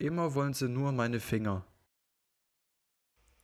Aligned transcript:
Immer 0.00 0.34
wollen 0.34 0.54
sie 0.54 0.66
nur 0.66 0.92
meine 0.92 1.20
Finger. 1.20 1.66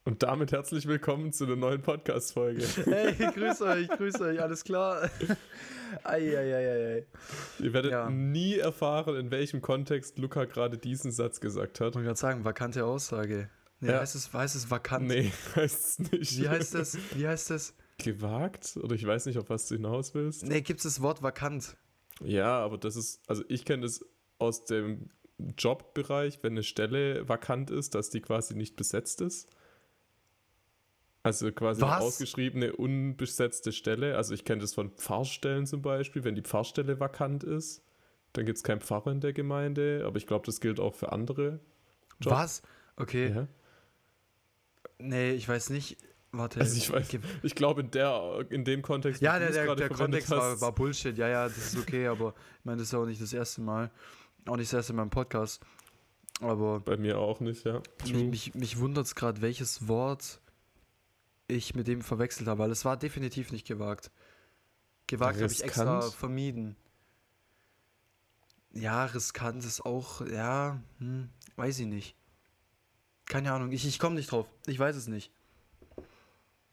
Und 0.05 0.23
damit 0.23 0.53
herzlich 0.53 0.86
willkommen 0.86 1.31
zu 1.31 1.44
einer 1.44 1.55
neuen 1.55 1.82
Podcast-Folge. 1.82 2.65
Hey, 2.86 3.13
grüß 3.13 3.60
euch, 3.60 3.89
grüß 3.89 4.22
euch, 4.22 4.40
alles 4.40 4.64
klar? 4.64 5.11
Eieieiei. 6.03 7.04
Ihr 7.58 7.72
werdet 7.74 7.92
ja. 7.92 8.08
nie 8.08 8.56
erfahren, 8.56 9.16
in 9.16 9.30
welchem 9.30 9.61
Kontext 9.61 10.19
Luca 10.19 10.46
gerade 10.46 10.79
diesen 10.79 11.12
Satz 11.12 11.40
gesagt 11.40 11.79
hat. 11.80 11.88
Ich 11.90 11.95
wollte 11.96 12.06
gerade 12.06 12.19
sagen, 12.19 12.45
vakante 12.46 12.86
Aussage. 12.86 13.50
Nee, 13.80 13.91
ja. 13.91 14.00
heißt, 14.00 14.14
es, 14.14 14.32
heißt 14.32 14.57
es 14.57 14.70
vakant? 14.70 15.09
Nee, 15.09 15.30
heißt 15.57 16.00
es 16.00 16.11
nicht. 16.11 16.41
Wie 16.41 16.48
heißt 16.48 16.75
das? 16.75 16.96
Wie 17.14 17.29
heißt 17.29 17.50
das? 17.50 17.75
Gewagt? 17.98 18.79
Oder 18.82 18.95
ich 18.95 19.07
weiß 19.07 19.27
nicht, 19.27 19.36
auf 19.36 19.50
was 19.50 19.68
du 19.68 19.75
hinaus 19.75 20.14
willst. 20.14 20.46
Nee, 20.46 20.62
gibt 20.62 20.79
es 20.79 20.84
das 20.84 21.02
Wort 21.02 21.23
vakant? 21.23 21.77
Ja, 22.23 22.61
aber 22.61 22.79
das 22.79 22.96
ist, 22.96 23.20
also 23.29 23.45
ich 23.46 23.66
kenne 23.66 23.82
das 23.82 24.00
aus 24.38 24.64
dem 24.64 25.11
Jobbereich, 25.59 26.39
wenn 26.43 26.52
eine 26.52 26.62
Stelle 26.62 27.29
vakant 27.29 27.71
ist, 27.71 27.95
dass 27.95 28.10
die 28.10 28.20
quasi 28.20 28.55
nicht 28.55 28.77
besetzt 28.77 29.20
ist. 29.20 29.48
Also 31.23 31.51
quasi 31.51 31.83
Was? 31.83 31.91
eine 31.91 32.01
ausgeschriebene, 32.02 32.77
unbesetzte 32.77 33.73
Stelle. 33.73 34.16
Also 34.16 34.33
ich 34.33 34.45
kenne 34.45 34.60
das 34.60 34.74
von 34.74 34.91
Pfarrstellen 34.93 35.66
zum 35.66 35.83
Beispiel, 35.83 36.23
wenn 36.24 36.37
die 36.37 36.43
Pfarrstelle 36.43 37.01
vakant 37.01 37.43
ist, 37.43 37.83
dann 38.33 38.46
gibt 38.46 38.59
es 38.59 38.65
keinen 38.65 38.80
Pfarrer 38.80 39.10
in 39.10 39.20
der 39.20 39.33
Gemeinde, 39.33 40.05
aber 40.07 40.19
ich 40.19 40.27
glaube, 40.27 40.46
das 40.46 40.60
gilt 40.60 40.79
auch 40.79 40.95
für 40.95 41.12
andere. 41.12 41.59
Jobs. 42.21 42.37
Was? 42.37 42.62
Okay. 42.96 43.30
Ja. 43.30 43.48
Nee, 44.98 45.32
ich 45.32 45.48
weiß 45.48 45.71
nicht. 45.71 45.96
Warte. 46.32 46.60
Also 46.60 46.77
ich, 46.77 46.93
weiß, 46.93 47.09
ich 47.43 47.55
glaube, 47.55 47.80
in, 47.80 48.51
in 48.51 48.65
dem 48.65 48.82
Kontext. 48.82 49.23
Ja, 49.23 49.38
der, 49.38 49.51
der, 49.51 49.74
der 49.74 49.88
Kontext 49.88 50.30
war, 50.30 50.60
war, 50.60 50.73
Bullshit. 50.73 51.16
Ja, 51.16 51.29
ja, 51.29 51.45
das 51.48 51.57
ist 51.57 51.79
okay, 51.79 52.07
aber 52.07 52.34
ich 52.59 52.65
meine, 52.65 52.79
das 52.79 52.88
ist 52.88 52.95
auch 52.95 53.07
nicht 53.07 53.21
das 53.21 53.32
erste 53.32 53.62
Mal. 53.62 53.91
Auch 54.46 54.56
nicht 54.56 54.73
erste 54.73 54.92
Mal 54.92 55.02
im 55.02 55.10
Podcast. 55.10 55.60
Aber. 56.41 56.80
Bei 56.80 56.96
mir 56.96 57.18
auch 57.18 57.41
nicht, 57.41 57.64
ja. 57.64 57.80
True. 57.98 58.12
Mich, 58.12 58.24
mich, 58.24 58.54
mich 58.54 58.78
wundert 58.78 59.06
es 59.06 59.14
gerade, 59.14 59.41
welches 59.42 59.88
Wort 59.88 60.40
ich 61.48 61.74
mit 61.74 61.87
dem 61.87 62.02
verwechselt 62.02 62.48
habe, 62.48 62.59
weil 62.60 62.71
es 62.71 62.84
war 62.84 62.96
definitiv 62.96 63.52
nicht 63.52 63.66
gewagt. 63.66 64.11
Gewagt 65.06 65.41
habe 65.41 65.53
ich 65.53 65.62
extra 65.62 66.01
vermieden. 66.01 66.77
Ja, 68.73 69.06
riskant 69.06 69.65
ist 69.65 69.87
auch, 69.87 70.27
ja, 70.27 70.83
hm, 70.99 71.31
weiß 71.55 71.78
ich 71.78 71.87
nicht. 71.87 72.17
Keine 73.25 73.53
Ahnung, 73.53 73.73
ich, 73.73 73.87
ich 73.87 73.99
komme 73.99 74.17
nicht 74.17 74.31
drauf. 74.31 74.47
Ich 74.67 74.78
weiß 74.78 74.97
es 74.97 75.06
nicht. 75.06 75.33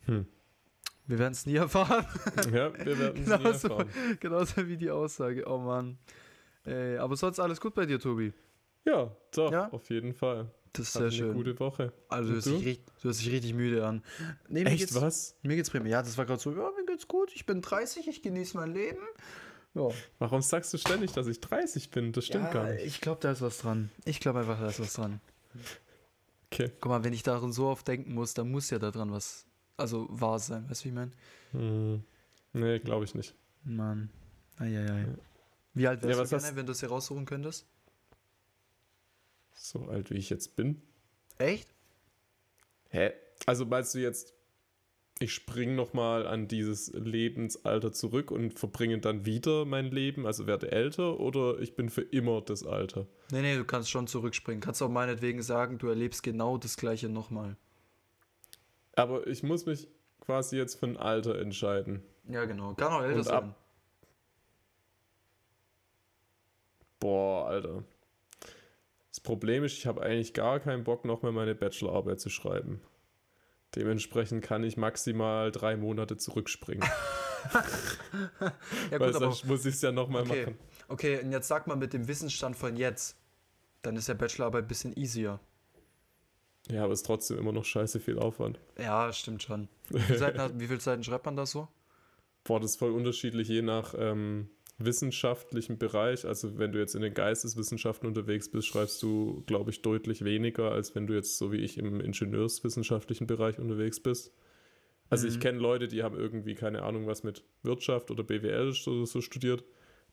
Hm. 0.06 0.28
Wir 1.06 1.20
werden 1.20 1.34
es 1.34 1.46
nie 1.46 1.56
erfahren. 1.56 2.06
Ja, 2.52 2.74
wir 2.74 3.00
werden 3.00 3.24
es 3.24 3.40
nie 3.40 3.46
erfahren. 3.46 3.90
Genauso 4.20 4.68
wie 4.68 4.78
die 4.78 4.92
Aussage. 4.92 5.46
Oh 5.48 5.60
Mann. 5.60 5.98
Ey, 6.66 6.98
aber 6.98 7.16
sonst 7.16 7.40
alles 7.40 7.60
gut 7.60 7.74
bei 7.74 7.86
dir, 7.86 8.00
Tobi? 8.00 8.34
Ja, 8.86 9.16
doch, 9.34 9.52
ja? 9.52 9.70
auf 9.72 9.90
jeden 9.90 10.14
Fall. 10.14 10.50
Das 10.74 10.88
ist 10.88 10.94
sehr 10.94 11.12
schön. 11.12 11.26
Eine 11.26 11.36
gute 11.36 11.60
Woche. 11.60 11.94
Also 12.10 12.30
du 12.30 12.36
hörst? 12.36 12.48
Dich, 12.48 12.84
du 13.02 13.04
hörst 13.04 13.22
dich 13.22 13.32
richtig 13.32 13.54
müde 13.54 13.86
an. 13.86 14.04
Nee, 14.50 14.64
Echt, 14.64 14.80
geht's, 14.80 15.00
was? 15.00 15.36
Mir 15.44 15.56
geht's 15.56 15.70
prima. 15.70 15.86
Ja, 15.86 16.02
das 16.02 16.18
war 16.18 16.26
gerade 16.26 16.42
so, 16.42 16.52
ja, 16.52 16.72
mir 16.76 16.86
geht's 16.88 17.08
gut. 17.08 17.32
Ich 17.36 17.46
bin 17.46 17.62
30, 17.62 18.08
ich 18.08 18.22
genieße 18.24 18.58
mein 18.58 18.74
Leben. 18.74 19.04
Ja. 19.76 19.90
Warum 20.20 20.42
sagst 20.42 20.74
du 20.74 20.78
ständig, 20.78 21.14
dass 21.14 21.28
ich 21.28 21.40
30 21.40 21.92
bin? 21.92 22.12
Das 22.12 22.26
stimmt 22.26 22.46
ja, 22.46 22.54
gar 22.54 22.70
nicht. 22.72 22.86
Ich 22.86 23.02
glaube, 23.02 23.20
da 23.22 23.32
ist 23.32 23.42
was 23.42 23.60
dran. 23.60 23.92
Ich 24.06 24.20
glaube 24.20 24.40
einfach, 24.40 24.60
da 24.60 24.68
ist 24.68 24.80
was 24.80 24.94
dran. 24.94 25.20
Okay. 26.52 26.72
Guck 26.80 26.90
mal, 26.92 27.04
wenn 27.04 27.14
ich 27.14 27.24
daran 27.24 27.52
so 27.52 27.68
oft 27.68 27.88
denken 27.88 28.14
muss, 28.14 28.34
dann 28.34 28.52
muss 28.52 28.70
ja 28.70 28.80
da 28.80 28.92
dran 28.92 29.12
was, 29.12 29.46
also 29.78 30.08
wahr 30.10 30.40
sein. 30.40 30.70
Weißt 30.70 30.82
du, 30.82 30.86
wie 30.86 30.90
ich 30.90 30.96
meine? 30.96 31.12
Hm. 31.52 32.04
Nee, 32.54 32.80
glaube 32.80 33.06
ich 33.06 33.16
nicht. 33.16 33.36
Mann. 33.64 34.10
Eieiei. 34.58 35.08
Wie 35.74 35.88
alt 35.88 36.04
wärst 36.04 36.32
ja, 36.32 36.38
du 36.38 36.44
gerne, 36.44 36.56
wenn 36.56 36.66
du 36.66 36.72
es 36.72 36.80
hier 36.80 36.90
raussuchen 36.90 37.26
könntest? 37.26 37.66
So 39.54 39.86
alt 39.86 40.10
wie 40.12 40.18
ich 40.18 40.30
jetzt 40.30 40.56
bin. 40.56 40.82
Echt? 41.38 41.74
Hä? 42.90 43.14
Also 43.46 43.66
meinst 43.66 43.96
du 43.96 44.00
jetzt, 44.00 44.34
ich 45.20 45.34
springe 45.34 45.74
nochmal 45.74 46.28
an 46.28 46.48
dieses 46.48 46.92
Lebensalter 46.94 47.92
zurück 47.92 48.30
und 48.30 48.60
verbringe 48.60 49.00
dann 49.00 49.26
wieder 49.26 49.66
mein 49.66 49.86
Leben, 49.92 50.28
also 50.28 50.48
werde 50.48 50.72
älter, 50.72 51.20
oder 51.20 51.60
ich 51.60 51.76
bin 51.76 51.90
für 51.90 52.02
immer 52.02 52.42
das 52.42 52.66
Alter? 52.66 53.08
Nee, 53.32 53.42
nee, 53.42 53.56
du 53.56 53.66
kannst 53.66 53.90
schon 53.90 54.08
zurückspringen. 54.08 54.62
Kannst 54.62 54.82
auch 54.82 54.90
meinetwegen 54.90 55.42
sagen, 55.42 55.78
du 55.80 55.88
erlebst 55.88 56.24
genau 56.24 56.58
das 56.58 56.78
gleiche 56.78 57.10
nochmal. 57.10 57.58
Aber 58.96 59.26
ich 59.26 59.42
muss 59.42 59.66
mich 59.66 59.88
quasi 60.20 60.58
jetzt 60.58 60.76
für 60.76 60.86
ein 60.86 60.98
Alter 60.98 61.40
entscheiden. 61.40 62.04
Ja, 62.30 62.46
genau. 62.46 62.74
Kann 62.76 62.94
auch 62.94 63.02
älter 63.02 63.24
sein. 63.24 63.56
Boah, 67.04 67.48
Alter. 67.50 67.84
Das 69.10 69.20
Problem 69.20 69.66
ist, 69.66 69.74
ich 69.78 69.86
habe 69.88 70.02
eigentlich 70.02 70.34
gar 70.34 70.62
keinen 70.62 70.86
Bock, 70.86 71.04
noch 71.04 71.22
mehr 71.22 71.34
meine 71.34 71.54
Bachelorarbeit 71.54 72.22
zu 72.22 72.30
schreiben. 72.30 72.80
Dementsprechend 73.76 74.42
kann 74.42 74.64
ich 74.64 74.78
maximal 74.78 75.52
drei 75.52 75.76
Monate 75.76 76.16
zurückspringen. 76.16 76.88
ja, 77.54 78.50
gut, 78.92 79.00
Weil 79.02 79.14
sonst 79.14 79.44
muss 79.44 79.66
ich 79.66 79.76
es 79.76 79.82
ja 79.82 79.92
nochmal 79.92 80.22
okay. 80.22 80.46
machen. 80.46 80.58
Okay, 80.88 81.20
und 81.22 81.34
jetzt 81.34 81.50
sag 81.50 81.68
mal 81.68 81.76
mit 81.76 81.92
dem 81.92 82.08
Wissensstand 82.08 82.56
von 82.56 82.78
jetzt, 82.78 83.18
dann 83.82 83.98
ist 83.98 84.08
ja 84.08 84.14
Bachelorarbeit 84.14 84.64
ein 84.64 84.70
bisschen 84.70 84.96
easier. 84.98 85.42
Ja, 86.70 86.86
aber 86.86 86.94
es 86.94 87.02
ist 87.02 87.06
trotzdem 87.06 87.38
immer 87.38 87.52
noch 87.52 87.66
scheiße 87.66 88.00
viel 88.00 88.18
Aufwand. 88.18 88.62
Ja, 88.78 89.12
stimmt 89.12 89.44
schon. 89.44 89.68
Wie 89.90 90.00
viele 90.00 90.20
Seiten, 90.20 90.58
wie 90.58 90.68
viele 90.68 90.80
Seiten 90.80 91.04
schreibt 91.04 91.26
man 91.26 91.36
da 91.36 91.46
so? 91.46 91.68
Boah, 92.46 92.62
das 92.62 92.72
ist 92.72 92.78
voll 92.78 92.92
unterschiedlich, 92.92 93.50
je 93.50 93.62
nach 93.62 93.94
ähm, 93.98 94.50
wissenschaftlichen 94.86 95.78
Bereich, 95.78 96.26
also 96.26 96.58
wenn 96.58 96.72
du 96.72 96.80
jetzt 96.80 96.96
in 96.96 97.02
den 97.02 97.14
Geisteswissenschaften 97.14 98.08
unterwegs 98.08 98.50
bist, 98.50 98.68
schreibst 98.68 99.02
du, 99.04 99.44
glaube 99.46 99.72
ich, 99.72 99.82
deutlich 99.82 100.24
weniger, 100.24 100.72
als 100.72 100.96
wenn 100.96 101.08
du 101.08 101.14
jetzt 101.14 101.38
so 101.38 101.52
wie 101.52 101.58
ich 101.58 101.78
im 101.78 102.00
ingenieurswissenschaftlichen 102.02 103.28
Bereich 103.28 103.60
unterwegs 103.60 104.00
bist. 104.00 104.34
Also 105.10 105.28
mhm. 105.28 105.34
ich 105.34 105.40
kenne 105.40 105.60
Leute, 105.60 105.88
die 105.88 106.04
haben 106.04 106.18
irgendwie 106.18 106.56
keine 106.56 106.84
Ahnung, 106.84 107.08
was 107.08 107.24
mit 107.24 107.44
Wirtschaft 107.62 108.12
oder 108.12 108.24
BWL 108.24 108.74
oder 108.88 109.06
so 109.06 109.22
studiert. 109.22 109.64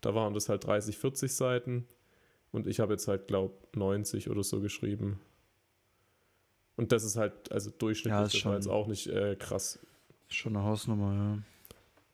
Da 0.01 0.15
waren 0.15 0.35
das 0.35 0.49
halt 0.49 0.65
30, 0.65 0.99
40 0.99 1.35
Seiten. 1.35 1.87
Und 2.53 2.67
ich 2.67 2.81
habe 2.81 2.95
jetzt 2.95 3.07
halt, 3.07 3.29
glaube 3.29 3.55
90 3.77 4.29
oder 4.31 4.43
so 4.43 4.61
geschrieben. 4.61 5.21
Und 6.77 6.93
das 6.93 7.05
ist 7.05 7.17
halt, 7.17 7.53
also 7.53 7.71
durchschnittlich, 7.71 8.19
ja, 8.19 8.25
das 8.25 8.45
war 8.45 8.55
jetzt 8.55 8.69
auch 8.69 8.87
nicht 8.87 9.07
äh, 9.07 9.37
krass. 9.37 9.79
Schon 10.29 10.57
eine 10.57 10.65
Hausnummer, 10.65 11.13
ja. 11.13 11.39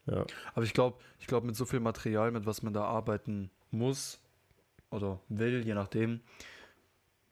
Ja. 0.07 0.25
Aber 0.55 0.65
ich 0.65 0.73
glaube, 0.73 0.99
ich 1.19 1.27
glaube, 1.27 1.47
mit 1.47 1.57
so 1.57 1.65
viel 1.65 1.81
Material, 1.81 2.31
mit 2.31 2.47
was 2.47 2.63
man 2.63 2.73
da 2.73 2.85
arbeiten 2.85 3.51
muss 3.71 4.21
oder 4.91 5.21
will, 5.29 5.65
je 5.65 5.75
nachdem, 5.75 6.21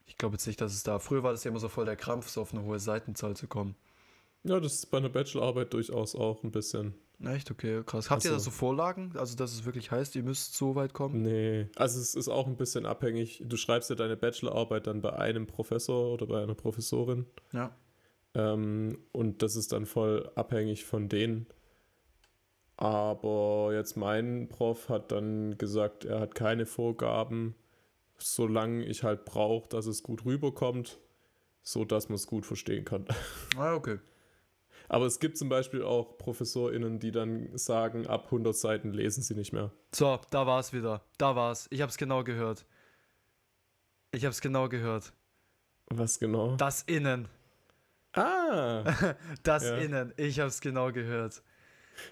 ich 0.06 0.16
glaube 0.18 0.34
jetzt 0.34 0.46
nicht, 0.46 0.60
dass 0.60 0.72
es 0.72 0.82
da. 0.82 0.98
Früher 0.98 1.22
war 1.22 1.32
das 1.32 1.44
ja 1.44 1.50
immer 1.50 1.60
so 1.60 1.68
voll 1.68 1.84
der 1.84 1.96
Krampf, 1.96 2.28
so 2.28 2.42
auf 2.42 2.52
eine 2.52 2.62
hohe 2.62 2.78
Seitenzahl 2.78 3.36
zu 3.36 3.46
kommen. 3.46 3.74
Ja, 4.42 4.60
das 4.60 4.74
ist 4.74 4.86
bei 4.86 4.98
einer 4.98 5.08
Bachelorarbeit 5.08 5.72
durchaus 5.72 6.14
auch 6.14 6.42
ein 6.42 6.50
bisschen. 6.50 6.94
Echt? 7.24 7.50
Okay, 7.50 7.82
krass. 7.84 8.10
Habt 8.10 8.22
also, 8.22 8.28
ihr 8.28 8.32
da 8.32 8.40
so 8.40 8.50
Vorlagen? 8.50 9.12
Also, 9.16 9.36
dass 9.36 9.52
es 9.52 9.64
wirklich 9.64 9.90
heißt, 9.90 10.16
ihr 10.16 10.22
müsst 10.22 10.54
so 10.54 10.74
weit 10.74 10.92
kommen? 10.92 11.22
Nee. 11.22 11.68
Also, 11.76 12.00
es 12.00 12.14
ist 12.14 12.28
auch 12.28 12.46
ein 12.46 12.56
bisschen 12.56 12.84
abhängig. 12.86 13.42
Du 13.46 13.56
schreibst 13.56 13.88
ja 13.88 13.96
deine 13.96 14.16
Bachelorarbeit 14.16 14.86
dann 14.86 15.00
bei 15.00 15.14
einem 15.14 15.46
Professor 15.46 16.12
oder 16.12 16.26
bei 16.26 16.42
einer 16.42 16.54
Professorin. 16.54 17.26
Ja. 17.52 17.74
Ähm, 18.34 18.98
und 19.12 19.42
das 19.42 19.56
ist 19.56 19.72
dann 19.72 19.86
voll 19.86 20.30
abhängig 20.34 20.84
von 20.84 21.08
denen. 21.08 21.46
Aber 22.76 23.70
jetzt 23.72 23.96
mein 23.96 24.48
Prof 24.48 24.88
hat 24.88 25.12
dann 25.12 25.56
gesagt, 25.58 26.04
er 26.04 26.20
hat 26.20 26.34
keine 26.34 26.66
Vorgaben, 26.66 27.54
solange 28.18 28.84
ich 28.84 29.04
halt 29.04 29.24
brauche, 29.24 29.68
dass 29.68 29.86
es 29.86 30.02
gut 30.02 30.24
rüberkommt, 30.24 30.98
so 31.62 31.84
dass 31.84 32.08
man 32.08 32.16
es 32.16 32.26
gut 32.26 32.46
verstehen 32.46 32.84
kann. 32.84 33.06
Ah, 33.56 33.74
okay. 33.74 34.00
Aber 34.88 35.06
es 35.06 35.18
gibt 35.18 35.38
zum 35.38 35.48
Beispiel 35.48 35.82
auch 35.82 36.18
ProfessorInnen, 36.18 36.98
die 36.98 37.10
dann 37.10 37.56
sagen, 37.56 38.06
ab 38.06 38.26
100 38.26 38.54
Seiten 38.54 38.92
lesen 38.92 39.22
sie 39.22 39.34
nicht 39.34 39.52
mehr. 39.52 39.70
So, 39.94 40.20
da 40.30 40.46
war 40.46 40.60
es 40.60 40.72
wieder. 40.72 41.02
Da 41.16 41.36
war 41.36 41.52
es. 41.52 41.68
Ich 41.70 41.80
habe 41.80 41.90
es 41.90 41.96
genau 41.96 42.22
gehört. 42.22 42.66
Ich 44.12 44.24
habe 44.24 44.32
es 44.32 44.40
genau 44.40 44.68
gehört. 44.68 45.12
Was 45.86 46.18
genau? 46.18 46.56
Das 46.56 46.82
Innen. 46.82 47.28
Ah! 48.12 48.84
das 49.42 49.64
ja. 49.64 49.76
Innen. 49.78 50.12
Ich 50.16 50.38
habe 50.38 50.48
es 50.48 50.60
genau 50.60 50.92
gehört. 50.92 51.42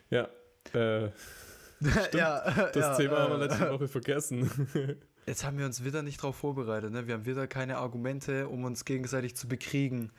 Ja, 0.09 0.29
äh, 0.75 1.09
stimmt, 1.81 2.15
ja, 2.15 2.41
das 2.73 2.77
ja, 2.77 2.97
Thema 2.97 3.15
äh, 3.15 3.21
haben 3.21 3.33
wir 3.33 3.47
letzte 3.47 3.71
Woche 3.71 3.89
vergessen. 3.89 4.51
Jetzt 5.27 5.45
haben 5.45 5.59
wir 5.59 5.67
uns 5.67 5.85
wieder 5.85 6.03
nicht 6.03 6.19
darauf 6.21 6.37
vorbereitet. 6.37 6.91
Ne? 6.91 7.07
Wir 7.07 7.15
haben 7.15 7.27
wieder 7.27 7.47
keine 7.47 7.79
Argumente, 7.79 8.49
um 8.49 8.65
uns 8.65 8.85
gegenseitig 8.85 9.37
zu 9.37 9.47
bekriegen. 9.47 10.11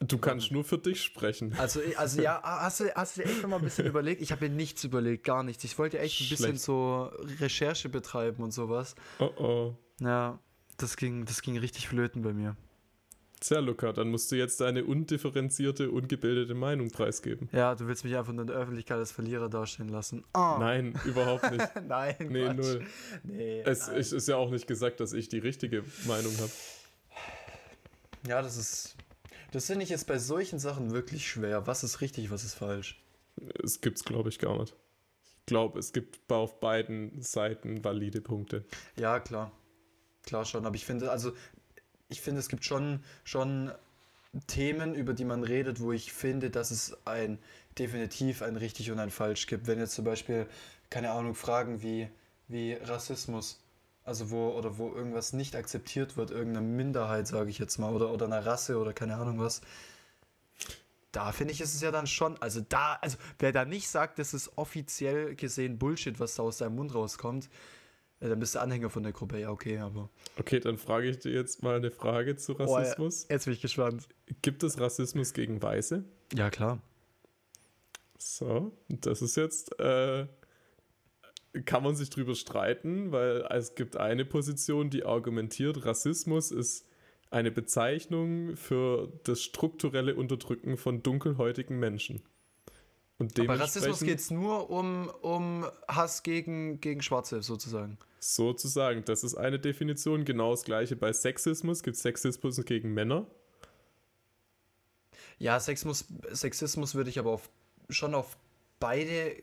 Du 0.00 0.18
kannst 0.18 0.52
nur 0.52 0.62
für 0.62 0.76
dich 0.76 1.02
sprechen. 1.02 1.54
Also, 1.56 1.80
also 1.96 2.20
ja, 2.20 2.42
hast 2.42 2.80
du, 2.80 2.94
hast 2.94 3.16
du 3.16 3.22
echt 3.24 3.40
noch 3.40 3.48
mal 3.48 3.56
ein 3.56 3.62
bisschen 3.62 3.86
überlegt? 3.86 4.20
Ich 4.20 4.30
habe 4.30 4.46
mir 4.46 4.54
nichts 4.54 4.84
überlegt, 4.84 5.24
gar 5.24 5.42
nichts. 5.42 5.64
Ich 5.64 5.78
wollte 5.78 5.98
echt 5.98 6.20
ein 6.20 6.28
bisschen 6.28 6.58
so 6.58 7.10
Recherche 7.40 7.88
betreiben 7.88 8.42
und 8.42 8.50
sowas. 8.50 8.94
Oh 9.18 9.30
oh. 9.38 9.74
Ja, 10.00 10.38
das 10.76 10.98
ging, 10.98 11.24
das 11.24 11.40
ging 11.40 11.56
richtig 11.56 11.88
flöten 11.88 12.20
bei 12.20 12.34
mir. 12.34 12.56
Tja, 13.46 13.60
Luca, 13.60 13.92
dann 13.92 14.08
musst 14.08 14.32
du 14.32 14.34
jetzt 14.34 14.60
deine 14.60 14.84
undifferenzierte, 14.84 15.92
ungebildete 15.92 16.54
Meinung 16.54 16.90
preisgeben. 16.90 17.48
Ja, 17.52 17.76
du 17.76 17.86
willst 17.86 18.02
mich 18.02 18.16
einfach 18.16 18.32
nur 18.32 18.40
in 18.40 18.48
der 18.48 18.56
Öffentlichkeit 18.56 18.98
als 18.98 19.12
Verlierer 19.12 19.48
dastehen 19.48 19.88
lassen. 19.88 20.24
Oh. 20.34 20.56
Nein, 20.58 20.98
überhaupt 21.04 21.48
nicht. 21.52 21.64
nein, 21.86 22.16
nee, 22.28 22.44
Quatsch. 22.44 22.56
null. 22.56 22.86
Nee, 23.22 23.60
es 23.60 23.86
nein. 23.86 23.98
ist 23.98 24.26
ja 24.26 24.34
auch 24.34 24.50
nicht 24.50 24.66
gesagt, 24.66 24.98
dass 24.98 25.12
ich 25.12 25.28
die 25.28 25.38
richtige 25.38 25.84
Meinung 26.06 26.36
habe. 26.38 26.50
Ja, 28.26 28.42
das 28.42 28.56
ist. 28.56 28.96
Das 29.52 29.66
finde 29.66 29.84
ich 29.84 29.90
jetzt 29.90 30.08
bei 30.08 30.18
solchen 30.18 30.58
Sachen 30.58 30.90
wirklich 30.90 31.28
schwer. 31.28 31.68
Was 31.68 31.84
ist 31.84 32.00
richtig, 32.00 32.32
was 32.32 32.42
ist 32.42 32.54
falsch? 32.54 33.00
Es 33.62 33.80
gibt's, 33.80 34.02
glaube 34.02 34.28
ich, 34.28 34.40
gar 34.40 34.58
nicht. 34.58 34.74
Ich 35.22 35.46
glaube, 35.46 35.78
es 35.78 35.92
gibt 35.92 36.18
auf 36.32 36.58
beiden 36.58 37.22
Seiten 37.22 37.84
valide 37.84 38.20
Punkte. 38.20 38.64
Ja, 38.98 39.20
klar. 39.20 39.52
Klar 40.24 40.44
schon. 40.44 40.66
Aber 40.66 40.74
ich 40.74 40.84
finde, 40.84 41.12
also, 41.12 41.32
ich 42.08 42.20
finde, 42.20 42.40
es 42.40 42.48
gibt 42.48 42.64
schon, 42.64 43.00
schon 43.24 43.72
Themen, 44.46 44.94
über 44.94 45.14
die 45.14 45.24
man 45.24 45.42
redet, 45.42 45.80
wo 45.80 45.92
ich 45.92 46.12
finde, 46.12 46.50
dass 46.50 46.70
es 46.70 46.96
ein 47.06 47.38
definitiv 47.78 48.42
ein 48.42 48.56
richtig 48.56 48.90
und 48.90 48.98
ein 48.98 49.10
falsch 49.10 49.46
gibt. 49.46 49.66
Wenn 49.66 49.78
jetzt 49.78 49.94
zum 49.94 50.04
Beispiel, 50.04 50.46
keine 50.90 51.10
Ahnung, 51.10 51.34
Fragen 51.34 51.82
wie, 51.82 52.08
wie 52.48 52.74
Rassismus, 52.74 53.60
also 54.04 54.30
wo, 54.30 54.50
oder 54.50 54.78
wo 54.78 54.92
irgendwas 54.92 55.32
nicht 55.32 55.56
akzeptiert 55.56 56.16
wird, 56.16 56.30
irgendeine 56.30 56.66
Minderheit, 56.66 57.26
sage 57.26 57.50
ich 57.50 57.58
jetzt 57.58 57.78
mal, 57.78 57.92
oder, 57.92 58.12
oder 58.12 58.26
eine 58.26 58.46
Rasse 58.46 58.78
oder 58.78 58.92
keine 58.92 59.16
Ahnung 59.16 59.40
was. 59.40 59.60
Da 61.12 61.32
finde 61.32 61.54
ich, 61.54 61.60
ist 61.60 61.74
es 61.74 61.80
ja 61.80 61.90
dann 61.90 62.06
schon, 62.06 62.40
also 62.40 62.60
da, 62.60 62.98
also 63.00 63.16
wer 63.38 63.50
da 63.50 63.64
nicht 63.64 63.88
sagt, 63.88 64.18
das 64.18 64.34
ist 64.34 64.56
offiziell 64.56 65.34
gesehen 65.34 65.78
Bullshit, 65.78 66.20
was 66.20 66.34
da 66.34 66.42
aus 66.42 66.58
seinem 66.58 66.76
Mund 66.76 66.94
rauskommt, 66.94 67.48
ja, 68.20 68.28
dann 68.28 68.38
bist 68.38 68.54
du 68.54 68.60
Anhänger 68.60 68.88
von 68.88 69.02
der 69.02 69.12
Gruppe, 69.12 69.38
ja, 69.38 69.50
okay, 69.50 69.78
aber. 69.78 70.08
Okay, 70.38 70.60
dann 70.60 70.78
frage 70.78 71.08
ich 71.08 71.18
dir 71.18 71.32
jetzt 71.32 71.62
mal 71.62 71.76
eine 71.76 71.90
Frage 71.90 72.36
zu 72.36 72.52
Rassismus. 72.52 73.26
Oh, 73.28 73.32
jetzt 73.32 73.44
bin 73.44 73.54
ich 73.54 73.60
gespannt. 73.60 74.08
Gibt 74.42 74.62
es 74.62 74.80
Rassismus 74.80 75.34
gegen 75.34 75.60
Weiße? 75.60 76.02
Ja, 76.34 76.50
klar. 76.50 76.80
So, 78.18 78.72
das 78.88 79.20
ist 79.20 79.36
jetzt, 79.36 79.78
äh, 79.78 80.26
kann 81.64 81.82
man 81.82 81.94
sich 81.94 82.10
drüber 82.10 82.34
streiten, 82.34 83.12
weil 83.12 83.46
es 83.50 83.74
gibt 83.74 83.96
eine 83.96 84.24
Position, 84.24 84.90
die 84.90 85.04
argumentiert, 85.04 85.84
Rassismus 85.84 86.50
ist 86.50 86.86
eine 87.30 87.50
Bezeichnung 87.50 88.56
für 88.56 89.12
das 89.24 89.42
strukturelle 89.42 90.14
Unterdrücken 90.14 90.76
von 90.76 91.02
dunkelhäutigen 91.02 91.78
Menschen. 91.78 92.22
Und 93.18 93.38
Aber 93.40 93.58
Rassismus 93.58 94.00
geht 94.00 94.18
es 94.18 94.30
nur 94.30 94.68
um, 94.68 95.10
um 95.22 95.66
Hass 95.88 96.22
gegen, 96.22 96.80
gegen 96.80 97.00
Schwarze, 97.00 97.42
sozusagen. 97.42 97.96
Sozusagen, 98.20 99.04
das 99.04 99.24
ist 99.24 99.36
eine 99.36 99.58
Definition. 99.58 100.24
Genau 100.24 100.50
das 100.50 100.64
gleiche 100.64 100.96
bei 100.96 101.12
Sexismus. 101.12 101.82
Gibt 101.82 101.96
es 101.96 102.02
Sexismus 102.02 102.62
gegen 102.64 102.92
Männer? 102.92 103.26
Ja, 105.38 105.58
Sexismus, 105.60 106.06
Sexismus 106.30 106.94
würde 106.94 107.10
ich 107.10 107.18
aber 107.18 107.30
auf, 107.30 107.48
schon 107.88 108.14
auf 108.14 108.36
beide 108.80 109.42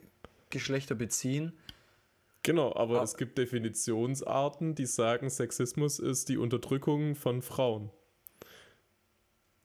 Geschlechter 0.50 0.96
beziehen. 0.96 1.54
Genau, 2.44 2.76
aber 2.76 3.00
ah. 3.00 3.04
es 3.04 3.16
gibt 3.16 3.38
Definitionsarten, 3.38 4.76
die 4.76 4.86
sagen, 4.86 5.30
Sexismus 5.30 6.00
ist 6.00 6.30
die 6.30 6.38
Unterdrückung 6.38 7.16
von 7.16 7.42
Frauen. 7.42 7.90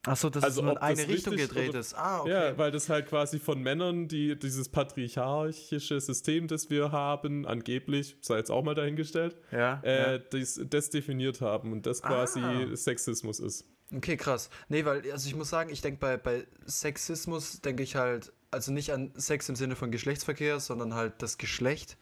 Achso, 0.09 0.31
dass 0.31 0.45
also, 0.45 0.61
es 0.61 0.65
nur 0.65 0.73
in 0.73 0.79
eine 0.79 1.09
Richtung 1.09 1.37
gedreht 1.37 1.75
ist. 1.75 1.95
Ah, 1.95 2.21
okay. 2.21 2.31
Ja, 2.31 2.59
weil 2.59 2.71
das 2.71 2.89
halt 2.89 3.07
quasi 3.07 3.39
von 3.39 3.61
Männern, 3.61 4.09
die 4.09 4.39
dieses 4.39 4.69
patriarchische 4.69 6.01
System, 6.01 6.49
das 6.49 6.71
wir 6.71 6.93
haben, 6.93 7.47
angeblich, 7.47 8.17
sei 8.21 8.39
jetzt 8.39 8.51
auch 8.51 8.63
mal 8.63 8.75
dahingestellt, 8.75 9.37
ja, 9.51 9.81
äh, 9.85 10.13
ja. 10.13 10.19
Das, 10.19 10.61
das, 10.69 10.91
definiert 10.91 11.41
haben 11.41 11.73
und 11.73 11.87
das 11.87 12.03
quasi 12.03 12.41
ah. 12.41 12.77
Sexismus 12.77 13.41
ist. 13.41 13.65
Okay, 13.95 14.17
krass. 14.17 14.51
Nee, 14.69 14.85
weil, 14.85 15.11
also 15.11 15.29
ich 15.29 15.35
muss 15.35 15.49
sagen, 15.49 15.71
ich 15.71 15.81
denke 15.81 15.99
bei, 16.01 16.17
bei 16.17 16.47
Sexismus, 16.67 17.61
denke 17.61 17.83
ich 17.83 17.97
halt, 17.97 18.33
also 18.51 18.73
nicht 18.73 18.93
an 18.93 19.13
Sex 19.17 19.49
im 19.49 19.57
Sinne 19.57 19.77
von 19.77 19.91
Geschlechtsverkehr, 19.91 20.61
sondern 20.61 20.95
halt 20.95 21.15
das 21.23 21.39
Geschlecht. 21.39 21.97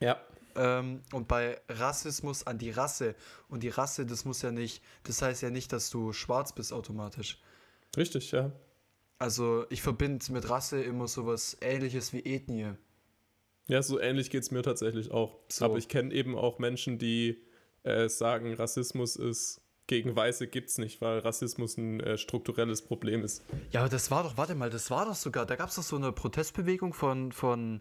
Ja. 0.00 0.20
Ähm, 0.56 1.02
und 1.12 1.28
bei 1.28 1.60
Rassismus 1.68 2.46
an 2.46 2.58
die 2.58 2.70
Rasse. 2.70 3.14
Und 3.48 3.62
die 3.62 3.68
Rasse, 3.68 4.06
das 4.06 4.24
muss 4.24 4.42
ja 4.42 4.50
nicht, 4.50 4.82
das 5.04 5.22
heißt 5.22 5.42
ja 5.42 5.50
nicht, 5.50 5.72
dass 5.72 5.90
du 5.90 6.12
schwarz 6.12 6.54
bist 6.54 6.72
automatisch. 6.72 7.40
Richtig, 7.96 8.30
ja. 8.32 8.52
Also 9.18 9.66
ich 9.70 9.82
verbinde 9.82 10.24
mit 10.32 10.48
Rasse 10.50 10.82
immer 10.82 11.08
sowas 11.08 11.56
ähnliches 11.60 12.12
wie 12.12 12.20
Ethnie. 12.20 12.74
Ja, 13.68 13.82
so 13.82 13.98
ähnlich 13.98 14.30
geht 14.30 14.42
es 14.42 14.50
mir 14.50 14.62
tatsächlich 14.62 15.10
auch. 15.10 15.38
So. 15.48 15.64
Aber 15.64 15.78
ich 15.78 15.88
kenne 15.88 16.12
eben 16.12 16.36
auch 16.36 16.58
Menschen, 16.58 16.98
die 16.98 17.42
äh, 17.82 18.08
sagen, 18.08 18.52
Rassismus 18.54 19.16
ist 19.16 19.60
gegen 19.86 20.16
Weiße 20.16 20.48
gibt 20.48 20.70
es 20.70 20.78
nicht, 20.78 21.00
weil 21.00 21.20
Rassismus 21.20 21.76
ein 21.76 22.00
äh, 22.00 22.18
strukturelles 22.18 22.82
Problem 22.82 23.22
ist. 23.22 23.44
Ja, 23.70 23.80
aber 23.80 23.88
das 23.88 24.10
war 24.10 24.24
doch, 24.24 24.36
warte 24.36 24.54
mal, 24.54 24.70
das 24.70 24.90
war 24.90 25.06
doch 25.06 25.14
sogar, 25.14 25.46
da 25.46 25.54
gab 25.54 25.68
es 25.68 25.76
doch 25.76 25.82
so 25.82 25.96
eine 25.96 26.10
Protestbewegung 26.12 26.92
von, 26.92 27.30
von 27.30 27.80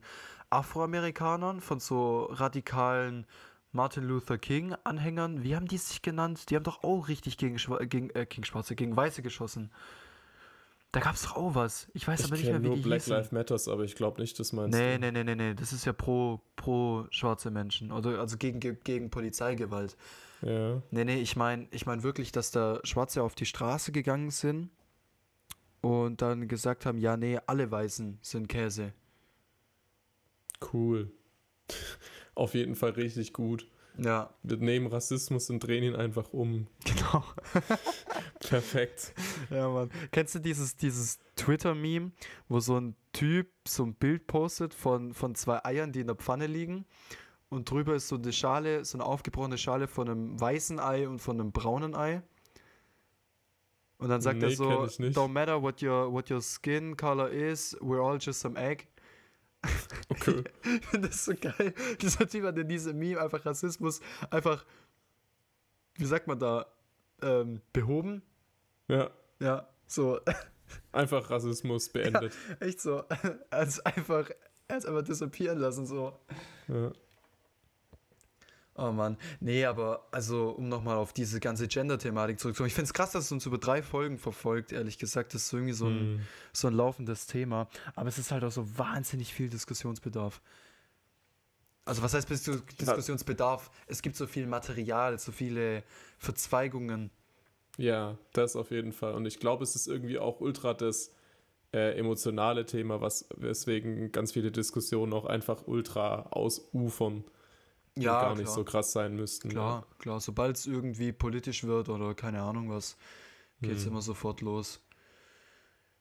Afroamerikanern, 0.50 1.62
von 1.62 1.80
so 1.80 2.26
radikalen 2.26 3.26
Martin 3.72 4.06
Luther 4.06 4.38
King-Anhängern. 4.38 5.44
Wie 5.44 5.56
haben 5.56 5.68
die 5.68 5.78
sich 5.78 6.02
genannt? 6.02 6.50
Die 6.50 6.56
haben 6.56 6.64
doch 6.64 6.84
auch 6.84 7.08
richtig 7.08 7.38
gegen, 7.38 7.60
Schwa 7.60 7.78
gegen, 7.84 8.10
äh, 8.12 8.26
gegen 8.26 8.46
Schwarze, 8.46 8.76
gegen 8.76 8.96
Weiße 8.96 9.22
geschossen. 9.22 9.72
Da 10.94 11.02
gab 11.02 11.16
es 11.16 11.24
doch 11.24 11.36
auch 11.36 11.56
was. 11.56 11.90
Ich 11.94 12.08
weiß 12.08 12.22
ich 12.22 12.26
aber 12.28 12.38
nicht 12.38 12.46
mehr, 12.46 12.64
wie 12.64 12.68
nur 12.68 12.76
die 12.78 12.82
Black 12.82 13.06
Lives 13.06 13.34
Matters, 13.34 13.68
aber 13.68 13.84
ich 13.84 13.96
glaube 13.96 14.22
nicht, 14.22 14.40
dass 14.40 14.54
meinst 14.54 14.78
nee, 14.78 14.94
du. 14.94 15.00
Nee, 15.02 15.12
nee, 15.12 15.24
nee, 15.26 15.36
nee, 15.36 15.54
das 15.54 15.74
ist 15.74 15.84
ja 15.84 15.92
pro, 15.92 16.40
pro 16.56 17.06
schwarze 17.10 17.52
Menschen. 17.52 17.92
Oder, 17.92 18.20
also 18.20 18.38
gegen, 18.38 18.62
gegen 18.62 19.10
Polizeigewalt. 19.10 19.98
Ja. 20.42 20.82
Nee, 20.92 21.04
nee, 21.04 21.20
ich 21.20 21.36
meine 21.36 21.68
ich 21.72 21.86
mein 21.86 22.04
wirklich, 22.04 22.32
dass 22.32 22.52
da 22.52 22.80
Schwarze 22.84 23.24
auf 23.24 23.36
die 23.36 23.46
Straße 23.46 23.92
gegangen 23.92 24.32
sind 24.32 24.70
und 25.82 26.22
dann 26.22 26.48
gesagt 26.48 26.86
haben, 26.86 26.98
ja, 26.98 27.18
nee, 27.18 27.40
alle 27.46 27.70
Weißen 27.70 28.20
sind 28.22 28.48
Käse. 28.48 28.94
Cool. 30.74 31.12
Auf 32.36 32.54
jeden 32.54 32.76
Fall 32.76 32.92
richtig 32.92 33.34
gut. 33.34 33.68
Ja. 33.98 34.34
Wir 34.44 34.58
nehmen 34.58 34.88
Rassismus 34.88 35.50
und 35.50 35.60
drehen 35.60 35.84
ihn 35.84 35.96
einfach 35.96 36.34
um. 36.34 36.68
Genau. 36.86 37.24
Perfekt. 38.40 39.14
Ja, 39.50 39.70
Mann. 39.70 39.90
Kennst 40.12 40.36
du 40.36 40.40
dieses, 40.40 40.76
dieses 40.76 41.20
Twitter-Meme, 41.36 42.12
wo 42.48 42.60
so 42.60 42.80
ein 42.80 42.96
Typ 43.14 43.48
so 43.68 43.84
ein 43.84 43.96
Bild 43.96 44.28
postet 44.28 44.74
von, 44.74 45.14
von 45.14 45.36
zwei 45.36 45.64
Eiern, 45.64 45.92
die 45.92 46.02
in 46.02 46.08
der 46.08 46.16
Pfanne 46.16 46.48
liegen? 46.48 46.86
Und 47.50 47.70
drüber 47.70 47.96
ist 47.96 48.08
so 48.08 48.16
eine 48.16 48.34
Schale, 48.34 48.84
so 48.86 48.98
eine 48.98 49.06
aufgebrochene 49.06 49.58
Schale 49.58 49.88
von 49.88 50.10
einem 50.10 50.40
weißen 50.40 50.80
Ei 50.80 51.08
und 51.08 51.20
von 51.20 51.40
einem 51.40 51.52
braunen 51.52 51.96
Ei. 51.96 52.22
Und 53.98 54.10
dann 54.10 54.22
sagt 54.22 54.40
nee, 54.40 54.46
er 54.46 54.56
so, 54.56 54.70
don't 54.84 55.30
matter 55.30 55.62
what 55.62 55.82
your, 55.82 56.12
what 56.12 56.30
your 56.30 56.42
skin 56.42 56.98
color 56.98 57.30
is, 57.30 57.78
we're 57.80 58.02
all 58.02 58.18
just 58.20 58.42
some 58.42 58.60
egg. 58.60 58.88
Okay. 60.10 60.44
ich 60.64 60.86
finde 60.90 61.10
das 61.10 61.26
so 61.26 61.34
geil. 61.40 61.74
Dieser 62.02 62.28
Typ 62.28 62.44
hat 62.44 62.58
in 62.58 62.68
diesem 62.68 62.98
Meme 62.98 63.20
einfach 63.20 63.46
Rassismus 63.46 64.02
einfach, 64.30 64.66
wie 65.96 66.06
sagt 66.06 66.28
man 66.28 66.40
da, 66.40 66.66
ähm, 67.22 67.62
behoben. 67.74 68.22
Ja. 68.88 69.10
Ja, 69.40 69.68
so. 69.88 70.20
Einfach 70.92 71.30
Rassismus 71.30 71.90
beendet. 71.90 72.34
Ja, 72.50 72.66
echt 72.68 72.82
so. 72.82 73.04
Als 73.52 73.86
einfach, 73.86 74.32
als 74.68 74.86
einfach 74.86 75.04
disappearen 75.04 75.60
lassen, 75.60 75.86
so. 75.86 76.20
Ja. 76.68 76.92
Oh 78.78 78.92
Mann. 78.92 79.18
Nee, 79.40 79.64
aber 79.66 80.06
also, 80.12 80.50
um 80.50 80.68
nochmal 80.68 80.98
auf 80.98 81.14
diese 81.14 81.40
ganze 81.40 81.68
Gender-Thematik 81.68 82.40
zurückzukommen. 82.40 82.68
Ich 82.68 82.74
finde 82.74 82.88
es 82.88 82.94
krass, 82.94 83.12
dass 83.14 83.26
es 83.26 83.32
uns 83.32 83.46
über 83.46 83.58
drei 83.58 83.82
Folgen 83.82 84.18
verfolgt, 84.18 84.74
ehrlich 84.74 84.98
gesagt. 84.98 85.34
Das 85.34 85.44
ist 85.44 85.54
irgendwie 85.54 85.72
so 85.72 85.88
ein, 85.88 86.18
mm. 86.18 86.22
so 86.52 86.68
ein 86.68 86.74
laufendes 86.74 87.26
Thema. 87.26 87.70
Aber 87.96 88.10
es 88.10 88.18
ist 88.18 88.32
halt 88.32 88.44
auch 88.44 88.52
so 88.52 88.78
wahnsinnig 88.78 89.34
viel 89.34 89.50
Diskussionsbedarf. 89.50 90.42
Also, 91.86 92.02
was 92.02 92.14
heißt 92.14 92.30
Diskussionsbedarf? 92.30 93.72
Es 93.88 94.02
gibt 94.02 94.18
so 94.18 94.28
viel 94.28 94.46
Material, 94.46 95.18
so 95.20 95.32
viele 95.32 95.84
Verzweigungen. 96.18 97.12
Ja, 97.78 98.18
das 98.34 98.58
auf 98.58 98.72
jeden 98.72 98.92
Fall. 98.92 99.14
Und 99.14 99.26
ich 99.26 99.40
glaube, 99.40 99.64
es 99.64 99.76
ist 99.76 99.88
irgendwie 99.88 100.20
auch 100.20 100.42
ultra 100.42 100.74
das 100.74 101.12
äh, 101.74 101.98
emotionale 101.98 102.66
Thema, 102.66 103.00
was 103.00 103.30
weswegen 103.38 104.12
ganz 104.12 104.34
viele 104.34 104.52
Diskussionen 104.52 105.14
auch 105.14 105.26
einfach 105.26 105.66
ultra 105.66 106.24
ausufern 106.32 107.24
ja, 107.98 108.22
gar 108.22 108.36
nicht 108.36 108.50
so 108.50 108.64
krass 108.64 108.92
sein 108.92 109.16
müssten. 109.16 109.50
Klar, 109.50 109.86
ja. 109.88 109.96
klar. 110.00 110.20
Sobald 110.20 110.58
es 110.58 110.66
irgendwie 110.66 111.12
politisch 111.12 111.64
wird 111.64 111.90
oder 111.90 112.14
keine 112.14 112.42
Ahnung 112.42 112.70
was, 112.70 112.98
geht 113.62 113.78
es 113.78 113.84
hm. 113.84 113.92
immer 113.92 114.02
sofort 114.02 114.42
los. 114.42 114.82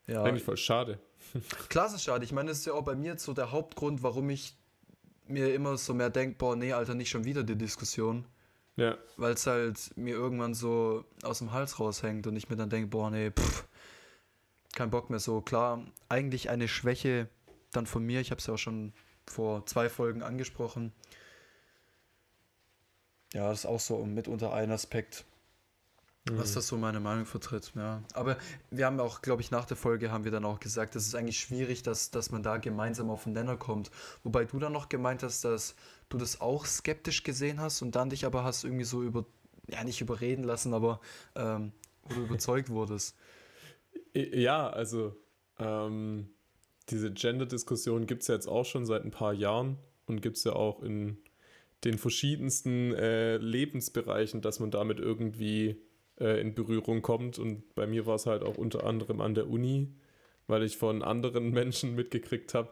Ja. 0.07 0.23
Eigentlich 0.23 0.45
voll 0.45 0.57
schade. 0.57 0.99
Klar 1.69 1.87
ist 1.87 1.95
es 1.95 2.03
schade. 2.03 2.25
Ich 2.25 2.33
meine, 2.33 2.51
das 2.51 2.59
ist 2.59 2.67
ja 2.67 2.75
auch 2.75 2.85
bei 2.85 2.95
mir 2.95 3.19
so 3.19 3.33
der 3.33 3.53
Hauptgrund, 3.53 4.03
warum 4.03 4.29
ich 4.31 4.57
mir 5.27 5.55
immer 5.55 5.79
so 5.79 5.95
mehr 5.95 6.11
denke, 6.11 6.37
boah, 6.37 6.57
nee, 6.57 6.73
Alter, 6.73 6.95
nicht 6.95 7.09
schon 7.09 7.25
wieder 7.25 7.43
die 7.43 7.57
Diskussion. 7.57 8.27
Ja. 8.77 8.99
Weil 9.17 9.35
es 9.35 9.47
halt 9.47 9.97
mir 9.97 10.15
irgendwann 10.15 10.53
so 10.53 11.05
aus 11.23 11.39
dem 11.39 11.53
Hals 11.53 11.79
raushängt 11.79 12.27
und 12.27 12.37
ich 12.37 12.51
mir 12.51 12.57
dann 12.57 12.69
denke, 12.69 12.89
boah, 12.89 13.11
nee, 13.11 13.31
pff, 13.31 13.67
kein 14.75 14.91
Bock 14.91 15.11
mehr 15.11 15.21
so. 15.21 15.41
Klar, 15.41 15.85
eigentlich 16.09 16.51
eine 16.51 16.69
Schwäche 16.69 17.29
dann 17.73 17.87
von 17.87 18.05
mir, 18.05 18.21
ich 18.21 18.31
habe 18.31 18.41
es 18.41 18.47
ja 18.47 18.55
auch 18.55 18.59
schon 18.59 18.93
vor 19.27 19.65
zwei 19.67 19.89
Folgen 19.89 20.23
angesprochen, 20.23 20.93
ja, 23.35 23.49
das 23.49 23.61
ist 23.61 23.67
auch 23.67 23.81
so 23.81 24.03
mitunter 24.07 24.55
ein 24.55 24.71
Aspekt, 24.71 25.25
mhm. 26.31 26.39
was 26.39 26.55
das 26.55 26.69
so 26.69 26.77
meine 26.77 27.01
Meinung 27.01 27.27
vertritt. 27.27 27.73
Ja. 27.75 28.03
Aber 28.15 28.39
wir 28.71 28.87
haben 28.87 29.01
auch, 29.01 29.23
glaube 29.23 29.43
ich, 29.43 29.51
nach 29.51 29.67
der 29.67 29.77
Folge 29.77 30.13
haben 30.13 30.25
wir 30.25 30.31
dann 30.31 30.45
auch 30.45 30.61
gesagt, 30.61 30.95
es 30.95 31.07
ist 31.07 31.17
eigentlich 31.17 31.41
schwierig, 31.41 31.83
dass, 31.83 32.13
dass 32.13 32.31
man 32.31 32.45
da 32.45 32.59
gemeinsam 32.59 33.11
auf 33.11 33.25
den 33.25 33.33
Nenner 33.33 33.57
kommt. 33.57 33.91
Wobei 34.23 34.45
du 34.45 34.59
dann 34.61 34.73
noch 34.73 34.89
gemeint 34.89 35.25
hast, 35.25 35.45
dass 35.45 35.75
du 36.09 36.17
das 36.17 36.41
auch 36.41 36.65
skeptisch 36.65 37.25
gesehen 37.25 37.61
hast 37.61 37.83
und 37.83 37.97
dann 37.97 38.09
dich 38.09 38.25
aber 38.25 38.45
hast 38.45 38.63
irgendwie 38.63 38.85
so 38.85 39.03
über, 39.03 39.27
ja, 39.67 39.83
nicht 39.83 40.01
überreden 40.01 40.45
lassen, 40.45 40.73
aber 40.73 41.01
ähm, 41.35 41.73
wo 42.05 42.15
du 42.15 42.23
überzeugt 42.23 42.71
wurdest. 42.71 43.17
Ja, 44.17 44.69
also 44.71 45.17
ähm, 45.59 46.29
diese 46.89 47.13
Gender-Diskussion 47.13 48.07
gibt 48.07 48.23
es 48.23 48.29
ja 48.29 48.37
jetzt 48.37 48.47
auch 48.47 48.65
schon 48.65 48.87
seit 48.87 49.05
ein 49.05 49.11
paar 49.11 49.33
Jahren 49.33 49.77
und 50.07 50.21
gibt 50.21 50.37
es 50.37 50.45
ja 50.45 50.53
auch 50.53 50.83
in 50.83 51.19
den 51.85 51.99
verschiedensten 51.99 52.95
äh, 52.95 53.37
Lebensbereichen, 53.37 54.41
dass 54.41 54.61
man 54.61 54.71
damit 54.71 54.99
irgendwie 54.99 55.77
äh, 56.19 56.41
in 56.41 56.55
Berührung 56.55 57.03
kommt. 57.03 57.39
Und 57.39 57.75
bei 57.75 57.87
mir 57.87 58.07
war 58.07 58.17
es 58.17 58.27
halt 58.27 58.43
auch 58.43 58.57
unter 58.57 58.85
anderem 58.85 59.21
an 59.21 59.35
der 59.35 59.49
Uni, 59.49 59.95
weil 60.47 60.63
ich 60.63 60.77
von 60.77 61.03
anderen 61.03 61.51
Menschen 61.53 61.95
mitgekriegt 61.95 62.55
habe, 62.55 62.71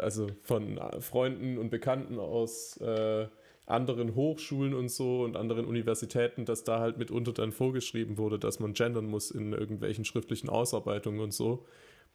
also 0.00 0.26
von 0.40 0.80
Freunden 0.98 1.56
und 1.56 1.70
Bekannten 1.70 2.18
aus 2.18 2.78
äh, 2.78 3.28
anderen 3.66 4.16
Hochschulen 4.16 4.74
und 4.74 4.88
so 4.88 5.22
und 5.22 5.36
anderen 5.36 5.66
Universitäten, 5.66 6.44
dass 6.44 6.64
da 6.64 6.80
halt 6.80 6.98
mitunter 6.98 7.32
dann 7.32 7.52
vorgeschrieben 7.52 8.18
wurde, 8.18 8.38
dass 8.38 8.58
man 8.58 8.72
gendern 8.72 9.06
muss 9.06 9.30
in 9.30 9.52
irgendwelchen 9.52 10.04
schriftlichen 10.04 10.48
Ausarbeitungen 10.48 11.20
und 11.20 11.32
so. 11.32 11.64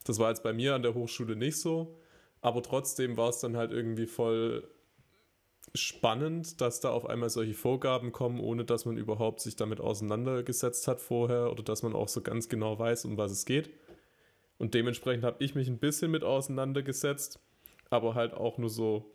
Das 0.04 0.20
war 0.20 0.30
jetzt 0.30 0.44
bei 0.44 0.52
mir 0.54 0.76
an 0.76 0.84
der 0.84 0.94
Hochschule 0.94 1.36
nicht 1.38 1.58
so, 1.58 1.98
aber 2.42 2.62
trotzdem 2.62 3.16
war 3.16 3.30
es 3.30 3.40
dann 3.40 3.56
halt 3.56 3.72
irgendwie 3.72 4.08
voll 4.08 4.68
spannend, 5.80 6.62
dass 6.62 6.80
da 6.80 6.90
auf 6.90 7.06
einmal 7.06 7.30
solche 7.30 7.54
Vorgaben 7.54 8.12
kommen, 8.12 8.40
ohne 8.40 8.66
dass 8.66 8.86
man 8.86 8.98
überhaupt 8.98 9.42
sich 9.42 9.56
damit 9.56 9.80
auseinandergesetzt 9.80 10.88
hat 10.88 11.02
vorher 11.02 11.52
oder 11.52 11.64
dass 11.64 11.84
man 11.84 11.94
auch 11.94 12.08
so 12.08 12.22
ganz 12.22 12.50
genau 12.50 12.78
weiß, 12.78 13.06
um 13.06 13.18
was 13.18 13.32
es 13.32 13.46
geht. 13.46 13.70
Und 14.58 14.74
dementsprechend 14.74 15.24
habe 15.24 15.44
ich 15.44 15.56
mich 15.56 15.68
ein 15.68 15.80
bisschen 15.80 16.12
mit 16.12 16.24
auseinandergesetzt, 16.24 17.40
aber 17.90 18.16
halt 18.16 18.34
auch 18.34 18.58
nur 18.58 18.70
so, 18.70 19.14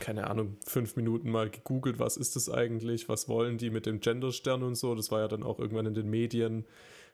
keine 0.00 0.28
Ahnung, 0.28 0.56
fünf 0.64 0.96
Minuten 0.96 1.30
mal 1.30 1.50
gegoogelt, 1.50 1.98
was 1.98 2.16
ist 2.16 2.36
das 2.36 2.48
eigentlich, 2.48 3.08
was 3.08 3.28
wollen 3.28 3.58
die 3.58 3.70
mit 3.70 3.86
dem 3.86 4.00
Genderstern 4.00 4.62
und 4.62 4.76
so. 4.76 4.94
Das 4.94 5.10
war 5.10 5.20
ja 5.20 5.28
dann 5.28 5.42
auch 5.42 5.58
irgendwann 5.58 5.86
in 5.86 5.94
den 5.94 6.08
Medien, 6.08 6.64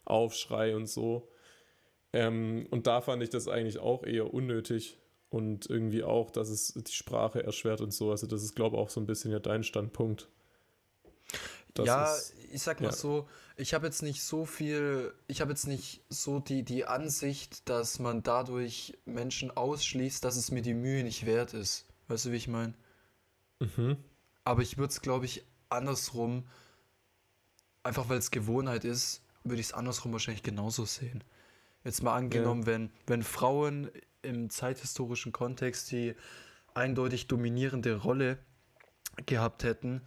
Aufschrei 0.04 0.76
und 0.76 0.86
so. 0.86 1.28
Ähm, 2.12 2.66
und 2.70 2.86
da 2.86 3.00
fand 3.00 3.22
ich 3.22 3.30
das 3.30 3.48
eigentlich 3.48 3.78
auch 3.78 4.04
eher 4.04 4.32
unnötig 4.32 4.98
und 5.30 5.70
irgendwie 5.70 6.02
auch, 6.02 6.30
dass 6.30 6.48
es 6.48 6.74
die 6.74 6.92
Sprache 6.92 7.42
erschwert 7.42 7.80
und 7.80 7.92
so. 7.92 8.10
Also 8.10 8.26
das 8.26 8.42
ist, 8.42 8.54
glaube 8.54 8.76
ich, 8.76 8.82
auch 8.82 8.90
so 8.90 9.00
ein 9.00 9.06
bisschen 9.06 9.30
ja 9.30 9.38
dein 9.38 9.62
Standpunkt. 9.62 10.28
Das 11.74 11.86
ja, 11.86 12.14
ist, 12.14 12.34
ich 12.52 12.62
sag 12.62 12.80
mal 12.80 12.88
ja. 12.88 12.92
so, 12.92 13.28
ich 13.56 13.74
habe 13.74 13.86
jetzt 13.86 14.02
nicht 14.02 14.22
so 14.22 14.44
viel, 14.44 15.14
ich 15.28 15.40
habe 15.40 15.52
jetzt 15.52 15.68
nicht 15.68 16.02
so 16.08 16.40
die, 16.40 16.64
die 16.64 16.84
Ansicht, 16.84 17.68
dass 17.68 18.00
man 18.00 18.24
dadurch 18.24 18.98
Menschen 19.04 19.50
ausschließt, 19.56 20.24
dass 20.24 20.36
es 20.36 20.50
mir 20.50 20.62
die 20.62 20.74
Mühe 20.74 21.04
nicht 21.04 21.26
wert 21.26 21.54
ist. 21.54 21.86
Weißt 22.08 22.26
du, 22.26 22.32
wie 22.32 22.36
ich 22.36 22.48
meine? 22.48 22.74
Mhm. 23.60 23.96
Aber 24.42 24.62
ich 24.62 24.78
würde 24.78 24.90
es, 24.90 25.00
glaube 25.00 25.26
ich, 25.26 25.44
andersrum, 25.68 26.44
einfach 27.84 28.08
weil 28.08 28.18
es 28.18 28.32
Gewohnheit 28.32 28.84
ist, 28.84 29.22
würde 29.44 29.60
ich 29.60 29.68
es 29.68 29.72
andersrum 29.72 30.12
wahrscheinlich 30.12 30.42
genauso 30.42 30.84
sehen. 30.84 31.22
Jetzt 31.84 32.02
mal 32.02 32.14
angenommen, 32.14 32.62
ja. 32.62 32.66
wenn, 32.66 32.90
wenn 33.06 33.22
Frauen 33.22 33.90
im 34.22 34.50
zeithistorischen 34.50 35.32
Kontext 35.32 35.90
die 35.92 36.14
eindeutig 36.74 37.26
dominierende 37.26 37.96
Rolle 37.96 38.38
gehabt 39.26 39.64
hätten, 39.64 40.02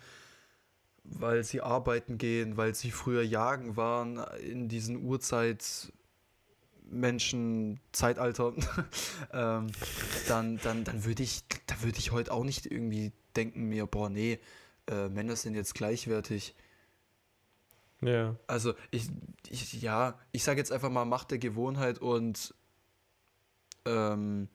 weil 1.04 1.44
sie 1.44 1.62
arbeiten 1.62 2.18
gehen, 2.18 2.58
weil 2.58 2.76
sie 2.76 2.92
früher 2.92 3.24
jagen 3.24 3.76
waren 3.76 4.18
in 4.40 4.70
diesen 4.70 5.04
Urzeit 5.04 5.92
Menschen 6.90 7.80
Zeitalter, 7.92 8.54
ähm, 9.34 9.68
dann, 10.28 10.58
dann, 10.64 10.84
dann 10.84 11.06
würde 11.06 11.24
ich, 11.24 11.44
da 11.66 11.82
würde 11.82 11.98
ich 11.98 12.12
heute 12.12 12.32
auch 12.32 12.44
nicht 12.44 12.66
irgendwie 12.66 13.12
denken 13.36 13.64
mir, 13.64 13.88
boah, 13.88 14.10
nee, 14.10 14.40
äh, 14.90 15.10
Männer 15.10 15.36
sind 15.36 15.56
jetzt 15.56 15.74
gleichwertig. 15.74 16.56
Ja. 18.06 18.36
Also 18.48 18.74
ich, 18.92 19.08
ich 19.50 19.82
ja, 19.82 20.20
ich 20.32 20.44
sage 20.44 20.60
jetzt 20.60 20.72
einfach 20.72 20.90
mal 20.90 21.06
Macht 21.06 21.32
der 21.32 21.38
Gewohnheit 21.38 22.00
und 22.00 22.54
ähm, 23.86 24.48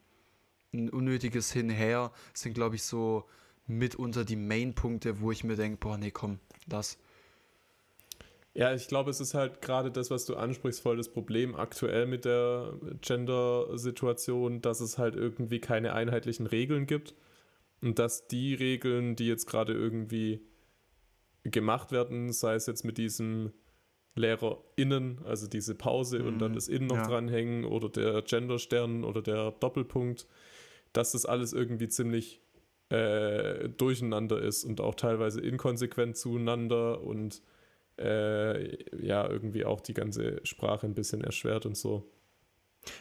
ein 0.72 0.90
unnötiges 0.90 1.52
Hinher 1.52 2.12
sind, 2.34 2.54
glaube 2.54 2.76
ich, 2.76 2.82
so 2.82 3.24
mitunter 3.66 4.24
die 4.24 4.36
Main-Punkte, 4.36 5.20
wo 5.20 5.30
ich 5.30 5.44
mir 5.44 5.56
denke, 5.56 5.78
boah, 5.78 5.98
nee, 5.98 6.10
komm, 6.10 6.38
das. 6.66 6.98
Ja, 8.54 8.74
ich 8.74 8.88
glaube, 8.88 9.10
es 9.10 9.20
ist 9.20 9.34
halt 9.34 9.62
gerade 9.62 9.90
das, 9.90 10.10
was 10.10 10.24
du 10.24 10.34
ansprichst, 10.34 10.80
voll 10.80 10.96
das 10.96 11.10
Problem 11.10 11.54
aktuell 11.54 12.06
mit 12.06 12.24
der 12.24 12.74
Gender-Situation, 13.02 14.62
dass 14.62 14.80
es 14.80 14.98
halt 14.98 15.14
irgendwie 15.14 15.60
keine 15.60 15.92
einheitlichen 15.92 16.46
Regeln 16.46 16.86
gibt 16.86 17.14
und 17.82 17.98
dass 17.98 18.26
die 18.26 18.54
Regeln, 18.54 19.14
die 19.14 19.28
jetzt 19.28 19.46
gerade 19.46 19.74
irgendwie 19.74 20.40
gemacht 21.50 21.92
werden, 21.92 22.32
sei 22.32 22.54
es 22.54 22.66
jetzt 22.66 22.84
mit 22.84 22.98
diesem 22.98 23.52
LehrerInnen, 24.14 25.20
also 25.24 25.46
diese 25.46 25.74
Pause 25.74 26.18
mhm. 26.20 26.26
und 26.26 26.38
dann 26.40 26.50
mhm. 26.52 26.56
das 26.56 26.68
Innen 26.68 26.86
noch 26.88 26.96
ja. 26.96 27.06
dranhängen 27.06 27.64
oder 27.64 27.88
der 27.88 28.22
Genderstern 28.22 29.04
oder 29.04 29.22
der 29.22 29.52
Doppelpunkt, 29.52 30.26
dass 30.92 31.12
das 31.12 31.24
alles 31.26 31.52
irgendwie 31.52 31.88
ziemlich 31.88 32.40
äh, 32.90 33.68
durcheinander 33.68 34.40
ist 34.40 34.64
und 34.64 34.80
auch 34.80 34.94
teilweise 34.94 35.40
inkonsequent 35.40 36.16
zueinander 36.16 37.02
und 37.02 37.42
äh, 37.98 39.04
ja, 39.04 39.28
irgendwie 39.28 39.64
auch 39.64 39.80
die 39.80 39.94
ganze 39.94 40.40
Sprache 40.44 40.86
ein 40.86 40.94
bisschen 40.94 41.22
erschwert 41.22 41.66
und 41.66 41.76
so. 41.76 42.10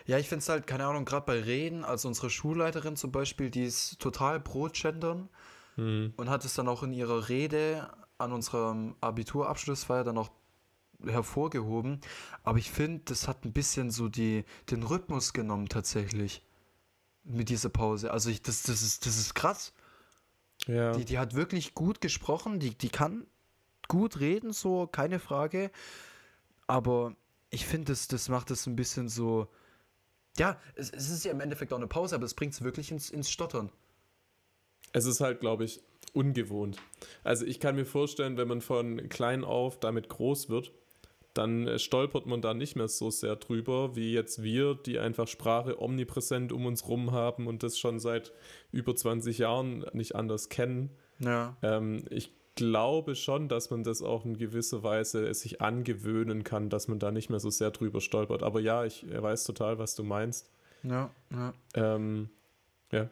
Ja, 0.06 0.18
ich 0.18 0.28
finde 0.28 0.40
es 0.40 0.50
halt, 0.50 0.68
keine 0.68 0.86
Ahnung, 0.86 1.06
gerade 1.06 1.26
bei 1.26 1.40
Reden, 1.40 1.86
also 1.86 2.08
unsere 2.08 2.30
Schulleiterin 2.30 2.96
zum 2.96 3.12
Beispiel, 3.12 3.50
die 3.50 3.64
ist 3.64 4.00
total 4.00 4.40
pro 4.40 4.68
Gendern 4.74 5.30
mhm. 5.78 6.14
und 6.18 6.30
hat 6.30 6.44
es 6.46 6.56
dann 6.56 6.68
auch 6.68 6.84
in 6.84 6.94
ihrer 6.94 7.30
Rede 7.30 7.88
an 8.18 8.32
unserem 8.32 8.96
Abiturabschlussfeier 9.02 10.04
dann 10.04 10.18
auch 10.18 10.32
hervorgehoben. 11.06 12.02
Aber 12.44 12.58
ich 12.58 12.72
finde, 12.72 13.02
das 13.06 13.28
hat 13.28 13.46
ein 13.46 13.54
bisschen 13.54 13.92
so 13.92 14.10
die, 14.10 14.46
den 14.70 14.84
Rhythmus 14.84 15.34
genommen 15.34 15.70
tatsächlich 15.70 16.44
mit 17.24 17.50
dieser 17.50 17.70
Pause. 17.70 18.12
Also 18.12 18.30
ich, 18.30 18.42
das, 18.42 18.64
das, 18.64 18.82
ist, 18.82 19.06
das 19.06 19.18
ist 19.18 19.36
krass. 19.36 19.74
Ja. 20.66 20.94
Die, 20.94 21.06
die 21.06 21.20
hat 21.20 21.36
wirklich 21.36 21.76
gut 21.76 22.02
gesprochen, 22.02 22.60
die, 22.60 22.76
die 22.76 22.90
kann 22.90 23.28
gut 23.88 24.20
reden, 24.20 24.54
so, 24.54 24.88
keine 24.88 25.20
Frage. 25.20 25.72
Aber 26.66 27.16
ich 27.50 27.66
finde, 27.66 27.92
das, 27.92 28.08
das 28.08 28.30
macht 28.30 28.52
es 28.52 28.66
ein 28.66 28.76
bisschen 28.76 29.10
so. 29.10 29.48
Ja, 30.38 30.60
es, 30.76 30.90
es 30.90 31.10
ist 31.10 31.26
ja 31.26 31.32
im 31.32 31.40
Endeffekt 31.40 31.74
auch 31.74 31.78
eine 31.78 31.88
Pause, 31.88 32.16
aber 32.16 32.26
es 32.26 32.34
bringt 32.34 32.54
es 32.54 32.62
wirklich 32.62 32.92
ins, 32.92 33.10
ins 33.10 33.30
Stottern. 33.30 33.72
Es 34.94 35.06
ist 35.06 35.20
halt, 35.20 35.40
glaube 35.40 35.66
ich, 35.66 35.82
ungewohnt. 36.14 36.78
Also 37.24 37.46
ich 37.46 37.60
kann 37.60 37.76
mir 37.76 37.86
vorstellen, 37.86 38.38
wenn 38.38 38.48
man 38.48 38.62
von 38.62 39.10
klein 39.10 39.44
auf 39.44 39.80
damit 39.80 40.10
groß 40.10 40.50
wird, 40.50 40.72
dann 41.34 41.68
äh, 41.68 41.80
stolpert 41.80 42.26
man 42.26 42.42
da 42.42 42.54
nicht 42.54 42.76
mehr 42.76 42.88
so 42.88 43.12
sehr 43.12 43.36
drüber, 43.36 43.96
wie 43.96 44.14
jetzt 44.14 44.42
wir, 44.42 44.76
die 44.76 45.00
einfach 45.00 45.28
Sprache 45.28 45.82
omnipräsent 45.82 46.52
um 46.52 46.66
uns 46.66 46.88
rum 46.88 47.12
haben 47.12 47.48
und 47.48 47.64
das 47.64 47.78
schon 47.78 48.00
seit 48.00 48.34
über 48.72 48.96
20 48.96 49.38
Jahren 49.38 49.86
nicht 49.94 50.16
anders 50.16 50.50
kennen. 50.50 50.90
Ja. 51.20 51.56
Ähm, 51.62 52.04
ich 52.10 52.34
glaube 52.56 53.16
schon, 53.16 53.48
dass 53.50 53.70
man 53.70 53.84
das 53.84 54.02
auch 54.02 54.26
in 54.26 54.38
gewisser 54.38 54.82
Weise 54.84 55.32
sich 55.34 55.62
angewöhnen 55.62 56.44
kann, 56.44 56.70
dass 56.70 56.88
man 56.88 56.98
da 56.98 57.12
nicht 57.12 57.30
mehr 57.30 57.40
so 57.40 57.52
sehr 57.52 57.72
drüber 57.72 58.02
stolpert. 58.02 58.42
Aber 58.42 58.60
ja, 58.60 58.84
ich 58.84 59.06
weiß 59.10 59.44
total, 59.44 59.78
was 59.78 59.96
du 59.96 60.04
meinst. 60.04 60.52
Ja, 60.84 61.12
ja. 61.32 61.54
Ähm, 61.76 62.30
ja. 62.92 63.10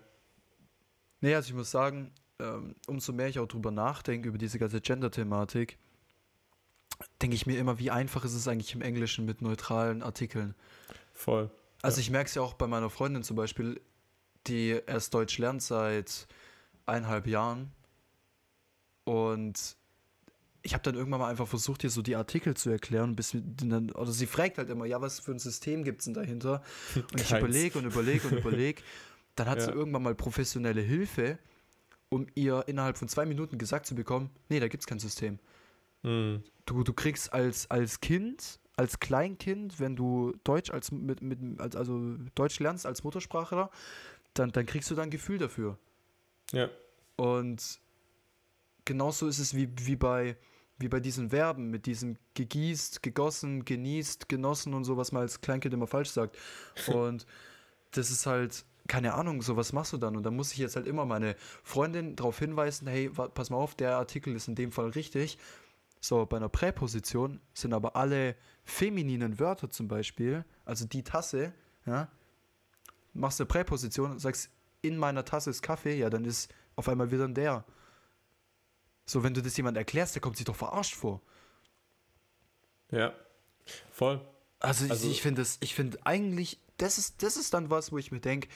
Nee, 1.22 1.36
also 1.36 1.50
ich 1.50 1.56
muss 1.56 1.72
sagen, 1.72 2.12
ähm, 2.40 2.76
umso 2.88 3.14
mehr 3.14 3.28
ich 3.28 3.40
auch 3.40 3.48
drüber 3.48 3.72
nachdenke, 3.72 4.30
über 4.30 4.38
diese 4.38 4.60
ganze 4.60 4.82
Gender-Thematik, 4.82 5.78
denke 7.22 7.36
ich 7.36 7.46
mir 7.46 7.58
immer, 7.60 7.80
wie 7.80 7.92
einfach 7.92 8.26
ist 8.26 8.34
es 8.34 8.48
eigentlich 8.48 8.74
im 8.74 8.82
Englischen 8.82 9.26
mit 9.26 9.42
neutralen 9.42 10.02
Artikeln. 10.02 10.56
Voll. 11.14 11.50
Also 11.82 11.98
ja. 11.98 12.02
ich 12.02 12.12
merke 12.12 12.28
es 12.28 12.36
ja 12.36 12.42
auch 12.42 12.54
bei 12.54 12.68
meiner 12.68 12.90
Freundin 12.90 13.24
zum 13.24 13.36
Beispiel, 13.36 13.82
die 14.48 14.80
erst 14.86 15.14
Deutsch 15.14 15.38
lernt 15.38 15.62
seit 15.62 16.28
eineinhalb 16.86 17.28
Jahren. 17.28 17.72
Und 19.04 19.78
ich 20.62 20.74
habe 20.74 20.84
dann 20.84 20.96
irgendwann 20.96 21.20
mal 21.20 21.30
einfach 21.30 21.48
versucht, 21.48 21.84
ihr 21.84 21.90
so 21.90 22.02
die 22.02 22.16
Artikel 22.16 22.56
zu 22.56 22.70
erklären, 22.70 23.16
bis 23.16 23.36
dann, 23.44 23.92
oder 23.92 24.12
sie 24.12 24.26
fragt 24.26 24.58
halt 24.58 24.70
immer, 24.70 24.86
ja, 24.86 25.00
was 25.00 25.20
für 25.20 25.32
ein 25.32 25.40
System 25.40 25.84
gibt 25.84 26.00
es 26.00 26.06
denn 26.06 26.16
dahinter? 26.16 26.64
Und 26.96 27.22
ich 27.22 27.32
überlege 27.32 27.78
und 27.78 27.86
überlege 27.86 28.28
und 28.28 28.38
überlege. 28.40 28.82
Dann 29.36 29.50
hat 29.50 29.60
ja. 29.60 29.66
sie 29.66 29.72
irgendwann 29.72 30.02
mal 30.02 30.16
professionelle 30.16 30.80
Hilfe, 30.80 31.38
um 32.10 32.28
ihr 32.36 32.64
innerhalb 32.68 32.98
von 32.98 33.08
zwei 33.08 33.26
Minuten 33.26 33.58
gesagt 33.58 33.86
zu 33.86 33.96
bekommen, 33.96 34.30
nee, 34.50 34.60
da 34.60 34.68
gibt 34.68 34.84
es 34.84 34.88
kein 34.88 35.00
System. 35.00 35.40
Mhm. 36.04 36.44
Du, 36.66 36.84
du 36.84 36.94
kriegst 36.94 37.34
als, 37.34 37.70
als 37.70 38.00
Kind, 38.00 38.60
als 38.76 39.00
Kleinkind, 39.00 39.80
wenn 39.80 39.96
du 39.96 40.34
Deutsch 40.44 40.70
als, 40.72 40.92
mit, 40.92 41.22
mit, 41.22 41.60
als, 41.60 41.76
also 41.76 42.16
Deutsch 42.36 42.60
lernst 42.60 42.86
als 42.86 43.04
Muttersprachler, 43.04 43.70
dann, 44.34 44.52
dann 44.52 44.66
kriegst 44.66 44.90
du 44.92 44.96
da 44.96 45.04
ein 45.04 45.10
Gefühl 45.10 45.38
dafür. 45.38 45.78
Ja. 46.52 46.70
Und 47.16 47.80
genauso 48.84 49.28
ist 49.28 49.40
es 49.40 49.56
wie, 49.56 49.70
wie 49.80 49.96
bei 49.96 50.38
wie 50.78 50.90
bei 50.90 51.00
diesen 51.00 51.30
Verben 51.30 51.70
mit 51.70 51.86
diesem 51.86 52.18
gegießt, 52.34 53.02
gegossen, 53.02 53.64
genießt, 53.64 54.28
genossen 54.28 54.74
und 54.74 54.84
so, 54.84 54.98
was 54.98 55.12
man 55.12 55.22
als 55.22 55.40
Kleinkind 55.42 55.74
immer 55.74 55.88
falsch 55.88 56.10
sagt. 56.10 56.38
Und 56.88 57.26
das 57.92 58.12
ist 58.12 58.26
halt, 58.26 58.66
keine 58.88 59.14
Ahnung, 59.14 59.42
so 59.42 59.56
was 59.58 59.74
machst 59.74 59.94
du 59.94 59.98
dann? 59.98 60.16
Und 60.16 60.24
da 60.24 60.32
muss 60.32 60.52
ich 60.52 60.60
jetzt 60.60 60.76
halt 60.76 60.88
immer 60.88 61.06
meine 61.06 61.36
Freundin 61.64 62.16
darauf 62.16 62.40
hinweisen, 62.40 62.88
hey, 62.88 63.10
pass 63.10 63.50
mal 63.50 63.58
auf, 63.58 63.76
der 63.76 63.98
Artikel 63.98 64.36
ist 64.36 64.48
in 64.48 64.56
dem 64.56 64.72
Fall 64.72 64.90
richtig 64.90 65.38
So, 66.02 66.26
bei 66.26 66.38
einer 66.38 66.50
Präposition 66.50 67.42
sind 67.54 67.74
aber 67.74 67.96
alle 67.96 68.36
femininen 68.64 69.40
Wörter 69.40 69.70
zum 69.70 69.88
Beispiel, 69.88 70.46
also 70.66 70.86
die 70.86 71.04
Tasse, 71.04 71.54
ja, 71.86 72.10
machst 73.14 73.40
eine 73.40 73.48
Präposition, 73.48 74.20
sagst, 74.20 74.50
in 74.82 74.98
meiner 74.98 75.26
Tasse 75.26 75.50
ist 75.50 75.64
Kaffee, 75.64 75.98
ja, 75.98 76.10
dann 76.10 76.26
ist 76.26 76.54
auf 76.76 76.88
einmal 76.90 77.12
wieder 77.12 77.26
ein 77.26 77.34
der. 77.34 77.66
So, 79.06 79.24
wenn 79.24 79.34
du 79.34 79.42
das 79.42 79.58
jemand 79.58 79.78
erklärst, 79.78 80.16
der 80.16 80.22
kommt 80.22 80.38
sich 80.38 80.46
doch 80.46 80.56
verarscht 80.56 80.96
vor. 80.96 81.22
Ja, 82.92 83.14
voll. 83.92 84.22
Also, 84.60 84.88
also 84.90 85.10
ich 85.10 85.22
finde 85.22 85.42
das, 85.42 85.58
ich 85.62 85.76
finde 85.76 85.98
eigentlich, 86.06 86.60
das 86.78 86.98
ist, 86.98 87.24
das 87.24 87.38
ist 87.38 87.54
dann 87.54 87.70
was, 87.70 87.92
wo 87.92 87.98
ich 87.98 88.12
mir 88.12 88.20
denke, 88.20 88.48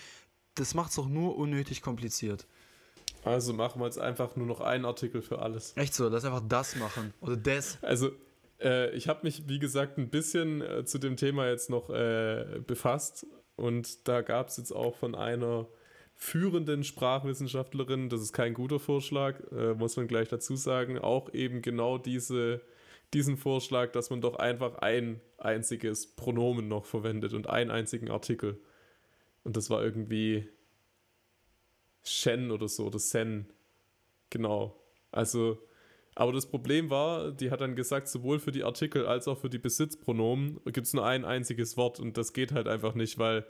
das 0.55 0.73
macht 0.73 0.89
es 0.89 0.95
doch 0.95 1.07
nur 1.07 1.38
unnötig 1.38 1.81
kompliziert. 1.81 2.47
Also 3.23 3.53
machen 3.53 3.81
wir 3.81 3.85
jetzt 3.85 3.99
einfach 3.99 4.35
nur 4.35 4.47
noch 4.47 4.61
einen 4.61 4.85
Artikel 4.85 5.21
für 5.21 5.39
alles. 5.39 5.73
Echt 5.75 5.93
so, 5.93 6.07
lass 6.07 6.25
einfach 6.25 6.43
das 6.47 6.75
machen. 6.75 7.13
Oder 7.21 7.38
das. 7.38 7.77
Also, 7.81 8.11
äh, 8.61 8.91
ich 8.91 9.07
habe 9.07 9.21
mich, 9.23 9.47
wie 9.47 9.59
gesagt, 9.59 9.97
ein 9.97 10.09
bisschen 10.09 10.61
äh, 10.61 10.85
zu 10.85 10.99
dem 10.99 11.17
Thema 11.17 11.47
jetzt 11.47 11.69
noch 11.69 11.89
äh, 11.89 12.61
befasst. 12.65 13.25
Und 13.55 14.07
da 14.07 14.21
gab 14.21 14.47
es 14.47 14.57
jetzt 14.57 14.71
auch 14.71 14.95
von 14.95 15.15
einer 15.15 15.67
führenden 16.15 16.83
Sprachwissenschaftlerin, 16.83 18.09
das 18.09 18.21
ist 18.21 18.33
kein 18.33 18.53
guter 18.53 18.79
Vorschlag, 18.79 19.39
äh, 19.51 19.73
muss 19.73 19.95
man 19.95 20.07
gleich 20.07 20.27
dazu 20.27 20.55
sagen, 20.55 20.99
auch 20.99 21.33
eben 21.33 21.61
genau 21.61 21.97
diese, 21.97 22.61
diesen 23.13 23.37
Vorschlag, 23.37 23.91
dass 23.91 24.09
man 24.09 24.21
doch 24.21 24.35
einfach 24.35 24.75
ein 24.79 25.19
einziges 25.37 26.15
Pronomen 26.15 26.67
noch 26.67 26.85
verwendet 26.85 27.33
und 27.33 27.49
einen 27.49 27.71
einzigen 27.71 28.09
Artikel. 28.09 28.59
Und 29.43 29.57
das 29.57 29.69
war 29.69 29.83
irgendwie 29.83 30.47
Shen 32.03 32.51
oder 32.51 32.67
so, 32.67 32.85
oder 32.85 32.99
Sen. 32.99 33.47
Genau. 34.29 34.75
Also, 35.11 35.57
aber 36.15 36.33
das 36.33 36.49
Problem 36.49 36.89
war, 36.89 37.31
die 37.31 37.51
hat 37.51 37.61
dann 37.61 37.75
gesagt, 37.75 38.07
sowohl 38.07 38.39
für 38.39 38.51
die 38.51 38.63
Artikel 38.63 39.05
als 39.05 39.27
auch 39.27 39.37
für 39.37 39.49
die 39.49 39.57
Besitzpronomen 39.57 40.59
gibt 40.65 40.87
es 40.87 40.93
nur 40.93 41.05
ein 41.05 41.25
einziges 41.25 41.77
Wort 41.77 41.99
und 41.99 42.17
das 42.17 42.33
geht 42.33 42.51
halt 42.51 42.67
einfach 42.67 42.93
nicht, 42.93 43.17
weil 43.17 43.45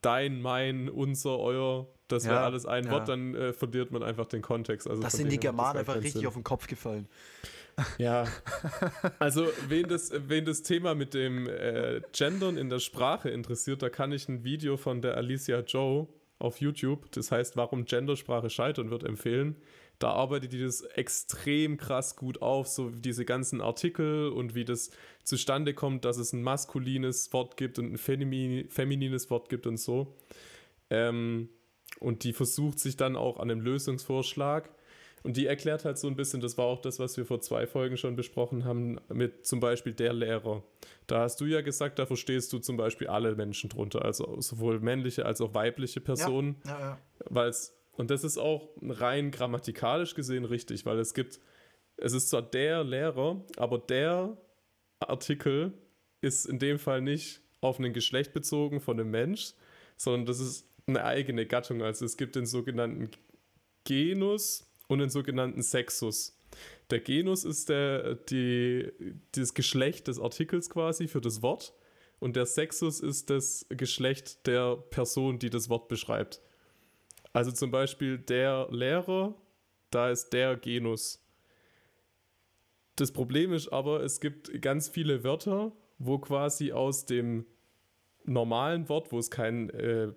dein, 0.00 0.40
mein, 0.40 0.88
unser, 0.88 1.38
euer, 1.38 1.88
das 2.08 2.24
ja, 2.24 2.32
wäre 2.32 2.40
alles 2.42 2.66
ein 2.66 2.84
ja. 2.84 2.90
Wort, 2.90 3.08
dann 3.08 3.34
äh, 3.34 3.52
verliert 3.52 3.90
man 3.90 4.02
einfach 4.02 4.26
den 4.26 4.42
Kontext. 4.42 4.88
Also 4.88 5.02
das 5.02 5.14
sind 5.14 5.30
die 5.30 5.38
Germanen 5.38 5.78
einfach 5.78 5.96
richtig 5.96 6.12
Sinn. 6.12 6.26
auf 6.26 6.34
den 6.34 6.44
Kopf 6.44 6.66
gefallen. 6.66 7.08
Ja, 7.98 8.26
also 9.18 9.48
wen 9.68 9.88
das, 9.88 10.12
wen 10.28 10.44
das 10.44 10.62
Thema 10.62 10.94
mit 10.94 11.14
dem 11.14 11.48
äh, 11.48 12.02
Gendern 12.12 12.56
in 12.56 12.68
der 12.70 12.78
Sprache 12.78 13.30
interessiert, 13.30 13.82
da 13.82 13.88
kann 13.88 14.12
ich 14.12 14.28
ein 14.28 14.44
Video 14.44 14.76
von 14.76 15.02
der 15.02 15.16
Alicia 15.16 15.60
Joe 15.60 16.06
auf 16.38 16.60
YouTube, 16.60 17.10
das 17.12 17.32
heißt, 17.32 17.56
warum 17.56 17.84
Gendersprache 17.84 18.50
scheitern 18.50 18.90
wird, 18.90 19.04
empfehlen. 19.04 19.56
Da 19.98 20.10
arbeitet 20.10 20.52
die 20.52 20.60
das 20.60 20.82
extrem 20.82 21.76
krass 21.76 22.16
gut 22.16 22.42
auf, 22.42 22.66
so 22.66 22.90
diese 22.90 23.24
ganzen 23.24 23.60
Artikel 23.60 24.28
und 24.28 24.54
wie 24.54 24.64
das 24.64 24.90
zustande 25.22 25.72
kommt, 25.72 26.04
dass 26.04 26.18
es 26.18 26.32
ein 26.32 26.42
maskulines 26.42 27.32
Wort 27.32 27.56
gibt 27.56 27.78
und 27.78 27.92
ein 27.92 27.98
feminines 27.98 29.30
Wort 29.30 29.48
gibt 29.48 29.66
und 29.66 29.78
so. 29.78 30.16
Ähm, 30.90 31.48
und 32.00 32.24
die 32.24 32.32
versucht 32.32 32.78
sich 32.78 32.96
dann 32.96 33.16
auch 33.16 33.38
an 33.38 33.50
einem 33.50 33.60
Lösungsvorschlag 33.60 34.70
und 35.24 35.38
die 35.38 35.46
erklärt 35.46 35.86
halt 35.86 35.96
so 35.96 36.06
ein 36.06 36.16
bisschen, 36.16 36.42
das 36.42 36.58
war 36.58 36.66
auch 36.66 36.82
das, 36.82 36.98
was 36.98 37.16
wir 37.16 37.24
vor 37.24 37.40
zwei 37.40 37.66
Folgen 37.66 37.96
schon 37.96 38.14
besprochen 38.14 38.66
haben, 38.66 39.00
mit 39.08 39.46
zum 39.46 39.58
Beispiel 39.58 39.94
der 39.94 40.12
Lehrer. 40.12 40.62
Da 41.06 41.20
hast 41.20 41.40
du 41.40 41.46
ja 41.46 41.62
gesagt, 41.62 41.98
da 41.98 42.04
verstehst 42.04 42.52
du 42.52 42.58
zum 42.58 42.76
Beispiel 42.76 43.08
alle 43.08 43.34
Menschen 43.34 43.70
drunter, 43.70 44.04
also 44.04 44.38
sowohl 44.42 44.80
männliche 44.80 45.24
als 45.24 45.40
auch 45.40 45.54
weibliche 45.54 46.02
Personen. 46.02 46.56
Ja, 46.66 46.70
ja, 46.70 46.80
ja. 46.80 46.98
Weil's, 47.30 47.74
und 47.92 48.10
das 48.10 48.22
ist 48.22 48.36
auch 48.36 48.68
rein 48.82 49.30
grammatikalisch 49.30 50.14
gesehen 50.14 50.44
richtig, 50.44 50.84
weil 50.84 50.98
es 50.98 51.14
gibt, 51.14 51.40
es 51.96 52.12
ist 52.12 52.28
zwar 52.28 52.42
der 52.42 52.84
Lehrer, 52.84 53.42
aber 53.56 53.78
der 53.78 54.36
Artikel 55.00 55.72
ist 56.20 56.44
in 56.44 56.58
dem 56.58 56.78
Fall 56.78 57.00
nicht 57.00 57.40
auf 57.62 57.78
ein 57.78 57.94
Geschlecht 57.94 58.34
bezogen 58.34 58.78
von 58.78 59.00
einem 59.00 59.10
Mensch, 59.10 59.54
sondern 59.96 60.26
das 60.26 60.38
ist 60.38 60.68
eine 60.86 61.04
eigene 61.04 61.46
Gattung. 61.46 61.82
Also 61.82 62.04
es 62.04 62.16
gibt 62.16 62.36
den 62.36 62.46
sogenannten 62.46 63.10
Genus, 63.84 64.66
und 64.88 64.98
den 64.98 65.10
sogenannten 65.10 65.62
Sexus. 65.62 66.38
Der 66.90 67.00
Genus 67.00 67.44
ist 67.44 67.68
der, 67.68 68.14
die, 68.14 68.92
das 69.32 69.54
Geschlecht 69.54 70.08
des 70.08 70.20
Artikels 70.20 70.70
quasi 70.70 71.08
für 71.08 71.20
das 71.20 71.42
Wort 71.42 71.74
und 72.20 72.36
der 72.36 72.46
Sexus 72.46 73.00
ist 73.00 73.30
das 73.30 73.66
Geschlecht 73.70 74.46
der 74.46 74.76
Person, 74.76 75.38
die 75.38 75.50
das 75.50 75.68
Wort 75.68 75.88
beschreibt. 75.88 76.40
Also 77.32 77.50
zum 77.50 77.70
Beispiel 77.70 78.18
der 78.18 78.68
Lehrer, 78.70 79.34
da 79.90 80.10
ist 80.10 80.32
der 80.32 80.56
Genus. 80.56 81.20
Das 82.96 83.10
Problem 83.10 83.52
ist 83.52 83.68
aber, 83.68 84.04
es 84.04 84.20
gibt 84.20 84.62
ganz 84.62 84.88
viele 84.88 85.24
Wörter, 85.24 85.72
wo 85.98 86.18
quasi 86.18 86.70
aus 86.70 87.06
dem 87.06 87.44
normalen 88.24 88.88
Wort, 88.88 89.10
wo 89.10 89.18
es 89.18 89.30
keinen 89.30 89.70
äh, 89.70 90.12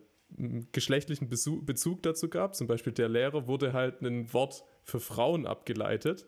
geschlechtlichen 0.72 1.30
Bezug 1.30 2.04
dazu 2.04 2.30
gab. 2.30 2.56
Zum 2.56 2.68
Beispiel 2.68 2.94
der 2.94 3.10
Lehrer 3.10 3.48
wurde 3.48 3.74
halt 3.74 4.02
ein 4.02 4.32
Wort 4.34 4.64
für 4.84 5.00
Frauen 5.00 5.48
abgeleitet, 5.48 6.28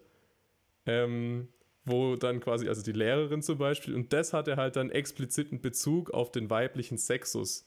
ähm, 0.85 1.49
wo 1.85 2.15
dann 2.15 2.39
quasi, 2.39 2.67
also 2.67 2.81
die 2.81 2.91
Lehrerin 2.91 3.41
zum 3.41 3.57
Beispiel, 3.57 3.95
und 3.95 4.13
das 4.13 4.33
hatte 4.33 4.57
halt 4.57 4.75
dann 4.75 4.89
expliziten 4.89 5.61
Bezug 5.61 6.11
auf 6.11 6.31
den 6.31 6.49
weiblichen 6.49 6.97
Sexus. 6.97 7.65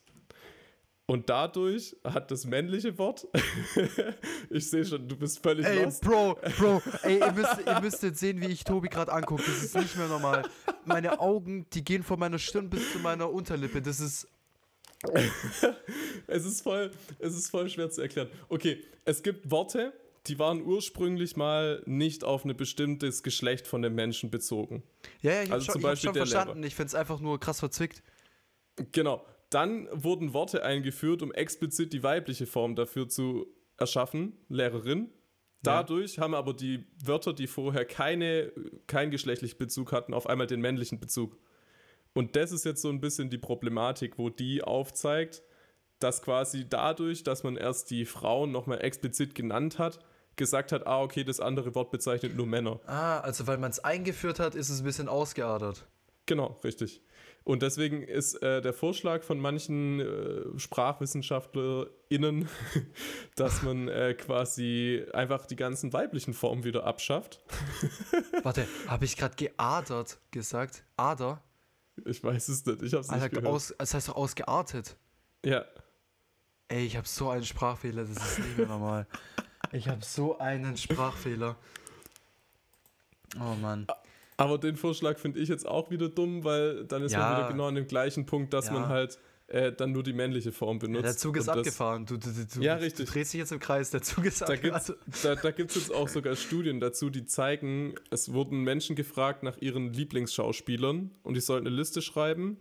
Und 1.06 1.28
dadurch 1.28 1.96
hat 2.04 2.30
das 2.30 2.46
männliche 2.46 2.96
Wort, 2.96 3.26
ich 4.50 4.70
sehe 4.70 4.84
schon, 4.84 5.08
du 5.08 5.16
bist 5.16 5.42
völlig 5.42 5.66
ey, 5.66 5.82
lost. 5.82 6.02
Bro, 6.02 6.38
Bro, 6.58 6.80
ey, 7.02 7.18
ihr 7.18 7.32
müsst, 7.32 7.56
ihr 7.66 7.80
müsst 7.80 8.02
jetzt 8.02 8.20
sehen, 8.20 8.40
wie 8.40 8.46
ich 8.46 8.64
Tobi 8.64 8.88
gerade 8.88 9.12
angucke. 9.12 9.42
Das 9.44 9.62
ist 9.62 9.76
nicht 9.76 9.96
mehr 9.96 10.08
normal. 10.08 10.48
Meine 10.84 11.20
Augen, 11.20 11.66
die 11.72 11.84
gehen 11.84 12.02
von 12.02 12.18
meiner 12.18 12.38
Stirn 12.38 12.70
bis 12.70 12.92
zu 12.92 13.00
meiner 13.00 13.30
Unterlippe. 13.30 13.82
Das 13.82 14.00
ist 14.00 14.28
es, 16.26 16.44
ist 16.44 16.62
voll, 16.62 16.90
es 17.18 17.34
ist 17.34 17.50
voll 17.50 17.68
schwer 17.68 17.90
zu 17.90 18.02
erklären. 18.02 18.28
Okay, 18.48 18.84
es 19.04 19.22
gibt 19.22 19.50
Worte, 19.50 19.92
die 20.26 20.38
waren 20.38 20.64
ursprünglich 20.64 21.36
mal 21.36 21.82
nicht 21.86 22.24
auf 22.24 22.44
ein 22.44 22.56
bestimmtes 22.56 23.22
Geschlecht 23.22 23.66
von 23.66 23.82
dem 23.82 23.94
Menschen 23.94 24.30
bezogen. 24.30 24.82
Ja, 25.20 25.32
ja 25.32 25.42
ich 25.42 25.52
also 25.52 25.68
habe 25.68 25.80
schon, 25.80 25.90
hab 25.90 25.98
schon 25.98 26.14
verstanden. 26.14 26.54
Lehrer. 26.58 26.66
Ich 26.66 26.74
finde 26.74 26.88
es 26.88 26.94
einfach 26.94 27.20
nur 27.20 27.40
krass 27.40 27.60
verzwickt. 27.60 28.02
Genau. 28.92 29.24
Dann 29.50 29.88
wurden 29.92 30.32
Worte 30.32 30.64
eingeführt, 30.64 31.22
um 31.22 31.32
explizit 31.32 31.92
die 31.92 32.02
weibliche 32.02 32.46
Form 32.46 32.74
dafür 32.74 33.08
zu 33.08 33.46
erschaffen, 33.76 34.38
Lehrerin. 34.48 35.10
Dadurch 35.62 36.16
ja. 36.16 36.22
haben 36.22 36.34
aber 36.34 36.54
die 36.54 36.86
Wörter, 37.04 37.32
die 37.32 37.46
vorher 37.46 37.84
keine, 37.84 38.52
keinen 38.86 39.10
geschlechtlichen 39.10 39.58
Bezug 39.58 39.92
hatten, 39.92 40.14
auf 40.14 40.26
einmal 40.26 40.46
den 40.46 40.60
männlichen 40.60 40.98
Bezug. 41.00 41.36
Und 42.14 42.36
das 42.36 42.52
ist 42.52 42.64
jetzt 42.64 42.82
so 42.82 42.88
ein 42.88 43.00
bisschen 43.00 43.30
die 43.30 43.38
Problematik, 43.38 44.18
wo 44.18 44.28
die 44.28 44.62
aufzeigt, 44.62 45.42
dass 45.98 46.22
quasi 46.22 46.68
dadurch, 46.68 47.22
dass 47.22 47.42
man 47.42 47.56
erst 47.56 47.90
die 47.90 48.04
Frauen 48.04 48.52
nochmal 48.52 48.82
explizit 48.82 49.34
genannt 49.34 49.78
hat, 49.78 50.00
gesagt 50.36 50.72
hat, 50.72 50.86
ah, 50.86 51.02
okay, 51.02 51.24
das 51.24 51.40
andere 51.40 51.74
Wort 51.74 51.90
bezeichnet 51.90 52.36
nur 52.36 52.46
Männer. 52.46 52.80
Ah, 52.86 53.20
also 53.20 53.46
weil 53.46 53.58
man 53.58 53.70
es 53.70 53.80
eingeführt 53.80 54.40
hat, 54.40 54.54
ist 54.54 54.68
es 54.68 54.80
ein 54.80 54.84
bisschen 54.84 55.08
ausgeadert. 55.08 55.86
Genau, 56.26 56.58
richtig. 56.64 57.02
Und 57.44 57.62
deswegen 57.62 58.02
ist 58.02 58.40
äh, 58.42 58.62
der 58.62 58.72
Vorschlag 58.72 59.24
von 59.24 59.40
manchen 59.40 60.00
äh, 60.00 60.58
SprachwissenschaftlerInnen, 60.58 62.48
dass 63.36 63.62
man 63.62 63.88
äh, 63.88 64.14
quasi 64.14 65.04
einfach 65.12 65.46
die 65.46 65.56
ganzen 65.56 65.92
weiblichen 65.92 66.34
Formen 66.34 66.62
wieder 66.62 66.84
abschafft. 66.84 67.40
Warte, 68.42 68.68
habe 68.86 69.04
ich 69.04 69.16
gerade 69.16 69.34
geadert 69.34 70.18
gesagt? 70.30 70.84
Ader? 70.96 71.42
Ich 72.04 72.22
weiß 72.22 72.48
es 72.48 72.64
nicht, 72.64 72.82
ich 72.82 72.92
habe 72.94 73.02
es 73.02 73.10
nicht 73.10 73.30
gehört. 73.30 73.46
Aus, 73.46 73.74
das 73.76 73.94
heißt 73.94 74.08
doch 74.08 74.16
ausgeartet. 74.16 74.96
Ja. 75.44 75.64
Ey, 76.68 76.86
ich 76.86 76.96
habe 76.96 77.06
so 77.06 77.30
einen 77.30 77.44
Sprachfehler, 77.44 78.04
das 78.04 78.16
ist 78.16 78.38
nicht 78.38 78.58
mehr 78.58 78.66
normal. 78.66 79.06
Ich 79.72 79.88
habe 79.88 80.04
so 80.04 80.38
einen 80.38 80.76
Sprachfehler. 80.76 81.56
Oh 83.36 83.54
Mann. 83.60 83.86
Aber 84.36 84.58
den 84.58 84.76
Vorschlag 84.76 85.18
finde 85.18 85.40
ich 85.40 85.48
jetzt 85.48 85.66
auch 85.66 85.90
wieder 85.90 86.08
dumm, 86.08 86.44
weil 86.44 86.84
dann 86.84 87.02
ist 87.02 87.12
ja. 87.12 87.18
man 87.18 87.36
wieder 87.38 87.48
genau 87.48 87.68
an 87.68 87.74
dem 87.74 87.86
gleichen 87.86 88.26
Punkt, 88.26 88.52
dass 88.52 88.66
ja. 88.66 88.72
man 88.72 88.88
halt 88.88 89.18
äh, 89.52 89.72
dann 89.72 89.92
nur 89.92 90.02
die 90.02 90.14
männliche 90.14 90.50
Form 90.50 90.78
benutzt. 90.78 91.04
Ja, 91.04 91.10
der 91.10 91.16
Zug 91.18 91.36
ist 91.36 91.48
abgefahren. 91.48 92.06
Du, 92.06 92.16
du, 92.16 92.30
du, 92.30 92.60
ja, 92.60 92.76
richtig. 92.76 93.06
du 93.06 93.12
drehst 93.12 93.34
dich 93.34 93.38
jetzt 93.40 93.52
im 93.52 93.60
Kreis, 93.60 93.90
der 93.90 94.00
Zug 94.00 94.24
ist 94.24 94.42
abgefahren. 94.42 94.96
Da, 95.22 95.34
da 95.34 95.50
gibt 95.50 95.70
es 95.70 95.76
jetzt 95.76 95.94
auch 95.94 96.08
sogar 96.08 96.36
Studien 96.36 96.80
dazu, 96.80 97.10
die 97.10 97.26
zeigen, 97.26 97.94
es 98.10 98.32
wurden 98.32 98.62
Menschen 98.62 98.96
gefragt 98.96 99.42
nach 99.42 99.58
ihren 99.58 99.92
Lieblingsschauspielern 99.92 101.10
und 101.22 101.34
die 101.34 101.40
sollten 101.40 101.66
eine 101.66 101.76
Liste 101.76 102.00
schreiben. 102.00 102.56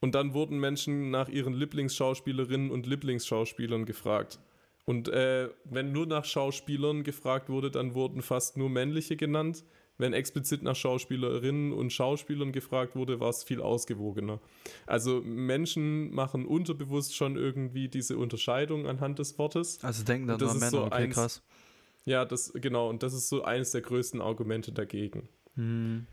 Und 0.00 0.14
dann 0.14 0.32
wurden 0.32 0.60
Menschen 0.60 1.10
nach 1.10 1.28
ihren 1.28 1.54
Lieblingsschauspielerinnen 1.54 2.70
und 2.70 2.86
Lieblingsschauspielern 2.86 3.84
gefragt. 3.84 4.38
Und 4.84 5.08
äh, 5.08 5.48
wenn 5.64 5.90
nur 5.90 6.06
nach 6.06 6.24
Schauspielern 6.24 7.02
gefragt 7.02 7.48
wurde, 7.48 7.72
dann 7.72 7.94
wurden 7.94 8.22
fast 8.22 8.56
nur 8.56 8.70
männliche 8.70 9.16
genannt 9.16 9.64
wenn 9.98 10.12
explizit 10.12 10.62
nach 10.62 10.76
Schauspielerinnen 10.76 11.72
und 11.72 11.92
Schauspielern 11.92 12.52
gefragt 12.52 12.94
wurde, 12.94 13.20
war 13.20 13.30
es 13.30 13.42
viel 13.42 13.60
ausgewogener. 13.60 14.40
Also 14.86 15.20
Menschen 15.22 16.14
machen 16.14 16.46
unterbewusst 16.46 17.16
schon 17.16 17.36
irgendwie 17.36 17.88
diese 17.88 18.16
Unterscheidung 18.16 18.86
anhand 18.86 19.18
des 19.18 19.38
Wortes. 19.38 19.82
Also 19.82 20.04
denken 20.04 20.28
dann 20.28 20.38
nur 20.40 20.54
Männer, 20.54 20.70
so 20.70 20.84
okay, 20.84 20.94
eins, 20.94 21.14
krass. 21.14 21.42
Ja, 22.04 22.24
das, 22.24 22.52
genau, 22.54 22.88
und 22.88 23.02
das 23.02 23.12
ist 23.12 23.28
so 23.28 23.42
eines 23.42 23.72
der 23.72 23.82
größten 23.82 24.20
Argumente 24.20 24.72
dagegen. 24.72 25.28
Hm. 25.56 26.06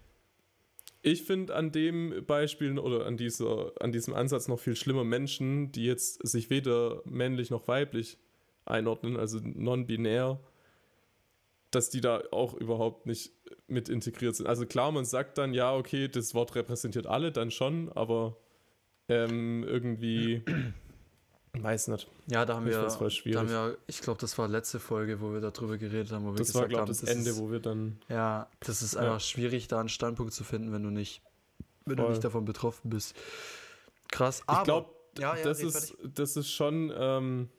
Ich 1.03 1.21
finde 1.21 1.53
an 1.53 1.71
dem 1.71 2.25
Beispiel 2.25 2.79
oder 2.79 3.05
an, 3.05 3.15
dieser, 3.15 3.71
an 3.79 3.91
diesem 3.91 4.15
Ansatz 4.15 4.47
noch 4.47 4.59
viel 4.59 4.75
schlimmer 4.75 5.03
Menschen, 5.03 5.71
die 5.71 5.85
jetzt 5.85 6.27
sich 6.27 6.49
weder 6.49 7.03
männlich 7.05 7.51
noch 7.51 7.67
weiblich 7.67 8.17
einordnen, 8.65 9.15
also 9.15 9.39
non-binär, 9.43 10.39
dass 11.71 11.89
die 11.89 12.01
da 12.01 12.21
auch 12.31 12.53
überhaupt 12.53 13.05
nicht 13.05 13.31
mit 13.67 13.89
integriert 13.89 14.35
sind. 14.35 14.47
Also 14.47 14.65
klar, 14.65 14.91
man 14.91 15.05
sagt 15.05 15.37
dann, 15.37 15.53
ja, 15.53 15.75
okay, 15.75 16.07
das 16.07 16.33
Wort 16.33 16.55
repräsentiert 16.55 17.07
alle, 17.07 17.31
dann 17.31 17.51
schon, 17.51 17.91
aber 17.93 18.37
ähm, 19.07 19.63
irgendwie, 19.63 20.43
weiß 21.53 21.89
nicht. 21.89 22.07
Ja, 22.27 22.45
da 22.45 22.55
haben, 22.55 22.65
wir, 22.65 22.81
da 22.81 23.39
haben 23.39 23.49
wir, 23.49 23.77
ich 23.87 24.01
glaube, 24.01 24.19
das 24.19 24.37
war 24.37 24.47
letzte 24.47 24.79
Folge, 24.79 25.21
wo 25.21 25.33
wir 25.33 25.41
darüber 25.41 25.77
geredet 25.77 26.11
haben. 26.11 26.25
Wo 26.25 26.31
wir 26.31 26.37
das 26.37 26.53
war, 26.55 26.67
glaube 26.67 26.83
ich, 26.83 26.89
das, 26.89 27.01
das 27.01 27.09
Ende, 27.09 27.31
ist, 27.31 27.39
wo 27.39 27.51
wir 27.51 27.59
dann... 27.59 27.99
Ja, 28.09 28.49
das 28.61 28.81
ist 28.81 28.95
einfach 28.95 29.13
ja. 29.13 29.19
schwierig, 29.19 29.67
da 29.67 29.79
einen 29.79 29.89
Standpunkt 29.89 30.33
zu 30.33 30.43
finden, 30.43 30.71
wenn 30.71 30.83
du 30.83 30.89
nicht, 30.89 31.21
wenn 31.85 31.97
du 31.97 32.09
nicht 32.09 32.23
davon 32.23 32.45
betroffen 32.45 32.89
bist. 32.89 33.15
Krass, 34.09 34.43
aber... 34.47 34.59
Ich 34.59 34.63
glaube, 34.65 34.89
ja, 35.17 35.35
ja, 35.35 35.43
das, 35.43 35.61
ist, 35.61 35.97
das 36.03 36.35
ist 36.35 36.51
schon... 36.51 36.93
Ähm, 36.95 37.49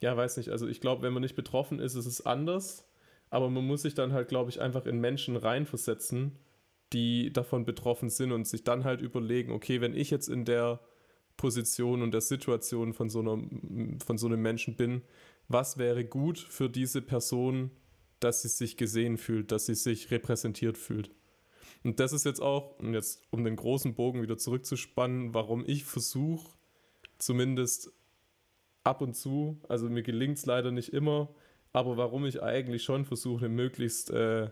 ja, 0.00 0.16
weiß 0.16 0.36
nicht, 0.36 0.50
also 0.50 0.66
ich 0.66 0.80
glaube, 0.80 1.02
wenn 1.02 1.12
man 1.12 1.22
nicht 1.22 1.36
betroffen 1.36 1.78
ist, 1.78 1.94
ist 1.94 2.06
es 2.06 2.26
anders 2.26 2.83
aber 3.34 3.50
man 3.50 3.66
muss 3.66 3.82
sich 3.82 3.94
dann 3.94 4.12
halt, 4.12 4.28
glaube 4.28 4.50
ich, 4.50 4.60
einfach 4.60 4.86
in 4.86 5.00
Menschen 5.00 5.34
reinversetzen, 5.34 6.38
die 6.92 7.32
davon 7.32 7.64
betroffen 7.64 8.08
sind 8.08 8.30
und 8.30 8.46
sich 8.46 8.62
dann 8.62 8.84
halt 8.84 9.00
überlegen, 9.00 9.50
okay, 9.50 9.80
wenn 9.80 9.96
ich 9.96 10.10
jetzt 10.10 10.28
in 10.28 10.44
der 10.44 10.78
Position 11.36 12.02
und 12.02 12.12
der 12.12 12.20
Situation 12.20 12.92
von 12.92 13.10
so, 13.10 13.18
einer, 13.18 13.42
von 14.06 14.18
so 14.18 14.28
einem 14.28 14.40
Menschen 14.40 14.76
bin, 14.76 15.02
was 15.48 15.78
wäre 15.78 16.04
gut 16.04 16.38
für 16.38 16.70
diese 16.70 17.02
Person, 17.02 17.72
dass 18.20 18.42
sie 18.42 18.48
sich 18.48 18.76
gesehen 18.76 19.18
fühlt, 19.18 19.50
dass 19.50 19.66
sie 19.66 19.74
sich 19.74 20.12
repräsentiert 20.12 20.78
fühlt. 20.78 21.10
Und 21.82 21.98
das 21.98 22.12
ist 22.12 22.24
jetzt 22.24 22.40
auch, 22.40 22.78
und 22.78 22.94
jetzt 22.94 23.26
um 23.30 23.42
den 23.42 23.56
großen 23.56 23.96
Bogen 23.96 24.22
wieder 24.22 24.38
zurückzuspannen, 24.38 25.34
warum 25.34 25.64
ich 25.66 25.82
versuche, 25.82 26.48
zumindest 27.18 27.90
ab 28.84 29.00
und 29.00 29.14
zu, 29.14 29.60
also 29.68 29.90
mir 29.90 30.04
gelingt 30.04 30.38
es 30.38 30.46
leider 30.46 30.70
nicht 30.70 30.92
immer, 30.92 31.34
aber 31.74 31.96
warum 31.96 32.24
ich 32.24 32.40
eigentlich 32.42 32.84
schon 32.84 33.04
versuche, 33.04 33.46
eine 33.46 33.54
möglichst 33.54 34.08
äh, 34.10 34.48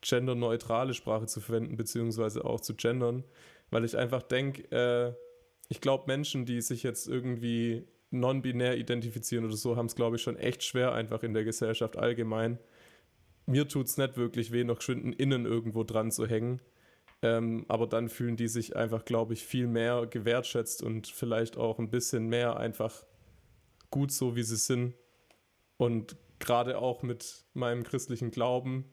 genderneutrale 0.00 0.94
Sprache 0.94 1.26
zu 1.26 1.40
verwenden, 1.40 1.76
beziehungsweise 1.76 2.44
auch 2.44 2.60
zu 2.60 2.76
gendern, 2.76 3.24
weil 3.70 3.84
ich 3.84 3.96
einfach 3.98 4.22
denke, 4.22 4.62
äh, 4.70 5.12
ich 5.68 5.80
glaube, 5.80 6.04
Menschen, 6.06 6.46
die 6.46 6.60
sich 6.60 6.84
jetzt 6.84 7.08
irgendwie 7.08 7.88
non-binär 8.12 8.78
identifizieren 8.78 9.44
oder 9.44 9.56
so, 9.56 9.76
haben 9.76 9.86
es, 9.86 9.96
glaube 9.96 10.16
ich, 10.16 10.22
schon 10.22 10.36
echt 10.36 10.62
schwer, 10.62 10.92
einfach 10.92 11.24
in 11.24 11.34
der 11.34 11.42
Gesellschaft 11.42 11.98
allgemein. 11.98 12.60
Mir 13.46 13.66
tut 13.66 13.86
es 13.86 13.96
nicht 13.96 14.16
wirklich 14.16 14.52
weh, 14.52 14.62
noch 14.62 14.80
schwinden 14.80 15.12
innen 15.12 15.46
irgendwo 15.46 15.82
dran 15.82 16.12
zu 16.12 16.28
hängen. 16.28 16.60
Ähm, 17.22 17.64
aber 17.66 17.88
dann 17.88 18.08
fühlen 18.08 18.36
die 18.36 18.46
sich 18.46 18.76
einfach, 18.76 19.04
glaube 19.04 19.34
ich, 19.34 19.44
viel 19.44 19.66
mehr 19.66 20.06
gewertschätzt 20.06 20.84
und 20.84 21.08
vielleicht 21.08 21.56
auch 21.56 21.80
ein 21.80 21.90
bisschen 21.90 22.28
mehr 22.28 22.56
einfach 22.56 23.04
gut 23.90 24.12
so, 24.12 24.36
wie 24.36 24.44
sie 24.44 24.56
sind. 24.56 24.94
Und 25.76 26.16
gerade 26.38 26.78
auch 26.78 27.02
mit 27.02 27.44
meinem 27.54 27.84
christlichen 27.84 28.30
Glauben, 28.30 28.84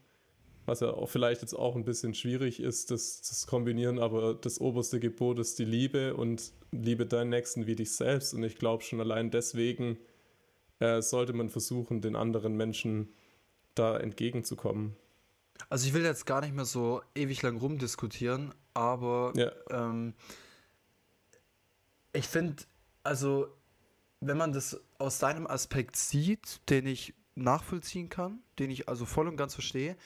was 0.65 0.79
ja 0.79 0.91
auch 0.91 1.09
vielleicht 1.09 1.41
jetzt 1.41 1.53
auch 1.53 1.75
ein 1.75 1.83
bisschen 1.83 2.13
schwierig 2.13 2.61
ist, 2.61 2.91
das, 2.91 3.21
das 3.21 3.47
kombinieren, 3.47 3.99
aber 3.99 4.33
das 4.33 4.61
oberste 4.61 4.99
Gebot 4.99 5.39
ist 5.39 5.59
die 5.59 5.65
Liebe 5.65 6.15
und 6.15 6.53
liebe 6.71 7.05
deinen 7.05 7.29
Nächsten 7.29 7.67
wie 7.67 7.75
dich 7.75 7.95
selbst. 7.95 8.33
Und 8.33 8.43
ich 8.43 8.57
glaube 8.57 8.83
schon 8.83 9.01
allein 9.01 9.29
deswegen 9.29 9.97
äh, 10.79 11.01
sollte 11.01 11.33
man 11.33 11.49
versuchen, 11.49 12.01
den 12.01 12.15
anderen 12.15 12.55
Menschen 12.55 13.13
da 13.75 13.97
entgegenzukommen. 13.97 14.95
Also 15.69 15.87
ich 15.87 15.93
will 15.93 16.03
jetzt 16.03 16.25
gar 16.25 16.41
nicht 16.41 16.53
mehr 16.53 16.65
so 16.65 17.01
ewig 17.15 17.41
lang 17.41 17.57
rumdiskutieren, 17.57 18.53
aber 18.73 19.33
ja. 19.35 19.51
ähm, 19.69 20.13
ich 22.13 22.27
finde, 22.27 22.63
also 23.03 23.47
wenn 24.19 24.37
man 24.37 24.53
das 24.53 24.79
aus 24.97 25.19
seinem 25.19 25.47
Aspekt 25.47 25.95
sieht, 25.95 26.61
den 26.69 26.87
ich 26.87 27.13
nachvollziehen 27.35 28.09
kann, 28.09 28.39
den 28.59 28.69
ich 28.69 28.89
also 28.89 29.05
voll 29.05 29.27
und 29.27 29.37
ganz 29.37 29.53
verstehe. 29.53 29.97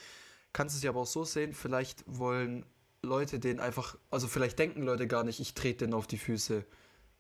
Kannst 0.54 0.76
es 0.76 0.84
ja 0.84 0.92
aber 0.92 1.02
auch 1.02 1.08
so 1.08 1.24
sehen, 1.24 1.54
vielleicht 1.54 2.04
wollen 2.08 2.66
Leute 3.04 3.40
den 3.40 3.60
einfach, 3.60 3.98
also 4.10 4.28
vielleicht 4.28 4.58
denken 4.60 4.84
Leute 4.84 5.08
gar 5.08 5.24
nicht, 5.24 5.40
ich 5.40 5.54
trete 5.54 5.86
den 5.86 5.94
auf 5.94 6.08
die 6.08 6.18
Füße. 6.18 6.66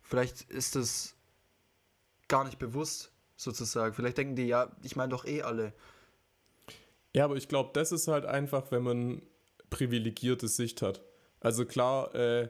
Vielleicht 0.01 0.43
ist 0.43 0.75
das 0.75 1.15
gar 2.27 2.45
nicht 2.45 2.59
bewusst, 2.59 3.11
sozusagen. 3.35 3.93
Vielleicht 3.93 4.17
denken 4.17 4.35
die, 4.35 4.47
ja, 4.47 4.71
ich 4.83 4.95
meine 4.95 5.09
doch 5.09 5.25
eh 5.25 5.43
alle. 5.43 5.73
Ja, 7.13 7.25
aber 7.25 7.35
ich 7.35 7.47
glaube, 7.47 7.71
das 7.73 7.91
ist 7.91 8.07
halt 8.07 8.25
einfach, 8.25 8.71
wenn 8.71 8.83
man 8.83 9.21
privilegierte 9.69 10.47
Sicht 10.47 10.81
hat. 10.81 11.03
Also 11.39 11.65
klar, 11.65 12.13
äh, 12.15 12.49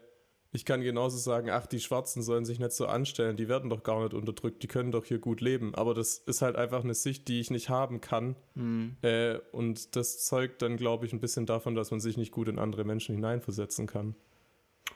ich 0.51 0.65
kann 0.65 0.81
genauso 0.81 1.17
sagen, 1.17 1.49
ach, 1.49 1.65
die 1.65 1.79
Schwarzen 1.79 2.21
sollen 2.21 2.45
sich 2.45 2.59
nicht 2.59 2.71
so 2.71 2.87
anstellen, 2.87 3.37
die 3.37 3.49
werden 3.49 3.69
doch 3.69 3.83
gar 3.83 4.01
nicht 4.01 4.13
unterdrückt, 4.13 4.63
die 4.63 4.67
können 4.67 4.91
doch 4.91 5.05
hier 5.05 5.19
gut 5.19 5.41
leben. 5.41 5.75
Aber 5.75 5.93
das 5.93 6.17
ist 6.19 6.41
halt 6.41 6.55
einfach 6.55 6.83
eine 6.83 6.93
Sicht, 6.93 7.27
die 7.27 7.39
ich 7.39 7.51
nicht 7.51 7.69
haben 7.69 8.01
kann. 8.01 8.35
Mhm. 8.55 8.95
Äh, 9.01 9.39
und 9.51 9.95
das 9.95 10.25
zeugt 10.25 10.61
dann, 10.61 10.77
glaube 10.77 11.05
ich, 11.05 11.13
ein 11.13 11.19
bisschen 11.19 11.45
davon, 11.45 11.75
dass 11.75 11.91
man 11.91 11.99
sich 11.99 12.17
nicht 12.17 12.31
gut 12.31 12.47
in 12.47 12.59
andere 12.59 12.85
Menschen 12.85 13.15
hineinversetzen 13.15 13.87
kann. 13.87 14.15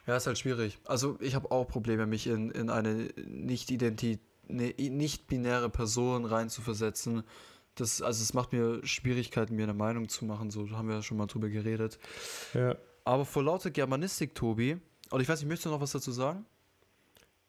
Ja, 0.08 0.16
ist 0.16 0.26
halt 0.26 0.38
schwierig. 0.38 0.78
Also 0.86 1.18
ich 1.20 1.36
habe 1.36 1.52
auch 1.52 1.68
Probleme, 1.68 2.06
mich 2.06 2.28
in, 2.28 2.52
in 2.52 2.70
eine 2.70 3.10
nicht-identi 3.28 4.20
ne, 4.48 4.74
nicht-binäre 4.78 5.70
Person 5.70 6.26
reinzuversetzen. 6.26 7.24
Das, 7.76 8.02
also 8.02 8.24
es 8.24 8.34
macht 8.34 8.52
mir 8.54 8.86
Schwierigkeiten, 8.86 9.56
mir 9.56 9.64
eine 9.64 9.74
Meinung 9.74 10.10
zu 10.10 10.26
machen. 10.26 10.50
So 10.50 10.70
haben 10.72 10.88
wir 10.88 10.96
ja 10.96 11.02
schon 11.02 11.18
mal 11.18 11.28
drüber 11.28 11.50
geredet. 11.50 12.00
Ja. 12.54 12.76
Aber 13.04 13.26
vor 13.26 13.44
lauter 13.44 13.72
Germanistik, 13.72 14.36
Tobi, 14.36 14.78
oder 15.12 15.22
ich 15.22 15.30
weiß 15.30 15.40
nicht, 15.40 15.50
möchtest 15.50 15.66
du 15.66 15.70
noch 15.70 15.82
was 15.82 15.92
dazu 15.92 16.12
sagen? 16.12 16.46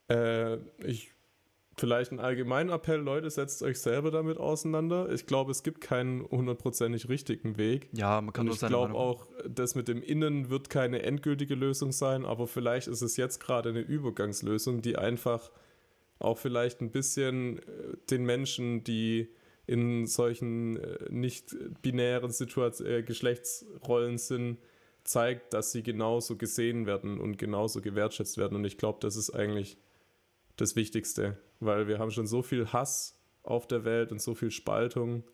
Äh, 0.08 0.56
ich 0.84 1.12
vielleicht 1.76 2.12
ein 2.12 2.20
allgemeiner 2.20 2.74
Appell, 2.74 3.00
Leute, 3.00 3.30
setzt 3.30 3.62
euch 3.62 3.80
selber 3.80 4.10
damit 4.10 4.38
auseinander. 4.38 5.10
Ich 5.10 5.26
glaube, 5.26 5.50
es 5.50 5.62
gibt 5.62 5.80
keinen 5.80 6.22
hundertprozentig 6.22 7.08
richtigen 7.08 7.56
Weg. 7.56 7.88
Ja, 7.92 8.20
man 8.20 8.32
kann 8.32 8.48
Und 8.48 8.54
Ich 8.54 8.60
glaube 8.60 8.94
auch, 8.94 9.26
das 9.48 9.74
mit 9.74 9.88
dem 9.88 10.02
Innen 10.02 10.50
wird 10.50 10.70
keine 10.70 11.02
endgültige 11.02 11.54
Lösung 11.54 11.92
sein, 11.92 12.24
aber 12.24 12.46
vielleicht 12.46 12.88
ist 12.88 13.02
es 13.02 13.16
jetzt 13.16 13.40
gerade 13.40 13.70
eine 13.70 13.80
Übergangslösung, 13.80 14.82
die 14.82 14.96
einfach 14.96 15.50
auch 16.18 16.38
vielleicht 16.38 16.80
ein 16.80 16.90
bisschen 16.90 17.58
äh, 17.58 17.62
den 18.10 18.24
Menschen, 18.24 18.84
die 18.84 19.28
in 19.66 20.06
solchen 20.06 20.76
äh, 20.76 21.10
nicht 21.10 21.56
binären 21.82 22.30
Situation, 22.30 22.86
äh, 22.86 23.02
Geschlechtsrollen 23.02 24.18
sind, 24.18 24.58
zeigt, 25.04 25.52
dass 25.52 25.72
sie 25.72 25.82
genauso 25.82 26.36
gesehen 26.36 26.86
werden 26.86 27.18
und 27.18 27.38
genauso 27.38 27.80
gewertschätzt 27.80 28.38
werden. 28.38 28.56
Und 28.56 28.64
ich 28.64 28.78
glaube, 28.78 28.98
das 29.00 29.16
ist 29.16 29.30
eigentlich 29.30 29.78
das 30.56 30.76
Wichtigste, 30.76 31.38
weil 31.60 31.88
wir 31.88 31.98
haben 31.98 32.10
schon 32.10 32.26
so 32.26 32.42
viel 32.42 32.72
Hass 32.72 33.18
auf 33.42 33.66
der 33.66 33.84
Welt 33.84 34.12
und 34.12 34.20
so 34.20 34.34
viel 34.34 34.50
Spaltung, 34.50 35.24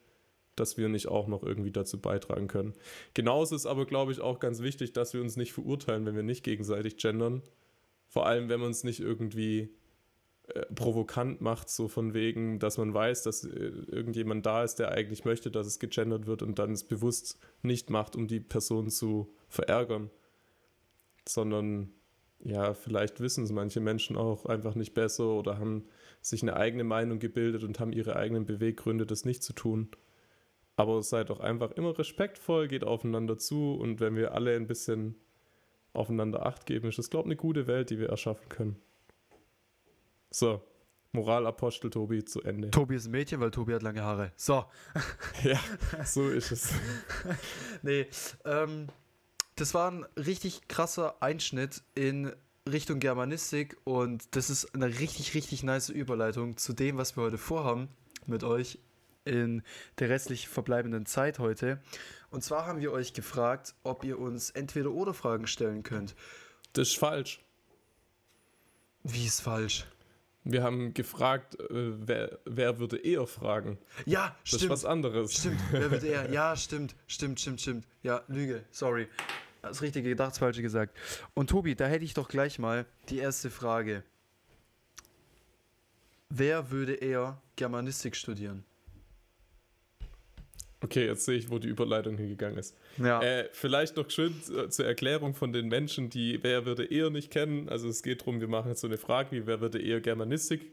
dass 0.56 0.76
wir 0.76 0.88
nicht 0.88 1.08
auch 1.08 1.28
noch 1.28 1.42
irgendwie 1.42 1.70
dazu 1.70 2.00
beitragen 2.00 2.48
können. 2.48 2.72
Genauso 3.14 3.54
ist 3.54 3.66
aber, 3.66 3.86
glaube 3.86 4.12
ich, 4.12 4.20
auch 4.20 4.40
ganz 4.40 4.62
wichtig, 4.62 4.92
dass 4.92 5.14
wir 5.14 5.20
uns 5.20 5.36
nicht 5.36 5.52
verurteilen, 5.52 6.06
wenn 6.06 6.16
wir 6.16 6.22
nicht 6.22 6.44
gegenseitig 6.44 6.96
gendern. 6.96 7.42
Vor 8.08 8.26
allem, 8.26 8.48
wenn 8.48 8.60
man 8.60 8.70
es 8.70 8.84
nicht 8.84 9.00
irgendwie 9.00 9.68
äh, 10.48 10.64
provokant 10.74 11.42
macht, 11.42 11.68
so 11.68 11.88
von 11.88 12.14
wegen, 12.14 12.58
dass 12.58 12.78
man 12.78 12.94
weiß, 12.94 13.22
dass 13.22 13.44
äh, 13.44 13.50
irgendjemand 13.86 14.46
da 14.46 14.64
ist, 14.64 14.76
der 14.76 14.90
eigentlich 14.92 15.24
möchte, 15.24 15.50
dass 15.50 15.66
es 15.66 15.78
gegendert 15.78 16.26
wird 16.26 16.42
und 16.42 16.58
dann 16.58 16.72
es 16.72 16.84
bewusst 16.84 17.38
nicht 17.62 17.90
macht, 17.90 18.16
um 18.16 18.26
die 18.26 18.40
Person 18.40 18.88
zu 18.88 19.34
verärgern, 19.48 20.10
sondern 21.26 21.92
ja, 22.40 22.74
vielleicht 22.74 23.20
wissen 23.20 23.44
es 23.44 23.52
manche 23.52 23.80
Menschen 23.80 24.16
auch 24.16 24.46
einfach 24.46 24.74
nicht 24.74 24.94
besser 24.94 25.26
oder 25.26 25.58
haben 25.58 25.86
sich 26.20 26.42
eine 26.42 26.56
eigene 26.56 26.84
Meinung 26.84 27.18
gebildet 27.18 27.64
und 27.64 27.80
haben 27.80 27.92
ihre 27.92 28.16
eigenen 28.16 28.46
Beweggründe, 28.46 29.06
das 29.06 29.24
nicht 29.24 29.42
zu 29.42 29.52
tun. 29.52 29.90
Aber 30.76 31.02
seid 31.02 31.30
doch 31.30 31.40
einfach 31.40 31.72
immer 31.72 31.98
respektvoll, 31.98 32.68
geht 32.68 32.84
aufeinander 32.84 33.36
zu 33.36 33.74
und 33.74 33.98
wenn 33.98 34.14
wir 34.14 34.34
alle 34.34 34.54
ein 34.54 34.68
bisschen 34.68 35.16
aufeinander 35.92 36.46
Acht 36.46 36.66
geben, 36.66 36.88
ist 36.88 36.98
das, 36.98 37.10
glaube 37.10 37.26
ich, 37.26 37.32
eine 37.32 37.36
gute 37.36 37.66
Welt, 37.66 37.90
die 37.90 37.98
wir 37.98 38.08
erschaffen 38.08 38.48
können. 38.48 38.76
So, 40.30 40.62
Moralapostel 41.12 41.90
Tobi 41.90 42.24
zu 42.24 42.42
Ende. 42.42 42.70
Tobi 42.70 42.96
ist 42.96 43.06
ein 43.06 43.12
Mädchen, 43.12 43.40
weil 43.40 43.50
Tobi 43.50 43.74
hat 43.74 43.82
lange 43.82 44.02
Haare. 44.02 44.32
So. 44.36 44.64
ja, 45.42 45.58
so 46.04 46.28
ist 46.28 46.52
es. 46.52 46.72
nee, 47.82 48.06
ähm, 48.44 48.88
das 49.60 49.74
war 49.74 49.90
ein 49.90 50.04
richtig 50.16 50.68
krasser 50.68 51.22
Einschnitt 51.22 51.82
in 51.94 52.32
Richtung 52.68 53.00
Germanistik 53.00 53.76
und 53.84 54.36
das 54.36 54.50
ist 54.50 54.74
eine 54.74 54.86
richtig, 54.98 55.34
richtig 55.34 55.62
nice 55.62 55.88
Überleitung 55.88 56.56
zu 56.56 56.72
dem, 56.72 56.96
was 56.98 57.16
wir 57.16 57.24
heute 57.24 57.38
vorhaben 57.38 57.88
mit 58.26 58.44
euch 58.44 58.78
in 59.24 59.62
der 59.98 60.08
restlich 60.10 60.48
verbleibenden 60.48 61.06
Zeit 61.06 61.38
heute. 61.38 61.80
Und 62.30 62.44
zwar 62.44 62.66
haben 62.66 62.80
wir 62.80 62.92
euch 62.92 63.14
gefragt, 63.14 63.74
ob 63.84 64.04
ihr 64.04 64.18
uns 64.18 64.50
entweder 64.50 64.90
oder 64.90 65.14
Fragen 65.14 65.46
stellen 65.46 65.82
könnt. 65.82 66.14
Das 66.74 66.88
ist 66.88 66.98
falsch. 66.98 67.40
Wie 69.02 69.26
ist 69.26 69.40
falsch? 69.40 69.86
Wir 70.44 70.62
haben 70.62 70.94
gefragt, 70.94 71.58
äh, 71.60 71.66
wer, 71.70 72.38
wer 72.44 72.78
würde 72.78 72.96
eher 72.96 73.26
fragen? 73.26 73.78
Ja, 74.06 74.34
Das 74.42 74.48
stimmt. 74.48 74.62
ist 74.62 74.68
was 74.70 74.84
anderes. 74.84 75.34
Stimmt, 75.34 75.60
wer 75.72 75.90
wird 75.90 76.04
eher? 76.04 76.30
Ja, 76.32 76.56
stimmt, 76.56 76.94
stimmt, 77.06 77.40
stimmt, 77.40 77.60
stimmt. 77.60 77.86
Ja, 78.02 78.22
Lüge, 78.28 78.64
sorry. 78.70 79.08
Das 79.62 79.82
Richtige 79.82 80.08
gedacht, 80.10 80.32
das 80.32 80.38
Falsche 80.38 80.62
gesagt. 80.62 80.96
Und 81.34 81.50
Tobi, 81.50 81.74
da 81.74 81.86
hätte 81.86 82.04
ich 82.04 82.14
doch 82.14 82.28
gleich 82.28 82.58
mal 82.58 82.86
die 83.08 83.18
erste 83.18 83.50
Frage. 83.50 84.04
Wer 86.30 86.70
würde 86.70 86.94
eher 86.94 87.40
Germanistik 87.56 88.14
studieren? 88.14 88.64
Okay, 90.80 91.06
jetzt 91.06 91.24
sehe 91.24 91.36
ich, 91.36 91.50
wo 91.50 91.58
die 91.58 91.68
Überleitung 91.68 92.16
hingegangen 92.16 92.56
ist. 92.56 92.76
Ja. 92.98 93.20
Äh, 93.20 93.48
vielleicht 93.52 93.96
noch 93.96 94.08
schön 94.10 94.34
äh, 94.56 94.68
zur 94.68 94.86
Erklärung 94.86 95.34
von 95.34 95.52
den 95.52 95.66
Menschen, 95.66 96.08
die 96.08 96.42
Wer 96.42 96.66
würde 96.66 96.84
eher 96.84 97.10
nicht 97.10 97.32
kennen. 97.32 97.68
Also 97.68 97.88
es 97.88 98.02
geht 98.02 98.20
darum, 98.20 98.40
wir 98.40 98.46
machen 98.46 98.68
jetzt 98.68 98.80
so 98.80 98.86
eine 98.86 98.98
Frage 98.98 99.32
wie 99.32 99.46
Wer 99.46 99.60
würde 99.60 99.80
eher 99.80 100.00
Germanistik 100.00 100.72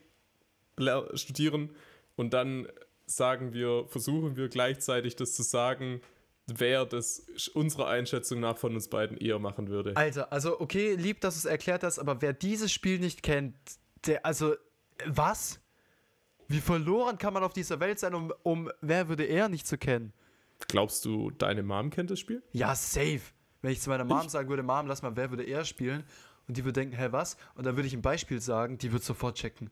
studieren? 1.16 1.70
Und 2.16 2.34
dann 2.34 2.68
sagen 3.08 3.54
wir, 3.54 3.86
versuchen 3.88 4.36
wir 4.36 4.48
gleichzeitig 4.50 5.16
das 5.16 5.34
zu 5.34 5.42
sagen, 5.42 6.02
wer 6.48 6.86
das 6.86 7.28
unserer 7.54 7.88
Einschätzung 7.88 8.40
nach 8.40 8.58
von 8.58 8.76
uns 8.76 8.88
beiden 8.88 9.18
eher 9.18 9.40
machen 9.40 9.68
würde. 9.68 9.96
Alter, 9.96 10.32
also 10.32 10.60
okay, 10.60 10.96
lieb, 10.96 11.22
dass 11.22 11.36
du 11.36 11.40
es 11.40 11.46
erklärt 11.46 11.84
hast, 11.84 12.00
aber 12.00 12.22
wer 12.22 12.34
dieses 12.34 12.72
Spiel 12.72 13.00
nicht 13.00 13.24
kennt, 13.24 13.56
der, 14.06 14.26
also, 14.26 14.56
was? 15.06 15.60
Wie 16.48 16.62
verloren 16.62 17.18
kann 17.18 17.34
man 17.34 17.44
auf 17.44 17.54
dieser 17.54 17.80
Welt 17.80 18.00
sein, 18.00 18.14
um, 18.14 18.32
um 18.44 18.72
wer 18.82 19.10
würde 19.10 19.24
er 19.24 19.50
nicht 19.50 19.66
zu 19.66 19.78
kennen? 19.78 20.14
Glaubst 20.68 21.04
du, 21.04 21.32
deine 21.32 21.64
Mom 21.64 21.90
kennt 21.90 22.12
das 22.12 22.20
Spiel? 22.20 22.44
Ja, 22.52 22.76
safe. 22.76 23.22
Wenn 23.62 23.72
ich 23.72 23.82
zu 23.82 23.90
meiner 23.90 24.04
Mom 24.06 24.30
sagen 24.30 24.48
würde, 24.48 24.62
Mom, 24.62 24.86
lass 24.86 25.02
mal, 25.02 25.16
wer 25.16 25.32
würde 25.32 25.44
er 25.44 25.66
spielen? 25.66 26.04
Und 26.48 26.56
die 26.56 26.64
würde 26.64 26.80
denken, 26.80 26.96
hä, 26.96 27.08
was? 27.10 27.36
Und 27.56 27.66
dann 27.66 27.76
würde 27.76 27.88
ich 27.88 27.96
ein 27.96 28.04
Beispiel 28.04 28.40
sagen, 28.40 28.78
die 28.78 28.92
wird 28.92 29.04
sofort 29.04 29.38
checken. 29.38 29.72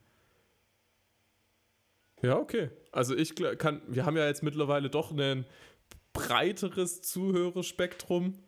Ja, 2.24 2.38
okay. 2.38 2.72
Also 2.92 3.16
ich 3.16 3.36
kann, 3.36 3.82
wir 3.88 4.06
haben 4.06 4.18
ja 4.18 4.26
jetzt 4.26 4.44
mittlerweile 4.44 4.90
doch 4.90 5.12
ein 5.12 5.46
breiteres 6.14 7.02
Zuhörerspektrum. 7.02 8.40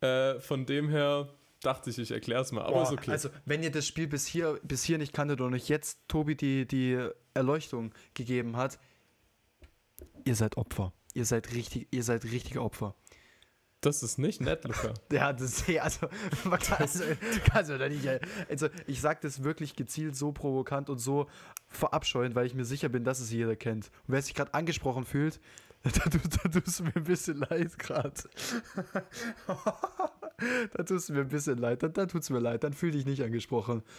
Äh, 0.00 0.40
von 0.40 0.66
dem 0.66 0.88
her 0.88 1.28
dachte 1.62 1.90
ich, 1.90 1.98
ich 1.98 2.10
erkläre 2.10 2.42
es 2.42 2.52
mal. 2.52 2.62
Aber 2.62 2.72
Boah, 2.72 2.82
ist 2.82 2.92
okay. 2.92 3.10
Also, 3.10 3.30
wenn 3.44 3.62
ihr 3.62 3.70
das 3.70 3.86
Spiel 3.86 4.06
bis 4.06 4.26
hier, 4.26 4.60
bis 4.62 4.84
hier 4.84 4.98
nicht 4.98 5.12
kanntet 5.12 5.40
und 5.40 5.54
euch 5.54 5.68
jetzt 5.68 6.00
Tobi 6.08 6.34
die, 6.34 6.66
die 6.66 7.08
Erleuchtung 7.34 7.92
gegeben 8.14 8.56
hat, 8.56 8.78
ihr 10.24 10.34
seid 10.34 10.56
Opfer. 10.56 10.92
Ihr 11.14 11.24
seid 11.24 11.52
richtig, 11.54 11.88
ihr 11.90 12.02
seid 12.02 12.24
richtige 12.24 12.62
Opfer. 12.62 12.94
das 13.82 14.02
ist 14.02 14.18
nicht 14.18 14.40
nett, 14.40 14.64
Luca. 14.64 14.94
Ja, 15.12 15.32
das 15.32 15.64
also, 15.80 16.08
man 16.44 16.58
kann, 16.58 16.78
also, 16.78 17.04
nicht. 17.76 18.08
Also, 18.48 18.68
ich 18.86 19.00
sag 19.00 19.20
das 19.20 19.44
wirklich 19.44 19.76
gezielt 19.76 20.16
so 20.16 20.32
provokant 20.32 20.88
und 20.88 20.98
so 20.98 21.28
verabscheuend, 21.68 22.34
weil 22.34 22.46
ich 22.46 22.54
mir 22.54 22.64
sicher 22.64 22.88
bin, 22.88 23.04
dass 23.04 23.20
es 23.20 23.30
jeder 23.30 23.56
kennt. 23.56 23.86
Und 24.06 24.14
wer 24.14 24.22
sich 24.22 24.34
gerade 24.34 24.54
angesprochen 24.54 25.04
fühlt, 25.04 25.40
da, 25.84 25.90
da 26.52 26.60
tust 26.60 26.78
du 26.80 26.84
mir 26.84 26.96
ein 26.96 27.04
bisschen 27.04 27.38
leid 27.38 27.78
gerade. 27.78 28.12
da 30.74 30.82
tust 30.84 31.08
du 31.08 31.12
mir 31.14 31.20
ein 31.20 31.28
bisschen 31.28 31.58
leid. 31.58 31.82
Dann, 31.82 31.92
dann 31.92 32.08
tut 32.08 32.22
es 32.22 32.30
mir 32.30 32.38
leid. 32.38 32.64
Dann 32.64 32.72
fühl 32.72 32.90
dich 32.92 33.04
nicht 33.06 33.22
angesprochen. 33.22 33.82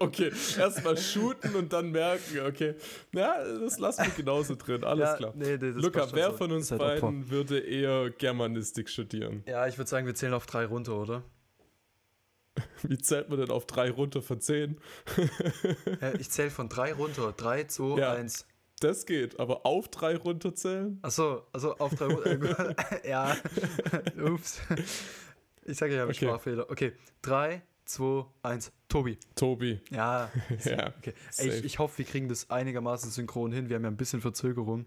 Okay, 0.00 0.30
erstmal 0.58 0.96
shooten 0.96 1.54
und 1.56 1.72
dann 1.72 1.90
merken, 1.90 2.40
okay. 2.46 2.74
Na, 3.12 3.42
das 3.58 3.78
lassen 3.78 4.04
wir 4.04 4.12
genauso 4.12 4.54
drin, 4.54 4.84
alles 4.84 5.08
Ja, 5.10 5.16
klar. 5.16 5.32
nee, 5.36 5.56
nee, 5.58 5.70
Luca, 5.70 6.06
wer 6.12 6.32
von 6.32 6.52
uns 6.52 6.70
Ihr 6.70 6.78
seid 6.78 6.80
Opfer. 6.80 7.00
beiden 7.06 7.28
würde 7.30 7.58
eher 7.58 8.08
Germanistik 8.10 8.88
studieren? 8.88 9.42
Ja, 9.46 9.66
ich 9.66 9.76
würde 9.76 9.90
sagen, 9.90 10.06
wir 10.06 10.14
zählen 10.14 10.34
auf 10.34 10.46
drei 10.46 10.64
runter, 10.66 10.94
oder? 10.96 11.22
Wie 12.82 12.96
zählt 12.98 13.28
man 13.28 13.38
denn 13.40 13.50
auf 13.50 13.66
drei 13.66 13.90
runter 13.90 14.22
von 14.22 14.40
zehn? 14.40 14.78
Ich 16.18 16.30
zähle 16.30 16.50
von 16.50 16.68
drei 16.68 16.92
runter. 16.92 17.32
Drei, 17.36 17.64
zwei, 17.64 17.98
Ja. 17.98 18.12
eins. 18.12 18.46
Das 18.80 19.06
geht, 19.06 19.38
aber 19.40 19.66
auf 19.66 19.88
drei 19.88 20.16
runterzählen? 20.16 20.98
Achso, 21.02 21.42
also 21.52 21.76
auf 21.78 21.94
drei 21.94 22.06
runter. 22.06 22.26
Äh, 22.30 22.36
gut. 22.38 22.56
ja. 23.04 23.36
Ups. 24.24 24.60
Ich 25.64 25.76
sage, 25.76 25.92
ich 25.94 25.98
habe 25.98 26.08
einen 26.08 26.10
Okay. 26.10 26.26
Sprachfehler. 26.26 26.70
Okay, 26.70 26.92
drei, 27.20 27.62
zwei, 27.84 28.24
eins. 28.42 28.70
Tobi. 28.88 29.18
Tobi. 29.34 29.80
Ja. 29.90 30.30
Ja. 30.64 30.92
Okay. 30.98 31.12
Ey, 31.38 31.48
ich, 31.48 31.64
ich 31.64 31.78
hoffe, 31.78 31.98
wir 31.98 32.04
kriegen 32.04 32.28
das 32.28 32.50
einigermaßen 32.50 33.10
synchron 33.10 33.52
hin. 33.52 33.68
Wir 33.68 33.76
haben 33.76 33.82
ja 33.84 33.90
ein 33.90 33.96
bisschen 33.96 34.20
Verzögerung. 34.20 34.86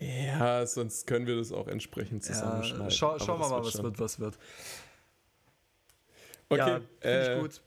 Ja, 0.00 0.64
sonst 0.66 1.06
können 1.06 1.26
wir 1.26 1.36
das 1.36 1.52
auch 1.52 1.66
entsprechend 1.68 2.24
Ja, 2.26 2.32
zusammenschneiden. 2.32 2.90
schau, 2.92 3.10
Aber 3.10 3.20
schauen 3.20 3.38
wir 3.40 3.42
das 3.42 3.50
mal, 3.50 3.60
was 3.64 3.72
schon. 3.72 3.82
wird, 3.84 3.98
was 3.98 4.20
wird. 4.20 4.38
Okay, 6.50 6.58
ja, 6.60 6.66
finde 6.76 6.88
äh, 7.02 7.34
ich 7.36 7.40
gut. 7.42 7.60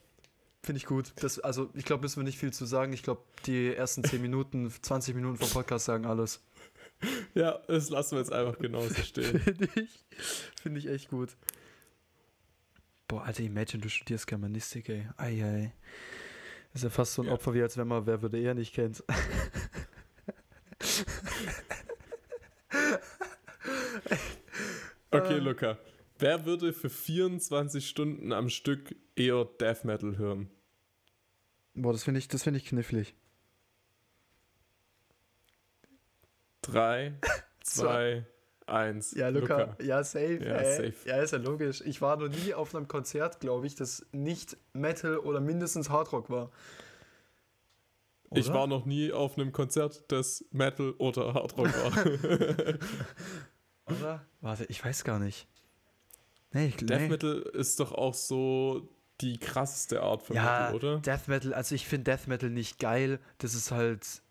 Finde 0.64 0.78
ich 0.78 0.86
gut. 0.86 1.14
Das, 1.16 1.40
also, 1.40 1.70
ich 1.74 1.86
glaube, 1.86 2.04
müssen 2.04 2.18
wir 2.18 2.24
nicht 2.24 2.38
viel 2.38 2.54
zu 2.54 2.66
sagen. 2.66 2.94
Ich 2.94 3.02
glaube, 3.02 3.22
die 3.46 3.74
ersten 3.74 4.04
10 4.04 4.22
Minuten, 4.22 4.70
20 4.82 5.16
Minuten 5.16 5.38
vom 5.38 5.50
Podcast 5.50 5.86
sagen 5.86 6.06
alles. 6.06 6.44
Ja, 7.34 7.60
das 7.68 7.90
lassen 7.90 8.12
wir 8.12 8.20
jetzt 8.20 8.32
einfach 8.32 8.60
genauso 8.60 8.94
stehen. 9.02 9.40
Finde 9.42 9.70
ich, 9.76 10.06
finde 10.62 10.80
ich 10.80 10.88
echt 10.88 11.10
gut. 11.10 11.36
Boah, 13.08 13.24
Alter, 13.24 13.42
imagine, 13.42 13.82
du 13.82 13.90
studierst 13.90 14.28
Germanistik, 14.28 14.88
ey. 14.90 15.08
Ei, 15.18 15.44
ei. 15.44 15.74
Ist 16.74 16.84
ja 16.84 16.92
fast 16.92 17.16
so 17.16 17.24
ein 17.24 17.28
Ja. 17.28 17.34
Opfer 17.34 17.54
wie 17.56 17.62
als 17.64 17.76
wenn 17.78 17.88
man 17.88 18.06
Wer 18.06 18.22
würde 18.22 18.40
eher 18.40 18.54
nicht 18.54 18.74
kennt. 18.74 19.04
Okay. 25.12 25.40
Luca. 25.40 25.78
Wer 26.22 26.46
würde 26.46 26.72
für 26.72 26.92
24 26.92 27.90
Stunden 27.90 28.32
am 28.32 28.50
Stück 28.50 28.96
eher 29.16 29.44
Death 29.44 29.86
Metal 29.86 30.18
hören? 30.20 30.52
Boah, 31.74 31.94
das 31.94 32.04
finde 32.04 32.20
ich, 32.20 32.28
das 32.28 32.44
finde 32.44 32.60
ich 32.60 32.66
knifflig. 32.66 33.16
Drei, 36.62 37.20
zwei, 37.64 38.28
eins. 38.68 39.16
Ja, 39.16 39.30
Luca, 39.30 39.76
ja, 39.82 40.04
safe. 40.04 40.46
Ja, 40.46 40.58
ey. 40.58 40.92
safe. 40.92 41.10
Ja, 41.10 41.18
ist 41.24 41.32
ja 41.32 41.40
logisch. 41.40 41.82
Ich 41.88 42.04
war 42.04 42.18
noch 42.18 42.30
nie 42.30 42.54
auf 42.54 42.76
einem 42.76 42.88
Konzert, 42.88 43.40
glaube 43.40 43.66
ich, 43.66 43.74
das 43.74 44.06
nicht 44.12 44.58
Metal 44.74 45.18
oder 45.18 45.42
mindestens 45.42 45.90
Hardrock 45.90 46.30
war. 46.30 46.52
Ich 48.36 48.46
Oder? 48.46 48.60
war 48.60 48.68
noch 48.68 48.86
nie 48.86 49.12
auf 49.12 49.40
einem 49.40 49.52
Konzert, 49.52 50.04
das 50.10 50.46
Metal 50.52 50.92
oder 51.00 51.34
Hardrock 51.34 51.68
war. 51.68 52.78
Oder? 53.88 54.26
Warte, 54.40 54.66
ich 54.66 54.86
weiß 54.86 55.04
gar 55.04 55.18
nicht. 55.18 55.48
Nee, 56.54 56.68
ich 56.68 56.78
Death 56.78 57.00
nee. 57.00 57.08
Metal 57.08 57.42
ist 57.54 57.80
doch 57.80 57.92
auch 57.92 58.14
so 58.14 58.90
die 59.22 59.38
krasseste 59.38 60.02
Art 60.02 60.24
von 60.24 60.36
Ja, 60.36 60.72
Metal, 60.72 60.76
oder? 60.76 61.00
Death 61.00 61.28
Metal, 61.28 61.54
also 61.54 61.76
ich 61.76 61.88
finde 61.88 62.12
Death 62.12 62.28
Metal 62.28 62.50
nicht 62.50 62.80
geil. 62.80 63.20
Das 63.38 63.54
ist 63.54 63.72
halt 63.72 64.22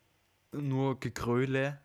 nur 0.53 0.99
Gegröle. 1.01 1.79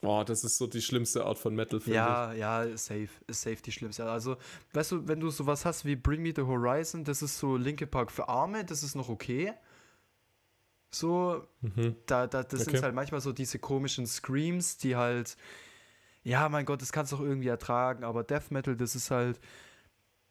Boah, 0.00 0.22
das 0.22 0.44
ist 0.44 0.58
so 0.58 0.66
die 0.66 0.82
schlimmste 0.82 1.24
Art 1.24 1.38
von 1.38 1.54
Metal, 1.54 1.80
finde 1.80 1.96
Ja, 1.96 2.32
ja, 2.34 2.62
ist 2.64 2.84
safe. 2.86 3.08
Ist 3.26 3.40
safe 3.40 3.62
die 3.62 3.72
schlimmste. 3.72 4.04
Also, 4.04 4.36
weißt 4.74 4.92
du, 4.92 5.08
wenn 5.08 5.18
du 5.18 5.30
sowas 5.30 5.64
hast 5.64 5.86
wie 5.86 5.96
Bring 5.96 6.20
Me 6.22 6.32
the 6.36 6.42
Horizon, 6.42 7.04
das 7.04 7.22
ist 7.22 7.38
so 7.38 7.56
Linke 7.56 7.86
Park 7.86 8.12
für 8.12 8.28
Arme, 8.28 8.64
das 8.66 8.82
ist 8.82 8.94
noch 8.96 9.08
okay. 9.08 9.54
So, 10.90 11.46
ich. 11.62 11.70
Mhm. 11.76 11.96
da, 12.06 12.26
da, 12.26 12.42
das 12.42 12.60
Okay. 12.60 12.70
sind 12.72 12.82
halt 12.82 12.94
manchmal 12.94 13.20
so 13.22 13.32
diese 13.32 13.58
komischen 13.58 14.06
Screams, 14.06 14.76
die 14.76 14.94
halt, 14.94 15.36
ja, 16.24 16.48
mein 16.48 16.64
Gott, 16.64 16.82
das 16.82 16.90
kannst 16.90 17.12
du 17.12 17.16
auch 17.16 17.20
irgendwie 17.20 17.48
ertragen, 17.48 18.02
aber 18.02 18.24
Death 18.24 18.50
Metal, 18.50 18.76
das 18.76 18.96
ist 18.96 19.10
halt, 19.10 19.38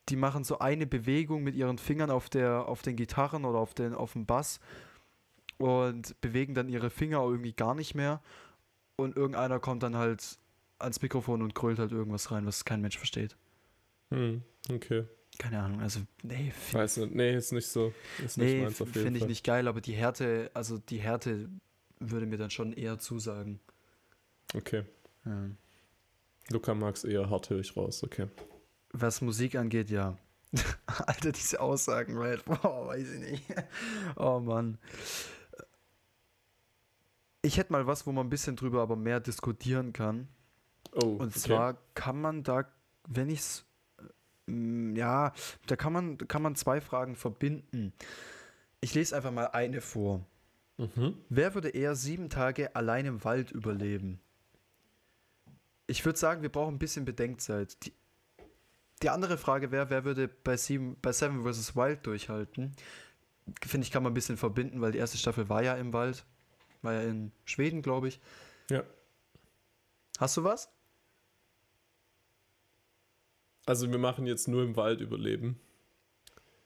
die 0.09 0.15
machen 0.15 0.43
so 0.43 0.59
eine 0.59 0.87
Bewegung 0.87 1.43
mit 1.43 1.55
ihren 1.55 1.77
Fingern 1.77 2.09
auf, 2.09 2.29
der, 2.29 2.67
auf 2.67 2.81
den 2.81 2.95
Gitarren 2.95 3.45
oder 3.45 3.59
auf, 3.59 3.73
den, 3.73 3.93
auf 3.93 4.13
dem 4.13 4.25
Bass 4.25 4.59
und 5.57 6.19
bewegen 6.19 6.55
dann 6.55 6.67
ihre 6.67 6.89
Finger 6.89 7.21
irgendwie 7.21 7.53
gar 7.53 7.75
nicht 7.75 7.93
mehr 7.93 8.21
und 8.95 9.15
irgendeiner 9.15 9.59
kommt 9.59 9.83
dann 9.83 9.95
halt 9.95 10.39
ans 10.79 11.01
Mikrofon 11.01 11.41
und 11.41 11.55
grölt 11.55 11.79
halt 11.79 11.91
irgendwas 11.91 12.31
rein, 12.31 12.45
was 12.45 12.65
kein 12.65 12.81
Mensch 12.81 12.97
versteht. 12.97 13.37
Hm, 14.09 14.41
okay. 14.69 15.05
Keine 15.37 15.61
Ahnung, 15.61 15.81
also, 15.81 16.01
nee, 16.21 16.51
Weiß 16.71 16.97
nicht. 16.97 17.15
Nee, 17.15 17.35
ist 17.35 17.53
nicht 17.53 17.67
so. 17.67 17.93
Ist 18.23 18.37
nicht 18.37 18.53
nee 18.53 18.61
meins 18.61 18.81
auf 18.81 18.89
jeden 18.89 19.03
finde 19.03 19.19
ich 19.19 19.25
nicht 19.25 19.43
geil, 19.43 19.67
aber 19.67 19.81
die 19.81 19.93
Härte, 19.93 20.51
also 20.53 20.77
die 20.77 20.99
Härte 20.99 21.49
würde 21.99 22.25
mir 22.25 22.37
dann 22.37 22.51
schon 22.51 22.73
eher 22.73 22.99
zusagen. 22.99 23.59
Okay. 24.53 24.83
Ja. 25.25 25.49
Luca 26.49 26.73
mag's 26.73 27.03
eher 27.03 27.29
hart, 27.29 27.49
höre 27.49 27.59
ich 27.59 27.75
raus. 27.75 28.03
Okay. 28.03 28.27
Was 28.91 29.21
Musik 29.21 29.55
angeht, 29.55 29.89
ja. 29.89 30.17
Alter, 30.85 31.31
diese 31.31 31.59
Aussagen, 31.59 32.17
right? 32.17 32.43
Boah, 32.45 32.87
weiß 32.87 33.09
ich 33.11 33.31
nicht. 33.31 33.43
Oh 34.15 34.39
Mann. 34.39 34.77
Ich 37.41 37.57
hätte 37.57 37.73
mal 37.73 37.87
was, 37.87 38.05
wo 38.07 38.11
man 38.11 38.27
ein 38.27 38.29
bisschen 38.29 38.55
drüber 38.55 38.81
aber 38.81 38.95
mehr 38.95 39.19
diskutieren 39.19 39.93
kann. 39.93 40.27
Oh, 40.93 41.07
Und 41.17 41.29
okay. 41.29 41.39
zwar 41.39 41.77
kann 41.95 42.21
man 42.21 42.43
da, 42.43 42.65
wenn 43.07 43.29
ich's, 43.29 43.65
mm, 44.45 44.95
ja, 44.95 45.33
da 45.67 45.75
kann 45.75 45.91
man, 45.91 46.17
kann 46.17 46.41
man 46.41 46.55
zwei 46.55 46.79
Fragen 46.81 47.15
verbinden. 47.15 47.93
Ich 48.79 48.93
lese 48.93 49.15
einfach 49.15 49.31
mal 49.31 49.47
eine 49.47 49.81
vor. 49.81 50.25
Mhm. 50.77 51.15
Wer 51.29 51.53
würde 51.55 51.69
eher 51.69 51.95
sieben 51.95 52.29
Tage 52.29 52.75
allein 52.75 53.05
im 53.05 53.23
Wald 53.23 53.51
überleben? 53.51 54.19
Ich 55.87 56.05
würde 56.05 56.17
sagen, 56.17 56.41
wir 56.41 56.49
brauchen 56.49 56.75
ein 56.75 56.79
bisschen 56.79 57.05
Bedenkzeit. 57.05 57.85
Die, 57.85 57.93
die 59.01 59.09
andere 59.09 59.37
Frage 59.37 59.71
wäre, 59.71 59.89
wer 59.89 60.05
würde 60.05 60.27
bei, 60.27 60.57
sieben, 60.57 60.97
bei 61.01 61.11
Seven 61.11 61.43
vs. 61.43 61.75
Wild 61.75 62.05
durchhalten? 62.05 62.75
finde 63.65 63.85
ich, 63.85 63.91
kann 63.91 64.03
man 64.03 64.11
ein 64.11 64.15
bisschen 64.15 64.37
verbinden, 64.37 64.81
weil 64.81 64.91
die 64.91 64.99
erste 64.99 65.17
Staffel 65.17 65.49
war 65.49 65.63
ja 65.63 65.75
im 65.75 65.93
Wald. 65.93 66.25
War 66.81 66.93
ja 66.93 67.01
in 67.01 67.31
Schweden, 67.45 67.81
glaube 67.81 68.07
ich. 68.07 68.19
Ja. 68.69 68.83
Hast 70.19 70.37
du 70.37 70.43
was? 70.43 70.69
Also 73.65 73.89
wir 73.91 73.97
machen 73.97 74.27
jetzt 74.27 74.47
nur 74.47 74.63
im 74.63 74.75
Wald 74.75 75.01
überleben. 75.01 75.59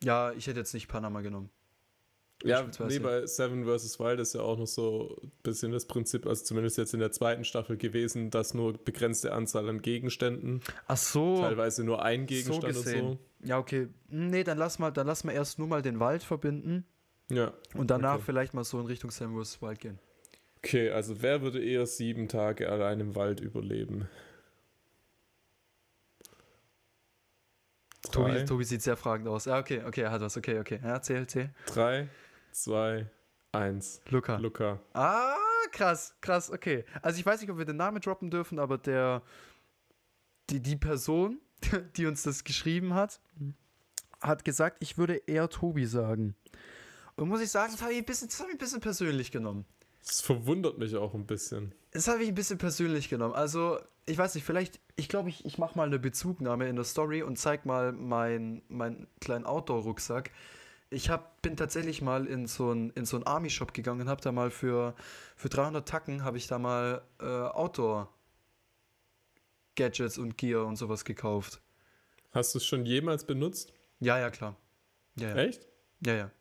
Ja, 0.03 0.31
ich 0.31 0.47
hätte 0.47 0.59
jetzt 0.59 0.73
nicht 0.73 0.87
Panama 0.87 1.21
genommen. 1.21 1.49
Ja, 2.43 2.67
nee, 2.87 2.99
bei 2.99 3.25
Seven 3.25 3.65
vs. 3.65 3.99
Wild 3.99 4.19
ist 4.19 4.35
ja 4.35 4.41
auch 4.41 4.57
noch 4.57 4.67
so 4.67 5.17
ein 5.23 5.31
bisschen 5.41 5.71
das 5.71 5.85
Prinzip, 5.85 6.27
also 6.27 6.43
zumindest 6.43 6.77
jetzt 6.77 6.93
in 6.93 6.99
der 6.99 7.11
zweiten 7.11 7.43
Staffel 7.43 7.77
gewesen, 7.77 8.29
dass 8.29 8.53
nur 8.53 8.73
begrenzte 8.73 9.33
Anzahl 9.33 9.67
an 9.67 9.81
Gegenständen. 9.81 10.61
Ach 10.87 10.97
so. 10.97 11.41
Teilweise 11.41 11.83
nur 11.83 12.03
ein 12.03 12.27
Gegenstand 12.27 12.75
so 12.75 12.79
und 12.79 12.85
so. 12.85 13.19
Ja, 13.43 13.57
okay. 13.57 13.87
Nee, 14.09 14.43
dann 14.43 14.59
lass 14.59 14.77
mal, 14.77 14.91
dann 14.91 15.07
lass 15.07 15.23
mal 15.23 15.31
erst 15.31 15.57
nur 15.57 15.67
mal 15.67 15.81
den 15.81 15.99
Wald 15.99 16.21
verbinden. 16.21 16.85
Ja. 17.31 17.53
Und 17.73 17.89
danach 17.89 18.15
okay. 18.15 18.23
vielleicht 18.27 18.53
mal 18.53 18.63
so 18.63 18.79
in 18.79 18.85
Richtung 18.85 19.09
Seven 19.09 19.41
vs. 19.43 19.61
Wild 19.61 19.79
gehen. 19.79 19.99
Okay, 20.57 20.91
also 20.91 21.21
wer 21.21 21.41
würde 21.41 21.63
eher 21.63 21.85
sieben 21.87 22.27
Tage 22.27 22.69
allein 22.69 22.99
im 22.99 23.15
Wald 23.15 23.39
überleben? 23.39 24.07
Tobi, 28.11 28.45
Tobi, 28.45 28.63
sieht 28.63 28.81
sehr 28.81 28.97
fragend 28.97 29.27
aus. 29.27 29.45
Ja, 29.45 29.59
okay, 29.59 29.83
okay, 29.85 30.01
er 30.01 30.11
hat 30.11 30.21
was. 30.21 30.37
Okay, 30.37 30.59
okay. 30.59 30.79
Ja, 30.81 30.93
erzähl, 30.93 31.17
erzähl. 31.17 31.49
Drei, 31.67 32.07
zwei, 32.51 33.09
eins. 33.51 34.01
Luca. 34.09 34.37
Luca. 34.37 34.79
Ah, 34.93 35.35
krass, 35.71 36.15
krass, 36.21 36.51
okay. 36.51 36.85
Also 37.01 37.19
ich 37.19 37.25
weiß 37.25 37.41
nicht, 37.41 37.49
ob 37.49 37.57
wir 37.57 37.65
den 37.65 37.77
Namen 37.77 38.01
droppen 38.01 38.29
dürfen, 38.29 38.59
aber 38.59 38.77
der, 38.77 39.21
die, 40.49 40.61
die 40.61 40.75
Person, 40.75 41.39
die 41.97 42.05
uns 42.05 42.23
das 42.23 42.43
geschrieben 42.43 42.93
hat, 42.93 43.19
hat 44.21 44.45
gesagt, 44.45 44.77
ich 44.79 44.97
würde 44.97 45.15
eher 45.27 45.49
Tobi 45.49 45.85
sagen. 45.85 46.35
Und 47.15 47.29
muss 47.29 47.41
ich 47.41 47.49
sagen, 47.49 47.71
das 47.71 47.81
habe 47.81 47.93
ich, 47.93 47.99
ein 47.99 48.05
bisschen, 48.05 48.27
das 48.27 48.39
hab 48.39 48.47
ich 48.47 48.55
ein 48.55 48.59
bisschen 48.59 48.81
persönlich 48.81 49.31
genommen. 49.31 49.65
Das 50.05 50.21
verwundert 50.21 50.77
mich 50.77 50.95
auch 50.95 51.13
ein 51.13 51.25
bisschen. 51.25 51.73
Das 51.91 52.07
habe 52.07 52.23
ich 52.23 52.29
ein 52.29 52.35
bisschen 52.35 52.57
persönlich 52.57 53.09
genommen. 53.09 53.33
Also, 53.33 53.79
ich 54.05 54.17
weiß 54.17 54.35
nicht, 54.35 54.45
vielleicht, 54.45 54.79
ich 54.95 55.09
glaube, 55.09 55.29
ich, 55.29 55.43
ich 55.45 55.57
mache 55.57 55.77
mal 55.77 55.87
eine 55.87 55.99
Bezugnahme 55.99 56.69
in 56.69 56.75
der 56.75 56.85
Story 56.85 57.23
und 57.23 57.37
zeig 57.37 57.65
mal 57.65 57.91
meinen 57.91 58.61
mein 58.69 59.07
kleinen 59.19 59.45
Outdoor-Rucksack. 59.45 60.31
Ich 60.89 61.09
hab, 61.09 61.41
bin 61.41 61.57
tatsächlich 61.57 62.01
mal 62.01 62.27
in 62.27 62.47
so 62.47 62.71
einen 62.71 63.05
so 63.05 63.21
Army-Shop 63.23 63.73
gegangen 63.73 64.01
und 64.01 64.09
habe 64.09 64.21
da 64.21 64.31
mal 64.31 64.51
für, 64.51 64.95
für 65.35 65.49
300 65.49 65.85
Tacken 65.87 66.23
habe 66.23 66.37
ich 66.37 66.47
da 66.47 66.59
mal 66.59 67.01
äh, 67.19 67.25
Outdoor-Gadgets 67.25 70.17
und 70.17 70.37
Gear 70.37 70.65
und 70.65 70.77
sowas 70.77 71.03
gekauft. 71.03 71.61
Hast 72.31 72.53
du 72.53 72.59
es 72.59 72.65
schon 72.65 72.85
jemals 72.85 73.25
benutzt? 73.25 73.73
Ja, 73.99 74.17
ja, 74.17 74.29
klar. 74.29 74.55
Ja, 75.15 75.29
ja. 75.29 75.35
Echt? 75.35 75.67
Ja, 76.05 76.13
ja. 76.13 76.31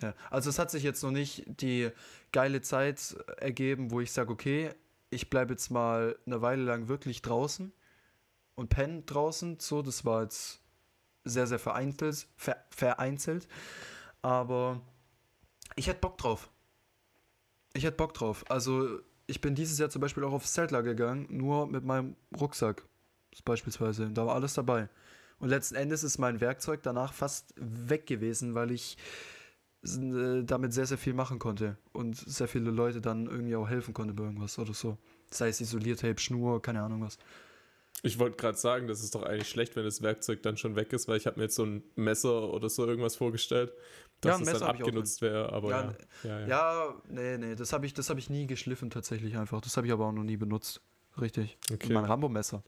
Ja, 0.00 0.14
also 0.30 0.48
es 0.48 0.58
hat 0.58 0.70
sich 0.70 0.84
jetzt 0.84 1.02
noch 1.02 1.10
nicht 1.10 1.42
die 1.46 1.90
geile 2.30 2.60
Zeit 2.60 3.16
ergeben, 3.38 3.90
wo 3.90 4.00
ich 4.00 4.12
sage, 4.12 4.30
okay, 4.30 4.70
ich 5.10 5.28
bleibe 5.28 5.54
jetzt 5.54 5.70
mal 5.70 6.16
eine 6.26 6.40
Weile 6.40 6.62
lang 6.62 6.88
wirklich 6.88 7.22
draußen 7.22 7.72
und 8.54 8.68
penne 8.68 9.02
draußen. 9.02 9.58
So, 9.58 9.82
das 9.82 10.04
war 10.04 10.22
jetzt 10.22 10.60
sehr, 11.28 11.46
sehr 11.46 11.58
vereinzelt, 11.58 12.26
ver, 12.36 12.56
vereinzelt. 12.70 13.48
Aber 14.22 14.80
ich 15.76 15.86
hätte 15.86 16.00
Bock 16.00 16.18
drauf. 16.18 16.50
Ich 17.74 17.84
hätte 17.84 17.96
Bock 17.96 18.14
drauf. 18.14 18.44
Also 18.48 19.00
ich 19.26 19.40
bin 19.40 19.54
dieses 19.54 19.78
Jahr 19.78 19.90
zum 19.90 20.00
Beispiel 20.00 20.24
auch 20.24 20.32
aufs 20.32 20.52
Zeltlager 20.52 20.94
gegangen, 20.94 21.26
nur 21.30 21.66
mit 21.66 21.84
meinem 21.84 22.16
Rucksack 22.38 22.84
beispielsweise. 23.44 24.10
Da 24.10 24.26
war 24.26 24.34
alles 24.34 24.54
dabei. 24.54 24.88
Und 25.38 25.48
letzten 25.48 25.76
Endes 25.76 26.02
ist 26.02 26.18
mein 26.18 26.40
Werkzeug 26.40 26.82
danach 26.82 27.12
fast 27.12 27.54
weg 27.56 28.06
gewesen, 28.06 28.54
weil 28.54 28.72
ich 28.72 28.96
äh, 29.84 30.42
damit 30.42 30.72
sehr, 30.72 30.86
sehr 30.86 30.98
viel 30.98 31.14
machen 31.14 31.38
konnte 31.38 31.76
und 31.92 32.16
sehr 32.16 32.48
viele 32.48 32.70
Leute 32.70 33.00
dann 33.00 33.26
irgendwie 33.26 33.54
auch 33.54 33.68
helfen 33.68 33.94
konnte 33.94 34.14
bei 34.14 34.24
irgendwas 34.24 34.58
oder 34.58 34.74
so. 34.74 34.98
Sei 35.30 35.48
es 35.48 35.60
Isoliertape, 35.60 36.18
Schnur, 36.18 36.60
keine 36.60 36.82
Ahnung 36.82 37.02
was. 37.02 37.18
Ich 38.02 38.18
wollte 38.18 38.36
gerade 38.36 38.56
sagen, 38.56 38.86
das 38.86 39.02
ist 39.02 39.14
doch 39.14 39.22
eigentlich 39.22 39.48
schlecht, 39.48 39.74
wenn 39.74 39.84
das 39.84 40.02
Werkzeug 40.02 40.42
dann 40.42 40.56
schon 40.56 40.76
weg 40.76 40.92
ist, 40.92 41.08
weil 41.08 41.16
ich 41.16 41.26
habe 41.26 41.38
mir 41.38 41.44
jetzt 41.44 41.56
so 41.56 41.64
ein 41.64 41.82
Messer 41.96 42.52
oder 42.52 42.68
so 42.68 42.86
irgendwas 42.86 43.16
vorgestellt, 43.16 43.72
dass 44.20 44.40
ja, 44.40 44.52
es 44.52 44.58
dann 44.60 44.70
abgenutzt 44.70 45.22
wäre. 45.22 45.52
Aber 45.52 45.70
ja, 45.70 45.94
ja, 46.22 46.40
ja, 46.40 46.46
ja. 46.46 47.02
nee, 47.08 47.38
nee, 47.38 47.54
das 47.54 47.72
habe 47.72 47.86
ich, 47.86 47.94
hab 47.94 48.18
ich 48.18 48.30
nie 48.30 48.46
geschliffen 48.46 48.90
tatsächlich 48.90 49.36
einfach. 49.36 49.60
Das 49.60 49.76
habe 49.76 49.86
ich 49.86 49.92
aber 49.92 50.06
auch 50.06 50.12
noch 50.12 50.22
nie 50.22 50.36
benutzt. 50.36 50.80
Richtig. 51.20 51.58
Okay. 51.72 51.92
Mein 51.92 52.04
Rambo-Messer. 52.04 52.62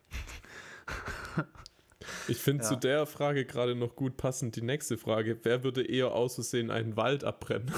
Ich 2.27 2.39
finde 2.39 2.65
ja. 2.65 2.69
zu 2.69 2.77
der 2.77 3.07
Frage 3.07 3.45
gerade 3.45 3.75
noch 3.77 3.95
gut 3.95 4.17
passend 4.17 4.57
die 4.57 4.63
nächste 4.63 4.99
Frage. 4.99 5.39
Wer 5.43 5.63
würde 5.63 5.87
eher 5.87 6.13
aus 6.13 6.35
Versehen 6.35 6.71
einen 6.71 6.97
Wald 6.97 7.23
abbrennen? 7.23 7.71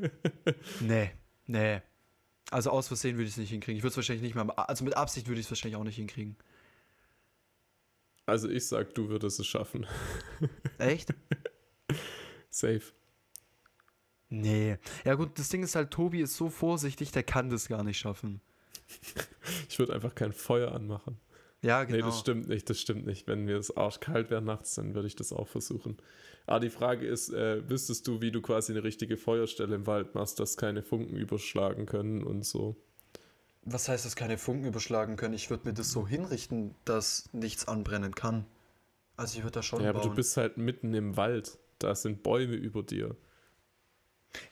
nee, 0.80 1.12
nee. 1.46 1.80
Also 2.50 2.70
aus 2.70 2.88
Versehen 2.88 3.16
würde 3.16 3.24
ich 3.24 3.32
es 3.32 3.36
nicht 3.38 3.50
hinkriegen. 3.50 3.78
Ich 3.78 3.82
würde 3.82 3.92
es 3.92 3.96
wahrscheinlich 3.96 4.22
nicht 4.22 4.34
mehr. 4.34 4.68
Also 4.68 4.84
mit 4.84 4.96
Absicht 4.96 5.28
würde 5.28 5.40
ich 5.40 5.46
es 5.46 5.50
wahrscheinlich 5.50 5.76
auch 5.76 5.84
nicht 5.84 5.96
hinkriegen. 5.96 6.36
Also 8.26 8.48
ich 8.48 8.66
sag, 8.66 8.94
du 8.94 9.08
würdest 9.08 9.40
es 9.40 9.46
schaffen. 9.46 9.86
Echt? 10.78 11.12
Safe. 12.50 12.82
Nee. 14.30 14.78
Ja 15.04 15.14
gut, 15.14 15.38
das 15.38 15.48
Ding 15.48 15.62
ist 15.62 15.76
halt, 15.76 15.90
Tobi 15.90 16.20
ist 16.20 16.36
so 16.36 16.48
vorsichtig, 16.48 17.12
der 17.12 17.22
kann 17.22 17.50
das 17.50 17.68
gar 17.68 17.84
nicht 17.84 17.98
schaffen. 17.98 18.40
Ich 19.68 19.78
würde 19.78 19.94
einfach 19.94 20.14
kein 20.14 20.32
Feuer 20.32 20.72
anmachen. 20.72 21.18
Ja, 21.62 21.84
genau. 21.84 21.96
Nee, 21.96 22.02
das 22.02 22.20
stimmt 22.20 22.48
nicht, 22.48 22.68
das 22.68 22.78
stimmt 22.78 23.06
nicht. 23.06 23.26
Wenn 23.26 23.44
mir 23.44 23.56
es 23.56 23.74
arschkalt 23.74 24.30
wäre 24.30 24.42
nachts, 24.42 24.74
dann 24.74 24.94
würde 24.94 25.08
ich 25.08 25.16
das 25.16 25.32
auch 25.32 25.48
versuchen. 25.48 25.96
Aber 26.46 26.60
die 26.60 26.70
Frage 26.70 27.06
ist, 27.06 27.30
äh, 27.32 27.68
wüsstest 27.68 28.06
du, 28.06 28.20
wie 28.20 28.30
du 28.30 28.42
quasi 28.42 28.72
eine 28.72 28.84
richtige 28.84 29.16
Feuerstelle 29.16 29.74
im 29.74 29.86
Wald 29.86 30.14
machst, 30.14 30.38
dass 30.40 30.58
keine 30.58 30.82
Funken 30.82 31.16
überschlagen 31.16 31.86
können 31.86 32.22
und 32.22 32.44
so? 32.44 32.76
Was 33.64 33.88
heißt, 33.88 34.04
dass 34.04 34.16
keine 34.16 34.38
Funken 34.38 34.66
überschlagen 34.66 35.16
können? 35.16 35.34
Ich 35.34 35.50
würde 35.50 35.66
mir 35.66 35.74
das 35.74 35.90
so 35.90 36.06
hinrichten, 36.06 36.74
dass 36.84 37.28
nichts 37.32 37.66
anbrennen 37.66 38.14
kann. 38.14 38.44
Also 39.16 39.38
ich 39.38 39.44
würde 39.44 39.54
da 39.54 39.62
schon. 39.62 39.82
Ja, 39.82 39.90
aber 39.90 40.00
bauen. 40.00 40.10
du 40.10 40.16
bist 40.16 40.36
halt 40.36 40.56
mitten 40.56 40.92
im 40.94 41.16
Wald. 41.16 41.58
Da 41.78 41.94
sind 41.94 42.22
Bäume 42.22 42.54
über 42.54 42.82
dir. 42.82 43.16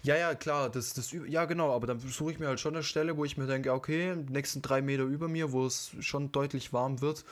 Ja, 0.03 0.17
ja, 0.17 0.35
klar, 0.35 0.71
das, 0.71 0.95
das, 0.95 1.13
ja, 1.13 1.45
genau, 1.45 1.75
aber 1.75 1.89
dann 1.89 1.99
suche 1.99 2.33
ich 2.33 2.39
mir 2.39 2.47
halt 2.47 2.61
schon 2.61 2.75
eine 2.75 2.85
Stelle, 2.85 3.17
wo 3.17 3.25
ich 3.25 3.37
mir 3.37 3.47
denke, 3.47 3.73
okay, 3.73 4.15
nächsten 4.15 4.63
drei 4.63 4.81
Meter 4.81 5.03
über 5.03 5.29
mir, 5.29 5.53
wo 5.53 5.67
es 5.67 5.93
schon 6.01 6.31
deutlich 6.31 6.73
warm 6.73 7.01
wird, 7.01 7.25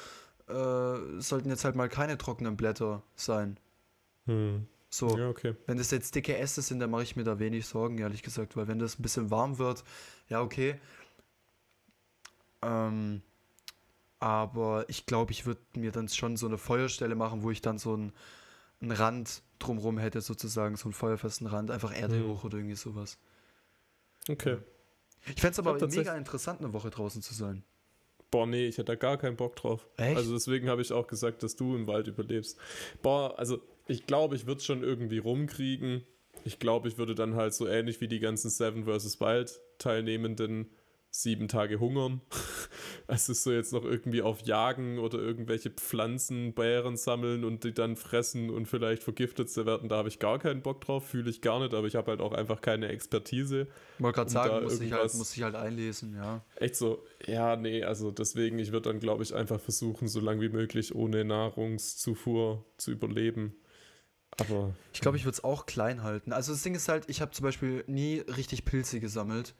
äh, 0.48 1.20
sollten 1.20 1.48
jetzt 1.48 1.64
halt 1.64 1.76
mal 1.76 1.88
keine 1.88 2.18
trockenen 2.18 2.56
Blätter 2.56 3.02
sein. 3.14 3.56
Hm. 4.26 4.66
So, 4.92 5.16
ja, 5.16 5.28
okay. 5.28 5.54
wenn 5.66 5.78
das 5.78 5.92
jetzt 5.92 6.16
dicke 6.16 6.36
Äste 6.36 6.62
sind, 6.62 6.80
dann 6.80 6.90
mache 6.90 7.04
ich 7.04 7.14
mir 7.14 7.22
da 7.22 7.38
wenig 7.38 7.66
Sorgen, 7.66 7.98
ehrlich 7.98 8.24
gesagt, 8.24 8.56
weil 8.56 8.66
wenn 8.66 8.80
das 8.80 8.98
ein 8.98 9.02
bisschen 9.02 9.30
warm 9.30 9.58
wird, 9.58 9.84
ja, 10.28 10.42
okay. 10.42 10.80
Ähm, 12.62 13.22
aber 14.18 14.84
ich 14.88 15.06
glaube, 15.06 15.32
ich 15.32 15.46
würde 15.46 15.60
mir 15.74 15.92
dann 15.92 16.08
schon 16.08 16.36
so 16.36 16.46
eine 16.46 16.58
Feuerstelle 16.58 17.14
machen, 17.14 17.42
wo 17.42 17.50
ich 17.50 17.62
dann 17.62 17.78
so 17.78 17.94
einen, 17.94 18.12
einen 18.80 18.92
Rand 18.92 19.42
drumrum 19.58 19.98
hätte, 19.98 20.20
sozusagen, 20.20 20.76
so 20.76 20.84
einen 20.84 20.92
feuerfesten 20.92 21.46
Rand, 21.46 21.70
einfach 21.70 21.96
Erde 21.96 22.16
mhm. 22.16 22.28
hoch 22.28 22.44
oder 22.44 22.58
irgendwie 22.58 22.76
sowas. 22.76 23.18
Okay. 24.28 24.58
Ich 25.26 25.40
fände 25.40 25.52
es 25.52 25.58
aber 25.58 25.74
mega 25.88 26.16
interessant, 26.16 26.60
eine 26.60 26.72
Woche 26.72 26.90
draußen 26.90 27.22
zu 27.22 27.34
sein. 27.34 27.62
Boah, 28.30 28.46
nee, 28.46 28.66
ich 28.66 28.78
hätte 28.78 28.86
da 28.86 28.94
gar 28.94 29.18
keinen 29.18 29.36
Bock 29.36 29.56
drauf. 29.56 29.88
Echt? 29.96 30.16
Also 30.16 30.34
deswegen 30.34 30.68
habe 30.68 30.82
ich 30.82 30.92
auch 30.92 31.06
gesagt, 31.06 31.42
dass 31.42 31.56
du 31.56 31.74
im 31.74 31.86
Wald 31.86 32.06
überlebst. 32.06 32.58
Boah, 33.02 33.38
also 33.38 33.60
ich 33.86 34.06
glaube, 34.06 34.36
ich 34.36 34.46
würde 34.46 34.58
es 34.58 34.64
schon 34.64 34.82
irgendwie 34.82 35.18
rumkriegen. 35.18 36.04
Ich 36.44 36.58
glaube, 36.58 36.88
ich 36.88 36.96
würde 36.96 37.14
dann 37.14 37.34
halt 37.34 37.54
so 37.54 37.66
ähnlich 37.66 38.00
wie 38.00 38.08
die 38.08 38.20
ganzen 38.20 38.50
Seven 38.50 38.84
vs. 38.84 39.20
Wild 39.20 39.60
Teilnehmenden 39.78 40.70
sieben 41.10 41.48
Tage 41.48 41.80
hungern. 41.80 42.20
Also 43.06 43.32
so 43.32 43.50
jetzt 43.50 43.72
noch 43.72 43.84
irgendwie 43.84 44.22
auf 44.22 44.42
Jagen 44.42 45.00
oder 45.00 45.18
irgendwelche 45.18 45.70
Pflanzen, 45.70 46.54
Bären 46.54 46.96
sammeln 46.96 47.42
und 47.42 47.64
die 47.64 47.74
dann 47.74 47.96
fressen 47.96 48.50
und 48.50 48.66
vielleicht 48.66 49.02
vergiftet 49.02 49.50
zu 49.50 49.66
werden, 49.66 49.88
da 49.88 49.96
habe 49.96 50.08
ich 50.08 50.20
gar 50.20 50.38
keinen 50.38 50.62
Bock 50.62 50.80
drauf, 50.80 51.08
fühle 51.08 51.28
ich 51.28 51.40
gar 51.40 51.58
nicht, 51.58 51.74
aber 51.74 51.88
ich 51.88 51.96
habe 51.96 52.12
halt 52.12 52.20
auch 52.20 52.32
einfach 52.32 52.60
keine 52.60 52.86
Expertise. 52.86 53.66
Ich 53.98 54.04
wollte 54.04 54.14
gerade 54.14 54.28
um 54.28 54.32
sagen, 54.32 54.62
muss 54.62 54.80
ich, 54.80 54.92
halt, 54.92 55.14
muss 55.14 55.36
ich 55.36 55.42
halt 55.42 55.56
einlesen, 55.56 56.14
ja. 56.14 56.44
Echt 56.54 56.76
so, 56.76 57.04
ja, 57.26 57.56
nee, 57.56 57.82
also 57.82 58.12
deswegen, 58.12 58.60
ich 58.60 58.70
würde 58.70 58.88
dann, 58.88 59.00
glaube 59.00 59.24
ich, 59.24 59.34
einfach 59.34 59.58
versuchen, 59.58 60.06
so 60.06 60.20
lange 60.20 60.40
wie 60.42 60.48
möglich 60.48 60.94
ohne 60.94 61.24
Nahrungszufuhr 61.24 62.64
zu 62.76 62.92
überleben. 62.92 63.56
Aber. 64.38 64.74
Ich 64.92 65.00
glaube, 65.00 65.16
ich 65.16 65.24
würde 65.24 65.34
es 65.34 65.44
auch 65.44 65.66
klein 65.66 66.04
halten. 66.04 66.32
Also 66.32 66.52
das 66.52 66.62
Ding 66.62 66.76
ist 66.76 66.88
halt, 66.88 67.08
ich 67.08 67.20
habe 67.20 67.32
zum 67.32 67.42
Beispiel 67.42 67.82
nie 67.88 68.20
richtig 68.20 68.64
Pilze 68.64 69.00
gesammelt. 69.00 69.54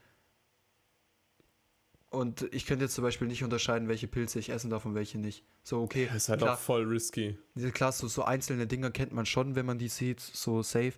Und 2.11 2.53
ich 2.53 2.67
könnte 2.67 2.85
jetzt 2.85 2.95
zum 2.95 3.05
Beispiel 3.05 3.29
nicht 3.29 3.45
unterscheiden, 3.45 3.87
welche 3.89 4.09
Pilze 4.09 4.41
ich 4.41 4.51
essen 4.51 4.69
darf 4.69 4.85
und 4.85 4.97
welche 4.97 5.17
nicht. 5.19 5.45
So, 5.63 5.81
okay. 5.81 6.07
Das 6.07 6.25
ist 6.25 6.29
halt 6.29 6.41
klar, 6.41 6.55
auch 6.55 6.59
voll 6.59 6.85
risky. 6.85 7.39
Klar, 7.73 7.93
so, 7.93 8.09
so 8.09 8.25
einzelne 8.25 8.67
Dinger 8.67 8.91
kennt 8.91 9.13
man 9.13 9.27
schon, 9.27 9.55
wenn 9.55 9.65
man 9.65 9.79
die 9.79 9.89
sieht, 9.89 10.19
so 10.21 10.63
safe. 10.63 10.95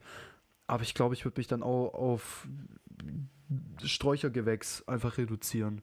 Aber 0.67 0.83
ich 0.83 0.95
glaube, 0.95 1.15
ich 1.15 1.27
würde 1.27 1.39
mich 1.39 1.49
dann 1.49 1.63
auch 1.63 1.93
auf 1.93 2.49
Sträuchergewächs 3.85 4.89
einfach 4.89 5.19
reduzieren. 5.19 5.83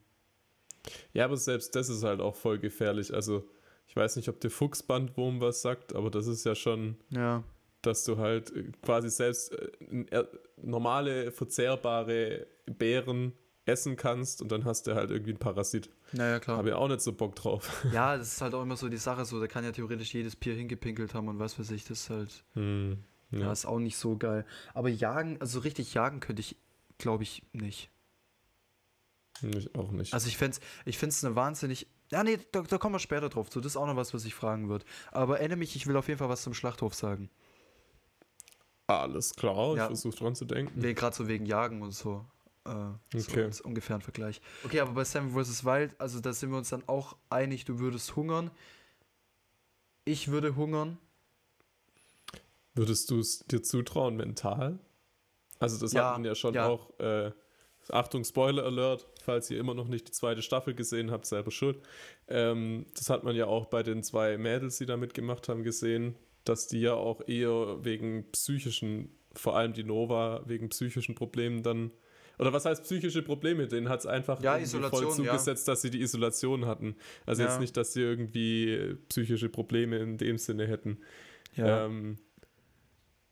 Ja, 1.14 1.26
aber 1.26 1.38
selbst 1.38 1.76
das 1.76 1.90
ist 1.90 2.04
halt 2.04 2.22
auch 2.22 2.36
voll 2.36 2.58
gefährlich. 2.58 3.14
Also, 3.14 3.48
ich 3.88 3.96
weiß 3.96 4.16
nicht, 4.16 4.30
ob 4.30 4.40
der 4.40 4.50
Fuchsbandwurm 4.50 5.42
was 5.42 5.62
sagt, 5.62 5.94
aber 5.94 6.10
das 6.10 6.26
ist 6.26 6.44
ja 6.44 6.56
schon. 6.56 6.98
Ja 7.12 7.44
dass 7.82 8.04
du 8.04 8.18
halt 8.18 8.56
äh, 8.56 8.72
quasi 8.82 9.10
selbst, 9.10 9.54
äh, 9.54 10.26
normale, 10.58 11.32
verzehrbare 11.32 12.48
Beeren 12.66 13.34
essen 13.70 13.96
kannst 13.96 14.42
und 14.42 14.52
dann 14.52 14.66
hast 14.66 14.88
du 14.88 14.96
halt 14.96 15.12
irgendwie 15.12 15.32
einen 15.32 15.40
Parasit. 15.40 15.90
Naja, 16.12 16.40
klar. 16.40 16.58
Habe 16.58 16.70
ich 16.70 16.76
auch 16.76 16.88
nicht 16.88 17.02
so 17.02 17.14
Bock 17.14 17.36
drauf. 17.36 17.86
Ja, 17.94 18.18
das 18.18 18.34
ist 18.34 18.42
halt 18.42 18.54
auch 18.54 18.62
immer 18.64 18.76
so 18.76 18.90
die 18.90 18.98
Sache, 18.98 19.24
so, 19.26 19.40
da 19.40 19.48
kann 19.48 19.64
ja 19.64 19.72
theoretisch 19.72 20.14
jedes 20.14 20.36
Pier 20.36 20.56
hingepinkelt 20.56 21.14
haben 21.14 21.28
und 21.28 21.40
was 21.40 21.58
weiß 21.58 21.72
ich, 21.72 21.86
das 21.86 22.02
ist 22.02 22.10
halt. 22.10 22.44
Hm, 22.54 22.98
ja. 23.32 23.40
ja, 23.40 23.52
ist 23.52 23.66
auch 23.66 23.80
nicht 23.80 23.98
so 23.98 24.18
geil. 24.18 24.46
Aber 24.74 24.90
jagen, 24.90 25.40
also 25.40 25.60
richtig 25.60 25.94
jagen 25.94 26.20
könnte 26.20 26.42
ich, 26.42 26.58
glaube 26.98 27.24
ich, 27.24 27.44
nicht. 27.54 27.90
Ich 29.42 29.74
auch 29.76 29.92
nicht. 29.92 30.14
Also 30.14 30.28
ich 30.28 30.36
fände 30.38 30.58
es 30.58 30.62
ich 30.86 30.98
find's 30.98 31.24
eine 31.24 31.36
wahnsinnig. 31.36 31.88
Ja, 32.12 32.24
nee, 32.24 32.40
da, 32.52 32.62
da 32.62 32.78
kommen 32.78 32.96
wir 32.96 33.00
später 33.00 33.30
drauf 33.30 33.50
zu. 33.50 33.62
Das 33.62 33.74
ist 33.74 33.78
auch 33.78 33.86
noch 33.86 33.96
was, 33.96 34.14
was 34.14 34.26
ich 34.26 34.34
fragen 34.36 34.68
würde. 34.68 34.84
Aber 35.12 35.40
erinnere 35.40 35.58
mich, 35.60 35.76
ich 35.76 35.86
will 35.88 35.96
auf 35.96 36.08
jeden 36.08 36.18
Fall 36.18 36.28
was 36.30 36.42
zum 36.42 36.54
Schlachthof 36.54 36.94
sagen. 36.96 37.30
Alles 38.88 39.36
klar, 39.36 39.76
Ja. 39.76 39.84
ich 39.84 39.88
versuche 39.88 40.18
dran 40.18 40.36
zu 40.36 40.46
denken. 40.46 40.80
Nee, 40.80 40.94
gerade 40.94 41.16
so 41.16 41.28
wegen 41.28 41.46
Jagen 41.46 41.84
und 41.84 41.92
so. 41.92 42.26
Äh, 42.66 42.72
so 43.18 43.32
Okay. 43.32 43.44
als 43.44 43.62
ungefähr 43.62 43.96
ein 43.96 44.02
Vergleich. 44.02 44.42
Okay, 44.64 44.80
aber 44.80 44.92
bei 44.94 45.04
Sam 45.04 45.32
vs. 45.32 45.64
Wild, 45.66 46.00
also 46.00 46.20
da 46.20 46.34
sind 46.34 46.52
wir 46.52 46.58
uns 46.58 46.70
dann 46.70 46.84
auch 46.88 47.16
einig, 47.30 47.66
du 47.66 47.80
würdest 47.80 48.16
hungern. 48.16 48.52
Ich 50.06 50.30
würde 50.30 50.56
hungern. 50.56 50.98
Würdest 52.74 53.10
du 53.12 53.20
es 53.20 53.40
dir 53.40 53.62
zutrauen 53.62 54.16
mental? 54.16 54.80
Also 55.60 55.80
das 55.80 55.94
Ja, 55.94 56.10
hat 56.10 56.18
man 56.18 56.26
ja 56.26 56.36
schon 56.36 56.54
ja. 56.54 56.68
auch, 56.68 56.98
äh, 57.00 57.32
Achtung, 57.90 58.24
Spoiler 58.24 58.66
Alert, 58.66 59.08
falls 59.24 59.50
ihr 59.50 59.60
immer 59.60 59.74
noch 59.74 59.88
nicht 59.88 60.08
die 60.08 60.12
zweite 60.12 60.42
Staffel 60.42 60.76
gesehen 60.76 61.12
habt, 61.12 61.26
selber 61.26 61.52
schuld. 61.52 61.82
Ähm, 62.28 62.86
das 62.96 63.10
hat 63.10 63.24
man 63.24 63.36
ja 63.36 63.48
auch 63.48 63.66
bei 63.66 63.84
den 63.84 64.04
zwei 64.04 64.38
Mädels, 64.38 64.78
die 64.78 64.86
da 64.86 64.96
mitgemacht 64.98 65.50
haben, 65.50 65.64
gesehen, 65.64 66.16
dass 66.44 66.68
die 66.68 66.82
ja 66.82 66.94
auch 66.94 67.28
eher 67.28 67.84
wegen 67.84 68.32
psychischen, 68.32 69.18
vor 69.34 69.56
allem 69.56 69.74
die 69.74 69.84
Nova, 69.84 70.44
wegen 70.46 70.70
psychischen 70.70 71.16
Problemen 71.16 71.64
dann, 71.64 71.92
oder 72.40 72.54
was 72.54 72.66
heißt 72.66 72.84
psychische 72.84 73.22
Probleme? 73.22 73.68
Denen 73.68 73.90
hat 73.90 74.00
es 74.00 74.06
einfach 74.06 74.42
Ja, 74.42 74.58
voll 74.58 75.04
ja. 75.04 75.10
zugesetzt, 75.10 75.68
dass 75.68 75.82
sie 75.82 75.90
die 75.92 76.02
Isolation 76.02 76.66
hatten. 76.66 76.96
Also 77.26 77.44
Ja. 77.44 77.50
jetzt 77.50 77.60
nicht, 77.60 77.76
dass 77.78 77.94
sie 77.94 78.02
irgendwie 78.02 78.96
psychische 79.10 79.50
Probleme 79.50 79.98
in 79.98 80.18
dem 80.18 80.38
Sinne 80.38 80.66
hätten. 80.66 81.00
Ja. 81.56 81.86
Ähm, 81.86 82.18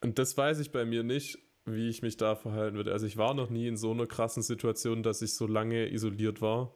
und 0.01 0.19
das 0.19 0.37
weiß 0.37 0.59
ich 0.59 0.71
bei 0.71 0.85
mir 0.85 1.03
nicht, 1.03 1.39
wie 1.65 1.89
ich 1.89 2.01
mich 2.01 2.17
da 2.17 2.35
verhalten 2.35 2.75
würde. 2.77 2.91
Also 2.91 3.05
ich 3.05 3.17
war 3.17 3.33
noch 3.33 3.49
nie 3.49 3.67
in 3.67 3.77
so 3.77 3.91
einer 3.91 4.07
krassen 4.07 4.43
Situation, 4.43 5.03
dass 5.03 5.21
ich 5.21 5.33
so 5.33 5.47
lange 5.47 5.91
isoliert 5.91 6.41
war. 6.41 6.73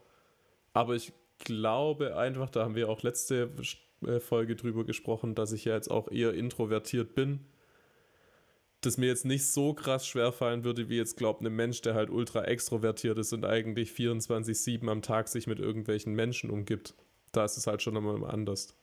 Aber 0.73 0.95
ich 0.95 1.13
glaube 1.39 2.17
einfach, 2.17 2.49
da 2.49 2.63
haben 2.63 2.75
wir 2.75 2.89
auch 2.89 3.01
letzte 3.03 3.51
äh, 4.05 4.19
Folge 4.19 4.55
drüber 4.55 4.85
gesprochen, 4.85 5.35
dass 5.35 5.51
ich 5.51 5.65
ja 5.65 5.75
jetzt 5.75 5.91
auch 5.91 6.09
eher 6.11 6.33
introvertiert 6.33 7.13
bin. 7.13 7.41
Dass 8.81 8.97
mir 8.97 9.07
jetzt 9.07 9.25
nicht 9.25 9.47
so 9.47 9.73
krass 9.73 10.07
schwer 10.07 10.31
fallen 10.31 10.63
würde, 10.63 10.89
wie 10.89 10.97
jetzt 10.97 11.17
glaubt 11.17 11.41
ein 11.41 11.55
Mensch, 11.55 11.81
der 11.81 11.93
halt 11.93 12.09
ultra 12.09 12.43
extrovertiert 12.45 13.17
ist 13.19 13.31
und 13.31 13.45
eigentlich 13.45 13.91
24-7 13.91 14.89
am 14.89 15.01
Tag 15.01 15.27
sich 15.27 15.45
mit 15.45 15.59
irgendwelchen 15.59 16.13
Menschen 16.13 16.49
umgibt. 16.49 16.95
Da 17.31 17.45
ist 17.45 17.57
es 17.57 17.67
halt 17.67 17.81
schon 17.81 17.93
nochmal 17.93 18.23
anders. 18.25 18.75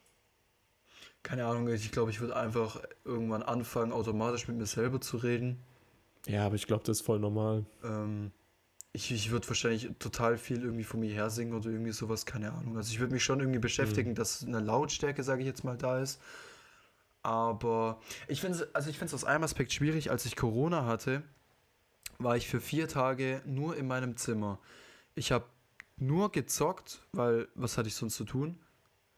Keine 1.22 1.46
Ahnung, 1.46 1.68
ich 1.68 1.90
glaube, 1.90 2.10
ich 2.10 2.20
würde 2.20 2.36
einfach 2.36 2.80
irgendwann 3.04 3.42
anfangen, 3.42 3.92
automatisch 3.92 4.46
mit 4.48 4.56
mir 4.56 4.66
selber 4.66 5.00
zu 5.00 5.16
reden. 5.16 5.58
Ja, 6.26 6.46
aber 6.46 6.54
ich 6.54 6.66
glaube, 6.66 6.84
das 6.84 6.98
ist 6.98 7.06
voll 7.06 7.18
normal. 7.18 7.64
Ähm, 7.82 8.30
ich 8.92 9.10
ich 9.12 9.30
würde 9.30 9.48
wahrscheinlich 9.48 9.90
total 9.98 10.38
viel 10.38 10.62
irgendwie 10.62 10.84
von 10.84 11.00
mir 11.00 11.12
her 11.12 11.30
singen 11.30 11.54
oder 11.54 11.70
irgendwie 11.70 11.92
sowas, 11.92 12.24
keine 12.24 12.52
Ahnung. 12.52 12.76
Also 12.76 12.92
ich 12.92 13.00
würde 13.00 13.12
mich 13.12 13.24
schon 13.24 13.40
irgendwie 13.40 13.58
beschäftigen, 13.58 14.14
dass 14.14 14.44
eine 14.44 14.60
Lautstärke, 14.60 15.22
sage 15.22 15.42
ich 15.42 15.46
jetzt 15.46 15.64
mal, 15.64 15.76
da 15.76 16.00
ist. 16.00 16.20
Aber 17.28 18.00
ich 18.26 18.40
finde 18.40 18.56
es, 18.56 18.74
also 18.74 18.88
ich 18.88 19.02
aus 19.02 19.24
einem 19.24 19.44
Aspekt 19.44 19.74
schwierig, 19.74 20.10
als 20.10 20.24
ich 20.24 20.34
Corona 20.34 20.86
hatte, 20.86 21.22
war 22.16 22.38
ich 22.38 22.48
für 22.48 22.58
vier 22.58 22.88
Tage 22.88 23.42
nur 23.44 23.76
in 23.76 23.86
meinem 23.86 24.16
Zimmer. 24.16 24.58
Ich 25.14 25.30
habe 25.30 25.44
nur 25.98 26.32
gezockt, 26.32 27.02
weil 27.12 27.46
was 27.54 27.76
hatte 27.76 27.88
ich 27.88 27.96
sonst 27.96 28.16
zu 28.16 28.24
tun? 28.24 28.58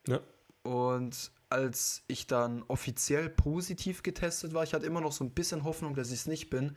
Ja. 0.09 0.19
Und 0.65 1.31
als 1.51 2.03
ich 2.09 2.27
dann 2.27 2.65
offiziell 2.67 3.29
positiv 3.29 4.03
getestet 4.03 4.55
war, 4.55 4.65
ich 4.65 4.75
hatte 4.75 4.87
immer 4.87 5.01
noch 5.01 5.13
so 5.13 5.23
ein 5.23 5.31
bisschen 5.31 5.63
Hoffnung, 5.63 5.95
dass 5.95 6.09
ich 6.09 6.19
es 6.19 6.27
nicht 6.27 6.51
bin, 6.51 6.77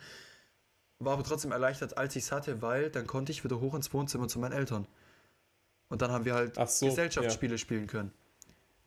war 0.99 1.13
aber 1.13 1.23
trotzdem 1.23 1.51
erleichtert, 1.51 1.97
als 1.97 2.15
ich 2.15 2.25
es 2.25 2.31
hatte, 2.31 2.61
weil 2.61 2.91
dann 2.91 3.07
konnte 3.07 3.31
ich 3.31 3.43
wieder 3.43 3.59
hoch 3.59 3.73
ins 3.73 3.91
Wohnzimmer 3.91 4.27
zu 4.27 4.37
meinen 4.37 4.53
Eltern. 4.53 4.87
Und 5.89 6.03
dann 6.03 6.11
haben 6.11 6.25
wir 6.25 6.35
halt 6.35 6.69
so, 6.69 6.85
Gesellschaftsspiele 6.85 7.57
spielen 7.57 7.87
können. 7.87 8.13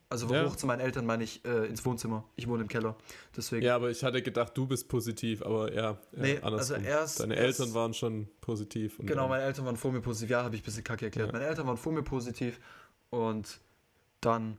Also 0.09 0.33
Ja. 0.33 0.45
hoch 0.47 0.55
zu 0.55 0.67
meinen 0.67 0.81
Eltern 0.81 1.05
meine 1.05 1.25
ich 1.25 1.45
äh, 1.45 1.67
ins 1.67 1.85
Wohnzimmer. 1.85 2.25
Ich 2.37 2.47
wohne 2.47 2.63
im 2.63 2.69
Keller. 2.69 2.97
Deswegen. 3.37 3.65
Ja, 3.65 3.75
aber 3.75 3.91
ich 3.91 4.05
hatte 4.05 4.23
gedacht, 4.23 4.57
du 4.57 4.65
bist 4.67 4.87
positiv, 4.89 5.43
aber 5.43 5.73
ja, 5.73 5.99
Nee, 6.13 6.35
ja 6.35 6.43
andersrum. 6.45 6.77
also 6.77 6.89
erst- 6.89 7.21
Deine 7.21 7.35
erst- 7.35 7.59
Eltern 7.61 7.75
waren 7.75 7.93
schon 7.93 8.29
positiv. 8.41 8.99
Genau, 9.01 9.27
meine 9.27 9.43
Eltern 9.43 9.65
waren 9.67 9.77
vor 9.77 9.91
mir 9.91 10.01
positiv. 10.01 10.31
Ja, 10.31 10.45
habe 10.45 10.55
ich 10.55 10.63
ein 10.63 10.65
bisschen 10.65 10.85
kacke 10.85 11.07
erklärt. 11.07 11.29
Ja. 11.29 11.33
Meine 11.33 11.47
Eltern 11.47 11.67
waren 11.67 11.77
vor 11.77 11.93
mir 11.93 12.03
positiv 12.05 12.61
und 13.11 13.59
dann 14.21 14.57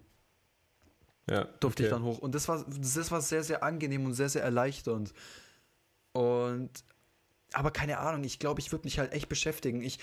ja, 1.30 1.46
durfte 1.62 1.84
ich 1.84 1.90
okay. 1.92 1.96
dann 1.98 2.04
hoch. 2.06 2.20
Und 2.20 2.36
das 2.36 2.48
war, 2.50 2.66
das 2.68 3.12
war 3.12 3.22
sehr, 3.22 3.44
sehr 3.44 3.64
angenehm 3.64 4.06
und 4.06 4.14
sehr, 4.14 4.30
sehr 4.30 4.44
erleichternd. 4.44 5.14
Und, 6.14 6.70
aber 7.54 7.72
keine 7.72 8.00
Ahnung, 8.00 8.24
ich 8.26 8.40
glaube, 8.40 8.60
ich 8.60 8.72
würde 8.74 8.84
mich 8.86 9.00
halt 9.00 9.14
echt 9.14 9.30
beschäftigen. 9.30 9.82
Ich, 9.82 10.00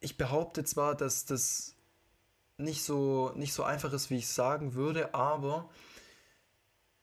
ich 0.00 0.16
behaupte 0.16 0.62
zwar, 0.64 0.94
dass 0.96 1.24
das 1.26 1.74
nicht 2.56 2.82
so, 2.84 3.32
nicht 3.34 3.52
so 3.52 3.62
einfach 3.62 3.92
ist, 3.92 4.10
wie 4.10 4.16
ich 4.16 4.24
es 4.24 4.34
sagen 4.34 4.74
würde, 4.74 5.14
aber 5.14 5.68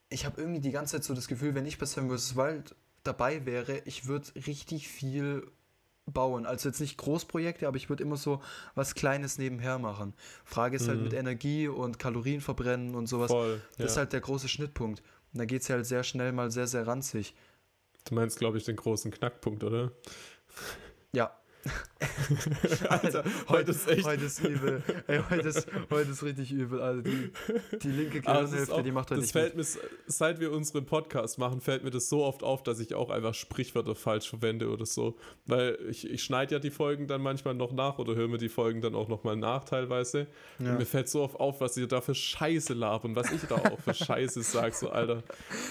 ich 0.10 0.26
habe 0.26 0.40
irgendwie 0.42 0.62
die 0.62 0.72
ganze 0.72 0.94
Zeit 0.98 1.04
so 1.04 1.14
das 1.14 1.28
Gefühl, 1.28 1.56
wenn 1.56 1.66
ich 1.66 1.78
bei 1.78 1.86
Sam 1.86 2.10
vs. 2.10 2.36
Wild 2.36 2.76
dabei 3.04 3.46
wäre, 3.46 3.80
ich 3.86 4.08
würde 4.08 4.28
richtig 4.48 4.88
viel 4.88 5.48
bauen. 6.06 6.46
Also 6.46 6.70
jetzt 6.70 6.82
nicht 6.82 6.98
Großprojekte, 6.98 7.68
aber 7.68 7.78
ich 7.78 7.90
würde 7.90 8.04
immer 8.04 8.18
so 8.18 8.42
was 8.76 8.96
Kleines 8.96 9.38
nebenher 9.38 9.80
machen. 9.80 10.14
Frage 10.44 10.76
ist 10.76 10.88
halt 10.88 10.98
Mhm. 10.98 11.04
mit 11.06 11.14
Energie 11.14 11.68
und 11.68 12.00
Kalorien 12.00 12.42
verbrennen 12.42 12.96
und 12.96 13.08
sowas. 13.08 13.32
Voll. 13.32 13.62
Das 13.78 13.92
ist 13.92 13.96
ja. 13.96 14.00
halt 14.02 14.14
der 14.14 14.22
große 14.22 14.50
Schnittpunkt. 14.50 15.02
Und 15.34 15.40
da 15.40 15.46
geht 15.46 15.62
es 15.62 15.70
halt 15.70 15.86
sehr 15.86 16.04
schnell 16.04 16.32
mal 16.34 16.52
sehr, 16.52 16.68
sehr 16.68 16.86
ranzig. 16.88 17.34
Du 18.06 18.16
meinst, 18.16 18.40
glaube 18.40 18.58
ich, 18.58 18.66
den 18.66 18.76
großen 18.76 19.12
Knackpunkt, 19.12 19.64
oder? 19.64 19.92
Alter, 22.90 23.24
heute 23.48 23.72
ist 23.72 23.88
echt. 23.88 24.06
Heute 24.06 24.26
ist 24.26 24.44
übel. 24.44 24.82
Ey, 25.08 25.22
heute, 25.30 25.50
ist, 25.50 25.68
heute 25.90 26.12
ist 26.12 26.24
richtig 26.24 26.52
übel. 26.52 26.82
Also 26.82 27.02
die, 27.02 27.32
die 27.84 27.90
linke 27.90 28.18
ist 28.20 28.26
Gehirnhälfte, 28.26 28.74
auch, 28.74 28.82
die 28.82 28.92
macht 28.92 29.12
heute 29.12 29.20
das 29.20 29.26
nicht 29.26 29.34
fällt 29.34 29.56
mit. 29.56 29.68
mir, 29.68 29.82
seit 30.08 30.40
wir 30.40 30.52
unseren 30.52 30.86
Podcast 30.86 31.38
machen, 31.38 31.62
fällt 31.62 31.84
mir 31.84 31.92
das 31.92 32.10
so 32.10 32.24
oft 32.24 32.44
auf, 32.44 32.64
dass 32.64 32.80
ich 32.80 32.96
auch 32.96 33.10
einfach 33.12 33.36
Sprichwörter 33.36 33.94
falsch 33.94 34.30
verwende 34.30 34.70
oder 34.70 34.86
so. 34.86 35.18
Weil 35.46 35.78
ich, 35.90 36.10
ich 36.10 36.24
schneide 36.24 36.56
ja 36.56 36.60
die 36.60 36.72
Folgen 36.72 37.08
dann 37.08 37.22
manchmal 37.22 37.54
noch 37.54 37.72
nach 37.72 38.00
oder 38.00 38.16
höre 38.16 38.28
mir 38.28 38.40
die 38.40 38.50
Folgen 38.50 38.82
dann 38.82 38.96
auch 38.96 39.08
nochmal 39.08 39.36
nach 39.36 39.64
teilweise. 39.66 40.28
Ja. 40.60 40.72
Und 40.72 40.80
mir 40.80 40.86
fällt 40.86 41.10
so 41.10 41.22
oft 41.22 41.40
auf, 41.40 41.62
was 41.62 41.78
ihr 41.78 41.88
da 41.88 42.02
für 42.02 42.16
Scheiße 42.16 42.74
labern, 42.74 43.16
was 43.16 43.32
ich 43.32 43.42
da 43.44 43.56
auch 43.56 43.80
für 43.80 43.94
Scheiße 43.94 44.42
sage, 44.42 44.74
so 44.74 44.90
Alter. 44.90 45.22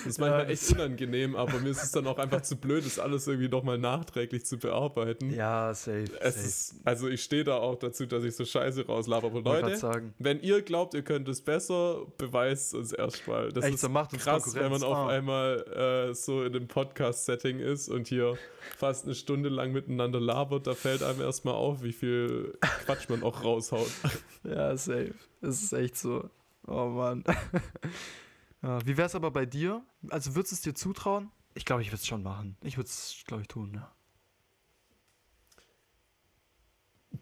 Das 0.05 0.07
ist 0.07 0.18
manchmal 0.20 0.45
Ja, 0.45 0.51
echt 0.51 0.72
unangenehm, 0.72 1.34
aber 1.34 1.59
mir 1.59 1.70
ist 1.70 1.82
es 1.82 1.91
dann 1.91 2.07
auch 2.07 2.18
einfach 2.18 2.43
zu 2.43 2.57
blöd, 2.57 2.86
das 2.86 2.99
alles 3.01 3.26
irgendwie 3.26 3.49
nochmal 3.49 3.78
nachträglich 3.78 4.45
zu 4.45 4.57
bearbeiten. 4.59 5.34
Ja. 5.34 5.70
Es 5.80 5.80
safe. 5.85 6.05
ist, 6.22 6.74
also 6.85 7.09
ich 7.09 7.22
stehe 7.22 7.45
da 7.45 7.57
auch 7.57 7.76
dazu, 7.76 8.07
dass 8.07 8.24
ich 8.24 8.35
so 8.37 8.45
Scheiße 8.45 8.87
rauslaber. 8.87 9.28
Aber 9.28 9.41
Leute, 9.43 9.76
sagen. 9.76 10.14
wenn 10.18 10.41
ihr 10.41 10.62
glaubt, 10.62 10.95
ihr 10.95 11.03
könnt 11.03 11.28
es 11.28 11.41
besser, 11.43 12.07
beweist 12.18 12.74
uns 12.74 12.93
erstmal. 12.93 13.51
Das 13.53 13.64
Echt, 13.64 13.74
ist 13.74 13.81
so 13.83 13.89
macht 13.89 14.12
uns 14.12 14.22
krass, 14.22 14.55
wenn 14.55 14.70
man 14.70 14.83
auf 14.83 14.97
Ah. 14.97 15.09
einmal 15.09 16.09
äh, 16.11 16.14
so 16.14 16.43
in 16.45 16.55
einem 16.55 16.68
Podcast-Setting 16.68 17.59
ist 17.61 17.89
und 17.89 18.09
hier 18.09 18.37
fast 18.78 19.05
eine 19.05 19.14
Stunde 19.14 19.49
lang 19.49 19.72
miteinander 19.72 20.20
labert. 20.20 20.66
Da 20.66 20.74
fällt 20.74 21.03
einem 21.03 21.20
erstmal 21.20 21.55
auf, 21.55 21.83
wie 21.83 21.93
viel 21.93 22.59
Quatsch 22.85 23.09
man 23.09 23.22
auch 23.22 23.45
raushaut. 23.45 23.91
Ja, 24.45 24.74
safe. 24.76 25.14
Das 25.43 25.62
ist 25.62 25.72
echt 25.72 25.97
so. 25.99 26.28
Oh 26.66 26.87
Mann. 26.87 27.24
ja, 28.62 28.78
wie 28.87 28.97
wär's 28.97 29.14
aber 29.14 29.31
bei 29.31 29.47
dir? 29.47 29.83
Also 30.09 30.35
würdest 30.35 30.53
du 30.53 30.55
es 30.57 30.61
dir 30.62 30.74
zutrauen? 30.74 31.31
Ich 31.55 31.64
glaube, 31.64 31.83
ich 31.83 31.89
würde 31.89 31.97
es 31.97 32.07
schon 32.07 32.22
machen. 32.22 32.57
Ich 32.62 32.76
würde 32.76 32.89
es, 32.89 33.22
glaube 33.26 33.43
ich, 33.43 33.49
tun, 33.49 33.72
ja. 33.74 33.93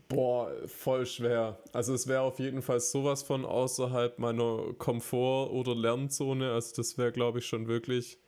Boah, 0.09 0.53
voll 0.67 1.07
schwer. 1.07 1.63
Also 1.73 1.95
es 1.95 2.07
wäre 2.07 2.23
auf 2.23 2.39
jeden 2.39 2.63
Fall 2.63 2.81
sowas 2.81 3.23
von 3.23 3.45
außerhalb 3.45 4.19
meiner 4.19 4.75
Komfort- 4.75 5.51
oder 5.51 5.75
Lernzone. 5.75 6.53
Also 6.53 6.77
das 6.77 6.99
wäre, 6.99 7.13
glaube 7.13 7.39
ich, 7.39 7.47
schon 7.47 7.69
wirklich 7.69 8.19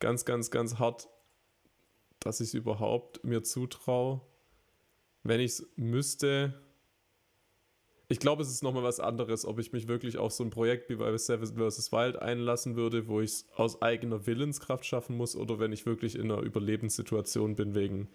ganz, 0.00 0.24
ganz, 0.24 0.50
ganz 0.50 0.78
hart, 0.78 1.08
dass 2.20 2.40
ich 2.40 2.48
es 2.48 2.54
überhaupt 2.54 3.24
mir 3.24 3.42
zutraue. 3.42 4.20
Wenn 5.22 5.40
ich 5.40 5.52
es 5.52 5.68
müsste. 5.76 6.54
Ich 8.08 8.20
glaube, 8.20 8.42
es 8.42 8.48
ist 8.48 8.62
nochmal 8.62 8.84
was 8.84 9.00
anderes, 9.00 9.44
ob 9.44 9.58
ich 9.58 9.72
mich 9.72 9.86
wirklich 9.86 10.16
auf 10.16 10.32
so 10.32 10.42
ein 10.42 10.50
Projekt 10.50 10.88
wie 10.88 10.96
bei 10.96 11.16
Seven 11.18 11.46
vs. 11.46 11.92
Wild 11.92 12.16
einlassen 12.16 12.74
würde, 12.74 13.06
wo 13.06 13.20
ich 13.20 13.30
es 13.30 13.46
aus 13.54 13.82
eigener 13.82 14.26
Willenskraft 14.26 14.86
schaffen 14.86 15.16
muss, 15.16 15.36
oder 15.36 15.58
wenn 15.58 15.72
ich 15.72 15.84
wirklich 15.84 16.14
in 16.14 16.32
einer 16.32 16.40
Überlebenssituation 16.40 17.54
bin 17.54 17.74
wegen, 17.74 18.08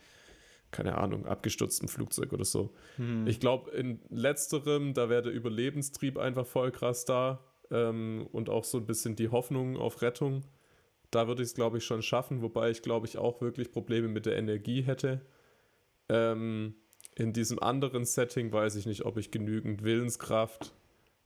keine 0.74 0.98
Ahnung, 0.98 1.26
abgestürztem 1.26 1.88
Flugzeug 1.88 2.34
oder 2.34 2.44
so. 2.44 2.74
Hm. 2.98 3.26
Ich 3.28 3.40
glaube, 3.40 3.72
in 3.72 4.02
letzterem, 4.10 4.94
da 4.94 5.08
wäre 5.08 5.22
der 5.22 5.32
Überlebenstrieb 5.32 6.18
einfach 6.18 6.46
voll 6.46 6.72
krass 6.72 7.06
da 7.06 7.40
ähm, 7.72 8.28
und 8.34 8.50
auch 8.50 8.66
so 8.66 8.80
ein 8.80 8.86
bisschen 8.86 9.16
die 9.16 9.30
Hoffnung 9.30 9.78
auf 9.78 10.02
Rettung. 10.02 10.44
Da 11.12 11.28
würde 11.28 11.44
ich 11.44 11.50
es, 11.50 11.56
glaube 11.56 11.78
ich, 11.78 11.86
schon 11.86 12.02
schaffen, 12.02 12.42
wobei 12.42 12.72
ich, 12.72 12.82
glaube 12.82 13.08
ich, 13.08 13.18
auch 13.18 13.40
wirklich 13.40 13.72
Probleme 13.72 14.08
mit 14.08 14.26
der 14.26 14.36
Energie 14.36 14.82
hätte. 14.82 15.22
Ähm, 16.10 16.76
in 17.16 17.32
diesem 17.32 17.62
anderen 17.62 18.06
Setting 18.06 18.52
weiß 18.52 18.76
ich 18.76 18.86
nicht, 18.86 19.06
ob 19.06 19.18
ich 19.18 19.32
genügend 19.32 19.84
Willenskraft 19.84 20.74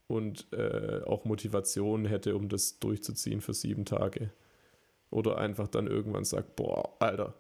und 0.08 0.52
äh, 0.52 1.02
auch 1.06 1.26
Motivation 1.26 2.06
hätte, 2.06 2.36
um 2.36 2.50
das 2.50 2.80
durchzuziehen 2.80 3.42
für 3.42 3.54
sieben 3.54 3.86
Tage. 3.86 4.32
Oder 5.10 5.38
einfach 5.38 5.70
dann 5.70 5.88
irgendwann 5.88 6.26
sagt, 6.26 6.58
boah, 6.58 6.96
Alter, 7.00 7.36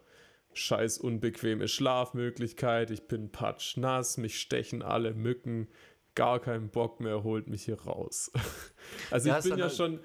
scheiß 0.57 0.97
unbequeme 0.97 1.67
Schlafmöglichkeit, 1.67 2.91
ich 2.91 3.07
bin 3.07 3.31
patschnass, 3.31 4.17
mich 4.17 4.39
stechen 4.39 4.81
alle 4.81 5.13
Mücken, 5.13 5.67
gar 6.15 6.39
keinen 6.39 6.69
Bock 6.69 6.99
mehr, 6.99 7.23
holt 7.23 7.47
mich 7.47 7.63
hier 7.63 7.81
raus. 7.81 8.31
also 9.11 9.29
ja, 9.29 9.37
ich 9.37 9.43
bin 9.43 9.57
ja 9.57 9.65
halt 9.65 9.75
schon, 9.75 9.99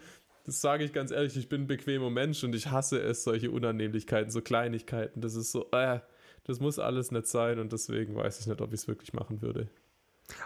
das 0.45 0.61
sage 0.61 0.85
ich 0.85 0.93
ganz 0.93 1.11
ehrlich, 1.11 1.37
ich 1.37 1.49
bin 1.49 1.63
ein 1.63 1.67
bequemer 1.67 2.11
Mensch 2.11 2.45
und 2.45 2.55
ich 2.55 2.71
hasse 2.71 3.01
es, 3.01 3.25
solche 3.25 3.51
Unannehmlichkeiten, 3.51 4.31
so 4.31 4.43
Kleinigkeiten. 4.43 5.21
Das 5.21 5.35
ist 5.35 5.53
so, 5.53 5.71
äh, 5.73 6.01
das 6.45 6.61
muss 6.61 6.79
alles 6.79 7.11
nicht 7.11 7.27
sein 7.27 7.59
und 7.59 7.73
deswegen 7.73 8.15
weiß 8.15 8.41
ich 8.41 8.47
nicht, 8.47 8.61
ob 8.61 8.73
ich 8.73 8.81
es 8.81 8.89
wirklich 8.89 9.13
machen 9.13 9.43
würde. 9.43 9.69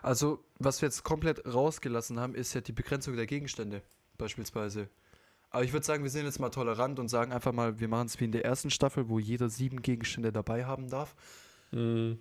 Also, 0.02 0.44
was 0.58 0.82
wir 0.82 0.88
jetzt 0.88 1.02
komplett 1.02 1.46
rausgelassen 1.46 2.18
haben, 2.18 2.34
ist 2.34 2.54
ja 2.54 2.60
die 2.60 2.72
Begrenzung 2.72 3.16
der 3.16 3.26
Gegenstände, 3.26 3.82
beispielsweise. 4.18 4.88
Aber 5.50 5.64
ich 5.64 5.72
würde 5.72 5.86
sagen, 5.86 6.02
wir 6.02 6.10
sind 6.10 6.24
jetzt 6.24 6.40
mal 6.40 6.50
tolerant 6.50 6.98
und 6.98 7.08
sagen 7.08 7.32
einfach 7.32 7.52
mal, 7.52 7.78
wir 7.78 7.88
machen 7.88 8.06
es 8.06 8.20
wie 8.20 8.24
in 8.24 8.32
der 8.32 8.44
ersten 8.44 8.70
Staffel, 8.70 9.08
wo 9.08 9.18
jeder 9.18 9.48
sieben 9.48 9.82
Gegenstände 9.82 10.32
dabei 10.32 10.64
haben 10.64 10.88
darf. 10.88 11.14
Mhm. 11.70 12.18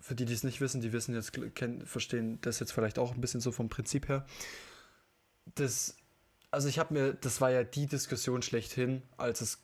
Für 0.00 0.14
die, 0.14 0.24
die 0.24 0.34
es 0.34 0.44
nicht 0.44 0.60
wissen, 0.60 0.80
die 0.80 0.92
wissen 0.92 1.14
jetzt, 1.14 1.32
kennen, 1.54 1.86
verstehen 1.86 2.38
das 2.42 2.60
jetzt 2.60 2.72
vielleicht 2.72 2.98
auch 2.98 3.14
ein 3.14 3.20
bisschen 3.20 3.40
so 3.40 3.52
vom 3.52 3.68
Prinzip 3.68 4.08
her. 4.08 4.26
Das, 5.54 5.96
also 6.50 6.68
ich 6.68 6.78
habe 6.78 6.94
mir, 6.94 7.14
das 7.14 7.40
war 7.40 7.50
ja 7.50 7.64
die 7.64 7.86
Diskussion 7.86 8.42
schlechthin, 8.42 9.02
als 9.16 9.40
es, 9.40 9.58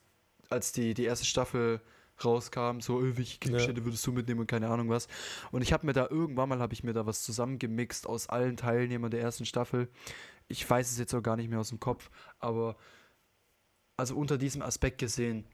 als 0.49 0.73
die, 0.73 0.95
die 0.95 1.05
erste 1.05 1.27
Staffel 1.27 1.81
rauskam, 2.25 2.81
so, 2.81 3.01
öh, 3.01 3.17
welche 3.17 3.39
Gegenstände 3.39 3.81
ja. 3.81 3.85
würdest 3.85 4.07
du 4.07 4.13
mitnehmen 4.13 4.41
und 4.41 4.47
keine 4.47 4.69
Ahnung 4.69 4.89
was. 4.89 5.09
Und 5.51 5.63
ich 5.63 5.73
habe 5.73 5.87
mir 5.87 5.93
da 5.93 6.07
irgendwann 6.09 6.49
mal, 6.49 6.59
habe 6.59 6.75
ich 6.75 6.85
mir 6.85 6.93
da 6.93 7.07
was 7.07 7.23
zusammengemixt 7.23 8.07
aus 8.07 8.29
allen 8.29 8.57
Teilnehmern 8.57 9.11
der 9.11 9.21
ersten 9.21 9.47
Staffel. 9.47 9.89
Ich 10.51 10.69
weiß 10.69 10.91
es 10.91 10.99
jetzt 10.99 11.15
auch 11.15 11.23
gar 11.23 11.37
nicht 11.37 11.49
mehr 11.49 11.61
aus 11.61 11.69
dem 11.69 11.81
Kopf, 11.81 12.11
aber 12.39 12.77
also 13.97 14.17
unter 14.17 14.37
diesem 14.37 14.63
Aspekt 14.63 14.99
gesehen, 14.99 15.47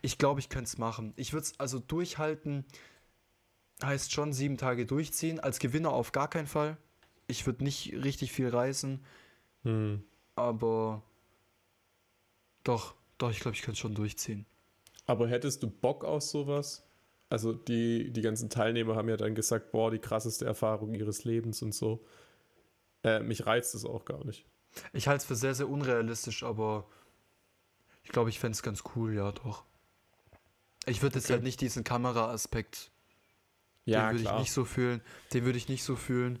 ich 0.00 0.16
glaube, 0.16 0.40
ich 0.40 0.48
könnte 0.48 0.68
es 0.68 0.78
machen. 0.78 1.12
Ich 1.16 1.32
würde 1.32 1.44
es 1.44 1.60
also 1.60 1.78
durchhalten, 1.78 2.64
heißt 3.82 4.12
schon 4.12 4.32
sieben 4.32 4.56
Tage 4.56 4.86
durchziehen. 4.86 5.40
Als 5.40 5.58
Gewinner 5.58 5.90
auf 5.90 6.12
gar 6.12 6.28
keinen 6.28 6.46
Fall. 6.46 6.76
Ich 7.26 7.46
würde 7.46 7.64
nicht 7.64 7.92
richtig 7.92 8.32
viel 8.32 8.48
reißen, 8.48 9.04
hm. 9.64 10.04
aber 10.36 11.02
doch, 12.62 12.94
doch, 13.18 13.32
ich 13.32 13.40
glaube, 13.40 13.56
ich 13.56 13.62
könnte 13.62 13.72
es 13.72 13.80
schon 13.80 13.96
durchziehen. 13.96 14.46
Aber 15.06 15.28
hättest 15.28 15.62
du 15.62 15.68
Bock 15.68 16.04
auf 16.04 16.22
sowas? 16.22 16.84
Also 17.28 17.52
die, 17.52 18.12
die 18.12 18.20
ganzen 18.20 18.48
Teilnehmer 18.48 18.94
haben 18.94 19.08
ja 19.08 19.16
dann 19.16 19.34
gesagt, 19.34 19.72
boah, 19.72 19.90
die 19.90 19.98
krasseste 19.98 20.44
Erfahrung 20.44 20.94
ihres 20.94 21.24
Lebens 21.24 21.62
und 21.62 21.74
so. 21.74 22.04
Äh, 23.06 23.20
mich 23.20 23.46
reizt 23.46 23.74
es 23.76 23.84
auch 23.84 24.04
gar 24.04 24.24
nicht. 24.24 24.44
Ich 24.92 25.06
halte 25.06 25.22
es 25.22 25.24
für 25.24 25.36
sehr, 25.36 25.54
sehr 25.54 25.68
unrealistisch, 25.68 26.42
aber 26.42 26.88
ich 28.02 28.10
glaube, 28.10 28.30
ich 28.30 28.40
fände 28.40 28.56
es 28.56 28.62
ganz 28.62 28.82
cool, 28.94 29.14
ja, 29.14 29.30
doch. 29.30 29.64
Ich 30.86 31.02
würde 31.02 31.16
jetzt 31.18 31.30
halt 31.30 31.44
nicht 31.44 31.60
diesen 31.60 31.84
Kameraaspekt, 31.84 32.90
ja, 33.84 34.10
den 34.10 34.18
würde 34.18 34.30
ich 34.30 34.38
nicht 34.40 34.52
so 34.52 34.64
fühlen. 34.64 35.00
Den 35.32 35.44
würde 35.44 35.56
ich 35.56 35.68
nicht 35.68 35.84
so 35.84 35.94
fühlen. 35.94 36.40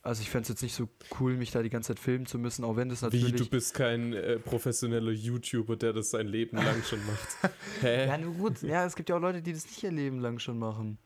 Also 0.00 0.22
ich 0.22 0.30
fände 0.30 0.44
es 0.44 0.48
jetzt 0.48 0.62
nicht 0.62 0.74
so 0.74 0.88
cool, 1.20 1.36
mich 1.36 1.50
da 1.50 1.62
die 1.62 1.68
ganze 1.68 1.88
Zeit 1.88 1.98
filmen 1.98 2.24
zu 2.24 2.38
müssen, 2.38 2.64
auch 2.64 2.76
wenn 2.76 2.88
das 2.88 3.02
natürlich... 3.02 3.34
Wie, 3.34 3.36
du 3.36 3.46
bist 3.46 3.74
kein 3.74 4.14
äh, 4.14 4.38
professioneller 4.38 5.12
YouTuber, 5.12 5.76
der 5.76 5.92
das 5.92 6.10
sein 6.10 6.26
Leben 6.26 6.56
lang 6.64 6.82
schon 6.84 7.04
macht. 7.04 7.52
Hä? 7.82 8.06
Ja, 8.06 8.16
nur 8.16 8.32
gut. 8.32 8.62
Ja, 8.62 8.86
es 8.86 8.96
gibt 8.96 9.10
ja 9.10 9.16
auch 9.16 9.20
Leute, 9.20 9.42
die 9.42 9.52
das 9.52 9.66
nicht 9.66 9.82
ihr 9.82 9.92
Leben 9.92 10.20
lang 10.20 10.38
schon 10.38 10.58
machen. 10.58 10.96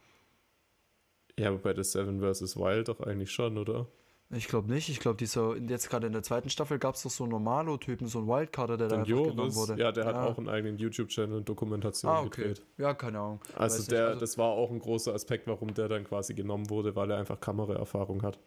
Ja, 1.37 1.49
aber 1.49 1.59
bei 1.59 1.75
The 1.75 1.83
Seven 1.83 2.21
vs. 2.21 2.57
Wild 2.57 2.87
doch 2.87 3.01
eigentlich 3.01 3.33
schon, 3.33 3.59
oder? 3.59 3.89
Ich 4.35 4.49
glaube 4.49 4.73
nicht. 4.73 4.89
Ich 4.89 4.99
glaube, 4.99 5.19
dieser, 5.19 5.57
jetzt 5.57 5.91
gerade 5.91 6.07
in 6.07 6.15
der 6.15 6.23
zweiten 6.23 6.49
Staffel 6.49 6.79
gab 6.79 6.95
es 6.95 7.03
doch 7.03 7.11
so 7.11 7.25
einen 7.25 7.33
Normalo-Typen, 7.33 8.07
so 8.07 8.19
einen 8.19 8.29
Wildcarder, 8.29 8.79
der 8.79 8.89
Dann 8.89 9.01
da 9.01 9.05
genommen 9.05 9.55
wurde. 9.55 9.77
Ja, 9.79 9.93
der 9.93 10.07
hat 10.07 10.15
ja. 10.15 10.25
auch 10.25 10.39
einen 10.39 10.49
eigenen 10.49 10.79
YouTube-Channel 10.79 11.37
und 11.37 11.49
Dokumentation 11.49 12.11
ah, 12.11 12.21
okay. 12.23 12.43
gedreht. 12.43 12.63
Ja, 12.79 12.95
keine 12.95 13.19
Ahnung. 13.19 13.41
Also, 13.55 13.89
der, 13.91 14.09
also 14.09 14.21
das 14.21 14.39
war 14.39 14.49
auch 14.49 14.71
ein 14.71 14.79
großer 14.79 15.13
Aspekt, 15.13 15.47
warum 15.47 15.75
der 15.75 15.89
dann 15.89 16.05
quasi 16.05 16.33
genommen 16.33 16.71
wurde, 16.71 16.97
weil 16.97 17.11
er 17.11 17.19
einfach 17.19 17.41
Kameraerfahrung 17.41 18.23
hat. 18.23 18.39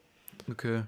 Okay. 0.49 0.83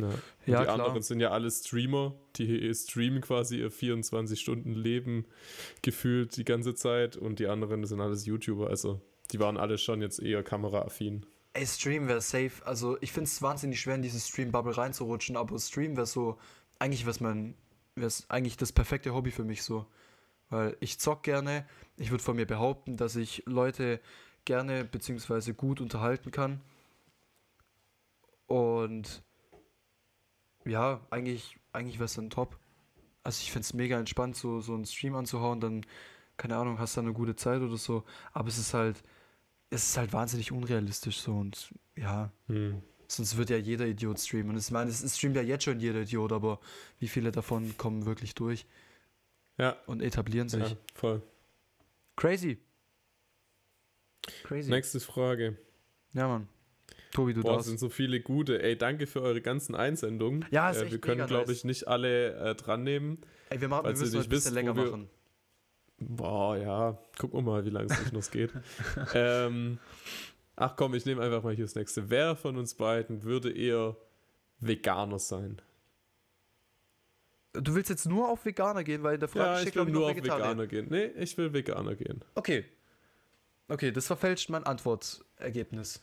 Ja. 0.00 0.10
die 0.46 0.52
klar. 0.52 0.68
anderen 0.68 1.02
sind 1.02 1.20
ja 1.20 1.30
alle 1.30 1.50
Streamer, 1.50 2.14
die 2.36 2.72
streamen 2.72 3.20
quasi 3.20 3.58
ihr 3.58 3.72
24-Stunden-Leben 3.72 5.26
gefühlt 5.82 6.36
die 6.36 6.44
ganze 6.44 6.74
Zeit 6.74 7.16
und 7.16 7.40
die 7.40 7.48
anderen 7.48 7.84
sind 7.84 8.00
alles 8.00 8.24
YouTuber, 8.24 8.68
also 8.68 9.00
die 9.32 9.40
waren 9.40 9.56
alle 9.56 9.76
schon 9.76 10.00
jetzt 10.00 10.22
eher 10.22 10.42
kameraaffin. 10.42 11.26
Ey, 11.52 11.66
Stream 11.66 12.08
wäre 12.08 12.20
safe. 12.20 12.64
Also 12.64 12.98
ich 13.00 13.12
finde 13.12 13.28
es 13.28 13.42
wahnsinnig 13.42 13.80
schwer, 13.80 13.96
in 13.96 14.02
diese 14.02 14.20
Stream-Bubble 14.20 14.76
reinzurutschen, 14.76 15.36
aber 15.36 15.58
Stream 15.58 15.96
wäre 15.96 16.06
so, 16.06 16.38
eigentlich 16.78 17.06
wäre 17.06 17.16
mein, 17.20 17.54
wäre 17.94 18.12
eigentlich 18.28 18.56
das 18.56 18.72
perfekte 18.72 19.14
Hobby 19.14 19.30
für 19.30 19.44
mich 19.44 19.62
so. 19.62 19.86
Weil 20.50 20.76
ich 20.80 20.98
zock 20.98 21.22
gerne, 21.22 21.66
ich 21.96 22.10
würde 22.10 22.24
von 22.24 22.36
mir 22.36 22.46
behaupten, 22.46 22.96
dass 22.96 23.16
ich 23.16 23.42
Leute 23.46 24.00
gerne 24.44 24.84
bzw. 24.84 25.52
gut 25.52 25.80
unterhalten 25.80 26.30
kann 26.30 26.62
und 28.48 29.22
ja, 30.64 31.00
eigentlich, 31.10 31.58
eigentlich 31.72 31.98
wäre 31.98 32.06
es 32.06 32.14
dann 32.14 32.30
top. 32.30 32.58
Also 33.22 33.42
ich 33.42 33.52
finde 33.52 33.64
es 33.64 33.74
mega 33.74 33.98
entspannt, 33.98 34.36
so, 34.36 34.60
so 34.60 34.74
einen 34.74 34.86
Stream 34.86 35.14
anzuhauen, 35.14 35.60
dann, 35.60 35.86
keine 36.36 36.56
Ahnung, 36.56 36.78
hast 36.78 36.96
du 36.96 37.02
eine 37.02 37.12
gute 37.12 37.36
Zeit 37.36 37.60
oder 37.60 37.76
so. 37.76 38.04
Aber 38.32 38.48
es 38.48 38.58
ist 38.58 38.74
halt, 38.74 39.02
es 39.70 39.90
ist 39.90 39.96
halt 39.96 40.12
wahnsinnig 40.12 40.52
unrealistisch 40.52 41.20
so 41.20 41.36
und 41.36 41.74
ja. 41.96 42.30
Hm. 42.46 42.82
Sonst 43.10 43.38
wird 43.38 43.48
ja 43.48 43.56
jeder 43.56 43.86
Idiot 43.86 44.20
streamen. 44.20 44.50
Und 44.50 44.58
ich 44.58 44.70
meine, 44.70 44.90
es 44.90 45.16
streamt 45.16 45.36
ja 45.36 45.42
jetzt 45.42 45.64
schon 45.64 45.80
jeder 45.80 46.02
Idiot, 46.02 46.30
aber 46.30 46.60
wie 46.98 47.08
viele 47.08 47.32
davon 47.32 47.74
kommen 47.78 48.04
wirklich 48.04 48.34
durch? 48.34 48.66
Ja. 49.56 49.76
Und 49.86 50.02
etablieren 50.02 50.50
sich. 50.50 50.62
Ja, 50.62 50.76
voll. 50.94 51.22
Crazy. 52.16 52.58
Crazy. 54.44 54.70
Nächste 54.70 55.00
Frage. 55.00 55.56
Ja, 56.12 56.28
Mann. 56.28 56.48
Tobi, 57.12 57.32
du 57.32 57.40
Boah, 57.40 57.54
darfst. 57.54 57.68
sind 57.68 57.80
so 57.80 57.88
viele 57.88 58.20
gute. 58.20 58.62
Ey, 58.62 58.76
danke 58.76 59.06
für 59.06 59.22
eure 59.22 59.40
ganzen 59.40 59.74
Einsendungen. 59.74 60.44
Ja, 60.50 60.70
ist 60.70 60.82
äh, 60.82 60.90
Wir 60.90 61.00
können, 61.00 61.26
glaube 61.26 61.52
ich, 61.52 61.64
nicht 61.64 61.88
alle 61.88 62.34
äh, 62.34 62.54
dran 62.54 62.84
nehmen. 62.84 63.22
Ey, 63.48 63.60
wir, 63.60 63.68
machen, 63.68 63.86
wir 63.86 63.92
müssen 63.92 64.16
nicht 64.16 64.26
ein 64.26 64.28
bisschen 64.28 64.54
länger 64.54 64.76
wir, 64.76 64.84
machen. 64.84 65.10
Boah, 66.00 66.56
ja. 66.56 66.98
Gucken 67.18 67.38
wir 67.40 67.42
mal, 67.42 67.64
wie 67.64 67.70
lange 67.70 67.86
es 67.86 68.12
noch 68.12 68.30
geht. 68.30 68.52
ähm, 69.14 69.78
ach 70.56 70.76
komm, 70.76 70.94
ich 70.94 71.04
nehme 71.06 71.22
einfach 71.22 71.42
mal 71.42 71.54
hier 71.54 71.64
das 71.64 71.74
nächste. 71.74 72.08
Wer 72.10 72.36
von 72.36 72.56
uns 72.56 72.74
beiden 72.74 73.24
würde 73.24 73.50
eher 73.50 73.96
Veganer 74.60 75.18
sein? 75.18 75.60
Du 77.52 77.74
willst 77.74 77.90
jetzt 77.90 78.06
nur 78.06 78.28
auf 78.28 78.44
Veganer 78.44 78.84
gehen, 78.84 79.02
weil 79.02 79.14
in 79.14 79.20
der 79.20 79.28
Frage 79.28 79.44
ja, 79.44 79.56
steht, 79.58 79.68
ich 79.74 79.86
will 79.86 79.92
nur 79.92 80.10
auf 80.10 80.16
Veganer 80.16 80.66
gehen. 80.66 80.86
Nee, 80.90 81.06
ich 81.16 81.36
will 81.36 81.52
Veganer 81.52 81.96
gehen. 81.96 82.22
Okay. 82.34 82.64
Okay, 83.68 83.90
das 83.90 84.06
verfälscht 84.06 84.48
mein 84.50 84.64
Antwortergebnis. 84.64 86.02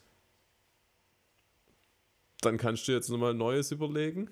Dann 2.41 2.57
kannst 2.57 2.87
du 2.87 2.91
jetzt 2.91 3.09
nochmal 3.09 3.33
Neues 3.33 3.71
überlegen. 3.71 4.29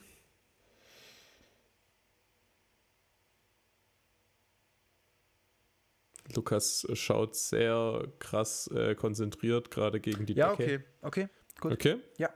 Lukas 6.35 6.87
schaut 6.93 7.35
sehr 7.35 8.07
krass 8.19 8.67
äh, 8.67 8.95
konzentriert 8.95 9.71
gerade 9.71 9.99
gegen 9.99 10.25
die 10.25 10.33
ja, 10.33 10.55
Decke. 10.55 10.71
Ja, 10.71 10.79
okay, 11.01 11.25
okay, 11.25 11.29
gut. 11.59 11.71
Okay? 11.73 11.99
Ja. 12.17 12.29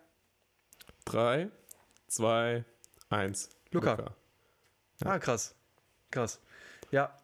Drei, 1.06 1.50
zwei, 2.08 2.66
eins. 3.10 3.50
Luca. 3.72 3.92
Luca. 3.92 4.16
Ja. 5.04 5.12
Ah, 5.12 5.20
krass. 5.20 5.56
Krass. 6.12 6.42
Ja. 6.92 7.16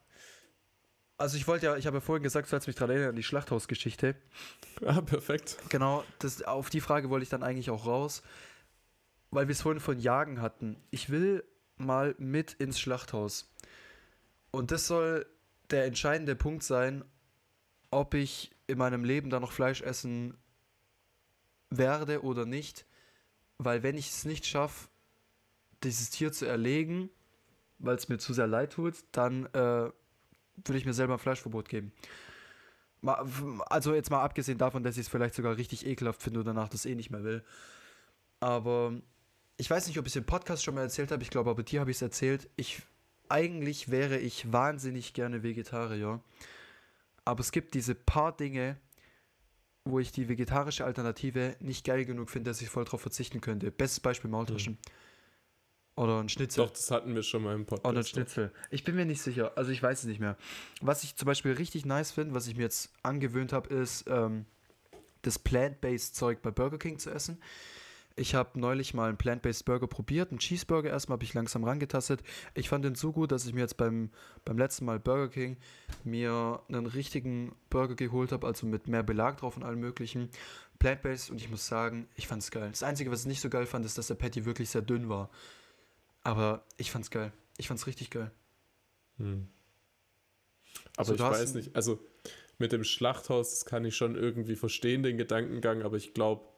Also 1.18 1.38
ich 1.38 1.48
wollte 1.48 1.68
ja, 1.68 1.78
ich 1.78 1.88
habe 1.88 1.98
ja 1.98 2.02
vorhin 2.02 2.24
gesagt, 2.24 2.48
du 2.48 2.52
sollst 2.52 2.68
mich 2.68 2.76
daran 2.76 2.92
erinnern 2.92 3.10
an 3.10 3.16
die 3.16 3.24
Schlachthausgeschichte. 3.24 4.16
Ah, 4.84 5.02
perfekt. 5.02 5.58
Genau, 5.70 6.04
das, 6.18 6.42
auf 6.42 6.72
die 6.72 6.82
Frage 6.82 7.12
wollte 7.12 7.24
ich 7.24 7.30
dann 7.30 7.44
eigentlich 7.44 7.70
auch 7.70 7.86
raus, 7.86 8.24
weil 9.30 9.48
wir 9.48 9.54
es 9.54 9.62
vorhin 9.62 9.80
von 9.80 10.00
Jagen 10.00 10.42
hatten. 10.42 10.84
Ich 10.90 11.12
will 11.12 11.44
mal 11.78 12.16
mit 12.18 12.54
ins 12.54 12.80
Schlachthaus. 12.80 13.54
Und 14.50 14.72
das 14.72 14.88
soll 14.88 15.28
der 15.70 15.86
entscheidende 15.86 16.36
Punkt 16.36 16.64
sein, 16.64 17.04
ob 17.92 18.14
ich 18.14 18.52
in 18.68 18.78
meinem 18.78 19.04
Leben 19.04 19.30
da 19.30 19.40
noch 19.40 19.52
Fleisch 19.52 19.82
essen 19.82 20.38
werde 21.70 22.24
oder 22.24 22.46
nicht. 22.46 22.86
Weil 23.58 23.84
wenn 23.84 23.98
ich 23.98 24.10
es 24.10 24.26
nicht 24.26 24.46
schaffe, 24.46 24.90
dieses 25.84 26.10
Tier 26.10 26.32
zu 26.32 26.46
erlegen, 26.46 27.10
weil 27.80 27.96
es 27.96 28.10
mir 28.10 28.18
zu 28.18 28.34
sehr 28.34 28.48
leid 28.48 28.74
tut, 28.74 28.96
dann 29.12 29.46
äh, 29.48 29.92
würde 30.56 30.78
ich 30.78 30.86
mir 30.86 30.94
selber 30.94 31.14
ein 31.14 31.20
Fleischverbot 31.20 31.70
geben. 31.70 31.92
Also 33.04 33.94
jetzt 33.94 34.10
mal 34.10 34.22
abgesehen 34.24 34.58
davon, 34.58 34.84
dass 34.84 34.96
ich 34.96 35.02
es 35.02 35.10
vielleicht 35.10 35.36
sogar 35.36 35.58
richtig 35.58 35.86
ekelhaft 35.86 36.24
finde 36.24 36.40
und 36.40 36.46
danach 36.46 36.70
das 36.70 36.86
eh 36.86 36.96
nicht 36.96 37.10
mehr 37.10 37.24
will. 37.24 37.44
Aber 38.40 38.94
ich 39.58 39.70
weiß 39.70 39.88
nicht, 39.88 40.00
ob 40.00 40.06
ich 40.06 40.14
es 40.14 40.16
im 40.16 40.26
Podcast 40.26 40.64
schon 40.64 40.76
mal 40.76 40.82
erzählt 40.82 41.12
habe. 41.12 41.22
Ich 41.22 41.30
glaube, 41.30 41.50
aber 41.50 41.64
dir 41.64 41.82
habe 41.82 41.92
ich 41.92 41.98
es 41.98 42.02
erzählt. 42.02 42.50
Ich 42.56 42.82
eigentlich 43.34 43.90
wäre 43.90 44.20
ich 44.20 44.54
wahnsinnig 44.54 45.14
gerne 45.14 45.42
Vegetarier. 45.42 46.22
Aber 47.26 47.40
es 47.40 47.52
gibt 47.52 47.74
diese 47.74 47.96
paar 47.96 48.38
Dinge, 48.38 48.78
wo 49.86 49.98
ich 50.00 50.12
die 50.12 50.30
vegetarische 50.30 50.86
Alternative 50.86 51.56
nicht 51.60 51.84
geil 51.84 52.06
genug 52.06 52.30
finde, 52.30 52.52
dass 52.52 52.62
ich 52.62 52.70
voll 52.70 52.86
drauf 52.86 53.02
verzichten 53.02 53.42
könnte. 53.42 53.72
Bestes 53.72 54.02
Beispiel 54.02 54.30
Maultaschen. 54.30 54.74
Mhm. 54.74 56.02
Oder 56.04 56.20
ein 56.20 56.30
Schnitzel. 56.30 56.64
Doch, 56.64 56.72
das 56.72 56.92
hatten 56.92 57.16
wir 57.16 57.24
schon 57.24 57.44
mal 57.44 57.56
im 57.56 57.66
Podcast. 57.66 57.90
Oder 57.90 58.00
ein 58.00 58.06
Schnitzel. 58.06 58.52
Ich 58.70 58.84
bin 58.84 58.96
mir 58.96 59.06
nicht 59.06 59.22
sicher. 59.22 59.52
Also 59.56 59.72
ich 59.72 59.82
weiß 59.82 60.00
es 60.00 60.06
nicht 60.06 60.20
mehr. 60.20 60.38
Was 60.82 61.04
ich 61.04 61.16
zum 61.16 61.26
Beispiel 61.26 61.54
richtig 61.54 61.86
nice 61.86 62.12
finde, 62.12 62.36
was 62.36 62.48
ich 62.48 62.56
mir 62.56 62.64
jetzt 62.64 62.94
angewöhnt 63.02 63.52
habe, 63.52 63.74
ist 63.74 64.06
ähm, 64.08 64.46
das 65.24 65.40
Plant-Based 65.40 66.16
Zeug 66.16 66.44
bei 66.44 66.52
Burger 66.52 66.78
King 66.78 67.00
zu 67.00 67.10
essen. 67.10 67.40
Ich 68.16 68.36
habe 68.36 68.60
neulich 68.60 68.94
mal 68.94 69.10
einen 69.10 69.18
Plant-Based 69.18 69.66
Burger 69.66 69.88
probiert, 69.88 70.30
einen 70.30 70.38
Cheeseburger 70.38 70.90
erstmal 70.90 71.16
habe 71.16 71.24
ich 71.24 71.34
langsam 71.34 71.64
rangetastet. 71.64 72.22
Ich 72.54 72.70
fand 72.70 72.86
den 72.86 72.94
so 72.94 73.12
gut, 73.12 73.32
dass 73.32 73.48
ich 73.48 73.54
mir 73.54 73.62
jetzt 73.62 73.78
beim, 73.78 74.12
beim 74.46 74.58
letzten 74.58 74.86
Mal 74.86 75.00
Burger 75.00 75.30
King 75.30 75.58
mir 76.04 76.62
einen 76.68 76.86
richtigen 76.86 77.56
Burger 77.72 77.96
geholt 77.96 78.32
habe, 78.32 78.46
also 78.46 78.68
mit 78.68 78.88
mehr 78.88 79.02
Belag 79.02 79.38
drauf 79.38 79.58
und 79.58 79.64
allem 79.64 79.80
möglichen. 79.80 80.30
Plant-Based 80.78 81.32
und 81.32 81.42
ich 81.42 81.50
muss 81.50 81.66
sagen, 81.66 82.08
ich 82.16 82.28
fand 82.28 82.44
es 82.44 82.52
geil. 82.52 82.70
Das 82.70 82.84
Einzige, 82.84 83.10
was 83.10 83.22
ich 83.22 83.28
nicht 83.28 83.42
so 83.42 83.50
geil 83.50 83.66
fand, 83.66 83.86
ist, 83.86 83.98
dass 83.98 84.08
der 84.08 84.16
Patty 84.16 84.46
wirklich 84.46 84.70
sehr 84.70 84.82
dünn 84.82 85.10
war. 85.10 85.32
Aber 86.22 86.64
ich 86.78 86.92
fand's 86.92 87.10
geil. 87.10 87.32
Ich 87.58 87.68
fand's 87.68 87.88
richtig 87.88 88.12
geil. 88.12 88.32
Hm. 89.18 89.48
Aber 90.98 91.06
so, 91.06 91.16
ich 91.16 91.22
weiß 91.22 91.54
nicht, 91.56 91.76
also 91.76 92.00
mit 92.60 92.72
dem 92.72 92.84
Schlachthaus, 92.84 93.66
kann 93.66 93.86
ich 93.86 93.96
schon 93.96 94.16
irgendwie 94.16 94.56
verstehen, 94.56 95.04
den 95.04 95.18
Gedankengang, 95.18 95.82
aber 95.82 95.98
ich 95.98 96.14
glaube, 96.14 96.53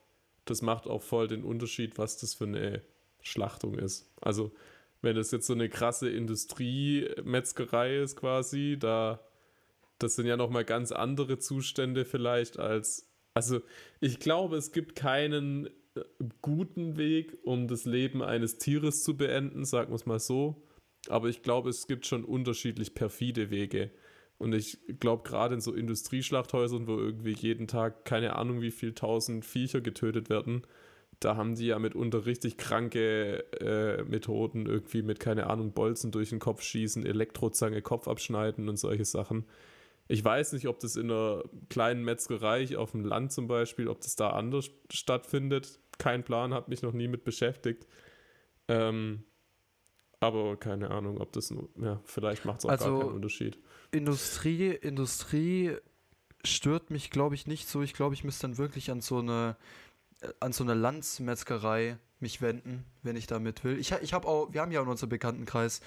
das 0.46 0.62
macht 0.62 0.88
auch 0.88 1.02
voll 1.02 1.28
den 1.28 1.44
Unterschied, 1.44 1.98
was 1.98 2.18
das 2.18 2.34
für 2.34 2.46
eine 2.46 2.82
Schlachtung 3.22 3.78
ist. 3.78 4.12
Also, 4.22 4.52
wenn 5.02 5.16
das 5.16 5.32
jetzt 5.32 5.48
so 5.48 5.54
eine 5.54 5.70
krasse 5.70 6.10
Industriemetzgerei 6.10 7.98
ist 7.98 8.16
quasi, 8.16 8.78
da 8.80 9.20
das 10.00 10.16
sind 10.16 10.26
ja 10.26 10.36
nochmal 10.36 10.66
ganz 10.66 10.92
andere 10.92 11.40
Zustände 11.40 12.06
vielleicht 12.06 12.60
als 12.60 13.10
also 13.34 13.62
ich 14.00 14.20
glaube, 14.20 14.56
es 14.56 14.72
gibt 14.72 14.96
keinen 14.96 15.70
guten 16.42 16.98
Weg, 16.98 17.38
um 17.44 17.68
das 17.68 17.86
Leben 17.86 18.24
eines 18.24 18.58
Tieres 18.58 19.04
zu 19.04 19.18
beenden, 19.18 19.66
sagen 19.66 19.92
wir 19.92 19.96
es 19.96 20.06
mal 20.06 20.20
so. 20.20 20.64
Aber 21.08 21.28
ich 21.28 21.44
glaube, 21.44 21.70
es 21.70 21.88
gibt 21.88 22.06
schon 22.06 22.24
unterschiedlich 22.24 22.96
perfide 22.96 23.50
Wege. 23.52 23.92
Und 24.38 24.54
ich 24.54 24.78
glaube, 25.00 25.24
gerade 25.24 25.56
in 25.56 25.62
so 25.62 25.74
Industrieschlachthäusern, 25.74 26.88
wo 26.88 26.98
irgendwie 26.98 27.34
jeden 27.34 27.68
Tag 27.68 28.06
keine 28.06 28.36
Ahnung, 28.36 28.62
wie 28.62 28.72
viel 28.72 28.94
tausend 28.94 29.46
Viecher 29.46 29.82
getötet 29.82 30.30
werden, 30.30 30.64
da 31.22 31.38
haben 31.38 31.56
die 31.56 31.68
ja 31.68 31.80
mitunter 31.80 32.26
richtig 32.26 32.58
kranke 32.58 33.46
äh, 33.62 34.04
Methoden, 34.04 34.66
irgendwie 34.66 35.02
mit, 35.02 35.20
keine 35.20 35.48
Ahnung, 35.48 35.72
Bolzen 35.72 36.12
durch 36.12 36.30
den 36.30 36.40
Kopf 36.40 36.62
schießen, 36.62 37.06
Elektrozange, 37.06 37.82
Kopf 37.82 38.08
abschneiden 38.08 38.68
und 38.68 38.78
solche 38.78 39.06
Sachen. 39.06 39.46
Ich 40.08 40.24
weiß 40.24 40.54
nicht, 40.54 40.68
ob 40.68 40.80
das 40.80 40.98
in 40.98 41.10
einer 41.10 41.44
kleinen 41.70 42.04
Metzgerei 42.04 42.78
auf 42.78 42.92
dem 42.92 43.06
Land 43.06 43.32
zum 43.32 43.48
Beispiel, 43.48 43.88
ob 43.88 44.02
das 44.02 44.16
da 44.18 44.32
anders 44.32 44.70
stattfindet 44.92 45.80
kein 45.98 46.24
Plan, 46.24 46.54
habe 46.54 46.70
mich 46.70 46.82
noch 46.82 46.94
nie 46.94 47.08
mit 47.08 47.24
beschäftigt. 47.24 47.88
Ähm, 48.68 49.24
aber 50.26 50.58
keine 50.58 50.92
Ahnung, 50.92 51.20
ob 51.20 51.32
das, 51.34 51.54
ja, 51.82 52.00
vielleicht 52.06 52.46
macht 52.46 52.60
es 52.60 52.66
auch 52.66 52.70
also, 52.70 52.86
gar 52.86 53.00
keinen 53.02 53.16
Unterschied. 53.16 53.58
Industrie, 53.92 54.70
Industrie 54.70 55.78
stört 56.44 56.90
mich, 56.90 57.10
glaube 57.10 57.36
ich, 57.36 57.48
nicht 57.48 57.68
so. 57.68 57.82
Ich 57.82 57.94
glaube, 57.94 58.16
ich 58.16 58.24
müsste 58.24 58.48
dann 58.48 58.58
wirklich 58.58 58.92
an 58.92 59.02
so 59.02 59.20
eine, 59.20 59.56
an 60.40 60.54
so 60.54 60.64
eine 60.64 60.74
Landsmetzgerei 60.74 61.98
mich 62.20 62.42
wenden, 62.42 62.86
wenn 63.04 63.16
ich 63.16 63.28
damit 63.28 63.64
will. 63.64 63.78
Ich, 63.78 63.92
ich 63.92 64.14
habe 64.14 64.28
auch, 64.28 64.54
wir 64.54 64.62
haben 64.62 64.72
ja 64.72 64.82
in 64.82 64.88
unserem 64.88 65.10
Bekanntenkreis 65.10 65.82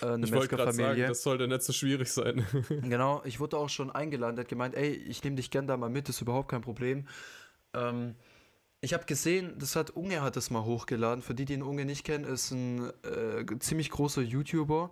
äh, 0.00 0.06
eine 0.06 0.24
ich 0.24 0.32
Metzgerfamilie. 0.32 0.86
Sagen, 0.86 1.08
das 1.08 1.22
sollte 1.22 1.48
nicht 1.48 1.62
so 1.62 1.72
schwierig 1.72 2.10
sein. 2.10 2.46
genau, 2.68 3.22
ich 3.24 3.40
wurde 3.40 3.58
auch 3.58 3.68
schon 3.68 3.90
eingeladen, 3.90 4.36
der 4.36 4.44
hat 4.44 4.48
gemeint, 4.48 4.74
ey, 4.74 4.90
ich 4.90 5.22
nehme 5.22 5.36
dich 5.36 5.50
gern 5.50 5.66
da 5.66 5.76
mal 5.76 5.90
mit, 5.90 6.08
ist 6.08 6.20
überhaupt 6.20 6.48
kein 6.48 6.62
Problem. 6.62 7.06
Ähm, 7.74 8.14
ich 8.80 8.94
habe 8.94 9.04
gesehen, 9.06 9.54
das 9.58 9.76
hat 9.76 9.90
Unge 9.90 10.22
hat 10.22 10.36
das 10.36 10.50
mal 10.50 10.64
hochgeladen. 10.64 11.22
Für 11.22 11.34
die, 11.34 11.44
die 11.44 11.54
ihn 11.54 11.62
Unge 11.62 11.84
nicht 11.84 12.04
kennen, 12.04 12.24
ist 12.24 12.50
ein 12.50 12.90
äh, 13.02 13.44
ziemlich 13.58 13.90
großer 13.90 14.22
YouTuber, 14.22 14.90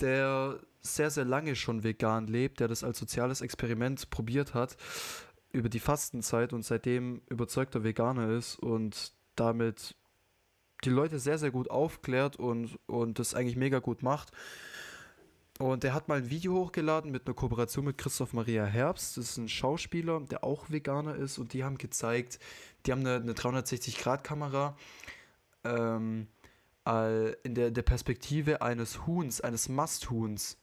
der 0.00 0.58
sehr, 0.80 1.10
sehr 1.10 1.24
lange 1.24 1.56
schon 1.56 1.82
vegan 1.82 2.26
lebt, 2.26 2.60
der 2.60 2.68
das 2.68 2.84
als 2.84 2.98
soziales 2.98 3.40
Experiment 3.40 4.10
probiert 4.10 4.54
hat 4.54 4.76
über 5.52 5.68
die 5.68 5.80
Fastenzeit 5.80 6.52
und 6.52 6.64
seitdem 6.64 7.22
überzeugter 7.30 7.84
Veganer 7.84 8.28
ist 8.30 8.58
und 8.58 9.12
damit 9.36 9.94
die 10.84 10.90
Leute 10.90 11.18
sehr, 11.20 11.38
sehr 11.38 11.52
gut 11.52 11.70
aufklärt 11.70 12.36
und, 12.36 12.78
und 12.86 13.20
das 13.20 13.34
eigentlich 13.34 13.56
mega 13.56 13.78
gut 13.78 14.02
macht. 14.02 14.32
Und 15.58 15.84
er 15.84 15.94
hat 15.94 16.08
mal 16.08 16.18
ein 16.18 16.30
Video 16.30 16.54
hochgeladen 16.54 17.12
mit 17.12 17.26
einer 17.26 17.34
Kooperation 17.34 17.84
mit 17.84 17.96
Christoph 17.96 18.32
Maria 18.32 18.64
Herbst. 18.64 19.16
Das 19.16 19.30
ist 19.30 19.36
ein 19.36 19.48
Schauspieler, 19.48 20.20
der 20.20 20.42
auch 20.42 20.68
Veganer 20.68 21.14
ist. 21.14 21.38
Und 21.38 21.52
die 21.52 21.62
haben 21.62 21.78
gezeigt, 21.78 22.40
die 22.84 22.92
haben 22.92 23.00
eine, 23.00 23.16
eine 23.16 23.32
360-Grad-Kamera 23.34 24.76
ähm, 25.62 26.26
in 26.86 27.54
der, 27.54 27.70
der 27.70 27.82
Perspektive 27.82 28.62
eines 28.62 29.06
Huhns, 29.06 29.40
eines 29.40 29.68
Masthuhns 29.68 30.58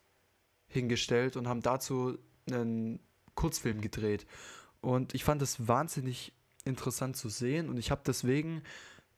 hingestellt 0.67 1.35
und 1.35 1.47
haben 1.47 1.61
dazu 1.61 2.17
einen 2.49 2.99
Kurzfilm 3.35 3.81
gedreht. 3.81 4.27
Und 4.81 5.15
ich 5.15 5.23
fand 5.23 5.41
das 5.41 5.67
wahnsinnig 5.67 6.33
interessant 6.65 7.15
zu 7.15 7.29
sehen. 7.29 7.69
Und 7.69 7.77
ich 7.77 7.91
habe 7.91 8.01
deswegen 8.05 8.61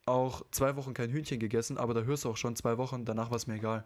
auch 0.06 0.44
zwei 0.52 0.76
Wochen 0.76 0.94
kein 0.94 1.10
Hühnchen 1.10 1.40
gegessen, 1.40 1.78
aber 1.78 1.94
da 1.94 2.02
hörst 2.02 2.26
du 2.26 2.30
auch 2.30 2.38
schon 2.38 2.56
zwei 2.56 2.78
Wochen, 2.78 3.06
danach 3.06 3.30
war 3.30 3.38
es 3.38 3.48
mir 3.48 3.56
egal. 3.56 3.86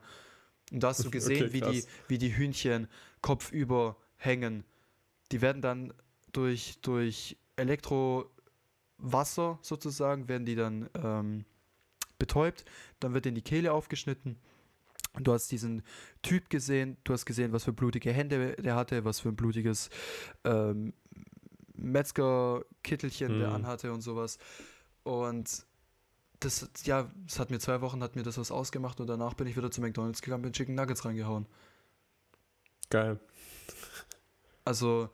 Und 0.72 0.84
da 0.84 0.90
hast 0.90 1.04
du 1.04 1.12
gesehen, 1.18 1.48
okay, 1.48 1.54
wie, 1.54 1.62
die, 1.62 1.84
wie 2.08 2.18
die 2.18 2.36
Hühnchen 2.36 2.88
kopfüber 3.22 3.98
hängen. 4.18 4.64
Die 5.32 5.42
werden 5.42 5.62
dann 5.62 5.94
durch, 6.32 6.80
durch 6.82 7.38
Elektrowasser 7.56 8.30
sozusagen, 9.62 10.28
werden 10.28 10.46
die 10.46 10.56
dann 10.56 10.90
ähm, 10.96 11.46
betäubt. 12.20 12.66
Dann 13.00 13.14
wird 13.14 13.26
in 13.26 13.36
die 13.36 13.42
Kehle 13.42 13.74
aufgeschnitten. 13.74 14.38
Du 15.20 15.34
hast 15.34 15.52
diesen 15.52 15.84
Typ 16.22 16.50
gesehen, 16.50 16.98
du 17.04 17.14
hast 17.14 17.26
gesehen, 17.26 17.52
was 17.52 17.64
für 17.64 17.74
blutige 17.74 18.12
Hände 18.12 18.56
der 18.58 18.76
hatte, 18.76 19.04
was 19.04 19.20
für 19.20 19.30
ein 19.30 19.36
blutiges 19.36 19.90
ähm, 20.44 20.94
Metzgerkittelchen 21.74 23.36
mhm. 23.36 23.40
der 23.40 23.52
anhatte 23.52 23.92
und 23.92 24.02
sowas. 24.02 24.38
Und 25.04 25.66
das, 26.40 26.70
ja, 26.84 27.12
es 27.28 27.40
hat 27.40 27.50
mir 27.50 27.60
zwei 27.60 27.82
Wochen, 27.82 28.02
hat 28.04 28.16
mir 28.16 28.24
das 28.24 28.38
was 28.38 28.52
ausgemacht 28.52 29.00
und 29.00 29.08
danach 29.08 29.34
bin 29.34 29.48
ich 29.48 29.58
wieder 29.58 29.72
zu 29.72 29.82
McDonalds 29.82 30.22
gegangen, 30.22 30.44
bin 30.44 30.54
Chicken 30.54 30.76
Nuggets 30.76 31.04
reingehauen. 31.06 31.48
Geil. 32.90 33.20
Also, 34.64 35.10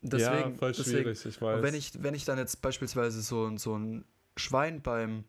deswegen. 0.00 0.52
Ja, 0.52 0.58
voll 0.58 0.72
deswegen, 0.72 1.02
schwierig, 1.02 1.26
ich 1.26 1.40
weiß. 1.40 1.62
wenn 1.62 1.74
ich, 1.74 2.02
wenn 2.02 2.14
ich 2.14 2.24
dann 2.24 2.38
jetzt 2.38 2.62
beispielsweise 2.62 3.20
so, 3.20 3.56
so 3.58 3.76
ein 3.76 4.04
Schwein 4.36 4.80
beim, 4.80 5.24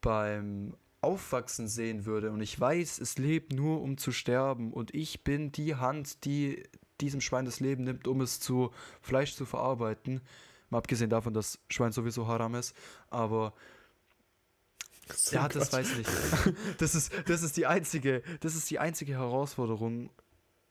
beim 0.00 0.76
Aufwachsen 1.00 1.68
sehen 1.68 2.04
würde 2.04 2.30
und 2.30 2.40
ich 2.40 2.58
weiß, 2.58 2.98
es 2.98 3.18
lebt 3.18 3.52
nur 3.52 3.80
um 3.82 3.98
zu 3.98 4.12
sterben 4.12 4.72
und 4.72 4.94
ich 4.94 5.24
bin 5.24 5.52
die 5.52 5.74
Hand, 5.74 6.24
die 6.24 6.62
diesem 7.00 7.20
Schwein 7.20 7.44
das 7.44 7.60
Leben 7.60 7.84
nimmt, 7.84 8.06
um 8.06 8.20
es 8.20 8.40
zu 8.40 8.72
Fleisch 9.00 9.34
zu 9.34 9.44
verarbeiten, 9.44 10.20
mal 10.70 10.78
abgesehen 10.78 11.10
davon, 11.10 11.34
dass 11.34 11.58
Schwein 11.68 11.92
sowieso 11.92 12.26
haram 12.26 12.54
ist, 12.54 12.74
aber 13.10 13.54
so 15.12 15.36
ja, 15.36 15.48
das 15.48 15.72
weiß 15.72 15.90
ich 15.92 15.98
nicht. 15.98 16.10
Das 16.78 16.94
ist, 16.94 17.12
das 17.26 17.42
ist 17.42 17.56
die 17.56 17.66
einzige, 17.66 18.22
das 18.40 18.54
ist 18.54 18.70
die 18.70 18.78
einzige 18.78 19.14
Herausforderung 19.14 20.10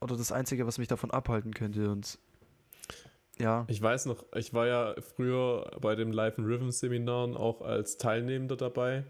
oder 0.02 0.18
das 0.18 0.32
einzige, 0.32 0.66
was 0.68 0.78
mich 0.78 0.88
davon 0.88 1.12
abhalten 1.12 1.54
könnte 1.54 1.90
und 1.90 2.20
ja. 3.40 3.66
Ich 3.68 3.82
weiß 3.82 4.06
noch, 4.06 4.24
ich 4.36 4.54
war 4.54 4.68
ja 4.68 4.96
früher 5.16 5.72
bei 5.82 5.96
dem 5.96 6.12
Live 6.12 6.38
and 6.38 6.48
Rhythm 6.48 6.70
Seminaren 6.70 7.36
auch 7.36 7.62
als 7.62 7.98
Teilnehmender 7.98 8.56
dabei. 8.56 9.04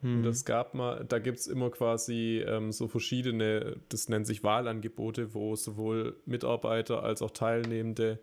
Hm. 0.00 0.18
Und 0.18 0.26
es 0.26 0.44
gab 0.44 0.74
mal, 0.74 1.04
da 1.04 1.18
gibt 1.18 1.38
es 1.38 1.46
immer 1.46 1.70
quasi 1.70 2.44
ähm, 2.46 2.72
so 2.72 2.88
verschiedene, 2.88 3.76
das 3.88 4.08
nennt 4.08 4.26
sich 4.26 4.44
Wahlangebote, 4.44 5.34
wo 5.34 5.56
sowohl 5.56 6.16
Mitarbeiter 6.26 7.02
als 7.02 7.22
auch 7.22 7.30
Teilnehmende 7.30 8.18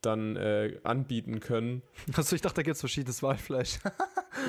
dann 0.00 0.36
äh, 0.36 0.78
anbieten 0.82 1.40
können. 1.40 1.82
Also 2.16 2.36
ich 2.36 2.42
dachte, 2.42 2.56
da 2.56 2.62
gibt 2.62 2.74
es 2.74 2.80
verschiedenes 2.80 3.22
Wahlfleisch. 3.22 3.78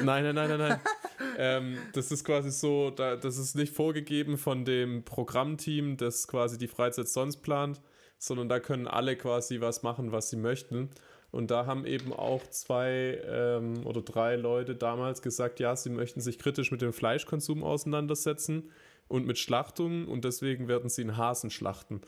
nein, 0.04 0.24
nein, 0.24 0.36
nein, 0.36 0.50
nein, 0.50 0.60
nein. 0.60 0.80
ähm, 1.38 1.78
das 1.94 2.12
ist 2.12 2.24
quasi 2.24 2.52
so, 2.52 2.90
da, 2.90 3.16
das 3.16 3.38
ist 3.38 3.56
nicht 3.56 3.74
vorgegeben 3.74 4.38
von 4.38 4.66
dem 4.66 5.04
Programmteam, 5.04 5.98
das 5.98 6.28
quasi 6.28 6.58
die 6.58 6.68
Freizeit 6.68 7.08
sonst 7.08 7.38
plant, 7.38 7.82
sondern 8.18 8.50
da 8.50 8.60
können 8.60 8.88
alle 8.88 9.16
quasi 9.16 9.62
was 9.62 9.84
machen, 9.84 10.12
was 10.12 10.30
sie 10.30 10.38
möchten. 10.38 10.90
Und 11.32 11.52
da 11.52 11.66
haben 11.66 11.86
eben 11.86 12.14
auch 12.14 12.48
zwei 12.48 13.22
ähm, 13.26 13.86
oder 13.86 14.02
drei 14.02 14.38
Leute 14.38 14.76
damals 14.76 15.22
gesagt, 15.22 15.60
ja, 15.60 15.76
sie 15.76 15.90
möchten 15.90 16.22
sich 16.22 16.40
kritisch 16.40 16.72
mit 16.72 16.82
dem 16.82 16.94
Fleischkonsum 16.94 17.64
auseinandersetzen 17.64 18.72
und 19.08 19.26
mit 19.26 19.38
Schlachtungen 19.38 20.08
und 20.08 20.24
deswegen 20.24 20.68
werden 20.68 20.90
sie 20.90 21.02
einen 21.02 21.18
Hasen 21.18 21.50
schlachten. 21.50 22.02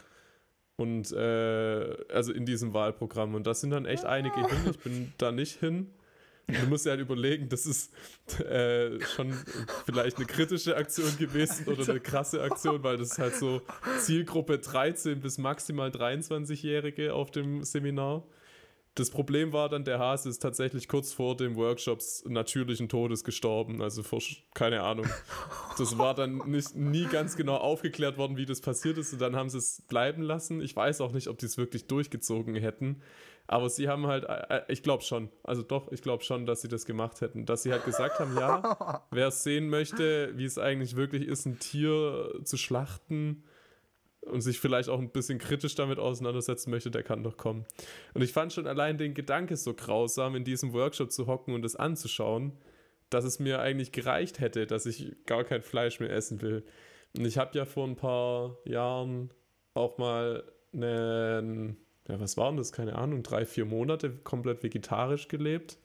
Und 0.77 1.11
äh, 1.11 1.97
also 2.13 2.31
in 2.31 2.45
diesem 2.45 2.73
Wahlprogramm. 2.73 3.35
Und 3.35 3.47
da 3.47 3.53
sind 3.53 3.71
dann 3.71 3.85
echt 3.85 4.05
einige 4.05 4.35
hin. 4.35 4.59
Ich 4.69 4.79
bin 4.79 5.13
da 5.17 5.31
nicht 5.31 5.59
hin. 5.59 5.91
Du 6.47 6.65
musst 6.67 6.85
ja 6.85 6.91
halt 6.91 7.01
überlegen, 7.01 7.49
das 7.49 7.65
ist 7.65 7.91
äh, 8.39 9.01
schon 9.01 9.33
vielleicht 9.85 10.15
eine 10.15 10.25
kritische 10.25 10.77
Aktion 10.77 11.17
gewesen 11.17 11.67
oder 11.67 11.89
eine 11.89 11.99
krasse 11.99 12.41
Aktion, 12.41 12.83
weil 12.83 12.95
das 12.95 13.11
ist 13.11 13.19
halt 13.19 13.35
so 13.35 13.61
Zielgruppe 13.99 14.57
13 14.57 15.19
bis 15.19 15.37
maximal 15.37 15.89
23-Jährige 15.89 17.13
auf 17.13 17.31
dem 17.31 17.63
Seminar. 17.63 18.23
Das 18.97 19.11
Problem 19.11 19.53
war 19.53 19.69
dann, 19.69 19.83
der 19.83 19.99
Hase 19.99 20.27
ist 20.29 20.39
tatsächlich 20.39 20.87
kurz 20.87 21.13
vor 21.13 21.37
dem 21.37 21.55
Workshops 21.55 22.23
natürlichen 22.27 22.89
Todes 22.89 23.23
gestorben. 23.23 23.79
Also 23.79 24.01
vor, 24.01 24.21
keine 24.55 24.81
Ahnung. 24.81 25.05
Das 25.77 25.99
war 25.99 26.15
dann 26.15 26.37
nicht, 26.47 26.75
nie 26.75 27.05
ganz 27.05 27.35
genau 27.35 27.57
aufgeklärt 27.57 28.17
worden, 28.17 28.37
wie 28.37 28.47
das 28.47 28.59
passiert 28.59 28.97
ist. 28.97 29.13
Und 29.13 29.21
dann 29.21 29.35
haben 29.35 29.49
sie 29.49 29.59
es 29.59 29.83
bleiben 29.87 30.23
lassen. 30.23 30.61
Ich 30.61 30.75
weiß 30.75 31.01
auch 31.01 31.11
nicht, 31.11 31.27
ob 31.27 31.37
die 31.37 31.45
es 31.45 31.57
wirklich 31.59 31.85
durchgezogen 31.85 32.55
hätten. 32.55 33.03
Aber 33.47 33.69
sie 33.69 33.87
haben 33.87 34.07
halt, 34.07 34.25
äh, 34.25 34.57
äh, 34.57 34.61
ich 34.67 34.83
glaube 34.83 35.03
schon, 35.03 35.29
also 35.43 35.61
doch, 35.61 35.91
ich 35.91 36.01
glaube 36.01 36.23
schon, 36.23 36.45
dass 36.45 36.61
sie 36.61 36.67
das 36.67 36.85
gemacht 36.85 37.21
hätten. 37.21 37.45
Dass 37.45 37.63
sie 37.63 37.71
halt 37.71 37.85
gesagt 37.85 38.19
haben, 38.19 38.35
ja, 38.37 39.05
wer 39.11 39.27
es 39.27 39.43
sehen 39.43 39.69
möchte, 39.69 40.37
wie 40.37 40.45
es 40.45 40.57
eigentlich 40.57 40.95
wirklich 40.95 41.25
ist, 41.25 41.45
ein 41.45 41.59
Tier 41.59 42.33
zu 42.43 42.57
schlachten 42.57 43.43
und 44.21 44.41
sich 44.41 44.59
vielleicht 44.59 44.89
auch 44.89 44.99
ein 44.99 45.11
bisschen 45.11 45.39
kritisch 45.39 45.75
damit 45.75 45.99
auseinandersetzen 45.99 46.69
möchte, 46.71 46.91
der 46.91 47.03
kann 47.03 47.23
doch 47.23 47.37
kommen. 47.37 47.65
Und 48.13 48.21
ich 48.21 48.33
fand 48.33 48.51
schon 48.51 48.67
allein 48.67 48.97
den 48.97 49.13
Gedanke 49.13 49.55
so 49.55 49.73
grausam, 49.73 50.35
in 50.35 50.43
diesem 50.43 50.73
Workshop 50.73 51.11
zu 51.11 51.27
hocken 51.27 51.53
und 51.53 51.61
das 51.61 51.77
anzuschauen, 51.77 52.53
dass 53.09 53.23
es 53.23 53.39
mir 53.39 53.59
eigentlich 53.59 53.93
gereicht 53.93 54.39
hätte, 54.41 54.67
dass 54.67 54.85
ich 54.85 55.15
gar 55.25 55.45
kein 55.45 55.61
Fleisch 55.61 56.01
mehr 56.01 56.11
essen 56.11 56.41
will. 56.41 56.65
Und 57.17 57.25
ich 57.25 57.37
habe 57.37 57.57
ja 57.57 57.63
vor 57.63 57.87
ein 57.87 57.95
paar 57.95 58.57
Jahren 58.65 59.29
auch 59.73 59.97
mal 59.97 60.43
einen, 60.73 61.77
ja, 62.07 62.19
was 62.19 62.37
waren 62.37 62.57
das? 62.57 62.71
Keine 62.71 62.95
Ahnung, 62.95 63.23
drei, 63.23 63.45
vier 63.45 63.65
Monate 63.65 64.11
komplett 64.23 64.63
vegetarisch 64.63 65.27
gelebt 65.27 65.77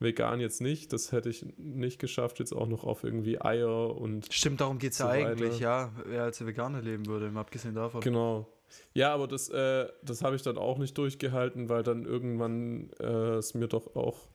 vegan 0.00 0.40
jetzt 0.40 0.60
nicht. 0.60 0.92
Das 0.92 1.12
hätte 1.12 1.28
ich 1.28 1.46
nicht 1.56 1.98
geschafft, 1.98 2.38
jetzt 2.40 2.52
auch 2.52 2.66
noch 2.66 2.84
auf 2.84 3.04
irgendwie 3.04 3.40
Eier 3.40 3.96
und. 3.96 4.32
Stimmt, 4.32 4.60
darum 4.60 4.78
geht 4.78 4.92
es 4.92 4.98
so 4.98 5.04
ja 5.04 5.10
eigentlich, 5.10 5.60
ja, 5.60 5.92
wer 6.06 6.24
als 6.24 6.44
Veganer 6.44 6.80
leben 6.82 7.06
würde, 7.06 7.30
abgesehen 7.34 7.74
davon. 7.74 8.00
Genau. 8.00 8.48
Ja, 8.94 9.12
aber 9.12 9.26
das, 9.26 9.48
äh, 9.48 9.88
das 10.02 10.22
habe 10.22 10.36
ich 10.36 10.42
dann 10.42 10.56
auch 10.56 10.78
nicht 10.78 10.96
durchgehalten, 10.96 11.68
weil 11.68 11.82
dann 11.82 12.04
irgendwann 12.04 12.90
äh, 13.00 13.36
es 13.36 13.54
mir 13.54 13.68
doch 13.68 13.94
auch. 13.94 14.28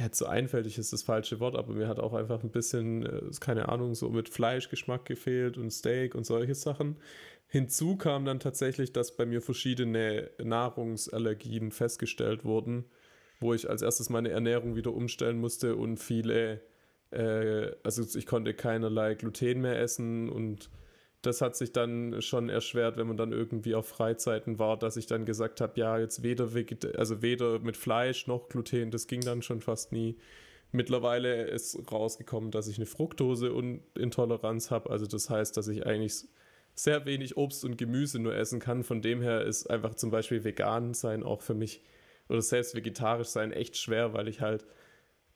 Ja, 0.00 0.10
zu 0.10 0.26
einfältig 0.26 0.78
ist 0.78 0.94
das 0.94 1.02
falsche 1.02 1.40
Wort, 1.40 1.56
aber 1.56 1.74
mir 1.74 1.86
hat 1.86 2.00
auch 2.00 2.14
einfach 2.14 2.42
ein 2.42 2.50
bisschen, 2.50 3.04
äh, 3.04 3.20
keine 3.38 3.68
Ahnung, 3.68 3.94
so 3.94 4.08
mit 4.08 4.30
Fleischgeschmack 4.30 5.04
gefehlt 5.04 5.58
und 5.58 5.70
Steak 5.70 6.14
und 6.14 6.24
solche 6.24 6.54
Sachen. 6.54 6.96
Hinzu 7.48 7.96
kam 7.96 8.24
dann 8.24 8.40
tatsächlich, 8.40 8.92
dass 8.92 9.16
bei 9.16 9.26
mir 9.26 9.42
verschiedene 9.42 10.30
Nahrungsallergien 10.42 11.70
festgestellt 11.70 12.44
wurden 12.44 12.86
wo 13.40 13.54
ich 13.54 13.68
als 13.68 13.82
erstes 13.82 14.10
meine 14.10 14.28
Ernährung 14.28 14.76
wieder 14.76 14.92
umstellen 14.92 15.38
musste 15.38 15.74
und 15.74 15.96
viele, 15.96 16.60
äh, 17.10 17.72
also 17.82 18.04
ich 18.16 18.26
konnte 18.26 18.54
keinerlei 18.54 19.14
Gluten 19.14 19.62
mehr 19.62 19.80
essen 19.80 20.28
und 20.28 20.70
das 21.22 21.40
hat 21.40 21.56
sich 21.56 21.72
dann 21.72 22.22
schon 22.22 22.48
erschwert, 22.48 22.96
wenn 22.96 23.06
man 23.06 23.16
dann 23.16 23.32
irgendwie 23.32 23.74
auf 23.74 23.86
Freizeiten 23.86 24.58
war, 24.58 24.78
dass 24.78 24.96
ich 24.96 25.06
dann 25.06 25.26
gesagt 25.26 25.60
habe, 25.60 25.78
ja, 25.78 25.98
jetzt 25.98 26.22
weder 26.22 26.48
also 26.96 27.22
weder 27.22 27.58
mit 27.58 27.76
Fleisch 27.76 28.26
noch 28.26 28.48
Gluten, 28.48 28.90
das 28.90 29.06
ging 29.06 29.20
dann 29.20 29.42
schon 29.42 29.60
fast 29.60 29.92
nie. 29.92 30.16
Mittlerweile 30.72 31.44
ist 31.44 31.90
rausgekommen, 31.90 32.50
dass 32.50 32.68
ich 32.68 32.76
eine 32.76 32.86
Fructoseintoleranz 32.86 34.70
habe, 34.70 34.90
also 34.90 35.06
das 35.06 35.28
heißt, 35.28 35.56
dass 35.56 35.68
ich 35.68 35.84
eigentlich 35.84 36.24
sehr 36.74 37.04
wenig 37.04 37.36
Obst 37.36 37.64
und 37.64 37.76
Gemüse 37.76 38.18
nur 38.18 38.34
essen 38.34 38.60
kann. 38.60 38.84
Von 38.84 39.02
dem 39.02 39.20
her 39.20 39.42
ist 39.42 39.68
einfach 39.68 39.94
zum 39.94 40.10
Beispiel 40.10 40.44
vegan 40.44 40.94
sein 40.94 41.22
auch 41.22 41.42
für 41.42 41.54
mich 41.54 41.82
oder 42.28 42.40
selbst 42.40 42.74
vegetarisch 42.74 43.28
sein 43.28 43.52
echt 43.52 43.76
schwer, 43.76 44.14
weil 44.14 44.28
ich 44.28 44.40
halt 44.40 44.64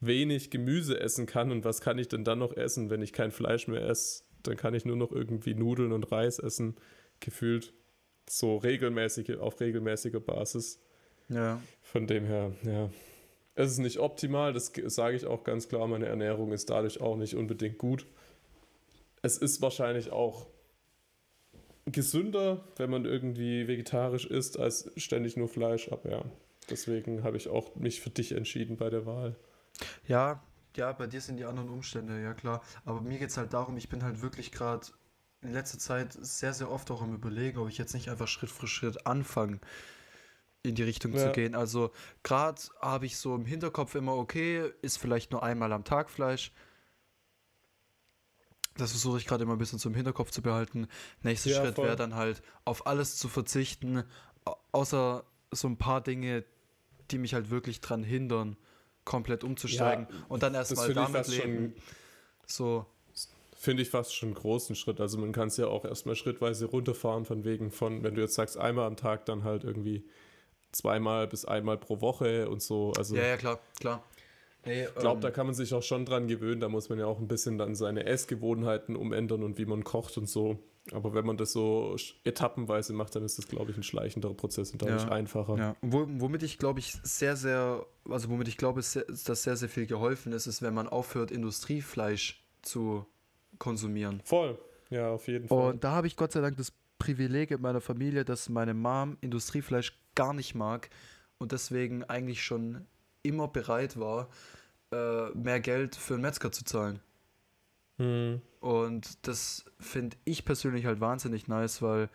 wenig 0.01 0.51
Gemüse 0.51 0.99
essen 0.99 1.27
kann. 1.27 1.51
Und 1.51 1.65
was 1.65 1.81
kann 1.81 1.99
ich 1.99 2.09
denn 2.09 2.25
dann 2.25 2.39
noch 2.39 2.57
essen, 2.57 2.89
wenn 2.89 3.03
ich 3.03 3.13
kein 3.13 3.33
Fleisch 3.33 3.69
mehr 3.69 3.87
esse? 3.87 4.23
Dann 4.45 4.57
kann 4.57 4.75
ich 4.75 4.85
nur 4.85 4.97
noch 4.97 5.13
irgendwie 5.13 5.55
Nudeln 5.55 5.93
und 5.93 6.11
Reis 6.11 6.39
essen, 6.39 6.77
gefühlt 7.21 7.75
so 8.29 8.57
regelmäßige, 8.57 9.37
auf 9.39 9.61
regelmäßiger 9.61 10.21
Basis. 10.21 10.81
Ja. 11.29 11.61
Von 11.83 12.07
dem 12.07 12.25
her, 12.25 12.53
ja. 12.63 12.91
Es 13.57 13.71
ist 13.71 13.79
nicht 13.79 13.99
optimal, 13.99 14.53
das 14.53 14.73
sage 14.87 15.17
ich 15.17 15.27
auch 15.27 15.45
ganz 15.45 15.69
klar. 15.69 15.87
Meine 15.87 16.07
Ernährung 16.07 16.53
ist 16.53 16.71
dadurch 16.71 17.01
auch 17.01 17.17
nicht 17.17 17.35
unbedingt 17.35 17.79
gut. 17.79 18.07
Es 19.23 19.39
ist 19.39 19.63
wahrscheinlich 19.63 20.11
auch 20.11 20.47
gesünder, 21.87 22.65
wenn 22.77 22.91
man 22.91 23.05
irgendwie 23.05 23.69
vegetarisch 23.69 24.27
isst, 24.27 24.59
als 24.59 24.91
ständig 24.97 25.37
nur 25.37 25.49
Fleisch. 25.49 25.93
Aber 25.93 26.11
ja, 26.11 26.25
Deswegen 26.71 27.23
habe 27.25 27.37
ich 27.37 27.49
auch 27.49 27.75
mich 27.77 28.01
für 28.01 28.11
dich 28.11 28.33
entschieden 28.33 28.77
bei 28.77 28.91
der 28.91 29.07
Wahl. 29.07 29.37
Ja, 30.07 30.43
ja, 30.77 30.93
bei 30.93 31.07
dir 31.07 31.21
sind 31.21 31.37
die 31.37 31.45
anderen 31.45 31.69
Umstände, 31.69 32.23
ja 32.23 32.35
klar. 32.35 32.63
Aber 32.85 33.01
mir 33.01 33.19
geht 33.19 33.31
es 33.31 33.37
halt 33.37 33.53
darum, 33.53 33.77
ich 33.77 33.89
bin 33.89 34.03
halt 34.03 34.23
wirklich 34.23 34.53
gerade 34.53 34.87
in 35.43 35.53
letzter 35.53 35.79
Zeit 35.79 36.13
sehr, 36.13 36.55
sehr 36.55 36.71
oft 36.71 36.91
auch 36.91 37.03
am 37.03 37.15
Überlegen, 37.15 37.59
ob 37.59 37.69
ich 37.69 37.79
jetzt 37.79 37.95
nicht 37.95 38.09
einfach 38.09 38.29
Schritt 38.29 38.51
für 38.51 38.67
Schritt 38.67 39.07
anfange, 39.07 39.61
in 40.63 40.75
die 40.75 40.83
Richtung 40.83 41.13
ja. 41.13 41.27
zu 41.27 41.33
gehen. 41.33 41.55
Also 41.55 41.93
gerade 42.23 42.61
habe 42.81 43.07
ich 43.07 43.19
so 43.19 43.35
im 43.35 43.45
Hinterkopf 43.45 43.95
immer, 43.95 44.15
okay, 44.15 44.73
ist 44.83 44.99
vielleicht 44.99 45.33
nur 45.33 45.43
einmal 45.43 45.73
am 45.73 45.85
Tag 45.85 46.11
Fleisch. 46.11 46.53
Das 48.77 48.91
versuche 48.91 49.19
ich 49.19 49.27
gerade 49.27 49.45
immer 49.45 49.53
ein 49.53 49.59
bisschen 49.59 49.79
zum 49.79 49.95
Hinterkopf 49.95 50.31
zu 50.31 50.43
behalten. 50.43 50.89
Nächster 51.23 51.51
ja, 51.51 51.61
Schritt 51.61 51.77
wäre 51.79 51.97
dann 51.97 52.15
halt, 52.15 52.43
auf 52.65 52.87
alles 52.87 53.17
zu 53.17 53.29
verzichten, 53.29 54.03
außer 54.73 55.25
so 55.53 55.69
ein 55.69 55.77
paar 55.77 56.01
Dinge, 56.01 56.45
die 57.11 57.19
mich 57.19 57.35
halt 57.35 57.51
wirklich 57.51 57.81
dran 57.81 58.03
hindern, 58.03 58.57
komplett 59.05 59.45
umzusteigen 59.45 60.07
ja, 60.11 60.17
und 60.29 60.43
dann 60.43 60.55
erstmal 60.55 60.93
damit 60.93 61.29
leben. 61.29 61.75
so. 62.47 62.87
Finde 63.57 63.83
ich 63.83 63.89
fast 63.89 64.15
schon 64.15 64.31
einen 64.31 64.35
großen 64.35 64.77
Schritt. 64.77 65.01
Also 65.01 65.17
man 65.17 65.33
kann 65.33 65.49
es 65.49 65.57
ja 65.57 65.69
auch 65.69 65.87
erstmal 65.87 66.17
schrittweise 66.17 66.67
runterfahren, 66.67 67.25
von 67.25 67.45
wegen 67.45 67.71
von, 67.71 68.03
wenn 68.03 68.15
du 68.15 68.21
jetzt 68.21 68.35
sagst, 68.35 68.59
einmal 68.59 68.87
am 68.87 68.97
Tag, 68.97 69.25
dann 69.25 69.43
halt 69.43 69.65
irgendwie 69.65 70.05
zweimal 70.73 71.27
bis 71.27 71.47
einmal 71.47 71.79
pro 71.79 72.03
Woche 72.03 72.51
und 72.51 72.63
so. 72.63 72.93
Also 72.99 73.17
ja, 73.17 73.25
ja, 73.25 73.37
klar, 73.39 73.61
klar. 73.81 74.05
Nee, 74.67 74.85
ich 74.85 74.95
glaube, 74.95 75.17
ähm, 75.17 75.21
da 75.23 75.31
kann 75.31 75.47
man 75.47 75.55
sich 75.55 75.73
auch 75.75 75.83
schon 75.83 76.05
dran 76.05 76.27
gewöhnen. 76.27 76.61
Da 76.61 76.69
muss 76.69 76.89
man 76.89 76.99
ja 76.99 77.07
auch 77.07 77.19
ein 77.19 77.29
bisschen 77.29 77.59
dann 77.59 77.75
seine 77.75 78.05
Essgewohnheiten 78.05 78.97
umändern 78.97 79.43
und 79.43 79.59
wie 79.59 79.67
man 79.67 79.85
kocht 79.85 80.19
und 80.19 80.29
so. 80.29 80.59
Aber 80.93 81.15
wenn 81.15 81.25
man 81.25 81.37
das 81.39 81.53
so 81.53 81.97
etappenweise 82.25 82.93
macht, 82.93 83.17
dann 83.17 83.25
ist 83.25 83.39
das, 83.39 83.49
glaube 83.49 83.71
ich, 83.71 83.77
ein 83.77 83.83
schleichenderer 83.83 84.35
Prozess 84.35 84.71
und 84.71 84.83
dadurch 84.83 85.05
ja, 85.05 85.09
einfacher. 85.09 85.57
Ja, 85.57 85.77
womit 85.81 86.43
ich, 86.43 86.59
glaube 86.59 86.81
ich, 86.81 86.93
sehr, 87.03 87.37
sehr, 87.37 87.87
also 88.09 88.29
womit 88.29 88.49
ich 88.49 88.59
glaube, 88.59 88.81
dass 88.81 88.93
sehr, 89.43 89.57
sehr 89.57 89.69
viel 89.69 89.87
geholfen 89.87 90.33
ist, 90.33 90.47
ist, 90.47 90.61
wenn 90.61 90.75
man 90.75 90.87
aufhört, 90.87 91.31
Industriefleisch 91.31 92.45
zu 92.61 93.07
konsumieren. 93.59 94.21
Voll, 94.25 94.59
ja, 94.91 95.11
auf 95.11 95.27
jeden 95.27 95.49
Fall. 95.49 95.73
Und 95.73 95.85
da 95.85 95.93
habe 95.93 96.07
ich 96.07 96.17
Gott 96.17 96.33
sei 96.33 96.43
Dank 96.43 96.59
das 96.59 96.73
Privileg 96.99 97.51
in 97.51 97.63
meiner 97.63 97.81
Familie, 97.81 98.25
dass 98.25 98.51
meine 98.51 98.75
Mom 98.75 99.17
Industriefleisch 99.23 99.99
gar 100.15 100.35
nicht 100.35 100.55
mag 100.55 100.91
und 101.39 101.53
deswegen 101.53 102.05
eigentlich 102.05 102.45
schon 102.45 102.87
immer 103.23 103.49
bereit 103.49 103.99
war, 103.99 104.29
äh, 104.93 105.31
mehr 105.31 105.61
Geld 105.61 105.97
für 105.97 106.15
einen 106.15 106.23
Metzger 106.23 106.53
zu 106.53 106.65
zahlen. 106.65 107.01
Mhm. 107.99 108.43
Und 108.65 109.29
das 109.29 109.67
finde 109.79 110.17
ich 110.25 110.47
persönlich 110.47 110.87
halt 110.87 110.99
wahnsinnig 110.99 111.47
nice, 111.49 111.83
weil 111.83 112.09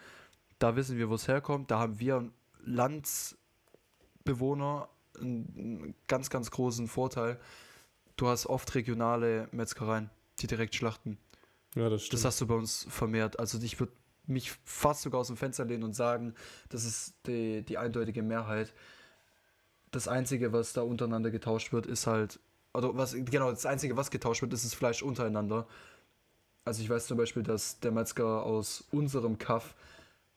da 0.57 0.75
wissen 0.75 0.97
wir, 0.97 1.07
wo 1.07 1.13
es 1.13 1.27
herkommt. 1.27 1.69
Da 1.69 1.77
haben 1.77 1.99
wir 1.99 2.27
Landsbewohner 2.65 4.89
einen 5.19 5.93
ganz, 6.07 6.31
ganz 6.31 6.49
großen 6.49 6.87
Vorteil. 6.87 7.39
Du 8.15 8.29
hast 8.29 8.47
oft 8.47 8.73
regionale 8.73 9.47
Metzgereien, 9.51 10.09
die 10.39 10.47
direkt 10.47 10.73
schlachten. 10.73 11.19
Ja, 11.75 11.87
das 11.87 12.01
stimmt. 12.01 12.15
Das 12.15 12.25
hast 12.25 12.41
du 12.41 12.47
bei 12.47 12.55
uns 12.55 12.87
vermehrt. 12.89 13.37
Also 13.37 13.61
ich 13.61 13.79
würde 13.79 13.93
mich 14.25 14.53
fast 14.63 15.03
sogar 15.03 15.21
aus 15.21 15.27
dem 15.27 15.37
Fenster 15.37 15.65
lehnen 15.65 15.83
und 15.83 15.93
sagen, 15.93 16.33
das 16.69 16.83
ist 16.83 17.13
die, 17.27 17.61
die 17.61 17.77
eindeutige 17.77 18.23
Mehrheit. 18.23 18.73
Das 19.91 20.07
Einzige, 20.07 20.51
was 20.51 20.73
da 20.73 20.81
untereinander 20.81 21.29
getauscht 21.29 21.73
wird, 21.73 21.85
ist 21.85 22.07
halt 22.07 22.39
oder 22.73 22.97
was, 22.97 23.13
genau, 23.13 23.51
das 23.51 23.67
Einzige, 23.67 23.97
was 23.97 24.09
getauscht 24.09 24.41
wird, 24.41 24.53
ist 24.53 24.65
das 24.65 24.73
Fleisch 24.73 25.03
untereinander. 25.03 25.67
Also 26.69 26.83
ich 26.83 26.89
weiß 26.91 27.07
zum 27.07 27.17
Beispiel, 27.17 27.41
dass 27.41 27.79
der 27.79 27.89
Metzger 27.89 28.43
aus 28.43 28.83
unserem 28.91 29.39
Kaff 29.39 29.73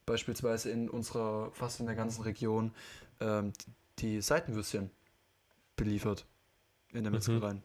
beispielsweise 0.06 0.70
in 0.70 0.88
unserer, 0.88 1.50
fast 1.52 1.78
in 1.80 1.84
der 1.84 1.94
ganzen 1.94 2.22
Region, 2.22 2.72
ähm, 3.20 3.52
die 3.98 4.22
Seitenwürstchen 4.22 4.90
beliefert. 5.76 6.24
In 6.92 7.02
der 7.02 7.10
mhm. 7.10 7.16
Metzgerei. 7.16 7.52
Mhm. 7.52 7.62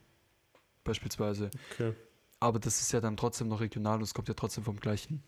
Beispielsweise. 0.83 1.49
Okay. 1.71 1.93
Aber 2.41 2.59
das 2.59 2.81
ist 2.81 2.91
ja 2.91 2.99
dann 2.99 3.15
trotzdem 3.15 3.47
noch 3.47 3.61
regional 3.61 3.99
und 3.99 4.03
es 4.03 4.13
kommt 4.13 4.27
ja 4.27 4.33
trotzdem 4.33 4.65
vom 4.65 4.81
gleichen, 4.81 5.23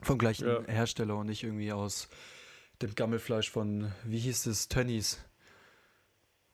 vom 0.00 0.16
gleichen 0.16 0.46
ja. 0.46 0.62
Hersteller 0.62 1.16
und 1.16 1.26
nicht 1.26 1.42
irgendwie 1.42 1.72
aus 1.72 2.08
dem 2.82 2.94
Gammelfleisch 2.94 3.50
von, 3.50 3.90
wie 4.04 4.20
hieß 4.20 4.46
es, 4.46 4.68
Tönnies 4.68 5.18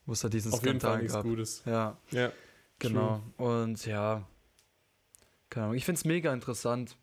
wo 0.06 0.14
es 0.14 0.20
da 0.20 0.30
diesen 0.30 0.54
Auf 0.54 0.64
jeden 0.64 0.80
Fall 0.80 0.96
nichts 0.96 1.12
gab. 1.12 1.24
Gutes. 1.24 1.62
Ja. 1.66 1.98
Ja. 2.10 2.32
Genau. 2.78 3.22
True. 3.36 3.58
Und 3.58 3.84
ja, 3.84 4.26
keine 5.50 5.66
Ahnung. 5.66 5.76
Ich 5.76 5.84
finde 5.84 5.98
es 5.98 6.04
mega 6.04 6.32
interessant. 6.32 6.96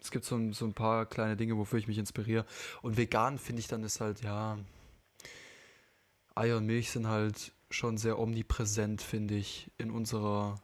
Es 0.00 0.10
gibt 0.10 0.24
so, 0.24 0.52
so 0.52 0.64
ein 0.64 0.74
paar 0.74 1.06
kleine 1.06 1.36
Dinge, 1.36 1.56
wofür 1.56 1.78
ich 1.78 1.88
mich 1.88 1.98
inspiriere. 1.98 2.44
Und 2.82 2.96
vegan 2.96 3.38
finde 3.38 3.60
ich 3.60 3.68
dann 3.68 3.82
ist 3.84 4.00
halt, 4.00 4.22
ja, 4.22 4.58
Eier 6.34 6.56
und 6.56 6.66
Milch 6.66 6.90
sind 6.90 7.06
halt 7.06 7.52
schon 7.70 7.98
sehr 7.98 8.18
omnipräsent, 8.18 9.02
finde 9.02 9.34
ich, 9.34 9.70
in 9.78 9.90
unserer, 9.90 10.60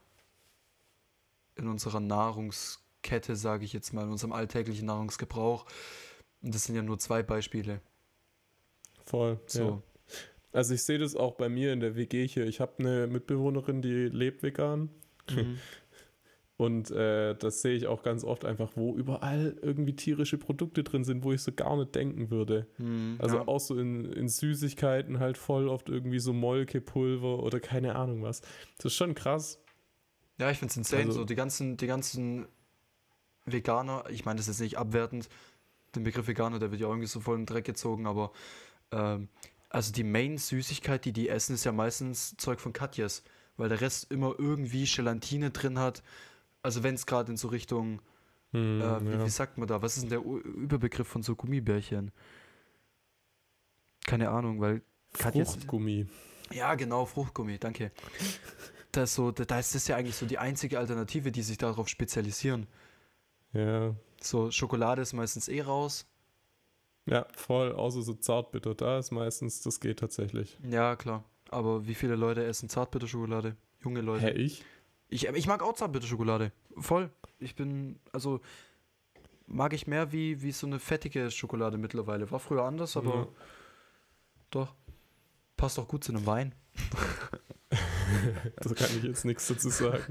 in 1.55 1.67
unserer 1.67 1.99
Nahrungskette, 1.99 3.35
sage 3.35 3.63
ich 3.63 3.73
jetzt 3.73 3.93
mal, 3.93 4.03
in 4.03 4.11
unserem 4.11 4.33
alltäglichen 4.33 4.87
Nahrungsgebrauch. 4.87 5.65
Und 6.41 6.53
das 6.53 6.65
sind 6.65 6.75
ja 6.75 6.81
nur 6.81 6.99
zwei 6.99 7.23
Beispiele. 7.23 7.81
Voll. 9.05 9.39
So. 9.47 9.61
Ja. 9.61 9.81
Also 10.51 10.73
ich 10.73 10.83
sehe 10.83 10.97
das 10.97 11.15
auch 11.15 11.35
bei 11.35 11.49
mir 11.49 11.71
in 11.73 11.79
der 11.79 11.95
WG 11.95 12.27
hier. 12.27 12.45
Ich 12.47 12.59
habe 12.59 12.73
eine 12.79 13.07
Mitbewohnerin, 13.07 13.81
die 13.81 14.07
lebt 14.09 14.43
vegan. 14.43 14.89
Mhm. 15.29 15.59
Und 16.57 16.89
äh, 16.89 17.35
das 17.35 17.61
sehe 17.61 17.75
ich 17.75 17.85
auch 17.85 18.01
ganz 18.01 18.23
oft 18.23 18.43
einfach, 18.43 18.71
wo 18.75 18.95
überall 18.95 19.55
irgendwie 19.61 19.95
tierische 19.95 20.39
Produkte 20.39 20.83
drin 20.83 21.03
sind, 21.03 21.23
wo 21.23 21.31
ich 21.31 21.43
so 21.43 21.51
gar 21.51 21.77
nicht 21.77 21.93
denken 21.93 22.31
würde. 22.31 22.65
Mhm, 22.79 23.17
Also 23.19 23.37
ja. 23.37 23.47
auch 23.47 23.59
so 23.59 23.77
in, 23.77 24.11
in 24.11 24.27
Süßigkeiten 24.27 25.19
halt 25.19 25.37
voll 25.37 25.67
oft 25.69 25.87
irgendwie 25.87 26.17
so 26.17 26.33
Molkepulver 26.33 27.43
oder 27.43 27.59
keine 27.59 27.95
Ahnung 27.95 28.23
was. 28.23 28.41
Das 28.77 28.85
ist 28.85 28.95
schon 28.95 29.13
krass. 29.13 29.59
Ja, 30.39 30.49
ich 30.49 30.57
finde 30.57 30.71
es 30.71 30.77
insane. 30.77 31.03
Also- 31.03 31.19
so 31.19 31.25
die 31.25 31.35
ganzen, 31.35 31.77
die 31.77 31.85
ganzen 31.85 32.47
Veganer, 33.45 34.05
ich 34.09 34.25
meine, 34.25 34.37
das 34.37 34.47
ist 34.47 34.59
nicht 34.59 34.77
abwertend, 34.77 35.29
den 35.95 36.03
Begriff 36.03 36.27
Veganer, 36.27 36.59
der 36.59 36.71
wird 36.71 36.81
ja 36.81 36.87
auch 36.87 36.91
irgendwie 36.91 37.07
so 37.07 37.19
voll 37.19 37.37
den 37.37 37.45
Dreck 37.45 37.65
gezogen, 37.65 38.07
aber 38.07 38.31
ähm, 38.91 39.29
also 39.69 39.91
die 39.93 40.03
Main-Süßigkeit, 40.03 41.05
die 41.05 41.13
die 41.13 41.29
essen, 41.29 41.53
ist 41.53 41.63
ja 41.65 41.71
meistens 41.71 42.35
Zeug 42.37 42.59
von 42.59 42.73
Katjes, 42.73 43.23
weil 43.57 43.69
der 43.69 43.79
Rest 43.81 44.11
immer 44.11 44.35
irgendwie 44.37 44.85
Gelatine 44.85 45.51
drin 45.51 45.77
hat. 45.79 46.03
Also 46.63 46.83
wenn 46.83 46.95
es 46.95 47.05
gerade 47.05 47.31
in 47.31 47.37
so 47.37 47.47
Richtung, 47.47 48.01
Hm, 48.51 48.79
äh, 48.81 49.05
wie, 49.05 49.11
ja. 49.11 49.25
wie 49.25 49.29
sagt 49.29 49.57
man 49.57 49.67
da, 49.67 49.81
was 49.81 49.95
ist 49.97 50.03
denn 50.03 50.09
der 50.09 50.25
U 50.25 50.37
Überbegriff 50.37 51.07
von 51.07 51.21
so 51.21 51.35
Gummibärchen? 51.35 52.11
Keine 54.05 54.29
Ahnung, 54.29 54.61
weil 54.61 54.81
Fruchtgummi. 55.13 56.07
ja, 56.51 56.75
genau, 56.75 57.05
Fruchtgummi, 57.05 57.59
danke. 57.59 57.91
Das 58.93 59.13
so, 59.15 59.31
da 59.31 59.43
da 59.45 59.59
ist 59.59 59.75
das 59.75 59.87
ja 59.87 59.97
eigentlich 59.97 60.15
so 60.15 60.25
die 60.25 60.37
einzige 60.37 60.79
Alternative, 60.79 61.31
die 61.31 61.41
sich 61.43 61.57
darauf 61.57 61.89
spezialisieren. 61.89 62.67
Ja. 63.53 63.93
So, 64.21 64.49
Schokolade 64.51 65.01
ist 65.01 65.13
meistens 65.13 65.47
eh 65.49 65.61
raus. 65.61 66.07
Ja, 67.05 67.25
voll. 67.35 67.73
Außer 67.73 68.01
so 68.01 68.13
Zartbitter. 68.13 68.75
Da 68.75 68.97
ist 68.99 69.11
meistens, 69.11 69.61
das 69.61 69.79
geht 69.79 69.99
tatsächlich. 69.99 70.57
Ja, 70.69 70.95
klar. 70.95 71.23
Aber 71.49 71.85
wie 71.87 71.95
viele 71.95 72.15
Leute 72.15 72.43
essen 72.45 72.69
Zartbitterschokolade? 72.69 73.55
Junge 73.83 74.01
Leute. 74.01 74.25
Hä, 74.25 74.31
ich? 74.31 74.63
Ich, 75.09 75.27
ich 75.27 75.47
mag 75.47 75.61
auch 75.63 75.73
Zartbitterschokolade. 75.73 76.51
Voll. 76.77 77.09
Ich 77.39 77.55
bin, 77.55 77.99
also, 78.11 78.41
mag 79.45 79.73
ich 79.73 79.87
mehr 79.87 80.11
wie, 80.11 80.41
wie 80.41 80.51
so 80.51 80.67
eine 80.67 80.79
fettige 80.79 81.31
Schokolade 81.31 81.77
mittlerweile. 81.77 82.29
War 82.31 82.39
früher 82.39 82.63
anders, 82.63 82.97
aber 82.97 83.13
Ja. 83.15 83.27
doch. 84.51 84.75
Passt 85.55 85.79
auch 85.79 85.87
gut 85.87 86.03
zu 86.03 86.11
einem 86.11 86.25
Wein. 86.25 86.53
Da 87.69 88.73
kann 88.75 88.87
ich 88.97 89.03
jetzt 89.03 89.25
nichts 89.25 89.47
dazu 89.47 89.69
sagen. 89.69 90.03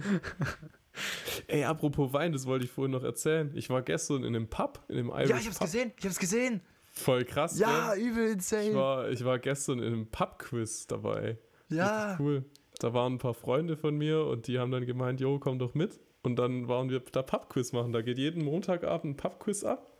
Ey, 1.46 1.64
apropos 1.64 2.12
Wein, 2.12 2.32
das 2.32 2.46
wollte 2.46 2.64
ich 2.64 2.70
vorhin 2.70 2.90
noch 2.92 3.04
erzählen. 3.04 3.52
Ich 3.54 3.68
war 3.70 3.82
gestern 3.82 4.24
in 4.24 4.34
einem 4.34 4.48
Pub, 4.48 4.82
in 4.88 4.96
einem 4.98 5.10
Irish 5.10 5.28
ja, 5.30 5.36
ich 5.36 5.46
hab's 5.46 5.58
Pub. 5.58 5.66
gesehen. 5.66 5.92
Ich 5.98 6.04
hab's 6.04 6.18
gesehen. 6.18 6.60
Voll 6.90 7.24
krass, 7.26 7.58
Ja, 7.58 7.94
gell? 7.94 8.04
übel 8.08 8.26
Ich 8.26 8.32
insane. 8.32 8.74
war, 8.74 9.10
ich 9.10 9.22
war 9.24 9.38
gestern 9.38 9.78
in 9.80 9.92
einem 9.92 10.06
Pub-Quiz 10.10 10.86
dabei. 10.86 11.38
ja. 11.68 12.12
Richtig 12.12 12.20
cool. 12.26 12.44
Da 12.78 12.92
waren 12.92 13.14
ein 13.14 13.18
paar 13.18 13.34
Freunde 13.34 13.76
von 13.76 13.96
mir 13.96 14.24
und 14.24 14.46
die 14.48 14.58
haben 14.58 14.70
dann 14.70 14.86
gemeint, 14.86 15.20
jo, 15.20 15.38
komm 15.38 15.58
doch 15.58 15.74
mit. 15.74 15.98
Und 16.22 16.36
dann 16.36 16.68
waren 16.68 16.90
wir 16.90 17.00
da 17.00 17.22
Pub-Quiz 17.22 17.72
machen. 17.72 17.92
Da 17.92 18.02
geht 18.02 18.18
jeden 18.18 18.44
Montagabend 18.44 19.14
ein 19.14 19.16
Pub-Quiz 19.16 19.64
ab. 19.64 19.92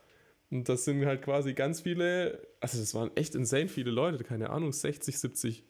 Und 0.50 0.68
das 0.68 0.84
sind 0.84 1.04
halt 1.06 1.22
quasi 1.22 1.54
ganz 1.54 1.80
viele, 1.80 2.46
also 2.60 2.78
das 2.78 2.94
waren 2.94 3.10
echt 3.16 3.34
insane 3.34 3.68
viele 3.68 3.90
Leute, 3.90 4.22
keine 4.22 4.50
Ahnung, 4.50 4.72
60, 4.72 5.18
70, 5.18 5.64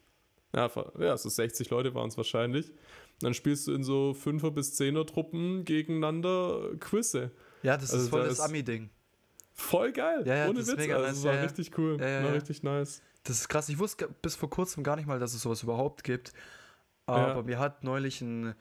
ja, 0.55 0.71
ja 0.99 1.17
so 1.17 1.29
60 1.31 1.71
Leute 1.71 1.95
waren 1.95 2.09
es 2.09 2.17
wahrscheinlich. 2.17 2.71
Und 2.71 3.23
dann 3.23 3.35
spielst 3.35 3.67
du 3.67 3.75
in 3.75 3.85
so 3.85 4.15
5er 4.19 4.51
bis 4.51 4.79
10er 4.79 5.07
Truppen 5.07 5.65
gegeneinander 5.65 6.73
Quizze. 6.79 7.31
Ja, 7.63 7.79
das 7.79 7.91
Also 7.93 8.05
ist 8.05 8.11
voll 8.11 8.23
da 8.23 8.29
das 8.29 8.41
Ami-Ding. 8.41 8.91
Voll 9.55 9.93
geil, 9.93 10.23
Ja, 10.27 10.37
ja, 10.37 10.49
ohne 10.51 10.59
Witz. 10.59 10.77
mega 10.77 10.97
also 10.97 11.09
nice, 11.09 11.25
war 11.25 11.35
ja, 11.35 11.43
richtig 11.43 11.79
cool, 11.79 11.99
war 11.99 12.35
richtig 12.35 12.63
nice. 12.63 13.01
Das 13.25 13.41
ist 13.41 13.49
krass. 13.49 13.71
Ich 13.71 13.79
wusste 13.79 14.09
bis 14.21 14.37
vor 14.37 14.51
kurzem 14.51 14.85
gar 14.85 14.97
nicht 14.97 15.07
mal, 15.07 15.19
dass 15.19 15.33
es 15.35 15.43
sowas 15.43 15.63
überhaupt 15.63 16.05
gibt. 16.05 16.33
Ja. 17.09 17.15
Aber 17.15 17.43
mir 17.45 17.59
hat 17.59 17.85
neulich 17.85 18.21
ein 18.21 18.55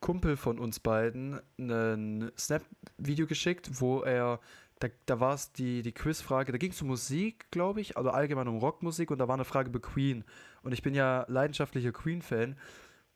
Kumpel 0.00 0.36
von 0.36 0.58
uns 0.58 0.80
beiden 0.80 1.40
ein 1.58 2.30
Snap-Video 2.38 3.26
geschickt, 3.26 3.80
wo 3.80 4.00
er, 4.00 4.40
da, 4.78 4.88
da 5.06 5.20
war 5.20 5.34
es 5.34 5.52
die, 5.52 5.82
die 5.82 5.92
Quizfrage, 5.92 6.52
da 6.52 6.58
ging 6.58 6.70
es 6.70 6.80
um 6.80 6.88
Musik, 6.88 7.50
glaube 7.50 7.80
ich, 7.80 7.96
also 7.96 8.10
allgemein 8.10 8.48
um 8.48 8.58
Rockmusik 8.58 9.10
und 9.10 9.18
da 9.18 9.28
war 9.28 9.34
eine 9.34 9.44
Frage 9.44 9.68
über 9.68 9.80
Queen. 9.80 10.24
Und 10.62 10.72
ich 10.72 10.82
bin 10.82 10.94
ja 10.94 11.24
leidenschaftlicher 11.28 11.92
Queen-Fan. 11.92 12.56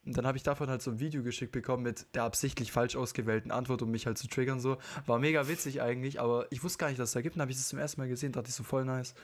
Und 0.06 0.18
dann 0.18 0.26
habe 0.26 0.36
ich 0.36 0.42
davon 0.42 0.68
halt 0.68 0.82
so 0.82 0.90
ein 0.90 1.00
Video 1.00 1.22
geschickt 1.22 1.52
bekommen 1.52 1.82
mit 1.82 2.14
der 2.14 2.24
absichtlich 2.24 2.72
falsch 2.72 2.94
ausgewählten 2.94 3.50
Antwort, 3.50 3.80
um 3.80 3.90
mich 3.90 4.06
halt 4.06 4.18
zu 4.18 4.28
triggern. 4.28 4.60
So. 4.60 4.76
War 5.06 5.18
mega 5.18 5.48
witzig 5.48 5.80
eigentlich, 5.80 6.20
aber 6.20 6.46
ich 6.50 6.62
wusste 6.62 6.78
gar 6.78 6.88
nicht, 6.88 6.98
dass 6.98 7.10
es 7.10 7.14
da 7.14 7.22
gibt. 7.22 7.36
Dann 7.36 7.42
habe 7.42 7.52
ich 7.52 7.56
das 7.56 7.68
zum 7.68 7.78
ersten 7.78 8.02
Mal 8.02 8.08
gesehen, 8.08 8.32
dachte 8.32 8.50
ich 8.50 8.54
so 8.54 8.64
voll 8.64 8.84
nice. 8.84 9.14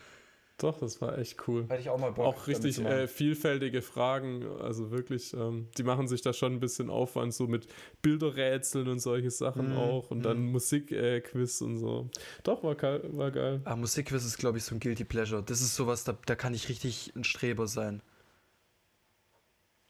Doch, 0.63 0.79
das 0.79 1.01
war 1.01 1.17
echt 1.19 1.49
cool. 1.49 1.65
Hätte 1.69 1.81
ich 1.81 1.89
auch 1.89 1.99
mal 1.99 2.13
Bock. 2.13 2.27
Auch 2.27 2.47
richtig 2.47 2.79
äh, 2.81 3.09
vielfältige 3.09 3.81
Fragen, 3.81 4.45
also 4.61 4.91
wirklich, 4.91 5.33
ähm, 5.33 5.69
die 5.79 5.83
machen 5.83 6.07
sich 6.07 6.21
da 6.21 6.33
schon 6.35 6.53
ein 6.53 6.61
bisschen 6.61 6.91
Aufwand, 6.91 7.33
so 7.33 7.47
mit 7.47 7.67
Bilderrätseln 8.03 8.87
und 8.89 8.99
solche 8.99 9.31
Sachen 9.31 9.71
Mhm, 9.71 9.79
auch 9.79 10.11
und 10.11 10.23
dann 10.23 10.39
mhm. 10.39 10.53
Musikquiz 10.53 11.63
und 11.63 11.79
so. 11.79 12.11
Doch, 12.43 12.63
war, 12.63 12.75
geil- 12.75 13.09
war 13.13 13.31
geil. 13.31 13.63
Ah, 13.65 13.75
Musikquiz 13.75 14.25
ist, 14.25 14.37
glaube 14.37 14.59
ich, 14.59 14.65
so 14.65 14.75
ein 14.75 14.81
Guilty 14.81 15.05
Pleasure. 15.05 15.43
Das 15.43 15.63
ist 15.63 15.75
sowas, 15.75 16.05
da, 16.05 16.17
da 16.27 16.35
kann 16.37 16.53
ich 16.53 16.69
richtig 16.69 17.13
ein 17.17 17.25
Streber 17.25 17.67
sein. 17.67 18.03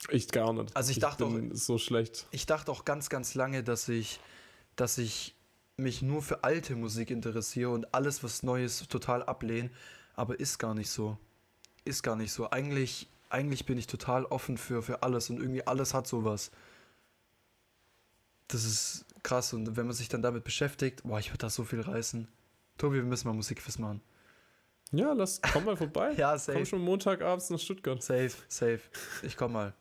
Echt 0.08 0.32
gar 0.32 0.52
nicht. 0.52 0.74
Also 0.76 0.92
ich 0.92 0.98
dachte 0.98 1.26
bin 1.26 1.54
so 1.54 1.78
schlecht. 1.78 2.26
Ich 2.30 2.46
dachte 2.46 2.70
auch 2.72 2.84
ganz, 2.84 3.10
ganz 3.10 3.34
lange, 3.34 3.62
dass 3.62 3.88
ich, 3.88 4.20
dass 4.76 4.98
ich 4.98 5.34
mich 5.76 6.00
nur 6.00 6.22
für 6.22 6.44
alte 6.44 6.76
Musik 6.76 7.10
interessiere 7.10 7.70
und 7.70 7.92
alles, 7.94 8.22
was 8.22 8.42
Neues, 8.42 8.86
total 8.88 9.22
ablehne. 9.22 9.70
Aber 10.20 10.38
ist 10.38 10.58
gar 10.58 10.74
nicht 10.74 10.90
so. 10.90 11.16
Ist 11.86 12.02
gar 12.02 12.14
nicht 12.14 12.30
so. 12.30 12.50
Eigentlich, 12.50 13.08
eigentlich 13.30 13.64
bin 13.64 13.78
ich 13.78 13.86
total 13.86 14.26
offen 14.26 14.58
für, 14.58 14.82
für 14.82 15.02
alles 15.02 15.30
und 15.30 15.38
irgendwie 15.40 15.66
alles 15.66 15.94
hat 15.94 16.06
sowas. 16.06 16.50
Das 18.48 18.64
ist 18.66 19.06
krass 19.22 19.54
und 19.54 19.78
wenn 19.78 19.86
man 19.86 19.94
sich 19.94 20.10
dann 20.10 20.20
damit 20.20 20.44
beschäftigt, 20.44 21.04
boah, 21.04 21.18
ich 21.18 21.30
würde 21.30 21.38
da 21.38 21.48
so 21.48 21.64
viel 21.64 21.80
reißen. 21.80 22.28
Tobi, 22.76 22.96
wir 22.96 23.04
müssen 23.04 23.28
mal 23.28 23.32
Musikquiz 23.34 23.78
machen. 23.78 24.02
Ja, 24.92 25.14
lass, 25.14 25.40
komm 25.40 25.64
mal 25.64 25.76
vorbei. 25.78 26.12
Ja, 26.18 26.32
Komm 26.32 26.38
safe. 26.38 26.66
schon 26.66 26.82
Montagabends 26.82 27.48
nach 27.48 27.58
Stuttgart. 27.58 28.02
Safe, 28.02 28.32
safe. 28.48 28.80
Ich 29.22 29.38
komm 29.38 29.52
mal. 29.52 29.72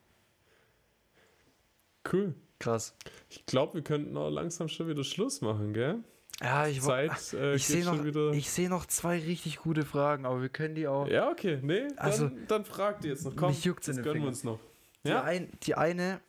Cool. 2.10 2.34
Krass. 2.60 2.96
Ich 3.30 3.46
glaube, 3.46 3.74
wir 3.74 3.82
könnten 3.82 4.16
auch 4.16 4.30
langsam 4.30 4.70
schon 4.70 4.88
wieder 4.88 5.04
Schluss 5.04 5.42
machen, 5.42 5.74
gell? 5.74 6.02
Ja, 6.42 6.68
ich, 6.68 6.82
Zeit 6.82 7.34
äh, 7.34 7.56
ich 7.56 7.68
sehe 7.68 7.84
noch, 7.84 8.04
wieder. 8.04 8.32
ich 8.32 8.50
seh 8.50 8.70
noch 8.70 8.86
zwei 8.86 9.20
richtig 9.20 9.58
gute 9.58 9.84
Fragen, 9.84 10.26
aber 10.26 10.42
wir 10.42 10.48
können 10.50 10.74
die 10.76 10.88
auch. 10.88 11.08
ja, 11.08 11.30
okay. 11.30 11.60
Nee, 11.62 11.88
dann, 11.90 11.98
Also, 11.98 12.30
dann 12.48 12.64
frag 12.64 13.02
die 13.02 13.10
jetzt 13.10 13.26
noch. 13.26 13.36
Komm, 13.36 13.50
mich 13.50 13.66
juckt's 13.66 13.88
in 13.90 13.96
das 13.98 14.04
den 14.04 14.04
gönnen 14.06 14.24
wir 14.26 14.32
Fingern. 14.34 14.34
uns 14.34 14.44
noch. 14.46 14.60
Die, 15.04 15.10
Ja? 15.10 15.24
ein, 15.24 15.50
die 15.64 15.76
eine, 15.76 16.22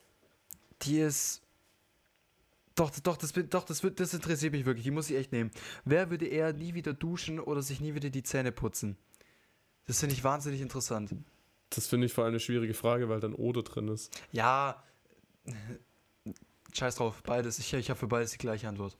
die 0.81 0.99
ist. 0.99 1.41
Doch, 2.75 2.89
doch, 3.03 3.15
das, 3.17 3.33
doch 3.49 3.63
das, 3.63 3.81
das 3.95 4.13
interessiert 4.13 4.51
mich 4.53 4.65
wirklich. 4.65 4.83
Die 4.83 4.91
muss 4.91 5.09
ich 5.09 5.15
echt 5.17 5.31
nehmen. 5.31 5.51
Wer 5.85 6.09
würde 6.09 6.25
eher 6.25 6.51
nie 6.53 6.73
wieder 6.73 6.93
duschen 6.93 7.39
oder 7.39 7.61
sich 7.61 7.79
nie 7.79 7.95
wieder 7.95 8.09
die 8.09 8.23
Zähne 8.23 8.51
putzen? 8.51 8.97
Das 9.87 9.99
finde 9.99 10.15
ich 10.15 10.23
wahnsinnig 10.23 10.61
interessant. 10.61 11.13
Das 11.69 11.87
finde 11.87 12.05
ich 12.07 12.13
vor 12.13 12.23
allem 12.25 12.31
eine 12.33 12.39
schwierige 12.39 12.73
Frage, 12.73 13.07
weil 13.09 13.19
dann 13.21 13.33
Oder 13.33 13.63
drin 13.63 13.87
ist. 13.87 14.11
Ja, 14.31 14.83
scheiß 16.73 16.95
drauf, 16.95 17.21
beides. 17.23 17.59
Ich, 17.59 17.73
ich 17.73 17.89
habe 17.89 17.99
für 17.99 18.07
beides 18.07 18.31
die 18.31 18.37
gleiche 18.37 18.67
Antwort. 18.67 18.97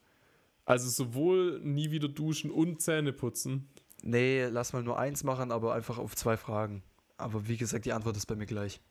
Also 0.65 0.89
sowohl 0.89 1.59
nie 1.61 1.91
wieder 1.91 2.07
duschen 2.07 2.51
und 2.51 2.81
Zähne 2.81 3.13
putzen. 3.13 3.69
Nee, 4.03 4.45
lass 4.45 4.73
mal 4.73 4.83
nur 4.83 4.97
eins 4.99 5.23
machen, 5.23 5.51
aber 5.51 5.73
einfach 5.73 5.97
auf 5.97 6.15
zwei 6.15 6.37
Fragen. 6.37 6.83
Aber 7.17 7.47
wie 7.47 7.57
gesagt, 7.57 7.85
die 7.85 7.93
Antwort 7.93 8.17
ist 8.17 8.25
bei 8.25 8.35
mir 8.35 8.45
gleich. 8.45 8.81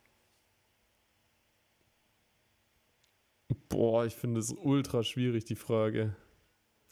Boah, 3.69 4.05
ich 4.05 4.15
finde 4.15 4.41
es 4.41 4.53
ultra 4.53 5.03
schwierig, 5.03 5.45
die 5.45 5.57
Frage. 5.57 6.15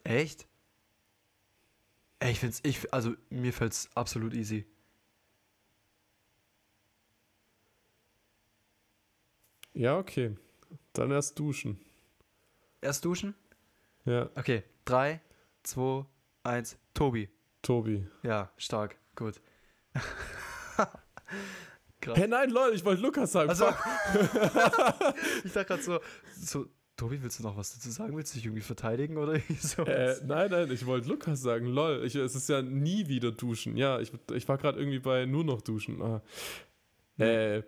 Echt? 0.05 0.49
Ey, 2.21 2.33
ich 2.33 2.41
find's, 2.41 2.61
ich, 2.65 2.93
also 2.93 3.15
mir 3.31 3.53
fällt's 3.53 3.89
absolut 3.95 4.35
easy. 4.35 4.67
Ja, 9.75 9.97
okay. 9.99 10.37
Dann 10.93 11.13
erst 11.13 11.39
duschen. 11.39 11.79
Erst 12.81 13.05
duschen? 13.05 13.35
Ja, 14.05 14.31
Okay, 14.35 14.63
3, 14.85 15.21
2, 15.63 16.07
1, 16.45 16.79
Tobi. 16.95 17.29
Tobi. 17.63 18.07
Ja, 18.23 18.51
stark, 18.57 18.97
gut. 19.15 19.41
Krass. 22.01 22.17
Hä, 22.17 22.27
nein, 22.29 22.51
Leute, 22.51 22.77
ich 22.77 22.85
wollte 22.85 23.03
Lukas 23.03 23.33
sagen. 23.33 23.51
Also, 23.51 23.67
ich 25.45 25.53
dachte 25.53 25.67
gerade 25.67 25.83
so, 25.83 25.99
so, 26.41 26.67
Tobi, 26.97 27.23
willst 27.23 27.39
du 27.39 27.43
noch 27.43 27.57
was 27.57 27.75
dazu 27.75 27.91
sagen? 27.91 28.17
Willst 28.17 28.33
du 28.33 28.39
dich 28.39 28.47
irgendwie 28.47 28.63
verteidigen 28.63 29.17
oder 29.17 29.35
irgendwie 29.37 29.55
so? 29.55 29.85
Äh, 29.85 30.17
nein, 30.25 30.51
nein, 30.51 30.71
ich 30.71 30.87
wollte 30.87 31.09
Lukas 31.09 31.41
sagen. 31.41 31.67
Lol, 31.67 32.05
ich, 32.05 32.15
es 32.15 32.35
ist 32.35 32.49
ja 32.49 32.63
nie 32.63 33.09
wieder 33.09 33.33
duschen. 33.33 33.77
Ja, 33.77 34.01
ich, 34.01 34.13
ich 34.33 34.49
war 34.49 34.59
gerade 34.59 34.79
irgendwie 34.79 35.01
bei 35.01 35.27
nur 35.27 35.45
noch 35.45 35.61
duschen. 35.61 36.01
Ah. 36.01 36.23
Äh, 37.19 37.63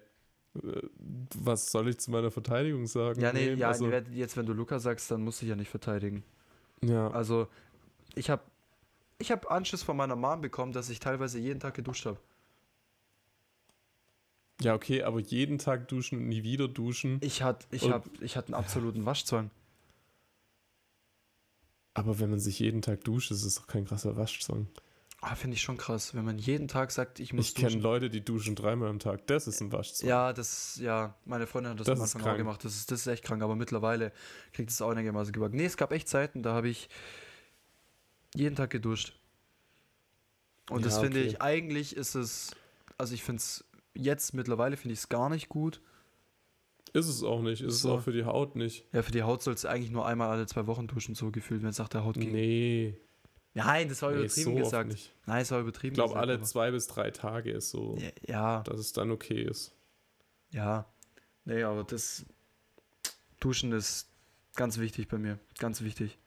was 0.54 1.70
soll 1.70 1.88
ich 1.88 1.98
zu 1.98 2.10
meiner 2.10 2.30
Verteidigung 2.30 2.86
sagen? 2.86 3.20
Ja, 3.20 3.32
nee, 3.32 3.50
Nee, 3.54 3.60
ja, 3.60 3.68
also- 3.68 3.88
jetzt, 3.88 4.36
wenn 4.36 4.46
du 4.46 4.52
Luca 4.52 4.78
sagst, 4.78 5.10
dann 5.10 5.22
musst 5.22 5.40
du 5.40 5.44
dich 5.44 5.50
ja 5.50 5.56
nicht 5.56 5.70
verteidigen. 5.70 6.24
Ja, 6.82 7.08
Also, 7.10 7.46
ich 8.14 8.30
habe 8.30 8.42
ich 9.18 9.30
hab 9.30 9.50
Anschiss 9.50 9.82
von 9.82 9.96
meiner 9.96 10.16
Mom 10.16 10.40
bekommen, 10.40 10.72
dass 10.72 10.88
ich 10.90 10.98
teilweise 10.98 11.38
jeden 11.38 11.60
Tag 11.60 11.74
geduscht 11.74 12.06
habe. 12.06 12.18
ja, 14.62 14.74
okay, 14.74 15.02
aber 15.04 15.20
jeden 15.20 15.56
Tag 15.58 15.88
duschen 15.88 16.18
und 16.18 16.28
nie 16.28 16.42
wieder 16.42 16.68
duschen. 16.68 17.18
Ich 17.22 17.42
hatte 17.42 17.66
ich 17.70 17.84
Und- 17.84 17.92
hab, 17.92 18.20
ich 18.22 18.36
hatte 18.36 18.48
einen 18.48 18.54
absoluten 18.62 19.06
Waschzwang. 19.06 19.50
Aber 21.94 22.18
wenn 22.20 22.30
man 22.30 22.40
sich 22.40 22.58
jeden 22.58 22.82
Tag 22.82 23.02
duscht, 23.04 23.30
ist 23.30 23.44
es 23.44 23.54
doch 23.56 23.66
kein 23.66 23.84
krasser 23.84 24.16
Waschzwang. 24.16 24.66
Ah, 25.22 25.34
finde 25.34 25.54
ich 25.56 25.60
schon 25.62 25.76
krass, 25.76 26.14
wenn 26.14 26.24
man 26.24 26.38
jeden 26.38 26.66
Tag 26.66 26.90
sagt, 26.90 27.20
ich 27.20 27.34
muss 27.34 27.48
Ich 27.48 27.54
kenne 27.54 27.68
duschen. 27.68 27.82
Leute, 27.82 28.08
die 28.08 28.24
duschen 28.24 28.54
dreimal 28.56 28.88
am 28.88 28.98
Tag. 28.98 29.26
Das 29.26 29.46
ist 29.46 29.60
ein 29.60 29.70
Waschzwang. 29.70 30.08
Ja, 30.08 30.32
das, 30.32 30.76
ja, 30.76 31.14
meine 31.26 31.46
Freundin 31.46 31.72
hat 31.72 31.80
das, 31.80 31.86
Das 31.88 31.98
am 31.98 32.02
Anfang 32.04 32.20
auch 32.22 32.24
krank. 32.24 32.38
gemacht. 32.38 32.64
Das 32.64 32.74
ist, 32.74 32.90
das 32.90 33.00
ist 33.00 33.06
echt 33.06 33.24
krank, 33.24 33.42
aber 33.42 33.54
mittlerweile 33.54 34.12
kriegt 34.54 34.70
es 34.70 34.80
auch 34.80 34.88
einigermaßen 34.90 35.32
gebacken. 35.32 35.56
Nee, 35.56 35.66
es 35.66 35.76
gab 35.76 35.92
echt 35.92 36.08
Zeiten, 36.08 36.42
da 36.42 36.54
habe 36.54 36.70
ich 36.70 36.88
jeden 38.34 38.56
Tag 38.56 38.70
geduscht. 38.70 39.14
Und 40.70 40.86
das 40.86 40.94
Ja, 40.96 41.00
finde 41.02 41.18
okay. 41.18 41.28
ich, 41.28 41.42
eigentlich 41.42 41.96
ist 41.96 42.14
es, 42.14 42.52
also 42.96 43.12
ich 43.12 43.22
finde 43.22 43.40
es, 43.40 43.64
jetzt 43.94 44.32
mittlerweile 44.32 44.78
finde 44.78 44.94
ich 44.94 45.00
es 45.00 45.08
gar 45.10 45.28
nicht 45.28 45.50
gut. 45.50 45.82
Ist 46.94 47.08
es 47.08 47.22
auch 47.22 47.42
nicht. 47.42 47.60
Ist 47.60 47.80
So. 47.82 47.88
es 47.90 47.94
auch 47.98 48.02
für 48.04 48.12
die 48.12 48.24
Haut 48.24 48.56
nicht. 48.56 48.86
Ja, 48.92 49.02
für 49.02 49.12
die 49.12 49.22
Haut 49.22 49.42
sollst 49.42 49.64
du 49.64 49.68
eigentlich 49.68 49.90
nur 49.90 50.06
einmal 50.06 50.30
alle 50.30 50.46
zwei 50.46 50.66
Wochen 50.66 50.86
duschen, 50.86 51.14
so 51.14 51.30
gefühlt, 51.30 51.62
wenn 51.62 51.68
es 51.68 51.78
nach 51.78 51.88
der 51.88 52.04
Haut 52.04 52.14
ging. 52.14 52.32
Nee, 52.32 52.98
Nein, 53.54 53.88
das 53.88 54.00
war 54.02 54.10
nee 54.12 54.18
übertrieben 54.20 54.56
so 54.56 54.62
gesagt. 54.62 54.96
Nein, 55.26 55.42
es 55.42 55.50
war 55.50 55.60
übertrieben 55.60 55.92
Ich 55.92 55.96
glaube, 55.96 56.10
gesagt. 56.10 56.22
alle 56.22 56.34
aber- 56.34 56.42
zwei 56.44 56.70
bis 56.70 56.86
drei 56.86 57.10
Tage 57.10 57.50
ist 57.50 57.70
so, 57.70 57.98
Ja, 58.26 58.62
dass 58.62 58.78
es 58.78 58.92
dann 58.92 59.10
okay 59.10 59.42
ist. 59.42 59.72
ja. 60.50 60.86
Nee, 61.46 61.62
aber 61.64 61.82
das 61.84 62.24
Duschen 63.40 63.72
ist 63.72 64.08
ganz 64.54 64.78
wichtig 64.78 65.08
bei 65.08 65.16
mir. 65.18 65.38
Ganz 65.58 65.80
wichtig. 65.80 66.18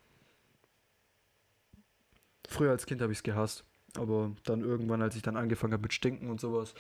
Früher 2.48 2.72
als 2.72 2.86
Kind 2.86 3.02
habe 3.02 3.12
ich 3.12 3.20
es 3.20 3.24
gehasst. 3.24 3.64
Aber 3.96 4.36
dann 4.44 4.62
irgendwann, 4.62 5.02
als 5.04 5.16
ich 5.16 5.22
dann 5.22 5.38
angefangen 5.38 5.74
habe 5.74 5.84
mit 5.84 5.94
Stinken 5.94 6.30
und 6.30 6.42
sowas, 6.42 6.74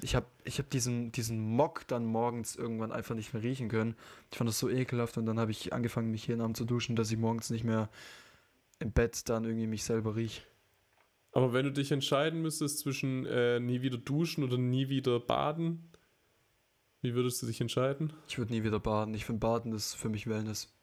ich 0.00 0.14
habe 0.14 0.26
ich 0.44 0.58
hab 0.58 0.70
diesen, 0.70 1.12
diesen 1.12 1.38
Mock 1.40 1.86
dann 1.88 2.06
morgens 2.06 2.56
irgendwann 2.56 2.90
einfach 2.90 3.14
nicht 3.14 3.34
mehr 3.34 3.42
riechen 3.42 3.68
können. 3.68 3.94
Ich 4.30 4.38
fand 4.38 4.48
das 4.48 4.58
so 4.58 4.70
ekelhaft 4.70 5.18
und 5.18 5.26
dann 5.26 5.38
habe 5.38 5.50
ich 5.50 5.72
angefangen, 5.74 6.10
mich 6.10 6.26
jeden 6.26 6.40
Abend 6.40 6.56
zu 6.56 6.64
duschen, 6.64 6.96
dass 6.96 7.10
ich 7.10 7.18
morgens 7.18 7.50
nicht 7.50 7.64
mehr 7.64 7.90
im 8.80 8.92
Bett 8.92 9.28
dann 9.28 9.44
irgendwie 9.44 9.68
mich 9.68 9.84
selber 9.84 10.16
riech. 10.16 10.44
Aber 11.32 11.52
wenn 11.52 11.64
du 11.64 11.72
dich 11.72 11.92
entscheiden 11.92 12.42
müsstest 12.42 12.80
zwischen 12.80 13.24
äh, 13.26 13.60
nie 13.60 13.82
wieder 13.82 13.98
duschen 13.98 14.42
oder 14.42 14.58
nie 14.58 14.88
wieder 14.88 15.20
baden, 15.20 15.92
wie 17.02 17.14
würdest 17.14 17.40
du 17.40 17.46
dich 17.46 17.60
entscheiden? 17.60 18.12
Ich 18.26 18.38
würde 18.38 18.52
nie 18.52 18.64
wieder 18.64 18.80
baden. 18.80 19.14
Ich 19.14 19.24
finde 19.24 19.40
Baden 19.40 19.72
ist 19.72 19.94
für 19.94 20.08
mich 20.08 20.26
Wellness. 20.26 20.74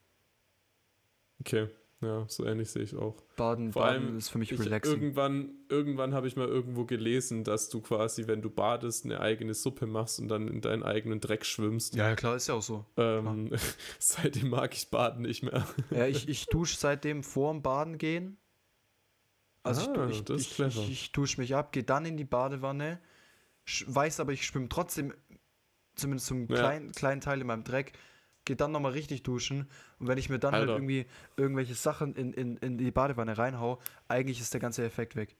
Okay, 1.40 1.68
ja, 2.02 2.26
so 2.28 2.46
ähnlich 2.46 2.70
sehe 2.70 2.84
ich 2.84 2.96
auch. 2.96 3.16
Baden, 3.36 3.72
Vor 3.74 3.82
Baden 3.84 4.04
allem, 4.06 4.18
ist 4.18 4.30
für 4.30 4.38
mich 4.38 4.52
Ich, 4.52 4.60
relaxing. 4.60 4.94
irgendwann 5.02 5.50
irgendwann 5.70 6.14
habe 6.14 6.28
ich 6.28 6.36
mal 6.36 6.48
irgendwo 6.48 6.86
gelesen, 6.86 7.44
dass 7.44 7.70
du 7.70 7.82
quasi, 7.82 8.28
wenn 8.28 8.42
du 8.42 8.50
badest, 8.50 9.06
eine 9.06 9.20
eigene 9.20 9.54
Suppe 9.54 9.86
machst 9.88 10.20
und 10.20 10.28
dann 10.28 10.48
in 10.48 10.62
deinen 10.62 10.84
eigenen 10.84 11.20
Dreck 11.20 11.46
schwimmst. 11.46 11.96
Ja, 11.96 12.10
ja, 12.10 12.16
klar, 12.16 12.36
ist 12.36 12.48
ja 12.48 12.54
auch 12.54 12.62
so. 12.62 12.86
Ähm, 12.98 13.50
seitdem 14.00 14.50
mag 14.50 14.74
ich 14.76 14.90
Baden 14.90 15.24
nicht 15.24 15.44
mehr. 15.44 15.66
Ja, 15.92 16.06
ich, 16.08 16.28
ich 16.30 16.46
dusche 16.50 16.78
seitdem 16.78 17.24
vorm 17.24 17.62
Baden 17.62 17.98
gehen. 17.98 18.38
Also 19.64 19.82
ich, 19.82 19.98
Ah, 19.98 20.08
ich, 20.10 20.24
das 20.24 20.42
ist 20.42 20.48
ich, 20.52 20.56
clever. 20.56 20.82
ich, 20.84 20.90
ich 20.92 21.12
dusche 21.12 21.42
mich 21.42 21.56
ab, 21.56 21.72
gehe 21.72 21.84
dann 21.84 22.06
in 22.06 22.16
die 22.16 22.24
Badewanne, 22.26 23.00
weiß 23.86 24.20
aber, 24.22 24.32
ich 24.32 24.46
schwimme 24.46 24.70
trotzdem 24.70 25.14
zumindest 25.96 26.28
zum 26.28 26.48
Ja. 26.48 26.56
kleinen, 26.56 26.92
kleinen 26.94 27.22
Teil 27.22 27.42
in 27.42 27.48
meinem 27.48 27.64
Dreck, 27.66 27.94
gehe 28.48 28.56
dann 28.56 28.72
nochmal 28.72 28.94
richtig 28.94 29.24
duschen 29.24 29.70
und 30.00 30.08
wenn 30.08 30.18
ich 30.18 30.30
mir 30.30 30.40
dann 30.40 30.54
halt 30.54 30.64
Alter. 30.64 30.74
irgendwie 30.74 31.06
irgendwelche 31.36 31.76
Sachen 31.76 32.16
in, 32.16 32.34
in, 32.34 32.58
in 32.58 32.78
die 32.78 32.90
Badewanne 32.90 33.38
reinhau, 33.38 33.80
eigentlich 34.08 34.40
ist 34.40 34.54
der 34.54 34.62
ganze 34.62 34.84
Effekt 34.84 35.16
weg. 35.16 35.36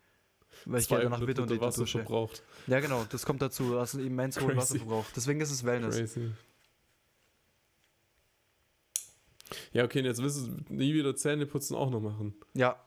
Weil 0.66 0.82
ich 0.82 0.90
gehe 0.90 1.00
danach 1.00 1.20
200 1.20 1.30
wieder 1.30 1.42
unter 1.44 1.54
Liter 1.54 1.66
die 1.66 1.68
Wasser 1.68 1.82
Dusche. 1.82 2.00
verbraucht. 2.00 2.44
Ja, 2.68 2.80
genau, 2.80 3.06
das 3.10 3.26
kommt 3.26 3.42
dazu. 3.42 3.72
Du 3.72 3.80
hast 3.80 3.96
einen 3.96 4.06
immens 4.06 4.40
hohen. 4.40 4.58
Wasserverbrauch. 4.58 5.06
Deswegen 5.16 5.40
ist 5.40 5.52
es 5.52 5.64
Wellness. 5.64 5.96
Crazy. 5.98 6.32
Ja, 9.72 9.86
okay, 9.86 10.00
und 10.00 10.06
jetzt 10.06 10.22
willst 10.22 10.46
du 10.46 10.74
nie 10.74 10.94
wieder 10.94 11.16
Zähne 11.16 11.46
putzen 11.46 11.76
auch 11.76 11.90
noch 11.90 12.02
machen. 12.02 12.36
Ja. 12.54 12.84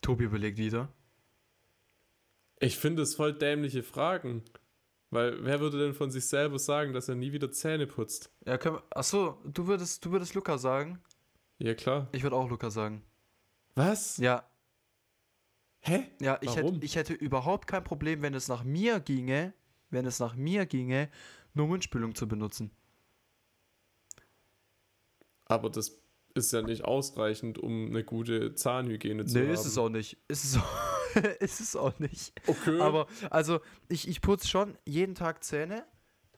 Tobi 0.00 0.24
überlegt 0.24 0.58
wieder. 0.58 0.92
Ich 2.60 2.78
finde 2.78 3.02
es 3.02 3.14
voll 3.16 3.32
dämliche 3.32 3.82
Fragen. 3.82 4.42
Weil 5.14 5.44
wer 5.44 5.60
würde 5.60 5.78
denn 5.78 5.94
von 5.94 6.10
sich 6.10 6.26
selber 6.26 6.58
sagen, 6.58 6.92
dass 6.92 7.08
er 7.08 7.14
nie 7.14 7.30
wieder 7.32 7.52
Zähne 7.52 7.86
putzt? 7.86 8.32
Ja, 8.44 8.58
können 8.58 8.76
wir, 8.78 8.82
achso, 8.90 9.38
du 9.44 9.68
würdest, 9.68 10.04
du 10.04 10.10
würdest 10.10 10.34
Luca 10.34 10.58
sagen. 10.58 11.00
Ja, 11.58 11.74
klar. 11.74 12.08
Ich 12.10 12.24
würde 12.24 12.34
auch 12.34 12.50
Luca 12.50 12.68
sagen. 12.68 13.00
Was? 13.76 14.16
Ja, 14.16 14.44
Hä? 15.82 16.06
ja, 16.20 16.38
ich 16.40 16.50
hätte, 16.56 16.64
Warum? 16.64 16.80
ich 16.82 16.96
hätte 16.96 17.12
überhaupt 17.12 17.68
kein 17.68 17.84
Problem, 17.84 18.22
wenn 18.22 18.34
es 18.34 18.48
nach 18.48 18.64
mir 18.64 18.98
ginge, 18.98 19.52
wenn 19.90 20.04
es 20.04 20.18
nach 20.18 20.34
mir 20.34 20.66
ginge, 20.66 21.08
nur 21.52 21.68
Mundspülung 21.68 22.16
zu 22.16 22.26
benutzen. 22.26 22.72
Aber 25.44 25.70
das 25.70 25.96
ist 26.34 26.52
ja 26.52 26.62
nicht 26.62 26.84
ausreichend, 26.84 27.58
um 27.58 27.86
eine 27.86 28.02
gute 28.02 28.54
Zahnhygiene 28.54 29.26
zu 29.26 29.38
Nee, 29.38 29.44
haben. 29.44 29.54
ist 29.54 29.64
es 29.66 29.78
auch 29.78 29.90
nicht. 29.90 30.16
Ist 30.26 30.44
es 30.44 30.56
auch, 30.56 30.64
ist 31.40 31.60
es 31.60 31.76
auch 31.76 31.98
nicht. 31.98 32.32
Okay. 32.46 32.80
Aber, 32.80 33.06
also, 33.30 33.60
ich, 33.88 34.08
ich 34.08 34.20
putze 34.20 34.48
schon 34.48 34.76
jeden 34.84 35.14
Tag 35.14 35.42
Zähne, 35.44 35.84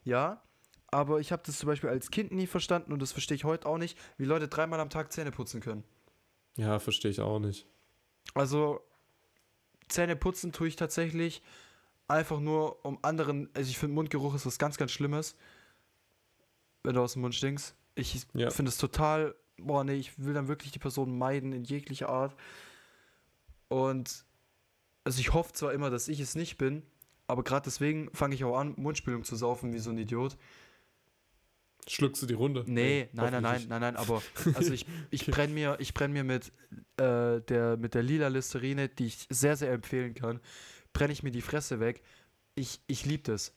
ja. 0.04 0.42
Aber 0.88 1.18
ich 1.20 1.32
habe 1.32 1.42
das 1.44 1.58
zum 1.58 1.66
Beispiel 1.66 1.90
als 1.90 2.10
Kind 2.10 2.30
nie 2.32 2.46
verstanden 2.46 2.92
und 2.92 3.00
das 3.02 3.12
verstehe 3.12 3.34
ich 3.34 3.44
heute 3.44 3.66
auch 3.66 3.76
nicht, 3.78 3.98
wie 4.18 4.24
Leute 4.24 4.46
dreimal 4.48 4.78
am 4.80 4.88
Tag 4.90 5.12
Zähne 5.12 5.32
putzen 5.32 5.60
können. 5.60 5.84
ja, 6.56 6.78
verstehe 6.78 7.10
ich 7.10 7.20
auch 7.20 7.38
nicht. 7.40 7.66
Also, 8.34 8.80
Zähne 9.88 10.16
putzen 10.16 10.52
tue 10.52 10.68
ich 10.68 10.76
tatsächlich 10.76 11.42
einfach 12.08 12.38
nur 12.40 12.84
um 12.84 12.98
anderen. 13.02 13.50
Also, 13.54 13.68
ich 13.70 13.78
finde, 13.78 13.94
Mundgeruch 13.94 14.34
ist 14.34 14.46
was 14.46 14.58
ganz, 14.58 14.76
ganz 14.76 14.92
Schlimmes. 14.92 15.36
Wenn 16.84 16.94
du 16.94 17.00
aus 17.02 17.14
dem 17.14 17.22
Mund 17.22 17.34
stinkst. 17.34 17.74
Ich 17.96 18.26
Ja. 18.32 18.50
finde 18.50 18.68
es 18.70 18.78
total. 18.78 19.34
Boah, 19.58 19.82
nee, 19.84 19.94
ich 19.94 20.18
will 20.22 20.34
dann 20.34 20.48
wirklich 20.48 20.70
die 20.70 20.78
Person 20.78 21.18
meiden 21.18 21.52
in 21.52 21.64
jeglicher 21.64 22.08
Art. 22.08 22.36
Und. 23.68 24.24
Also, 25.06 25.20
ich 25.20 25.32
hoffe 25.32 25.52
zwar 25.52 25.72
immer, 25.72 25.88
dass 25.88 26.08
ich 26.08 26.18
es 26.18 26.34
nicht 26.34 26.58
bin, 26.58 26.82
aber 27.28 27.44
gerade 27.44 27.62
deswegen 27.66 28.10
fange 28.12 28.34
ich 28.34 28.42
auch 28.42 28.58
an, 28.58 28.74
Mundspülung 28.76 29.22
zu 29.22 29.36
saufen 29.36 29.72
wie 29.72 29.78
so 29.78 29.90
ein 29.90 29.98
Idiot. 29.98 30.36
Schluckst 31.86 32.22
du 32.22 32.26
die 32.26 32.34
runter? 32.34 32.64
Nee, 32.66 33.08
nein, 33.12 33.30
nein, 33.30 33.42
nein, 33.44 33.66
nein, 33.68 33.80
nein, 33.82 33.96
aber 33.96 34.20
also 34.54 34.72
ich, 34.72 34.84
ich 35.10 35.24
brenne 35.26 35.54
mir, 35.54 35.76
ich 35.78 35.94
brenn 35.94 36.12
mir 36.12 36.24
mit, 36.24 36.50
äh, 36.96 37.40
der, 37.40 37.76
mit 37.76 37.94
der 37.94 38.02
lila 38.02 38.26
Listerine, 38.26 38.88
die 38.88 39.06
ich 39.06 39.28
sehr, 39.30 39.56
sehr 39.56 39.70
empfehlen 39.70 40.12
kann, 40.14 40.40
brenne 40.92 41.12
ich 41.12 41.22
mir 41.22 41.30
die 41.30 41.40
Fresse 41.40 41.78
weg. 41.78 42.02
Ich, 42.56 42.80
ich 42.88 43.06
liebe 43.06 43.22
das. 43.22 43.54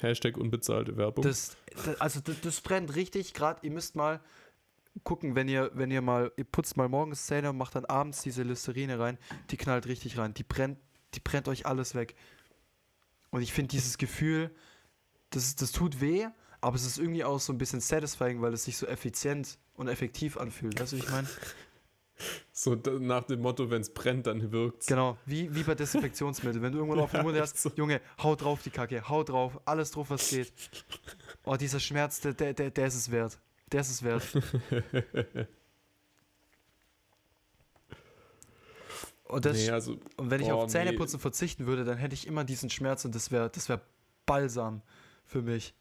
Hashtag 0.00 0.38
unbezahlte 0.38 0.96
Werbung. 0.96 1.22
das. 1.22 1.56
das 1.84 2.00
Also 2.00 2.18
das, 2.18 2.40
das 2.40 2.60
brennt 2.62 2.96
richtig, 2.96 3.32
gerade 3.32 3.64
ihr 3.64 3.70
müsst 3.70 3.94
mal 3.94 4.20
gucken, 5.04 5.34
wenn 5.34 5.48
ihr, 5.48 5.70
wenn 5.74 5.90
ihr 5.90 6.02
mal, 6.02 6.32
ihr 6.36 6.44
putzt 6.44 6.76
mal 6.76 6.88
morgens 6.88 7.26
Zähne 7.26 7.50
und 7.50 7.56
macht 7.56 7.74
dann 7.74 7.84
abends 7.84 8.22
diese 8.22 8.42
Listerine 8.42 8.98
rein, 8.98 9.18
die 9.50 9.56
knallt 9.56 9.86
richtig 9.86 10.18
rein. 10.18 10.34
Die 10.34 10.44
brennt, 10.44 10.78
die 11.14 11.20
brennt 11.20 11.48
euch 11.48 11.66
alles 11.66 11.94
weg. 11.94 12.14
Und 13.30 13.42
ich 13.42 13.52
finde 13.52 13.68
dieses 13.68 13.98
Gefühl, 13.98 14.54
das, 15.30 15.56
das 15.56 15.72
tut 15.72 16.00
weh, 16.00 16.26
aber 16.60 16.76
es 16.76 16.86
ist 16.86 16.98
irgendwie 16.98 17.24
auch 17.24 17.40
so 17.40 17.52
ein 17.52 17.58
bisschen 17.58 17.80
satisfying, 17.80 18.40
weil 18.40 18.54
es 18.54 18.64
sich 18.64 18.76
so 18.76 18.86
effizient 18.86 19.58
und 19.74 19.88
effektiv 19.88 20.36
anfühlt. 20.36 20.80
Weißt 20.80 20.92
du, 20.92 20.96
wie 20.96 21.00
ich 21.00 21.10
meine? 21.10 21.28
so 22.52 22.74
nach 22.74 23.24
dem 23.24 23.40
Motto, 23.42 23.70
wenn 23.70 23.82
es 23.82 23.92
brennt, 23.92 24.26
dann 24.26 24.50
wirkt's. 24.50 24.86
Genau, 24.86 25.18
wie, 25.26 25.54
wie 25.54 25.62
bei 25.62 25.74
Desinfektionsmittel. 25.74 26.62
Wenn 26.62 26.72
du 26.72 26.78
irgendwann 26.78 27.00
auf 27.00 27.10
den 27.10 27.22
Mund 27.22 27.38
hast, 27.38 27.58
so. 27.58 27.70
Junge, 27.76 28.00
hau 28.22 28.34
drauf 28.34 28.62
die 28.62 28.70
Kacke, 28.70 29.08
hau 29.08 29.22
drauf, 29.22 29.60
alles 29.64 29.90
drauf, 29.90 30.10
was 30.10 30.30
geht. 30.30 30.52
Oh, 31.44 31.56
dieser 31.56 31.80
Schmerz, 31.80 32.20
der, 32.20 32.32
der, 32.32 32.54
der, 32.54 32.70
der 32.70 32.86
ist 32.86 32.94
es 32.94 33.10
wert. 33.10 33.38
Der 33.72 33.80
ist 33.80 33.90
es 33.90 34.02
wert. 34.02 34.22
Und, 39.28 39.44
das, 39.44 39.56
nee, 39.56 39.70
also, 39.70 39.98
und 40.16 40.30
wenn 40.30 40.40
ich 40.40 40.48
boah, 40.48 40.64
auf 40.64 40.70
Zähneputzen 40.70 41.18
verzichten 41.18 41.66
würde, 41.66 41.84
dann 41.84 41.98
hätte 41.98 42.14
ich 42.14 42.26
immer 42.26 42.44
diesen 42.44 42.70
Schmerz 42.70 43.04
und 43.04 43.14
das 43.14 43.30
wäre 43.32 43.50
das 43.50 43.68
wär 43.68 43.80
Balsam 44.24 44.82
für 45.24 45.42
mich. 45.42 45.74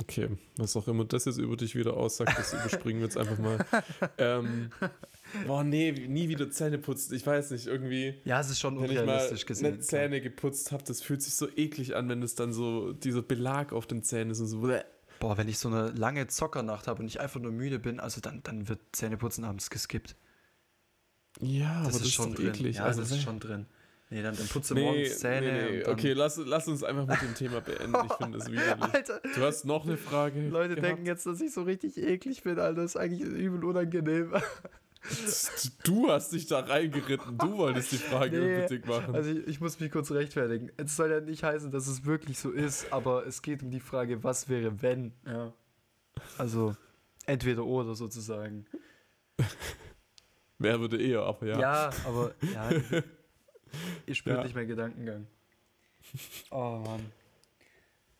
okay, 0.00 0.30
was 0.56 0.74
auch 0.76 0.88
immer 0.88 1.04
das 1.04 1.26
jetzt 1.26 1.38
über 1.38 1.56
dich 1.56 1.76
wieder 1.76 1.96
aussagt, 1.96 2.36
das 2.36 2.52
überspringen 2.54 2.98
wir 3.00 3.06
jetzt 3.06 3.16
einfach 3.16 3.38
mal. 3.38 3.64
Ähm, 4.18 4.70
boah, 5.46 5.62
nee, 5.64 5.92
nie 5.92 6.28
wieder 6.28 6.50
Zähne 6.50 6.78
putzen. 6.78 7.14
Ich 7.14 7.24
weiß 7.26 7.52
nicht, 7.52 7.66
irgendwie, 7.66 8.20
Ja, 8.24 8.40
es 8.40 8.50
ist 8.50 8.58
schon 8.60 8.76
wenn 8.80 8.90
ich 8.90 8.96
mal 8.96 9.02
unrealistisch 9.02 9.46
gesehen. 9.46 9.66
eine 9.66 9.78
Zähne 9.78 10.20
geputzt 10.20 10.72
habe, 10.72 10.82
das 10.84 11.02
fühlt 11.02 11.22
sich 11.22 11.34
so 11.34 11.48
eklig 11.56 11.94
an, 11.96 12.08
wenn 12.08 12.22
es 12.22 12.34
dann 12.34 12.52
so 12.52 12.92
dieser 12.92 13.22
Belag 13.22 13.72
auf 13.72 13.86
den 13.86 14.02
Zähnen 14.02 14.30
ist 14.30 14.40
und 14.40 14.48
so. 14.48 14.60
Bleh. 14.60 14.82
Boah, 15.24 15.38
wenn 15.38 15.48
ich 15.48 15.58
so 15.58 15.68
eine 15.68 15.88
lange 15.92 16.26
Zockernacht 16.26 16.86
habe 16.86 17.00
und 17.00 17.08
ich 17.08 17.18
einfach 17.18 17.40
nur 17.40 17.50
müde 17.50 17.78
bin, 17.78 17.98
also 17.98 18.20
dann, 18.20 18.42
dann 18.42 18.68
wird 18.68 18.80
Zähneputzen 18.92 19.42
abends 19.44 19.70
geskippt. 19.70 20.16
Ja, 21.40 21.82
das 21.84 21.94
aber 21.96 22.04
ist 22.04 22.12
schon 22.12 22.32
doch 22.32 22.40
drin. 22.40 22.48
eklig. 22.50 22.76
Ja, 22.76 22.84
also, 22.84 23.00
das 23.00 23.10
ist 23.10 23.22
schon 23.22 23.40
drin. 23.40 23.64
Nee, 24.10 24.22
dann, 24.22 24.36
dann 24.36 24.46
putze 24.48 24.74
Nee, 24.74 24.82
morgens 24.82 25.18
Zähne. 25.20 25.50
nee, 25.70 25.76
nee. 25.78 25.86
Okay, 25.86 26.12
lass, 26.12 26.36
lass 26.36 26.68
uns 26.68 26.84
einfach 26.84 27.06
mit 27.06 27.22
dem 27.22 27.34
Thema 27.34 27.62
beenden. 27.62 27.96
Ich 28.04 28.12
finde 28.12 28.36
das 28.38 28.52
widerlich. 28.52 28.84
Alter, 28.94 29.20
Du 29.34 29.40
hast 29.42 29.64
noch 29.64 29.86
eine 29.86 29.96
Frage. 29.96 30.46
Leute 30.46 30.74
gehabt? 30.74 30.86
denken 30.86 31.06
jetzt, 31.06 31.24
dass 31.24 31.40
ich 31.40 31.54
so 31.54 31.62
richtig 31.62 31.96
eklig 31.96 32.42
bin, 32.42 32.58
Alter. 32.58 32.82
Das 32.82 32.90
ist 32.90 32.96
eigentlich 32.98 33.22
übel 33.22 33.64
unangenehm. 33.64 34.34
Du 35.84 36.08
hast 36.10 36.32
dich 36.32 36.46
da 36.46 36.60
reingeritten. 36.60 37.36
Du 37.38 37.58
wolltest 37.58 37.92
die 37.92 37.98
Frage 37.98 38.38
Nee, 38.38 38.54
unbedingt 38.56 38.86
machen. 38.86 39.14
Also 39.14 39.30
ich, 39.30 39.46
ich 39.46 39.60
muss 39.60 39.78
mich 39.78 39.90
kurz 39.90 40.10
rechtfertigen. 40.10 40.70
Es 40.76 40.96
soll 40.96 41.10
ja 41.10 41.20
nicht 41.20 41.42
heißen, 41.42 41.70
dass 41.70 41.86
es 41.86 42.04
wirklich 42.04 42.38
so 42.38 42.50
ist, 42.50 42.92
aber 42.92 43.26
es 43.26 43.42
geht 43.42 43.62
um 43.62 43.70
die 43.70 43.80
Frage, 43.80 44.24
was 44.24 44.48
wäre, 44.48 44.80
wenn. 44.82 45.12
Ja. 45.26 45.52
Also 46.38 46.74
entweder 47.26 47.64
oder 47.64 47.94
sozusagen. 47.94 48.66
Wer 50.58 50.80
würde 50.80 51.00
eher, 51.00 51.22
aber 51.22 51.46
ja. 51.46 51.58
Ja, 51.60 51.90
aber 52.06 52.34
ja, 52.54 52.70
ihr 54.06 54.14
spürt 54.14 54.36
Ja. 54.38 54.44
nicht 54.44 54.54
meinen 54.54 54.68
Gedankengang. 54.68 55.26
Oh 56.50 56.80
Mann. 56.84 57.12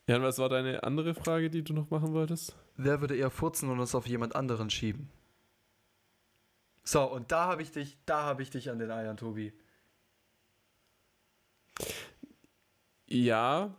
Jan, 0.07 0.23
was 0.23 0.39
war 0.39 0.49
deine 0.51 0.83
andere 0.83 1.15
Frage, 1.15 1.49
die 1.49 1.63
du 1.63 1.73
noch 1.73 1.89
machen 1.91 2.13
wolltest? 2.13 2.57
Wer 2.77 3.01
würde 3.01 3.17
eher 3.17 3.31
furzen 3.31 3.71
und 3.71 3.79
es 3.81 3.95
auf 3.95 4.07
jemand 4.07 4.37
anderen 4.37 4.69
schieben? 4.69 5.09
So, 6.85 7.03
und 7.11 7.33
da 7.33 7.47
habe 7.47 7.63
ich 7.63 7.71
dich, 7.73 7.97
da 8.07 8.23
habe 8.25 8.43
ich 8.43 8.51
dich 8.51 8.71
an 8.71 8.79
den 8.79 8.91
Eiern, 8.91 9.17
Tobi. 9.17 9.53
Ja, 13.07 13.75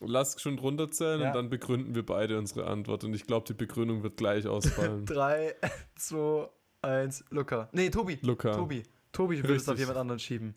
lass 0.00 0.40
schon 0.40 0.56
drunter 0.56 0.90
zählen 0.90 1.20
Ja. 1.20 1.28
und 1.28 1.34
dann 1.34 1.48
begründen 1.50 1.94
wir 1.94 2.04
beide 2.04 2.38
unsere 2.38 2.66
Antwort. 2.66 3.04
Und 3.04 3.14
ich 3.14 3.26
glaube, 3.26 3.46
die 3.46 3.54
Begründung 3.54 4.02
wird 4.02 4.16
gleich 4.16 4.46
ausfallen. 4.46 5.04
Drei, 5.06 5.54
zwei, 5.96 6.48
eins, 6.82 7.24
Luca. 7.30 7.68
Nee, 7.72 7.90
Tobi. 7.90 8.18
Luca. 8.22 8.52
Tobi. 8.52 8.82
Tobi 9.12 9.42
würde 9.42 9.56
es 9.56 9.68
auf 9.68 9.78
jemand 9.78 9.98
anderen 9.98 10.18
schieben. 10.20 10.54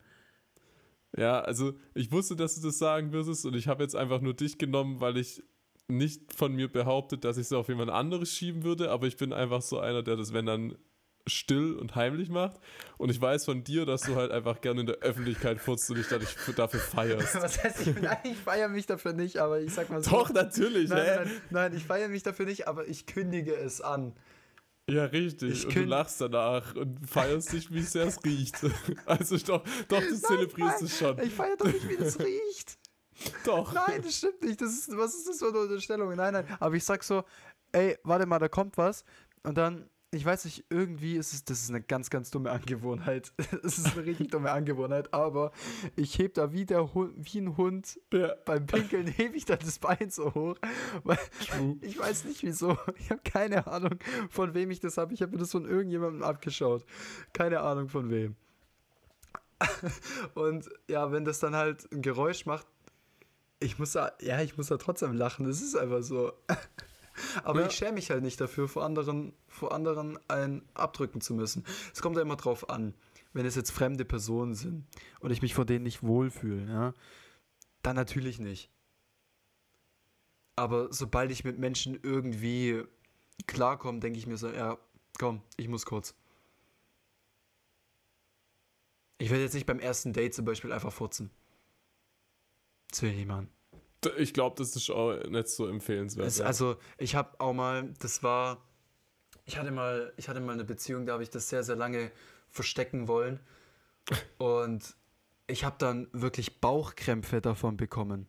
Ja, 1.15 1.41
also 1.41 1.73
ich 1.93 2.11
wusste, 2.11 2.35
dass 2.35 2.55
du 2.59 2.67
das 2.67 2.79
sagen 2.79 3.11
würdest 3.13 3.45
und 3.45 3.55
ich 3.55 3.67
habe 3.67 3.83
jetzt 3.83 3.95
einfach 3.95 4.21
nur 4.21 4.33
dich 4.33 4.57
genommen, 4.57 4.99
weil 4.99 5.17
ich 5.17 5.43
nicht 5.87 6.33
von 6.33 6.53
mir 6.55 6.71
behauptet, 6.71 7.23
dass 7.23 7.37
ich 7.37 7.43
es 7.43 7.53
auf 7.53 7.67
jemand 7.67 7.91
anderes 7.91 8.31
schieben 8.31 8.63
würde, 8.63 8.89
aber 8.89 9.05
ich 9.05 9.17
bin 9.17 9.31
einfach 9.33 9.61
so 9.61 9.79
einer, 9.79 10.01
der 10.01 10.15
das, 10.15 10.33
wenn 10.33 10.45
dann 10.47 10.75
still 11.27 11.75
und 11.75 11.95
heimlich 11.95 12.29
macht. 12.29 12.59
Und 12.97 13.09
ich 13.09 13.19
weiß 13.19 13.45
von 13.45 13.63
dir, 13.63 13.85
dass 13.85 14.01
du 14.01 14.15
halt 14.15 14.31
einfach 14.31 14.61
gerne 14.61 14.81
in 14.81 14.87
der 14.87 14.97
Öffentlichkeit 14.97 15.59
furzt 15.59 15.89
und 15.89 15.97
dich 15.97 16.07
dadurch 16.07 16.35
dafür 16.55 16.79
feierst. 16.79 17.35
Was 17.41 17.63
heißt, 17.63 17.87
ich, 17.87 17.95
nein, 18.01 18.17
ich 18.23 18.37
feiere 18.37 18.69
mich 18.69 18.85
dafür 18.85 19.13
nicht, 19.13 19.37
aber 19.37 19.61
ich 19.61 19.73
sag 19.73 19.89
mal 19.89 20.03
so. 20.03 20.11
Doch, 20.11 20.29
natürlich, 20.31 20.89
Nein, 20.89 20.99
hä? 21.05 21.15
nein, 21.15 21.25
nein, 21.27 21.41
nein, 21.49 21.75
ich 21.77 21.85
feiere 21.85 22.09
mich 22.09 22.23
dafür 22.23 22.45
nicht, 22.45 22.67
aber 22.67 22.87
ich 22.87 23.05
kündige 23.05 23.55
es 23.55 23.81
an. 23.81 24.13
Ja, 24.89 25.05
richtig. 25.05 25.51
Ich 25.51 25.65
und 25.67 25.75
du 25.75 25.83
lachst 25.85 26.19
danach 26.19 26.75
und 26.75 27.09
feierst 27.09 27.53
dich, 27.53 27.71
wie 27.71 27.81
sehr 27.83 28.07
es 28.07 28.23
riecht. 28.25 28.57
Also 29.05 29.37
doch, 29.37 29.63
doch 29.87 30.01
du 30.01 30.15
zelebrierst 30.15 30.81
es 30.81 30.97
schon. 30.97 31.19
Ich 31.21 31.33
feiere 31.33 31.55
doch 31.57 31.65
nicht, 31.67 31.87
wie 31.87 31.95
das 31.95 32.19
riecht. 32.19 32.77
Doch. 33.45 33.71
Nein, 33.73 34.01
das 34.03 34.17
stimmt 34.17 34.41
nicht. 34.41 34.59
Das 34.59 34.71
ist, 34.73 34.97
was 34.97 35.13
ist 35.15 35.29
das 35.29 35.39
für 35.39 35.47
eine 35.47 35.59
Unterstellung? 35.59 36.13
Nein, 36.15 36.33
nein. 36.33 36.45
Aber 36.59 36.75
ich 36.75 36.83
sag 36.83 37.03
so, 37.03 37.23
ey, 37.71 37.97
warte 38.03 38.25
mal, 38.25 38.39
da 38.39 38.49
kommt 38.49 38.77
was. 38.77 39.05
Und 39.43 39.57
dann, 39.57 39.89
ich 40.13 40.25
weiß 40.25 40.45
nicht, 40.45 40.65
irgendwie 40.69 41.15
ist 41.15 41.33
es, 41.33 41.43
das 41.43 41.61
ist 41.61 41.69
eine 41.69 41.81
ganz, 41.81 42.09
ganz 42.09 42.29
dumme 42.29 42.51
Angewohnheit. 42.51 43.33
Es 43.63 43.77
ist 43.77 43.95
eine 43.95 44.05
richtig 44.05 44.29
dumme 44.29 44.51
Angewohnheit, 44.51 45.13
aber 45.13 45.51
ich 45.95 46.17
heb 46.19 46.35
da 46.35 46.51
wie, 46.51 46.65
der 46.65 46.93
Hund, 46.93 47.13
wie 47.17 47.39
ein 47.39 47.57
Hund 47.57 47.99
Ja, 48.11 48.35
beim 48.45 48.65
Pinkeln, 48.65 49.07
hebe 49.17 49.35
ich 49.35 49.45
da 49.45 49.55
das 49.55 49.79
Bein 49.79 50.09
so 50.09 50.33
hoch. 50.33 50.57
Weil 51.03 51.17
ich 51.81 51.97
weiß 51.97 52.25
nicht 52.25 52.43
wieso. 52.43 52.77
Ich 52.97 53.09
habe 53.09 53.21
keine 53.23 53.67
Ahnung, 53.67 53.97
von 54.29 54.53
wem 54.53 54.71
ich 54.71 54.79
das 54.79 54.97
habe. 54.97 55.13
Ich 55.13 55.21
habe 55.21 55.31
mir 55.31 55.39
das 55.39 55.51
von 55.51 55.65
irgendjemandem 55.65 56.23
abgeschaut. 56.23 56.85
Keine 57.33 57.61
Ahnung 57.61 57.89
von 57.89 58.09
wem. 58.09 58.35
Und 60.35 60.69
ja, 60.87 61.11
wenn 61.11 61.25
das 61.25 61.39
dann 61.39 61.55
halt 61.55 61.91
ein 61.91 62.01
Geräusch 62.01 62.45
macht, 62.45 62.67
ich 63.59 63.79
muss 63.79 63.93
da, 63.93 64.11
ja, 64.21 64.41
ich 64.41 64.57
muss 64.57 64.67
da 64.67 64.77
trotzdem 64.77 65.13
lachen. 65.13 65.45
Das 65.45 65.61
ist 65.61 65.75
einfach 65.75 66.03
so. 66.03 66.33
Aber 67.43 67.61
Ja. 67.61 67.67
ich 67.67 67.73
schäme 67.73 67.93
mich 67.93 68.09
halt 68.09 68.23
nicht 68.23 68.39
dafür, 68.41 68.67
vor 68.67 68.83
anderen, 68.83 69.33
vor 69.47 69.73
anderen 69.73 70.17
einen 70.29 70.67
abdrücken 70.73 71.21
zu 71.21 71.33
müssen. 71.33 71.65
Es 71.93 72.01
kommt 72.01 72.15
ja 72.15 72.21
immer 72.21 72.35
drauf 72.35 72.69
an, 72.69 72.93
wenn 73.33 73.45
es 73.45 73.55
jetzt 73.55 73.71
fremde 73.71 74.05
Personen 74.05 74.53
sind 74.55 74.85
und 75.19 75.31
ich 75.31 75.41
mich 75.41 75.53
vor 75.53 75.65
denen 75.65 75.83
nicht 75.83 76.03
wohlfühle, 76.03 76.65
ja, 76.71 76.93
dann 77.81 77.95
natürlich 77.95 78.39
nicht. 78.39 78.69
Aber 80.55 80.93
sobald 80.93 81.31
ich 81.31 81.43
mit 81.43 81.57
Menschen 81.57 81.99
irgendwie 82.03 82.83
klarkomme, 83.47 83.99
denke 83.99 84.19
ich 84.19 84.27
mir 84.27 84.37
so, 84.37 84.49
ja, 84.49 84.77
komm, 85.17 85.41
ich 85.57 85.67
muss 85.67 85.85
kurz. 85.85 86.15
Ich 89.17 89.29
werde 89.29 89.43
jetzt 89.43 89.53
nicht 89.53 89.65
beim 89.65 89.79
ersten 89.79 90.13
Date 90.13 90.33
zum 90.33 90.45
Beispiel 90.45 90.71
einfach 90.71 90.91
furzen. 90.91 91.31
Das 92.89 93.01
will 93.01 93.09
ich 93.11 93.15
nicht 93.17 93.27
machen. 93.27 93.49
Ich 94.17 94.33
glaube, 94.33 94.55
das 94.57 94.75
ist 94.75 94.89
auch 94.89 95.15
nicht 95.27 95.47
so 95.47 95.67
empfehlenswert. 95.67 96.27
Es, 96.27 96.39
ja. 96.39 96.45
also, 96.45 96.77
ich 96.97 97.15
habe 97.15 97.39
auch 97.39 97.53
mal, 97.53 97.93
das 97.99 98.23
war, 98.23 98.61
ich 99.45 99.57
hatte 99.57 99.71
mal, 99.71 100.13
ich 100.17 100.29
hatte 100.29 100.39
mal 100.39 100.53
eine 100.53 100.63
Beziehung, 100.63 101.05
da 101.05 101.13
habe 101.13 101.23
ich 101.23 101.29
das 101.29 101.49
sehr, 101.49 101.63
sehr 101.63 101.75
lange 101.75 102.11
verstecken 102.49 103.07
wollen. 103.07 103.39
Und 104.37 104.95
ich 105.47 105.63
habe 105.63 105.75
dann 105.77 106.07
wirklich 106.13 106.61
Bauchkrämpfe 106.61 107.41
davon 107.41 107.77
bekommen. 107.77 108.27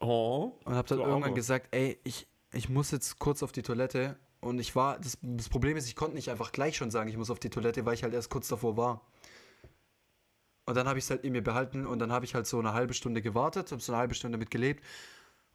oh, 0.00 0.52
Und 0.64 0.74
habe 0.74 0.88
dann 0.88 0.98
irgendwann 0.98 1.22
Armer. 1.24 1.34
gesagt, 1.34 1.68
ey, 1.72 1.98
ich, 2.04 2.26
ich 2.52 2.68
muss 2.68 2.90
jetzt 2.90 3.18
kurz 3.18 3.42
auf 3.42 3.52
die 3.52 3.62
Toilette. 3.62 4.16
Und 4.40 4.60
ich 4.60 4.76
war, 4.76 4.98
das, 4.98 5.18
das 5.20 5.48
Problem 5.48 5.76
ist, 5.76 5.88
ich 5.88 5.96
konnte 5.96 6.14
nicht 6.14 6.30
einfach 6.30 6.52
gleich 6.52 6.76
schon 6.76 6.90
sagen, 6.90 7.10
ich 7.10 7.16
muss 7.16 7.30
auf 7.30 7.40
die 7.40 7.50
Toilette, 7.50 7.84
weil 7.84 7.94
ich 7.94 8.04
halt 8.04 8.14
erst 8.14 8.30
kurz 8.30 8.48
davor 8.48 8.76
war. 8.76 9.02
Und 10.68 10.74
dann 10.76 10.86
habe 10.86 10.98
ich 10.98 11.06
es 11.06 11.10
halt 11.10 11.24
in 11.24 11.32
mir 11.32 11.42
behalten 11.42 11.86
und 11.86 11.98
dann 11.98 12.12
habe 12.12 12.26
ich 12.26 12.34
halt 12.34 12.46
so 12.46 12.58
eine 12.58 12.74
halbe 12.74 12.92
Stunde 12.92 13.22
gewartet, 13.22 13.72
habe 13.72 13.80
so 13.80 13.90
eine 13.90 14.00
halbe 14.00 14.14
Stunde 14.14 14.36
damit 14.36 14.50
gelebt. 14.50 14.84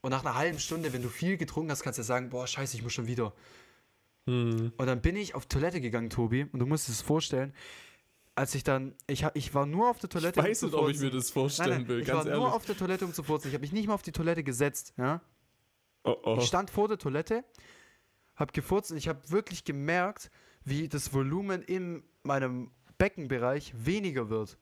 Und 0.01 0.09
nach 0.09 0.25
einer 0.25 0.33
halben 0.33 0.57
Stunde, 0.57 0.91
wenn 0.91 1.03
du 1.03 1.07
viel 1.07 1.37
getrunken 1.37 1.69
hast, 1.69 1.83
kannst 1.83 1.99
du 1.99 2.01
ja 2.01 2.05
sagen, 2.05 2.31
boah, 2.31 2.47
scheiße, 2.47 2.75
ich 2.75 2.81
muss 2.81 2.93
schon 2.93 3.05
wieder. 3.05 3.31
hm. 4.25 4.73
Und 4.75 4.87
dann 4.87 5.01
bin 5.03 5.15
ich 5.15 5.35
auf 5.35 5.45
Toilette 5.45 5.81
gegangen, 5.81 6.09
Tobi, 6.09 6.47
und 6.51 6.57
du 6.57 6.65
musst 6.65 6.89
es 6.89 7.01
vorstellen, 7.01 7.53
als 8.33 8.55
ich 8.55 8.63
dann, 8.63 8.95
ich, 9.05 9.23
ich 9.35 9.53
war 9.53 9.67
nur 9.67 9.87
auf 9.87 9.99
der 9.99 10.09
Toilette. 10.09 10.39
ich 10.39 10.45
weiß 10.47 10.63
um 10.63 10.69
nicht, 10.71 10.79
ob 10.79 10.89
ich 10.89 10.99
mir 10.99 11.11
das 11.11 11.29
vorstellen 11.29 11.69
Nein, 11.69 11.81
nein, 11.81 11.87
will, 11.89 11.99
ich 11.99 12.07
ganz 12.07 12.17
war 12.17 12.25
ehrlich. 12.25 12.39
nur 12.39 12.51
auf 12.55 12.65
der 12.65 12.75
Toilette, 12.75 13.05
um 13.05 13.13
zu 13.13 13.21
furzen. 13.21 13.49
Ich 13.49 13.53
habe 13.53 13.61
mich 13.61 13.71
nicht 13.71 13.87
mal 13.87 13.93
auf 13.93 14.01
die 14.01 14.13
Toilette 14.13 14.43
gesetzt, 14.43 14.95
ja. 14.97 15.21
oh, 16.05 16.15
oh. 16.23 16.37
Ich 16.39 16.47
stand 16.47 16.71
vor 16.71 16.87
der 16.87 16.97
Toilette, 16.97 17.45
hab 18.35 18.51
gefurzt 18.51 18.89
und 18.89 18.97
ich 18.97 19.07
habe 19.07 19.29
wirklich 19.29 19.63
gemerkt, 19.63 20.31
wie 20.65 20.89
das 20.89 21.13
Volumen 21.13 21.61
in 21.61 22.01
meinem 22.23 22.71
Beckenbereich 22.97 23.73
weniger 23.77 24.31
wird. 24.31 24.57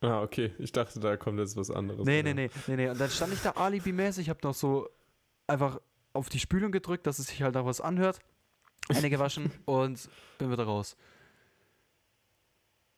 Ah, 0.00 0.22
okay. 0.22 0.52
Ich 0.58 0.70
dachte, 0.72 1.00
da 1.00 1.16
kommt 1.16 1.38
jetzt 1.40 1.56
was 1.56 1.70
anderes. 1.70 2.04
Nee, 2.06 2.18
Ja. 2.18 2.22
nee, 2.22 2.34
nee, 2.34 2.50
nee, 2.68 2.76
nee. 2.76 2.88
Und 2.90 3.00
dann 3.00 3.10
stand 3.10 3.32
ich 3.32 3.42
da 3.42 3.50
alibimäßig, 3.52 4.28
hab 4.30 4.42
noch 4.44 4.54
so 4.54 4.88
einfach 5.46 5.80
auf 6.12 6.28
die 6.28 6.38
Spülung 6.38 6.70
gedrückt, 6.72 7.06
dass 7.06 7.18
es 7.18 7.26
sich 7.28 7.42
halt 7.42 7.56
auch 7.56 7.66
was 7.66 7.80
anhört. 7.80 8.20
Hände 8.90 9.10
gewaschen 9.10 9.50
und 9.66 10.08
bin 10.38 10.50
wieder 10.52 10.64
raus. 10.64 10.96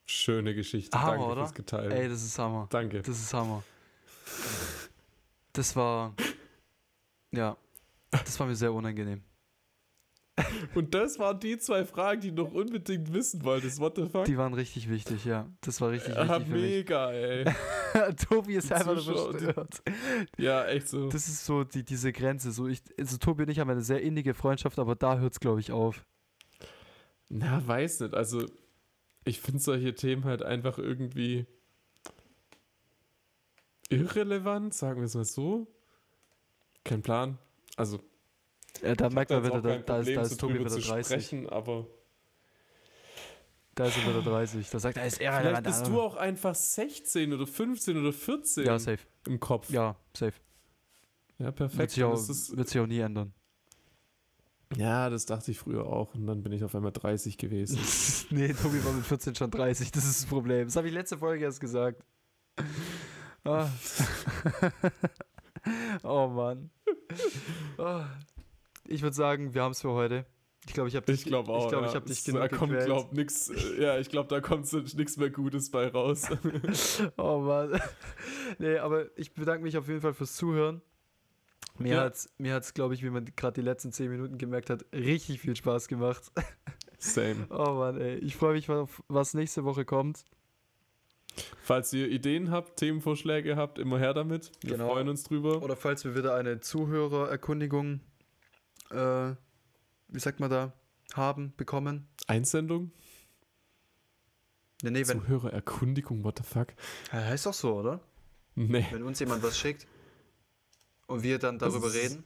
Schöne 0.06 0.54
Geschichte. 0.54 0.98
Hammer, 1.00 1.12
Danke 1.12 1.24
oder? 1.26 1.40
fürs 1.42 1.54
Geteilt. 1.54 1.92
Ey, 1.92 2.08
das 2.08 2.22
ist 2.22 2.38
Hammer. 2.38 2.66
Danke. 2.70 3.00
Das 3.02 3.18
ist 3.18 3.32
Hammer. 3.32 3.62
Das 5.52 5.74
war. 5.76 6.14
Ja. 7.32 7.56
Das 8.10 8.38
war 8.40 8.46
mir 8.46 8.56
sehr 8.56 8.72
unangenehm. 8.72 9.22
Und 10.74 10.94
das 10.94 11.18
waren 11.18 11.38
die 11.40 11.58
zwei 11.58 11.84
Fragen, 11.84 12.20
die 12.20 12.34
du 12.34 12.44
noch 12.44 12.52
unbedingt 12.52 13.12
wissen 13.12 13.44
wolltest. 13.44 13.80
What 13.80 13.96
the 13.96 14.08
fuck? 14.08 14.24
Die 14.24 14.36
waren 14.36 14.54
richtig 14.54 14.88
wichtig, 14.88 15.24
ja. 15.24 15.48
Das 15.60 15.80
war 15.80 15.90
richtig 15.90 16.16
ah, 16.16 16.28
wichtig 16.38 16.48
mich. 16.48 16.62
mega, 16.62 17.12
ey. 17.12 17.44
Tobi 18.28 18.54
ist 18.54 18.70
Die 18.70 18.74
einfach 18.74 18.96
Zuschauer, 18.96 19.32
die- 19.32 19.38
verstört. 19.38 19.82
Ja, 20.38 20.66
echt 20.66 20.88
so. 20.88 21.08
Das 21.08 21.28
ist 21.28 21.44
so 21.44 21.64
die, 21.64 21.84
diese 21.84 22.12
Grenze. 22.12 22.52
So 22.52 22.68
ich, 22.68 22.82
also 22.98 23.16
Tobi 23.16 23.42
und 23.44 23.48
ich 23.50 23.58
haben 23.58 23.70
eine 23.70 23.82
sehr 23.82 24.00
innige 24.02 24.34
Freundschaft, 24.34 24.78
aber 24.78 24.94
da 24.94 25.18
hört 25.18 25.32
es, 25.32 25.40
glaube 25.40 25.60
ich, 25.60 25.72
auf. 25.72 26.04
Na, 27.28 27.66
weiß 27.66 28.00
nicht. 28.00 28.14
Also, 28.14 28.44
ich 29.24 29.40
finde 29.40 29.60
solche 29.60 29.94
Themen 29.94 30.24
halt 30.24 30.42
einfach 30.42 30.78
irgendwie 30.78 31.46
irrelevant, 33.88 34.74
sagen 34.74 35.00
wir 35.00 35.06
es 35.06 35.14
mal 35.14 35.24
so. 35.24 35.66
Kein 36.84 37.02
Plan. 37.02 37.38
Also, 37.76 38.00
Ja, 38.82 38.94
da 38.94 39.08
ich 39.08 39.12
merkt 39.14 39.30
man 39.30 39.44
wieder, 39.44 39.60
da, 39.60 39.78
da, 39.78 39.98
ist, 39.98 40.16
da 40.16 40.22
ist 40.22 40.38
Tobi 40.40 40.60
wieder 40.60 40.68
zu 40.70 40.80
30. 40.80 41.06
sprechen, 41.06 41.48
aber 41.48 41.86
Da 43.74 43.86
ist 43.86 43.96
er 43.98 44.08
wieder 44.08 44.22
30. 44.22 44.68
Da 44.70 44.78
sagt 44.78 44.96
er, 44.96 45.02
er 45.02 45.08
ist 45.08 45.18
vielleicht 45.18 45.32
irrelevant. 45.40 45.66
bist 45.66 45.86
du 45.86 46.00
auch 46.00 46.16
einfach 46.16 46.54
16 46.54 47.32
oder 47.32 47.46
15 47.46 47.96
oder 47.98 48.12
14 48.12 48.64
Ja, 48.66 48.78
safe. 48.78 48.98
im 49.26 49.38
Kopf. 49.40 49.70
Ja, 49.70 49.96
safe. 50.16 50.34
Ja, 51.38 51.46
Wird 51.46 51.56
perfekt. 51.56 51.90
sich, 51.92 52.00
Dann 52.02 52.12
auch, 52.12 52.14
ist 52.14 52.28
das- 52.28 52.56
wird 52.56 52.68
sich 52.68 52.80
auch 52.80 52.86
nie 52.86 52.98
ändern. 52.98 53.32
ja, 54.76 55.08
das 55.10 55.24
dachte 55.26 55.50
ich 55.50 55.58
früher 55.58 55.86
auch. 55.86 56.14
Und 56.14 56.26
dann 56.26 56.42
bin 56.42 56.52
ich 56.52 56.62
auf 56.64 56.74
einmal 56.74 56.92
30 56.92 57.38
gewesen. 57.38 57.78
nee, 58.30 58.52
Tobi 58.52 58.84
war 58.84 58.92
mit 58.92 59.04
14 59.06 59.34
schon 59.34 59.50
30. 59.50 59.90
Das 59.92 60.04
ist 60.04 60.22
das 60.22 60.28
Problem. 60.28 60.66
Das 60.66 60.76
habe 60.76 60.88
ich 60.88 60.94
letzte 60.94 61.16
Folge 61.18 61.44
erst 61.44 61.60
gesagt. 61.60 62.04
Ah. 63.44 63.68
oh 66.02 66.28
Mann. 66.28 66.70
Oh. 67.78 68.02
Ich 68.90 69.02
würde 69.02 69.14
sagen, 69.16 69.54
wir 69.54 69.62
haben 69.62 69.72
es 69.72 69.80
für 69.82 69.90
heute. 69.90 70.26
Ich 70.66 70.74
glaube, 70.74 70.88
ich 70.90 70.96
habe 70.96 71.06
dich, 71.06 71.20
Ich 71.20 71.24
glaube 71.24 71.50
auch. 71.50 71.64
ich 71.64 71.68
glaub, 71.70 71.82
ja. 71.84 71.88
ich 71.88 71.94
hab 71.94 72.04
dich 72.04 72.22
da 72.24 72.32
genug 72.32 72.50
kommt, 72.58 72.72
gequält. 72.72 72.86
glaub, 72.86 73.12
nix, 73.14 73.48
äh, 73.48 73.82
Ja, 73.82 73.98
ich 73.98 74.10
glaube, 74.10 74.28
da 74.28 74.40
kommt 74.40 74.70
nichts 74.72 75.16
mehr 75.16 75.30
Gutes 75.30 75.70
bei 75.70 75.88
raus. 75.88 76.28
Oh 77.16 77.38
Mann. 77.38 77.80
nee, 78.58 78.76
aber 78.76 79.06
ich 79.16 79.32
bedanke 79.32 79.62
mich 79.62 79.78
auf 79.78 79.88
jeden 79.88 80.02
Fall 80.02 80.12
fürs 80.12 80.36
Zuhören. 80.36 80.82
Mir 81.78 81.94
Ja. 81.94 82.00
hat's, 82.02 82.28
mir 82.36 82.52
hat's, 82.52 82.74
glaube 82.74 82.92
ich, 82.94 83.02
wie 83.02 83.08
man 83.08 83.24
gerade 83.36 83.54
die 83.54 83.64
letzten 83.66 83.90
10 83.90 84.10
Minuten 84.10 84.36
gemerkt 84.36 84.68
hat, 84.68 84.84
richtig 84.92 85.40
viel 85.40 85.56
Spaß 85.56 85.88
gemacht. 85.88 86.30
Same. 86.98 87.46
Oh 87.48 87.72
Mann, 87.74 87.98
ey. 87.98 88.16
Ich 88.16 88.36
freue 88.36 88.52
mich 88.52 88.68
was 89.08 89.32
nächste 89.32 89.64
Woche 89.64 89.86
kommt. 89.86 90.24
Falls 91.62 91.92
ihr 91.94 92.08
Ideen 92.10 92.50
habt, 92.50 92.76
Themenvorschläge 92.76 93.56
habt, 93.56 93.78
immer 93.78 93.98
her 93.98 94.12
damit. 94.12 94.52
Wir 94.62 94.72
Genau. 94.72 94.88
freuen 94.92 95.08
uns 95.08 95.22
drüber. 95.24 95.62
Oder 95.62 95.76
falls 95.76 96.04
wir 96.04 96.14
wieder 96.14 96.34
eine 96.34 96.60
Zuhörererkundigung, 96.60 98.00
äh, 98.90 99.34
wie 100.08 100.18
sagt 100.20 100.40
man 100.40 100.50
da, 100.50 100.72
haben, 101.14 101.52
bekommen. 101.56 102.06
Einsendung? 102.26 102.90
Nee, 104.82 104.90
nee, 104.90 105.06
wenn. 105.08 105.20
Zuhörererkundigung, 105.20 106.24
what 106.24 106.38
the 106.38 106.44
fuck? 106.44 106.68
Ja, 107.12 107.18
heißt 107.24 107.46
doch 107.46 107.54
so, 107.54 107.74
oder? 107.76 108.00
Nee, 108.54 108.86
Wenn 108.90 109.02
uns 109.02 109.18
jemand 109.20 109.42
was 109.42 109.58
schickt 109.58 109.86
und 111.06 111.22
wir 111.22 111.38
dann 111.38 111.58
Das 111.58 111.72
darüber 111.72 111.88
ist- 111.88 111.94
reden. 111.96 112.24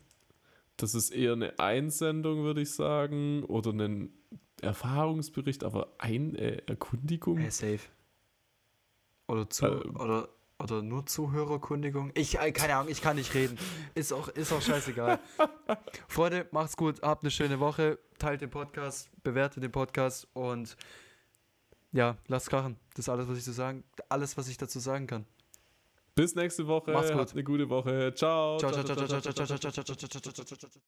das 0.76 0.94
ist 0.94 1.10
eher 1.10 1.32
eine 1.32 1.58
Einsendung, 1.58 2.42
würde 2.44 2.62
ich 2.62 2.72
sagen. 2.72 3.44
Oder 3.44 3.72
ein 3.72 4.12
Erfahrungsbericht, 4.62 5.64
aber 5.64 5.94
ein 5.98 6.34
äh, 6.36 6.62
Erkundigung? 6.66 7.38
Hey, 7.38 7.50
safe. 7.50 7.80
Oder, 9.26 9.48
zu, 9.50 9.66
Ähm. 9.66 9.96
oder, 9.96 10.28
oder 10.64 10.82
nur 10.82 11.04
Zuhörerkundigung. 11.04 12.10
Ich, 12.14 12.38
äh, 12.38 12.50
keine 12.50 12.76
Ahnung, 12.76 12.90
ich 12.90 13.02
kann 13.02 13.16
nicht 13.16 13.34
reden. 13.34 13.58
Ist 13.94 14.12
auch, 14.12 14.28
ist 14.28 14.50
auch 14.50 14.62
scheißegal. 14.62 15.20
Freunde, 16.08 16.48
macht's 16.52 16.76
gut, 16.76 17.02
habt 17.02 17.22
eine 17.22 17.30
schöne 17.30 17.60
Woche, 17.60 17.98
teilt 18.18 18.40
den 18.40 18.50
Podcast, 18.50 19.10
bewertet 19.22 19.62
den 19.62 19.70
Podcast 19.70 20.26
und 20.32 20.76
ja, 21.92 22.16
lasst 22.28 22.48
krachen. 22.48 22.76
Das 22.94 23.00
ist 23.00 23.08
alles, 23.10 23.28
was 23.28 23.38
ich 23.38 23.44
zu 23.44 23.52
sagen, 23.52 23.84
alles, 24.08 24.36
was 24.36 24.48
ich 24.48 24.56
dazu 24.56 24.80
sagen 24.80 25.06
kann. 25.06 25.26
Bis 26.14 26.34
nächste 26.34 26.66
Woche. 26.66 26.92
Macht's 26.92 27.10
gut. 27.10 27.20
Habt 27.20 27.32
eine 27.32 27.44
gute 27.44 27.68
Woche. 27.68 28.14
Ciao. 28.14 28.56
Ciao, 28.58 28.72
ciao, 28.72 28.84
ciao, 28.84 28.96
ciao, 28.96 29.06
ciao, 29.06 29.20
ciao, 29.20 29.44
ciao, 29.44 29.58
ciao, 29.58 29.70
ciao, 29.70 29.84
ciao, 29.84 30.08
ciao, 30.08 30.32
ciao, 30.32 30.44
ciao, 30.44 30.56
ciao. 30.56 30.82